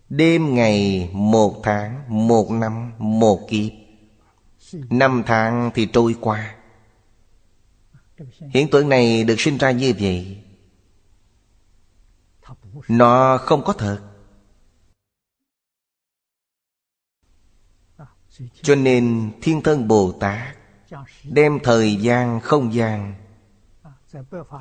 Đêm 0.10 0.56
ngày 0.56 1.10
một 1.14 1.62
tháng, 1.64 2.04
Một 2.28 2.52
năm, 2.52 2.92
Một 2.98 3.48
kiếp. 3.50 3.79
Năm 4.74 5.24
tháng 5.26 5.72
thì 5.74 5.86
trôi 5.94 6.16
qua. 6.22 6.56
Hiện 8.54 8.70
tượng 8.72 8.90
này 8.90 9.24
được 9.24 9.36
sinh 9.38 9.58
ra 9.58 9.72
như 9.72 9.94
vậy, 10.00 10.44
Nó 12.88 13.38
không 13.38 13.64
có 13.64 13.74
thật. 13.74 14.00
Cho 18.62 18.76
nên 18.76 19.32
Thiên 19.42 19.62
Thân 19.62 19.88
Bồ 19.88 20.12
Tát 20.20 20.58
Đem 21.24 21.60
thời 21.64 21.96
gian 21.96 22.40
không 22.40 22.74
gian 22.74 23.16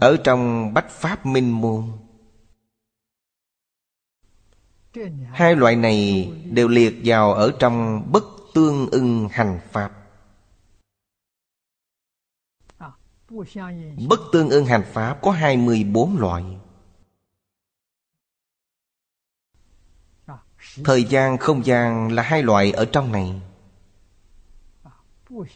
Ở 0.01 0.17
trong 0.25 0.75
Bách 0.75 0.91
Pháp 0.91 1.27
Minh 1.27 1.51
Môn. 1.51 1.85
Hai 5.33 5.57
loại 5.57 5.77
này 5.77 6.31
đều 6.45 6.69
liệt 6.69 6.95
vào 7.05 7.35
ở 7.35 7.53
trong 7.59 8.07
bất 8.13 8.25
tương 8.55 8.91
ưng 8.91 9.29
hành 9.33 9.61
Pháp. 9.73 9.98
Bất 14.09 14.21
tương 14.33 14.51
ưng 14.51 14.67
hành 14.67 14.85
pháp 14.93 15.19
có 15.23 15.31
24 15.31 16.19
loại. 16.19 16.45
Thời 20.85 21.05
gian, 21.05 21.39
không 21.39 21.67
gian 21.67 22.13
là 22.13 22.23
hai 22.23 22.43
loại 22.43 22.73
ở 22.73 22.85
trong 22.85 23.13
này. 23.13 23.41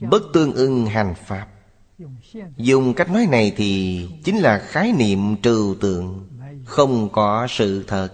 Bất 0.00 0.22
tương 0.32 0.52
ưng 0.52 0.86
hành 0.86 1.14
pháp. 1.14 1.48
Dùng 2.56 2.94
cách 2.94 3.10
nói 3.10 3.26
này 3.30 3.52
thì 3.56 4.08
Chính 4.24 4.38
là 4.38 4.58
khái 4.58 4.92
niệm 4.92 5.36
trừ 5.42 5.76
tượng 5.80 6.28
Không 6.66 7.08
có 7.12 7.46
sự 7.50 7.84
thật. 7.86 8.08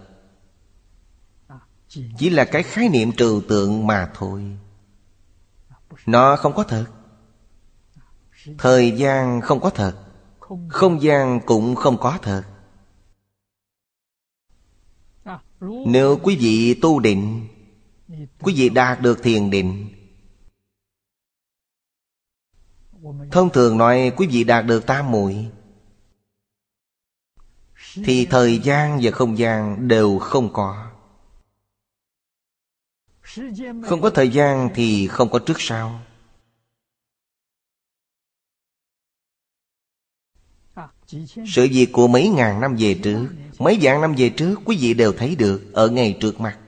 Chỉ 1.89 2.31
là 2.31 2.45
cái 2.45 2.63
khái 2.63 2.89
niệm 2.89 3.13
trừ 3.13 3.43
tượng 3.49 3.87
mà 3.87 4.11
thôi. 4.15 4.59
Nó 6.07 6.37
không 6.37 6.55
có 6.55 6.63
thật. 6.63 6.85
Thời 8.59 8.93
gian 8.93 9.41
không 9.41 9.61
có 9.61 9.71
thật, 9.71 9.95
Không 10.69 11.03
gian 11.03 11.41
cũng 11.47 11.75
không 11.75 11.99
có 11.99 12.19
thật. 12.23 12.45
Nếu 15.87 16.19
quý 16.23 16.37
vị 16.37 16.79
tu 16.83 17.01
định, 17.01 17.49
Quý 18.41 18.55
vị 18.57 18.69
đạt 18.69 19.01
được 19.01 19.23
thiền 19.23 19.51
định, 19.51 19.89
Thông 23.33 23.51
thường 23.51 23.79
nói 23.79 24.13
quý 24.17 24.27
vị 24.27 24.45
đạt 24.45 24.67
được 24.67 24.87
tam 24.87 25.11
muội, 25.11 25.51
Thì 27.95 28.27
thời 28.27 28.59
gian 28.59 28.99
và 29.03 29.11
không 29.11 29.39
gian 29.39 29.89
đều 29.89 30.19
không 30.19 30.53
có. 30.53 30.91
Không 33.85 34.01
có 34.01 34.11
thời 34.11 34.29
gian 34.31 34.69
thì 34.75 35.09
không 35.09 35.31
có 35.31 35.39
trước 35.39 35.61
sau. 35.61 36.01
Sự 41.47 41.69
việc 41.73 41.89
của 41.93 42.09
mấy 42.09 42.29
ngàn 42.29 42.61
năm 42.61 42.77
về 42.79 43.01
trước 43.03 43.29
Mấy 43.59 43.79
vạn 43.81 44.01
năm 44.01 44.15
về 44.19 44.31
trước 44.31 44.57
Quý 44.65 44.77
vị 44.81 44.95
đều 44.95 45.13
thấy 45.13 45.37
được 45.37 45.73
Ở 45.73 45.89
ngay 45.89 46.17
trước 46.21 46.41
mặt. 46.41 46.59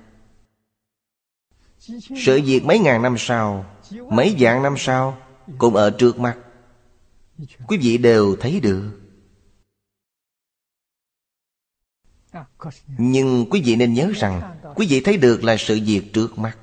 Sự 2.17 2.41
việc 2.45 2.65
mấy 2.65 2.79
ngàn 2.79 3.03
năm 3.03 3.15
sau 3.19 3.67
Mấy 4.11 4.37
vạn 4.39 4.63
năm 4.63 4.75
sau 4.79 5.19
Cũng 5.59 5.75
ở 5.75 5.91
trước 5.91 6.19
mặt, 6.19 6.39
Quý 7.67 7.79
vị 7.79 7.99
đều 7.99 8.37
thấy 8.41 8.61
được. 8.61 9.01
Nhưng 12.99 13.47
quý 13.51 13.63
vị 13.65 13.77
nên 13.77 13.95
nhớ 13.95 14.13
rằng 14.17 14.59
Quý 14.75 14.87
vị 14.91 15.01
thấy 15.01 15.17
được 15.17 15.45
là 15.45 15.57
sự 15.59 15.81
việc 15.87 16.03
trước 16.13 16.39
mắt 16.39 16.59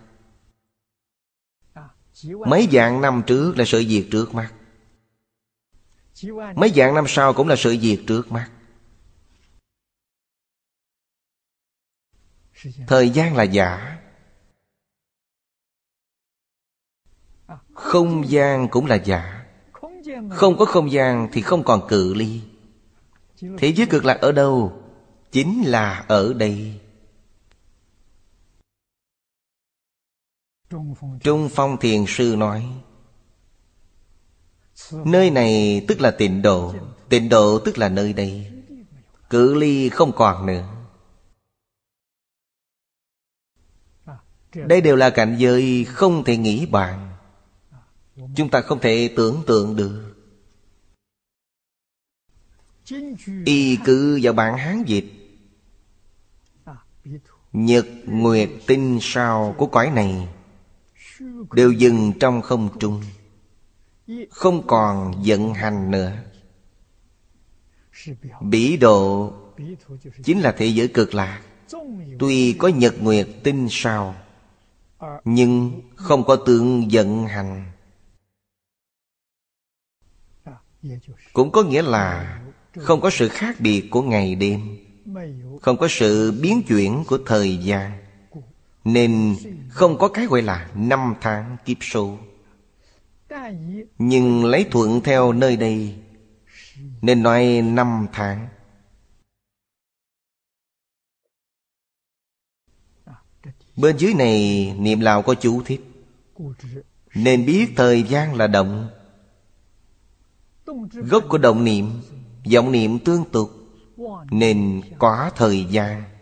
Mấy 2.24 2.68
vạn 2.72 3.02
năm 3.02 3.24
trước 3.28 3.58
là 3.58 3.66
sự 3.68 3.84
việc 3.88 4.08
trước 4.12 4.34
mắt 4.34 4.54
Mấy 6.56 6.72
dạng 6.76 6.96
năm 6.96 7.06
sau 7.08 7.34
cũng 7.34 7.48
là 7.48 7.56
sự 7.56 7.78
việc 7.82 8.04
trước 8.08 8.32
mắt. 8.32 8.52
Thời 12.88 13.10
gian 13.10 13.36
là 13.36 13.44
giả. 13.44 13.98
Không 17.74 18.30
gian 18.30 18.68
cũng 18.72 18.86
là 18.86 18.96
giả. 18.96 19.46
Không 20.32 20.58
có 20.58 20.66
không 20.66 20.92
gian 20.92 21.30
thì 21.32 21.42
không 21.42 21.64
còn 21.64 21.88
cự 21.88 22.14
ly. 22.14 22.42
Thế 23.58 23.74
giới 23.74 23.88
cực 23.90 24.06
lạc 24.06 24.18
ở 24.22 24.32
đâu? 24.32 24.84
Chính 25.32 25.64
là 25.66 26.06
ở 26.08 26.34
đây. 26.34 26.82
Trung 31.24 31.50
Phong 31.52 31.78
Thiền 31.80 32.06
Sư 32.08 32.36
nói 32.38 32.84
Nơi 34.92 35.30
này 35.30 35.86
tức 35.88 36.02
là 36.02 36.12
tịnh 36.12 36.42
độ 36.42 36.74
Tịnh 37.10 37.30
độ 37.30 37.60
tức 37.60 37.78
là 37.78 37.90
nơi 37.90 38.14
đây. 38.14 38.52
Cử 39.30 39.56
ly 39.56 39.90
không 39.90 40.12
còn 40.16 40.46
nữa. 40.46 40.68
Đây 44.54 44.82
đều 44.82 44.96
là 44.96 45.10
cảnh 45.10 45.36
giới 45.40 45.86
không 45.86 46.24
thể 46.24 46.38
nghĩ 46.38 46.66
bàn. 46.66 47.10
Chúng 48.36 48.50
ta 48.50 48.62
không 48.62 48.80
thể 48.80 49.14
tưởng 49.16 49.44
tượng 49.48 49.76
được. 49.76 50.14
Y 53.46 53.78
cứ 53.86 54.20
vào 54.22 54.34
bản 54.34 54.58
Hán 54.58 54.84
dịch 54.84 55.06
Nhật, 57.54 57.86
nguyệt, 58.06 58.50
tinh, 58.68 59.00
sao 59.02 59.56
của 59.58 59.68
cõi 59.68 59.92
này 59.92 60.28
Đều 61.52 61.72
dừng 61.72 62.14
trong 62.20 62.42
không 62.42 62.80
trung. 62.80 63.04
Không 64.30 64.68
còn 64.68 65.24
vận 65.26 65.54
hành 65.54 65.92
nữa. 65.92 66.12
Bỉ 68.42 68.78
độ 68.78 69.34
Chính 70.24 70.40
là 70.40 70.52
thế 70.52 70.66
giới 70.66 70.88
cực 70.88 71.14
lạc. 71.14 71.42
Tuy 72.20 72.54
có 72.54 72.68
nhật 72.68 72.96
nguyệt 73.02 73.28
tinh 73.44 73.68
sao, 73.70 74.16
Nhưng 75.24 75.82
không 75.96 76.24
có 76.24 76.36
tượng 76.36 76.88
vận 76.92 77.28
hành. 77.28 77.72
Cũng 81.34 81.52
có 81.52 81.64
nghĩa 81.64 81.82
là 81.82 82.40
Không 82.78 83.02
có 83.02 83.10
sự 83.10 83.30
khác 83.30 83.56
biệt 83.60 83.88
của 83.92 84.02
ngày 84.02 84.36
đêm, 84.36 84.78
Không 85.62 85.78
có 85.78 85.88
sự 85.90 86.32
biến 86.42 86.62
chuyển 86.68 87.04
của 87.08 87.20
thời 87.26 87.58
gian, 87.58 87.92
Nên 88.84 89.36
không 89.70 89.98
có 89.98 90.08
cái 90.08 90.26
gọi 90.26 90.42
là 90.42 90.70
năm 90.76 91.14
tháng 91.22 91.58
kiếp 91.66 91.78
số. 91.82 92.18
Nhưng 93.98 94.46
lấy 94.46 94.66
thuận 94.72 95.02
theo 95.02 95.34
nơi 95.34 95.58
đây, 95.58 95.96
Nên 97.02 97.24
nói 97.24 97.62
năm 97.62 98.08
tháng. 98.14 98.48
Bên 103.76 103.98
dưới 103.98 104.14
này, 104.14 104.74
niệm 104.80 105.00
lào 105.00 105.22
có 105.22 105.36
chú 105.36 105.62
thích. 105.66 105.82
Nên 107.16 107.46
biết 107.46 107.74
thời 107.76 108.04
gian 108.04 108.36
là 108.36 108.48
động. 108.48 108.90
Gốc 110.94 111.24
của 111.30 111.38
động 111.38 111.64
niệm 111.64 111.92
vọng 112.54 112.72
niệm 112.72 113.00
tương 113.00 113.26
tục, 113.32 113.52
Nên 114.32 114.82
có 115.00 115.32
thời 115.36 115.66
gian. 115.66 116.17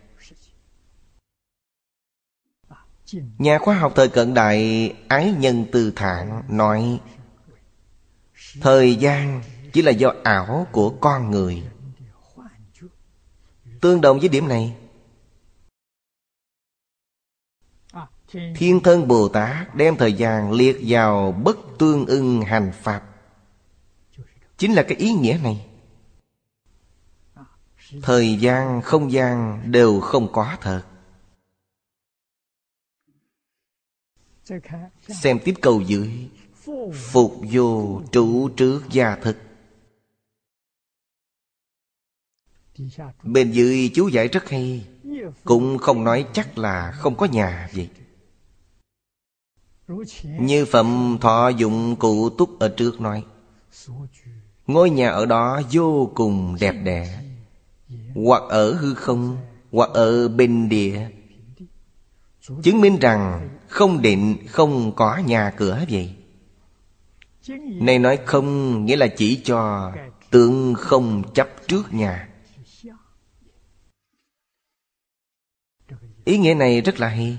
Nhà 3.38 3.58
khoa 3.58 3.76
học 3.76 3.94
thời 3.96 4.10
cận 4.10 4.34
đại 4.34 4.94
Ái 5.08 5.34
nhân 5.40 5.66
từ 5.72 5.92
thản 5.96 6.44
nói 6.50 7.00
Thời 8.62 8.96
gian 8.96 9.42
chỉ 9.74 9.82
là 9.82 9.92
do 9.92 10.14
ảo 10.24 10.68
của 10.72 10.90
con 10.90 11.32
người. 11.32 11.64
Tương 13.82 14.02
đồng 14.02 14.20
với 14.20 14.30
điểm 14.30 14.48
này 14.48 14.76
Thiên 18.56 18.80
thân 18.84 19.08
Bồ 19.08 19.28
Tát 19.28 19.76
đem 19.76 19.98
thời 19.98 20.14
gian 20.14 20.52
liệt 20.52 20.78
vào 20.88 21.32
bất 21.32 21.58
tương 21.80 22.06
ưng 22.06 22.42
hành 22.42 22.72
pháp. 22.82 23.02
Chính 24.58 24.74
là 24.74 24.84
cái 24.84 24.98
ý 24.98 25.14
nghĩa 25.14 25.40
này. 25.44 25.66
Thời 28.02 28.36
gian, 28.36 28.82
không 28.82 29.12
gian 29.12 29.62
đều 29.72 30.00
không 30.00 30.32
có 30.32 30.58
thật. 30.62 30.82
Xem 35.08 35.40
tiếp 35.44 35.54
câu 35.62 35.82
dưới. 35.82 36.30
Phục 36.94 37.42
vô 37.52 38.02
trụ 38.12 38.50
trước 38.50 38.82
gia 38.92 39.16
thực 39.16 39.38
Bên 43.24 43.52
dưới 43.52 43.92
chú 43.94 44.08
giải 44.08 44.28
rất 44.28 44.50
hay. 44.50 44.86
Cũng 45.44 45.78
không 45.78 46.04
nói 46.04 46.26
chắc 46.34 46.58
là 46.58 46.92
không 46.92 47.16
có 47.16 47.26
nhà 47.26 47.70
vậy. 47.74 47.90
Như 50.40 50.66
phẩm 50.66 51.18
thọ 51.22 51.50
dụng 51.50 51.96
cụ 51.96 52.30
túc 52.30 52.60
ở 52.60 52.70
trước 52.78 53.02
nói. 53.02 53.24
Ngôi 54.68 54.90
nhà 54.90 55.10
ở 55.10 55.26
đó 55.26 55.62
vô 55.72 56.12
cùng 56.16 56.58
đẹp 56.60 56.76
đẽ. 56.84 57.22
Hoặc 58.16 58.44
ở 58.50 58.74
hư 58.74 58.94
không, 58.94 59.38
Hoặc 59.72 59.90
ở 59.94 60.28
bên 60.28 60.70
địa. 60.70 61.10
Chứng 62.64 62.82
minh 62.82 63.00
rằng 63.00 63.50
không 63.68 64.02
định, 64.02 64.38
không 64.48 64.96
có 64.96 65.18
nhà 65.18 65.54
cửa 65.58 65.86
vậy. 65.90 66.16
Nay 67.82 68.00
nói 68.00 68.20
không 68.26 68.86
nghĩa 68.86 68.96
là 68.96 69.08
chỉ 69.08 69.42
cho 69.44 69.92
tượng 70.30 70.74
không 70.74 71.34
chấp 71.34 71.50
trước 71.68 71.94
nhà. 71.94 72.30
Ý 76.26 76.38
nghĩa 76.38 76.54
này 76.54 76.82
rất 76.82 77.00
là 77.00 77.08
hay. 77.08 77.38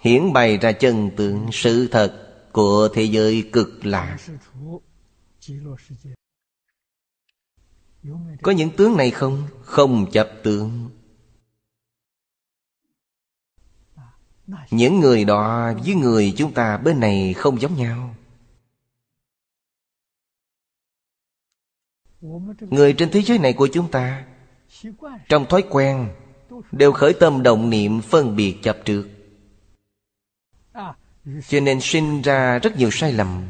Hiển 0.00 0.32
bày 0.32 0.58
ra 0.58 0.72
chân 0.72 1.10
tượng 1.16 1.48
sự 1.52 1.88
thật 1.88 2.28
của 2.52 2.88
thế 2.94 3.02
giới 3.02 3.48
cực 3.52 3.86
lạc 3.86 4.18
Có 8.42 8.52
những 8.52 8.70
tướng 8.76 8.96
này 8.96 9.10
không? 9.10 9.46
Không 9.62 10.10
chấp 10.10 10.28
tướng. 10.42 10.90
Những 14.70 15.00
người 15.00 15.24
đó 15.24 15.72
với 15.84 15.94
người 15.94 16.34
chúng 16.36 16.52
ta 16.52 16.76
bên 16.76 17.00
này 17.00 17.34
không 17.34 17.60
giống 17.60 17.76
nhau. 17.76 18.14
Người 22.60 22.92
trên 22.92 23.10
thế 23.10 23.22
giới 23.22 23.38
này 23.38 23.52
của 23.52 23.68
chúng 23.72 23.90
ta, 23.90 24.24
Trong 25.28 25.46
thói 25.48 25.64
quen, 25.70 26.08
Đều 26.72 26.92
khởi 26.92 27.14
tâm 27.20 27.42
động 27.42 27.70
niệm 27.70 28.00
phân 28.00 28.36
biệt 28.36 28.56
chập 28.62 28.78
trước 28.84 29.08
Cho 31.48 31.60
nên 31.60 31.80
sinh 31.80 32.22
ra 32.22 32.58
rất 32.58 32.76
nhiều 32.76 32.90
sai 32.92 33.12
lầm. 33.12 33.42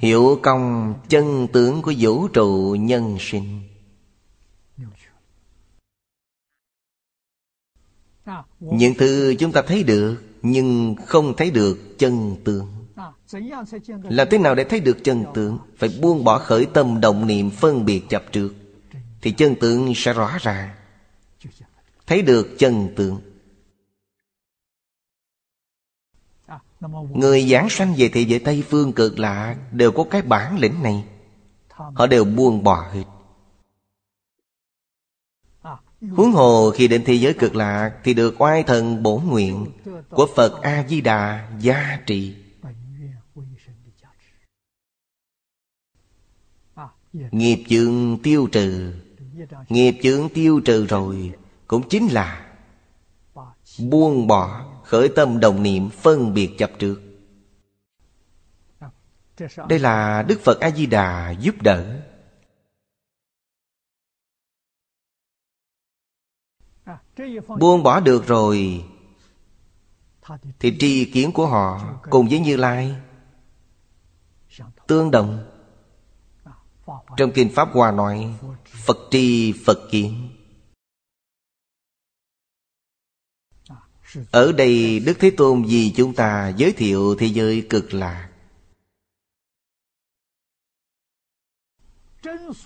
Hiểu 0.00 0.40
công 0.42 0.94
chân 1.08 1.48
tướng 1.52 1.82
của 1.82 1.92
vũ 1.98 2.28
trụ 2.28 2.76
nhân 2.80 3.16
sinh. 3.20 3.75
Những 8.60 8.94
thứ 8.98 9.34
chúng 9.38 9.52
ta 9.52 9.62
thấy 9.66 9.82
được, 9.82 10.16
Nhưng 10.42 10.94
không 11.06 11.36
thấy 11.36 11.50
được 11.50 11.98
chân 11.98 12.36
tướng. 12.44 12.66
Làm 14.02 14.28
thế 14.30 14.38
nào 14.38 14.54
để 14.54 14.64
thấy 14.64 14.80
được 14.80 15.04
chân 15.04 15.24
tướng? 15.34 15.58
Phải 15.78 15.90
buông 16.00 16.24
bỏ 16.24 16.38
khởi 16.38 16.66
tâm 16.66 17.00
động 17.00 17.26
niệm 17.26 17.50
phân 17.50 17.84
biệt 17.84 18.02
chập 18.08 18.32
trước, 18.32 18.54
Thì 19.22 19.30
chân 19.30 19.54
tướng 19.60 19.92
sẽ 19.94 20.12
rõ 20.12 20.38
ràng 20.40 20.70
Thấy 22.06 22.22
được 22.22 22.58
chân 22.58 22.88
tướng. 22.96 23.20
Người 27.14 27.48
giảng 27.48 27.70
sanh 27.70 27.94
về 27.96 28.08
thị 28.08 28.24
giới 28.24 28.38
Tây 28.38 28.64
Phương, 28.68 28.92
cực 28.92 29.18
lạ 29.18 29.56
Đều 29.72 29.92
có 29.92 30.04
cái 30.10 30.22
bản 30.22 30.58
lĩnh 30.58 30.82
này. 30.82 31.04
Họ 31.70 32.06
đều 32.06 32.24
buông 32.24 32.64
bỏ 32.64 32.88
hết. 32.92 33.04
Huống 36.00 36.32
hồ 36.32 36.70
khi 36.70 36.88
đến 36.88 37.02
thế 37.06 37.14
giới 37.14 37.34
cực 37.34 37.56
lạc 37.56 37.92
Thì 38.04 38.14
được 38.14 38.40
oai 38.40 38.62
thần 38.62 39.02
bổ 39.02 39.18
nguyện 39.18 39.66
Của 40.10 40.26
Phật 40.36 40.62
A-di-đà 40.62 41.50
gia 41.60 41.98
trị 42.06 42.34
Nghiệp 47.30 47.64
chướng 47.68 48.18
tiêu 48.22 48.48
trừ. 48.52 48.94
Nghiệp 49.68 49.98
chướng 50.02 50.28
tiêu 50.28 50.60
trừ 50.64 50.86
rồi 50.86 51.32
Cũng 51.66 51.88
chính 51.88 52.06
là 52.06 52.46
Buông 53.78 54.26
bỏ 54.26 54.64
Khởi 54.84 55.08
tâm 55.08 55.40
đồng 55.40 55.62
niệm 55.62 55.90
phân 55.90 56.34
biệt 56.34 56.50
chấp 56.58 56.70
trước. 56.78 57.00
Đây 59.68 59.78
là 59.78 60.22
Đức 60.22 60.40
Phật 60.44 60.60
A-di-đà 60.60 61.30
giúp 61.30 61.54
đỡ. 61.62 62.00
Buông 67.58 67.82
bỏ 67.82 68.00
được 68.00 68.26
rồi. 68.26 68.84
Thì 70.58 70.76
tri 70.78 71.04
kiến 71.04 71.32
của 71.32 71.46
họ 71.46 71.98
Cùng 72.10 72.28
với 72.28 72.38
Như 72.38 72.56
Lai 72.56 72.94
Tương 74.86 75.10
đồng. 75.10 75.52
Trong 77.16 77.32
Kinh 77.34 77.50
Pháp 77.54 77.68
Hòa 77.72 77.92
nói, 77.92 78.34
Phật 78.86 78.96
tri, 79.10 79.52
Phật 79.64 79.88
kiến. 79.90 80.28
Ở 84.30 84.52
đây 84.52 85.00
Đức 85.00 85.16
Thế 85.20 85.30
Tôn 85.36 85.62
vì 85.62 85.92
chúng 85.96 86.14
ta 86.14 86.48
giới 86.56 86.72
thiệu 86.72 87.14
thế 87.18 87.26
giới 87.26 87.66
cực 87.70 87.94
lạc. 87.94 88.30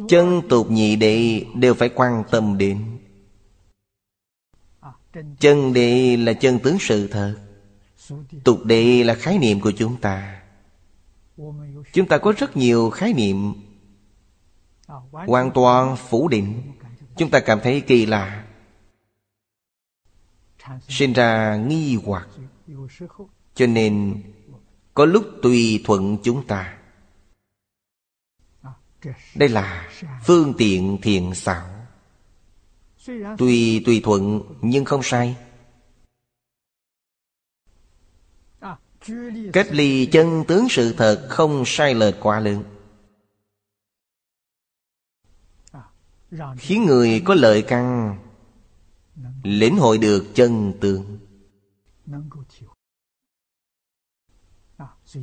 Chân 0.09 0.43
tục 0.49 0.71
nhị 0.71 0.97
đệ 0.97 1.47
đều 1.55 1.75
phải 1.75 1.89
quan 1.95 2.25
tâm 2.31 2.59
đến. 2.59 3.00
Chân 5.39 5.73
địa 5.73 6.16
là 6.16 6.32
chân 6.32 6.59
tướng 6.59 6.78
sự 6.81 7.09
thật. 7.09 7.37
Tục 8.45 8.65
địa 8.65 9.05
là 9.05 9.15
khái 9.15 9.39
niệm 9.39 9.61
của 9.61 9.73
chúng 9.77 10.01
ta. 10.01 10.43
Chúng 11.93 12.09
ta 12.09 12.19
có 12.19 12.32
rất 12.39 12.57
nhiều 12.57 12.91
khái 12.91 13.12
niệm 13.12 13.55
Hoàn 15.12 15.51
toàn 15.55 15.97
phủ 15.97 16.28
định. 16.28 16.73
Chúng 17.16 17.31
ta 17.31 17.41
cảm 17.41 17.61
thấy 17.62 17.81
kỳ 17.81 18.07
lạ. 18.07 18.47
Sinh 20.89 21.12
ra 21.12 21.57
nghi 21.57 21.99
hoặc. 22.05 22.28
Cho 23.55 23.66
nên, 23.66 24.23
Có 24.95 25.05
lúc 25.05 25.24
tùy 25.43 25.82
thuận 25.85 26.16
chúng 26.23 26.47
ta. 26.47 26.78
Đây 29.35 29.49
là 29.49 29.89
phương 30.24 30.55
tiện 30.59 30.99
thiện 31.03 31.35
xảo. 31.35 31.70
Tuy, 33.39 33.81
tùy 33.81 34.01
thuận, 34.05 34.43
nhưng 34.61 34.85
không 34.85 35.01
sai. 35.03 35.37
Cách 39.53 39.67
ly 39.71 40.07
chân 40.07 40.45
tướng 40.49 40.67
sự 40.71 40.93
thật, 40.93 41.27
không 41.31 41.63
sai 41.67 41.95
lệch 41.95 42.15
quá 42.21 42.41
lớn. 42.41 42.65
Khiến 46.59 46.85
người 46.87 47.23
có 47.25 47.35
lợi 47.35 47.63
căn, 47.69 48.17
Lĩnh 49.43 49.77
hội 49.77 49.99
được 49.99 50.27
chân 50.35 50.73
tướng. 50.81 51.19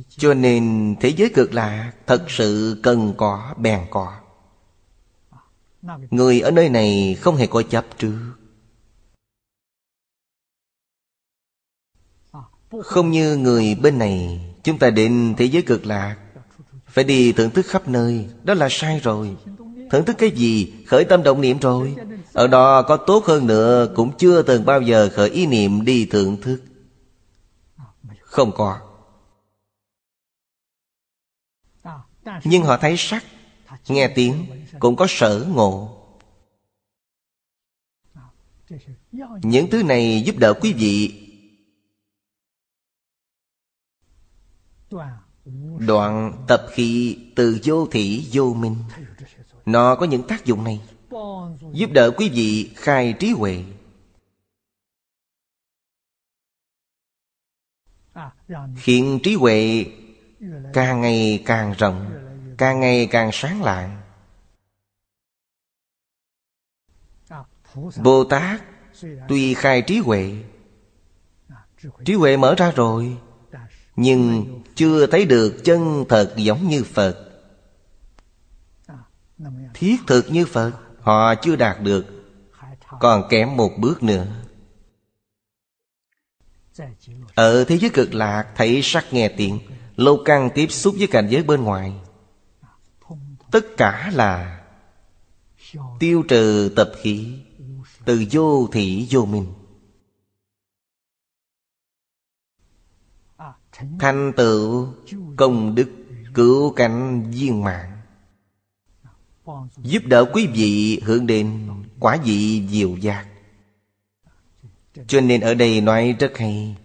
Cho 0.08 0.34
nên 0.34 0.96
thế 1.00 1.08
giới 1.08 1.30
cực 1.34 1.54
lạc 1.54 1.92
Thật 2.06 2.24
sự 2.28 2.80
cần 2.82 3.14
có, 3.16 3.54
bèn 3.58 3.86
có. 3.90 4.20
Người 6.10 6.40
ở 6.40 6.50
nơi 6.50 6.68
này 6.68 7.16
không 7.20 7.36
hề 7.36 7.46
có 7.46 7.62
chấp 7.62 7.86
trước. 7.98 8.32
Không 12.84 13.10
như 13.10 13.36
người 13.36 13.74
bên 13.74 13.98
này, 13.98 14.44
Chúng 14.62 14.78
ta 14.78 14.90
đến 14.90 15.34
thế 15.38 15.44
giới 15.44 15.62
cực 15.62 15.86
lạc. 15.86 16.16
Phải 16.86 17.04
đi 17.04 17.32
thưởng 17.32 17.50
thức 17.50 17.66
khắp 17.66 17.88
nơi, 17.88 18.28
Đó 18.44 18.54
là 18.54 18.68
sai 18.70 19.00
rồi. 19.00 19.36
Thưởng 19.90 20.04
thức 20.04 20.16
cái 20.18 20.30
gì? 20.30 20.74
Khởi 20.86 21.04
tâm 21.04 21.22
động 21.22 21.40
niệm 21.40 21.58
rồi. 21.58 21.96
Ở 22.32 22.46
đó 22.46 22.82
có 22.82 22.96
tốt 22.96 23.24
hơn 23.24 23.46
nữa, 23.46 23.92
Cũng 23.96 24.16
chưa 24.16 24.42
từng 24.42 24.64
bao 24.64 24.80
giờ 24.80 25.10
khởi 25.12 25.30
ý 25.30 25.46
niệm 25.46 25.84
đi 25.84 26.06
thưởng 26.06 26.36
thức. 26.40 26.62
Không 28.20 28.52
có. 28.52 28.80
Nhưng 32.44 32.62
họ 32.62 32.76
thấy 32.76 32.94
sắc, 32.98 33.24
Nghe 33.88 34.08
tiếng. 34.08 34.46
Cũng 34.80 34.96
có 34.96 35.06
sở 35.08 35.46
ngộ. 35.48 35.94
Những 39.42 39.70
thứ 39.70 39.82
này 39.82 40.22
giúp 40.26 40.36
đỡ 40.38 40.54
quý 40.60 40.72
vị. 40.72 41.24
Đoạn 45.78 46.44
tập 46.48 46.66
khí 46.70 47.18
từ 47.36 47.58
vô 47.64 47.86
thị 47.86 48.28
vô 48.32 48.54
minh. 48.54 48.76
Nó 49.66 49.94
có 49.94 50.06
những 50.06 50.26
tác 50.28 50.44
dụng 50.44 50.64
này, 50.64 50.80
Giúp 51.72 51.90
đỡ 51.92 52.10
quý 52.16 52.28
vị 52.28 52.72
khai 52.76 53.14
trí 53.20 53.30
huệ. 53.30 53.64
Khiến 58.76 59.20
trí 59.22 59.34
huệ 59.34 59.86
càng 60.72 61.00
ngày 61.00 61.42
càng 61.46 61.74
rộng, 61.78 62.10
Càng 62.58 62.80
ngày 62.80 63.08
càng 63.10 63.30
sáng 63.32 63.62
lạng. 63.62 63.97
Bồ 68.02 68.24
Tát 68.24 68.62
Tuy 69.28 69.54
khai 69.54 69.82
trí 69.82 69.98
huệ 69.98 70.32
Trí 72.04 72.14
huệ 72.14 72.36
mở 72.36 72.54
ra 72.54 72.70
rồi, 72.70 73.16
Nhưng 73.96 74.44
chưa 74.74 75.06
thấy 75.06 75.24
được 75.24 75.64
chân 75.64 76.04
thật 76.08 76.34
giống 76.36 76.68
như 76.68 76.84
Phật. 76.84 77.28
Thiết 79.74 79.96
thực 80.06 80.30
như 80.30 80.46
Phật, 80.46 80.72
Họ 81.00 81.34
chưa 81.34 81.56
đạt 81.56 81.80
được, 81.82 82.06
Còn 83.00 83.28
kém 83.28 83.56
một 83.56 83.70
bước 83.78 84.02
nữa. 84.02 84.26
Ở 87.34 87.64
thế 87.64 87.78
giới 87.78 87.90
cực 87.90 88.14
lạc, 88.14 88.46
Thấy 88.56 88.80
sắc 88.82 89.12
nghe 89.12 89.28
tiếng 89.28 89.58
Lâu 89.96 90.22
căng 90.24 90.50
tiếp 90.54 90.66
xúc 90.70 90.94
với 90.98 91.06
cảnh 91.06 91.26
giới 91.30 91.42
bên 91.42 91.62
ngoài. 91.64 91.92
Tất 93.50 93.66
cả 93.76 94.10
là 94.14 94.60
Tiêu 95.98 96.24
trừ 96.28 96.72
tập 96.76 96.92
khí. 97.02 97.38
Từ 98.08 98.24
vô 98.30 98.68
thị 98.72 99.06
vô 99.10 99.24
minh. 99.24 99.46
Thành 103.98 104.32
tựu 104.36 104.94
công 105.36 105.74
đức 105.74 105.90
cứu 106.34 106.72
cánh 106.72 107.30
viên 107.30 107.64
mạng 107.64 108.00
Giúp 109.76 110.02
đỡ 110.06 110.24
quý 110.32 110.46
vị 110.46 111.00
hướng 111.04 111.26
đến 111.26 111.68
quả 112.00 112.18
vị 112.24 112.68
diệu 112.68 112.96
giác. 112.96 113.26
Cho 115.06 115.20
nên 115.20 115.40
ở 115.40 115.54
đây 115.54 115.80
nói 115.80 116.16
rất 116.18 116.38
hay, 116.38 116.76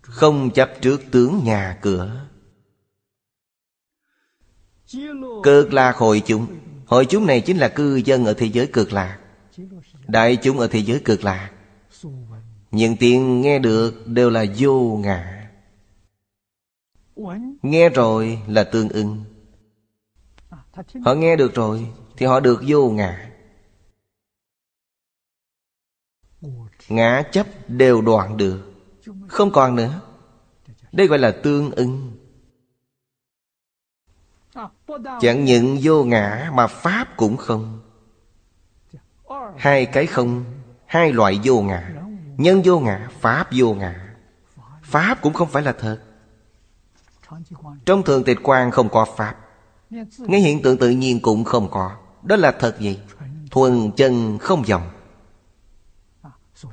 Không 0.00 0.50
chấp 0.50 0.70
trước 0.80 1.02
tướng 1.10 1.40
nhà 1.44 1.78
cửa. 1.82 2.26
Cực 5.42 5.72
lạc 5.72 5.96
hội 5.96 6.22
chúng. 6.26 6.46
Hội 6.86 7.06
chúng 7.06 7.26
này 7.26 7.40
chính 7.40 7.56
là 7.56 7.68
cư 7.68 7.96
dân 7.96 8.24
ở 8.24 8.34
thế 8.34 8.46
giới 8.46 8.66
cực 8.66 8.92
lạc. 8.92 9.18
Đại 10.08 10.36
chúng 10.36 10.58
ở 10.58 10.68
thế 10.68 10.78
giới 10.78 11.00
cực 11.04 11.24
lạc 11.24 11.50
Những 12.70 12.96
tiếng 12.96 13.40
nghe 13.40 13.58
được 13.58 14.06
đều 14.06 14.30
là 14.30 14.44
vô 14.56 15.00
ngã. 15.02 15.50
Nghe 17.62 17.88
rồi 17.88 18.42
là 18.46 18.64
tương 18.64 18.88
ưng 18.88 19.24
Họ 21.04 21.14
nghe 21.14 21.36
được 21.36 21.54
rồi 21.54 21.86
Thì 22.16 22.26
họ 22.26 22.40
được 22.40 22.62
vô 22.66 22.90
ngã. 22.90 23.30
Ngã 26.88 27.22
chấp 27.32 27.46
đều 27.68 28.00
đoạn 28.02 28.36
được. 28.36 28.72
Không 29.28 29.50
còn 29.52 29.76
nữa. 29.76 30.00
Đây 30.92 31.06
gọi 31.06 31.18
là 31.18 31.30
tương 31.42 31.70
ưng 31.70 32.12
Chẳng 35.20 35.44
những 35.44 35.78
vô 35.82 36.04
ngã 36.04 36.50
mà 36.54 36.66
Pháp 36.66 37.08
cũng 37.16 37.36
không. 37.36 37.87
Hai 39.56 39.86
cái 39.86 40.06
không 40.06 40.44
Hai 40.88 41.12
loại 41.12 41.40
vô 41.44 41.62
ngã. 41.62 41.92
Nhân 42.36 42.62
vô 42.64 42.80
ngã, 42.80 43.08
Pháp 43.20 43.48
vô 43.52 43.74
ngã. 43.74 44.14
Pháp 44.82 45.22
cũng 45.22 45.32
không 45.32 45.48
phải 45.48 45.62
là 45.62 45.72
thật. 45.72 45.98
Trong 47.84 48.02
thường 48.02 48.24
tịch 48.24 48.38
quan 48.42 48.70
không 48.70 48.88
có 48.88 49.06
Pháp. 49.16 49.36
Ngay 50.18 50.40
hiện 50.40 50.62
tượng 50.62 50.78
tự 50.78 50.90
nhiên 50.90 51.20
cũng 51.20 51.44
không 51.44 51.70
có. 51.70 51.96
Đó 52.22 52.36
là 52.36 52.52
thật 52.52 52.80
gì? 52.80 52.98
Thuần 53.50 53.90
chân 53.96 54.38
không 54.38 54.66
dòng 54.66 54.90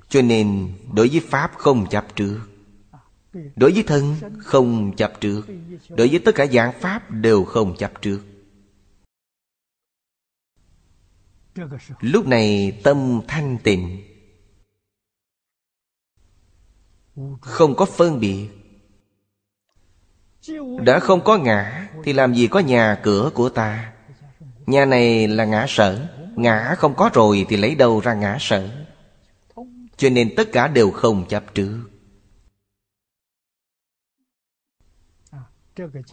Cho 0.10 0.22
nên 0.22 0.74
đối 0.94 1.08
với 1.08 1.22
Pháp 1.30 1.52
không 1.58 1.86
chấp 1.90 2.16
trước. 2.16 2.40
Đối 3.56 3.72
với 3.72 3.84
thân 3.84 4.16
không 4.38 4.96
chấp 4.96 5.14
trước. 5.22 5.42
Đối 5.90 6.08
với 6.08 6.20
tất 6.20 6.36
cả 6.36 6.46
dạng 6.46 6.74
Pháp 6.80 7.12
đều 7.12 7.44
không 7.44 7.76
chấp 7.78 8.02
trước. 8.02 8.20
Lúc 12.00 12.28
này 12.28 12.80
tâm 12.84 13.22
thanh 13.28 13.58
tịnh. 13.64 14.02
Không 17.42 17.76
có 17.76 17.86
phân 17.86 18.20
biệt. 18.20 18.50
Đã 20.84 21.00
không 21.00 21.24
có 21.24 21.38
ngã 21.38 21.90
Thì 22.04 22.14
làm 22.14 22.34
gì 22.34 22.48
có 22.48 22.60
nhà 22.60 23.00
cửa 23.04 23.32
của 23.34 23.50
ta? 23.50 23.94
Nhà 24.66 24.86
này 24.86 25.28
là 25.28 25.46
ngã 25.46 25.66
sở. 25.70 26.08
Ngã 26.36 26.76
không 26.78 26.96
có 26.96 27.10
rồi 27.14 27.46
thì 27.50 27.58
lấy 27.58 27.76
đâu 27.76 28.00
ra 28.00 28.14
ngã 28.14 28.38
sở? 28.40 28.86
Cho 29.98 30.10
nên 30.10 30.34
tất 30.38 30.50
cả 30.52 30.68
đều 30.68 30.92
không 30.92 31.26
chấp 31.28 31.44
trước. 31.54 31.90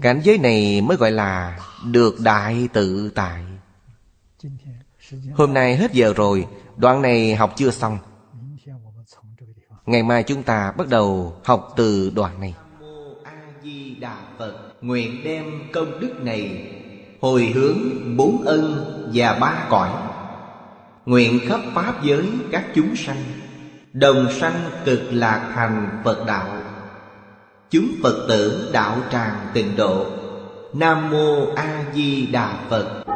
Cảnh 0.00 0.20
giới 0.24 0.38
này 0.38 0.80
mới 0.80 0.96
gọi 0.96 1.10
là 1.10 1.60
Được 1.84 2.20
đại 2.20 2.68
tự 2.72 3.12
tại 3.14 3.44
Hôm 5.34 5.54
nay 5.54 5.76
hết 5.76 5.92
giờ 5.92 6.12
rồi 6.16 6.46
Đoạn 6.76 7.02
này 7.02 7.34
học 7.34 7.52
chưa 7.56 7.70
xong. 7.70 7.98
Ngày 9.86 10.02
mai 10.02 10.22
chúng 10.22 10.42
ta 10.42 10.72
bắt 10.76 10.88
đầu 10.88 11.36
học 11.44 11.72
từ 11.76 12.12
đoạn 12.14 12.40
này. 12.40 12.54
A-di-đà 13.24 14.16
Phật 14.38 14.54
Nguyện 14.80 15.24
đem 15.24 15.44
công 15.72 16.00
đức 16.00 16.22
này 16.22 16.68
Hồi 17.20 17.52
hướng 17.54 17.78
bốn 18.16 18.42
ân 18.42 18.84
và 19.14 19.38
ba 19.40 19.66
cõi. 19.70 19.90
Nguyện 21.06 21.40
khắp 21.48 21.60
Pháp 21.74 22.02
giới 22.02 22.28
các 22.52 22.64
chúng 22.74 22.96
sanh 22.96 23.24
Đồng 23.92 24.32
sanh 24.32 24.70
cực 24.84 25.00
lạc 25.10 25.52
thành 25.54 26.00
Phật 26.04 26.24
đạo. 26.26 26.46
Chúng 27.70 27.88
Phật 28.02 28.26
tử 28.28 28.70
đạo 28.72 28.96
tràng 29.12 29.46
tịnh 29.54 29.76
độ. 29.76 30.06
Nam 30.72 31.10
Mô 31.10 31.46
A 31.56 31.84
Di 31.94 32.26
Đà 32.26 32.56
Phật 32.70 33.11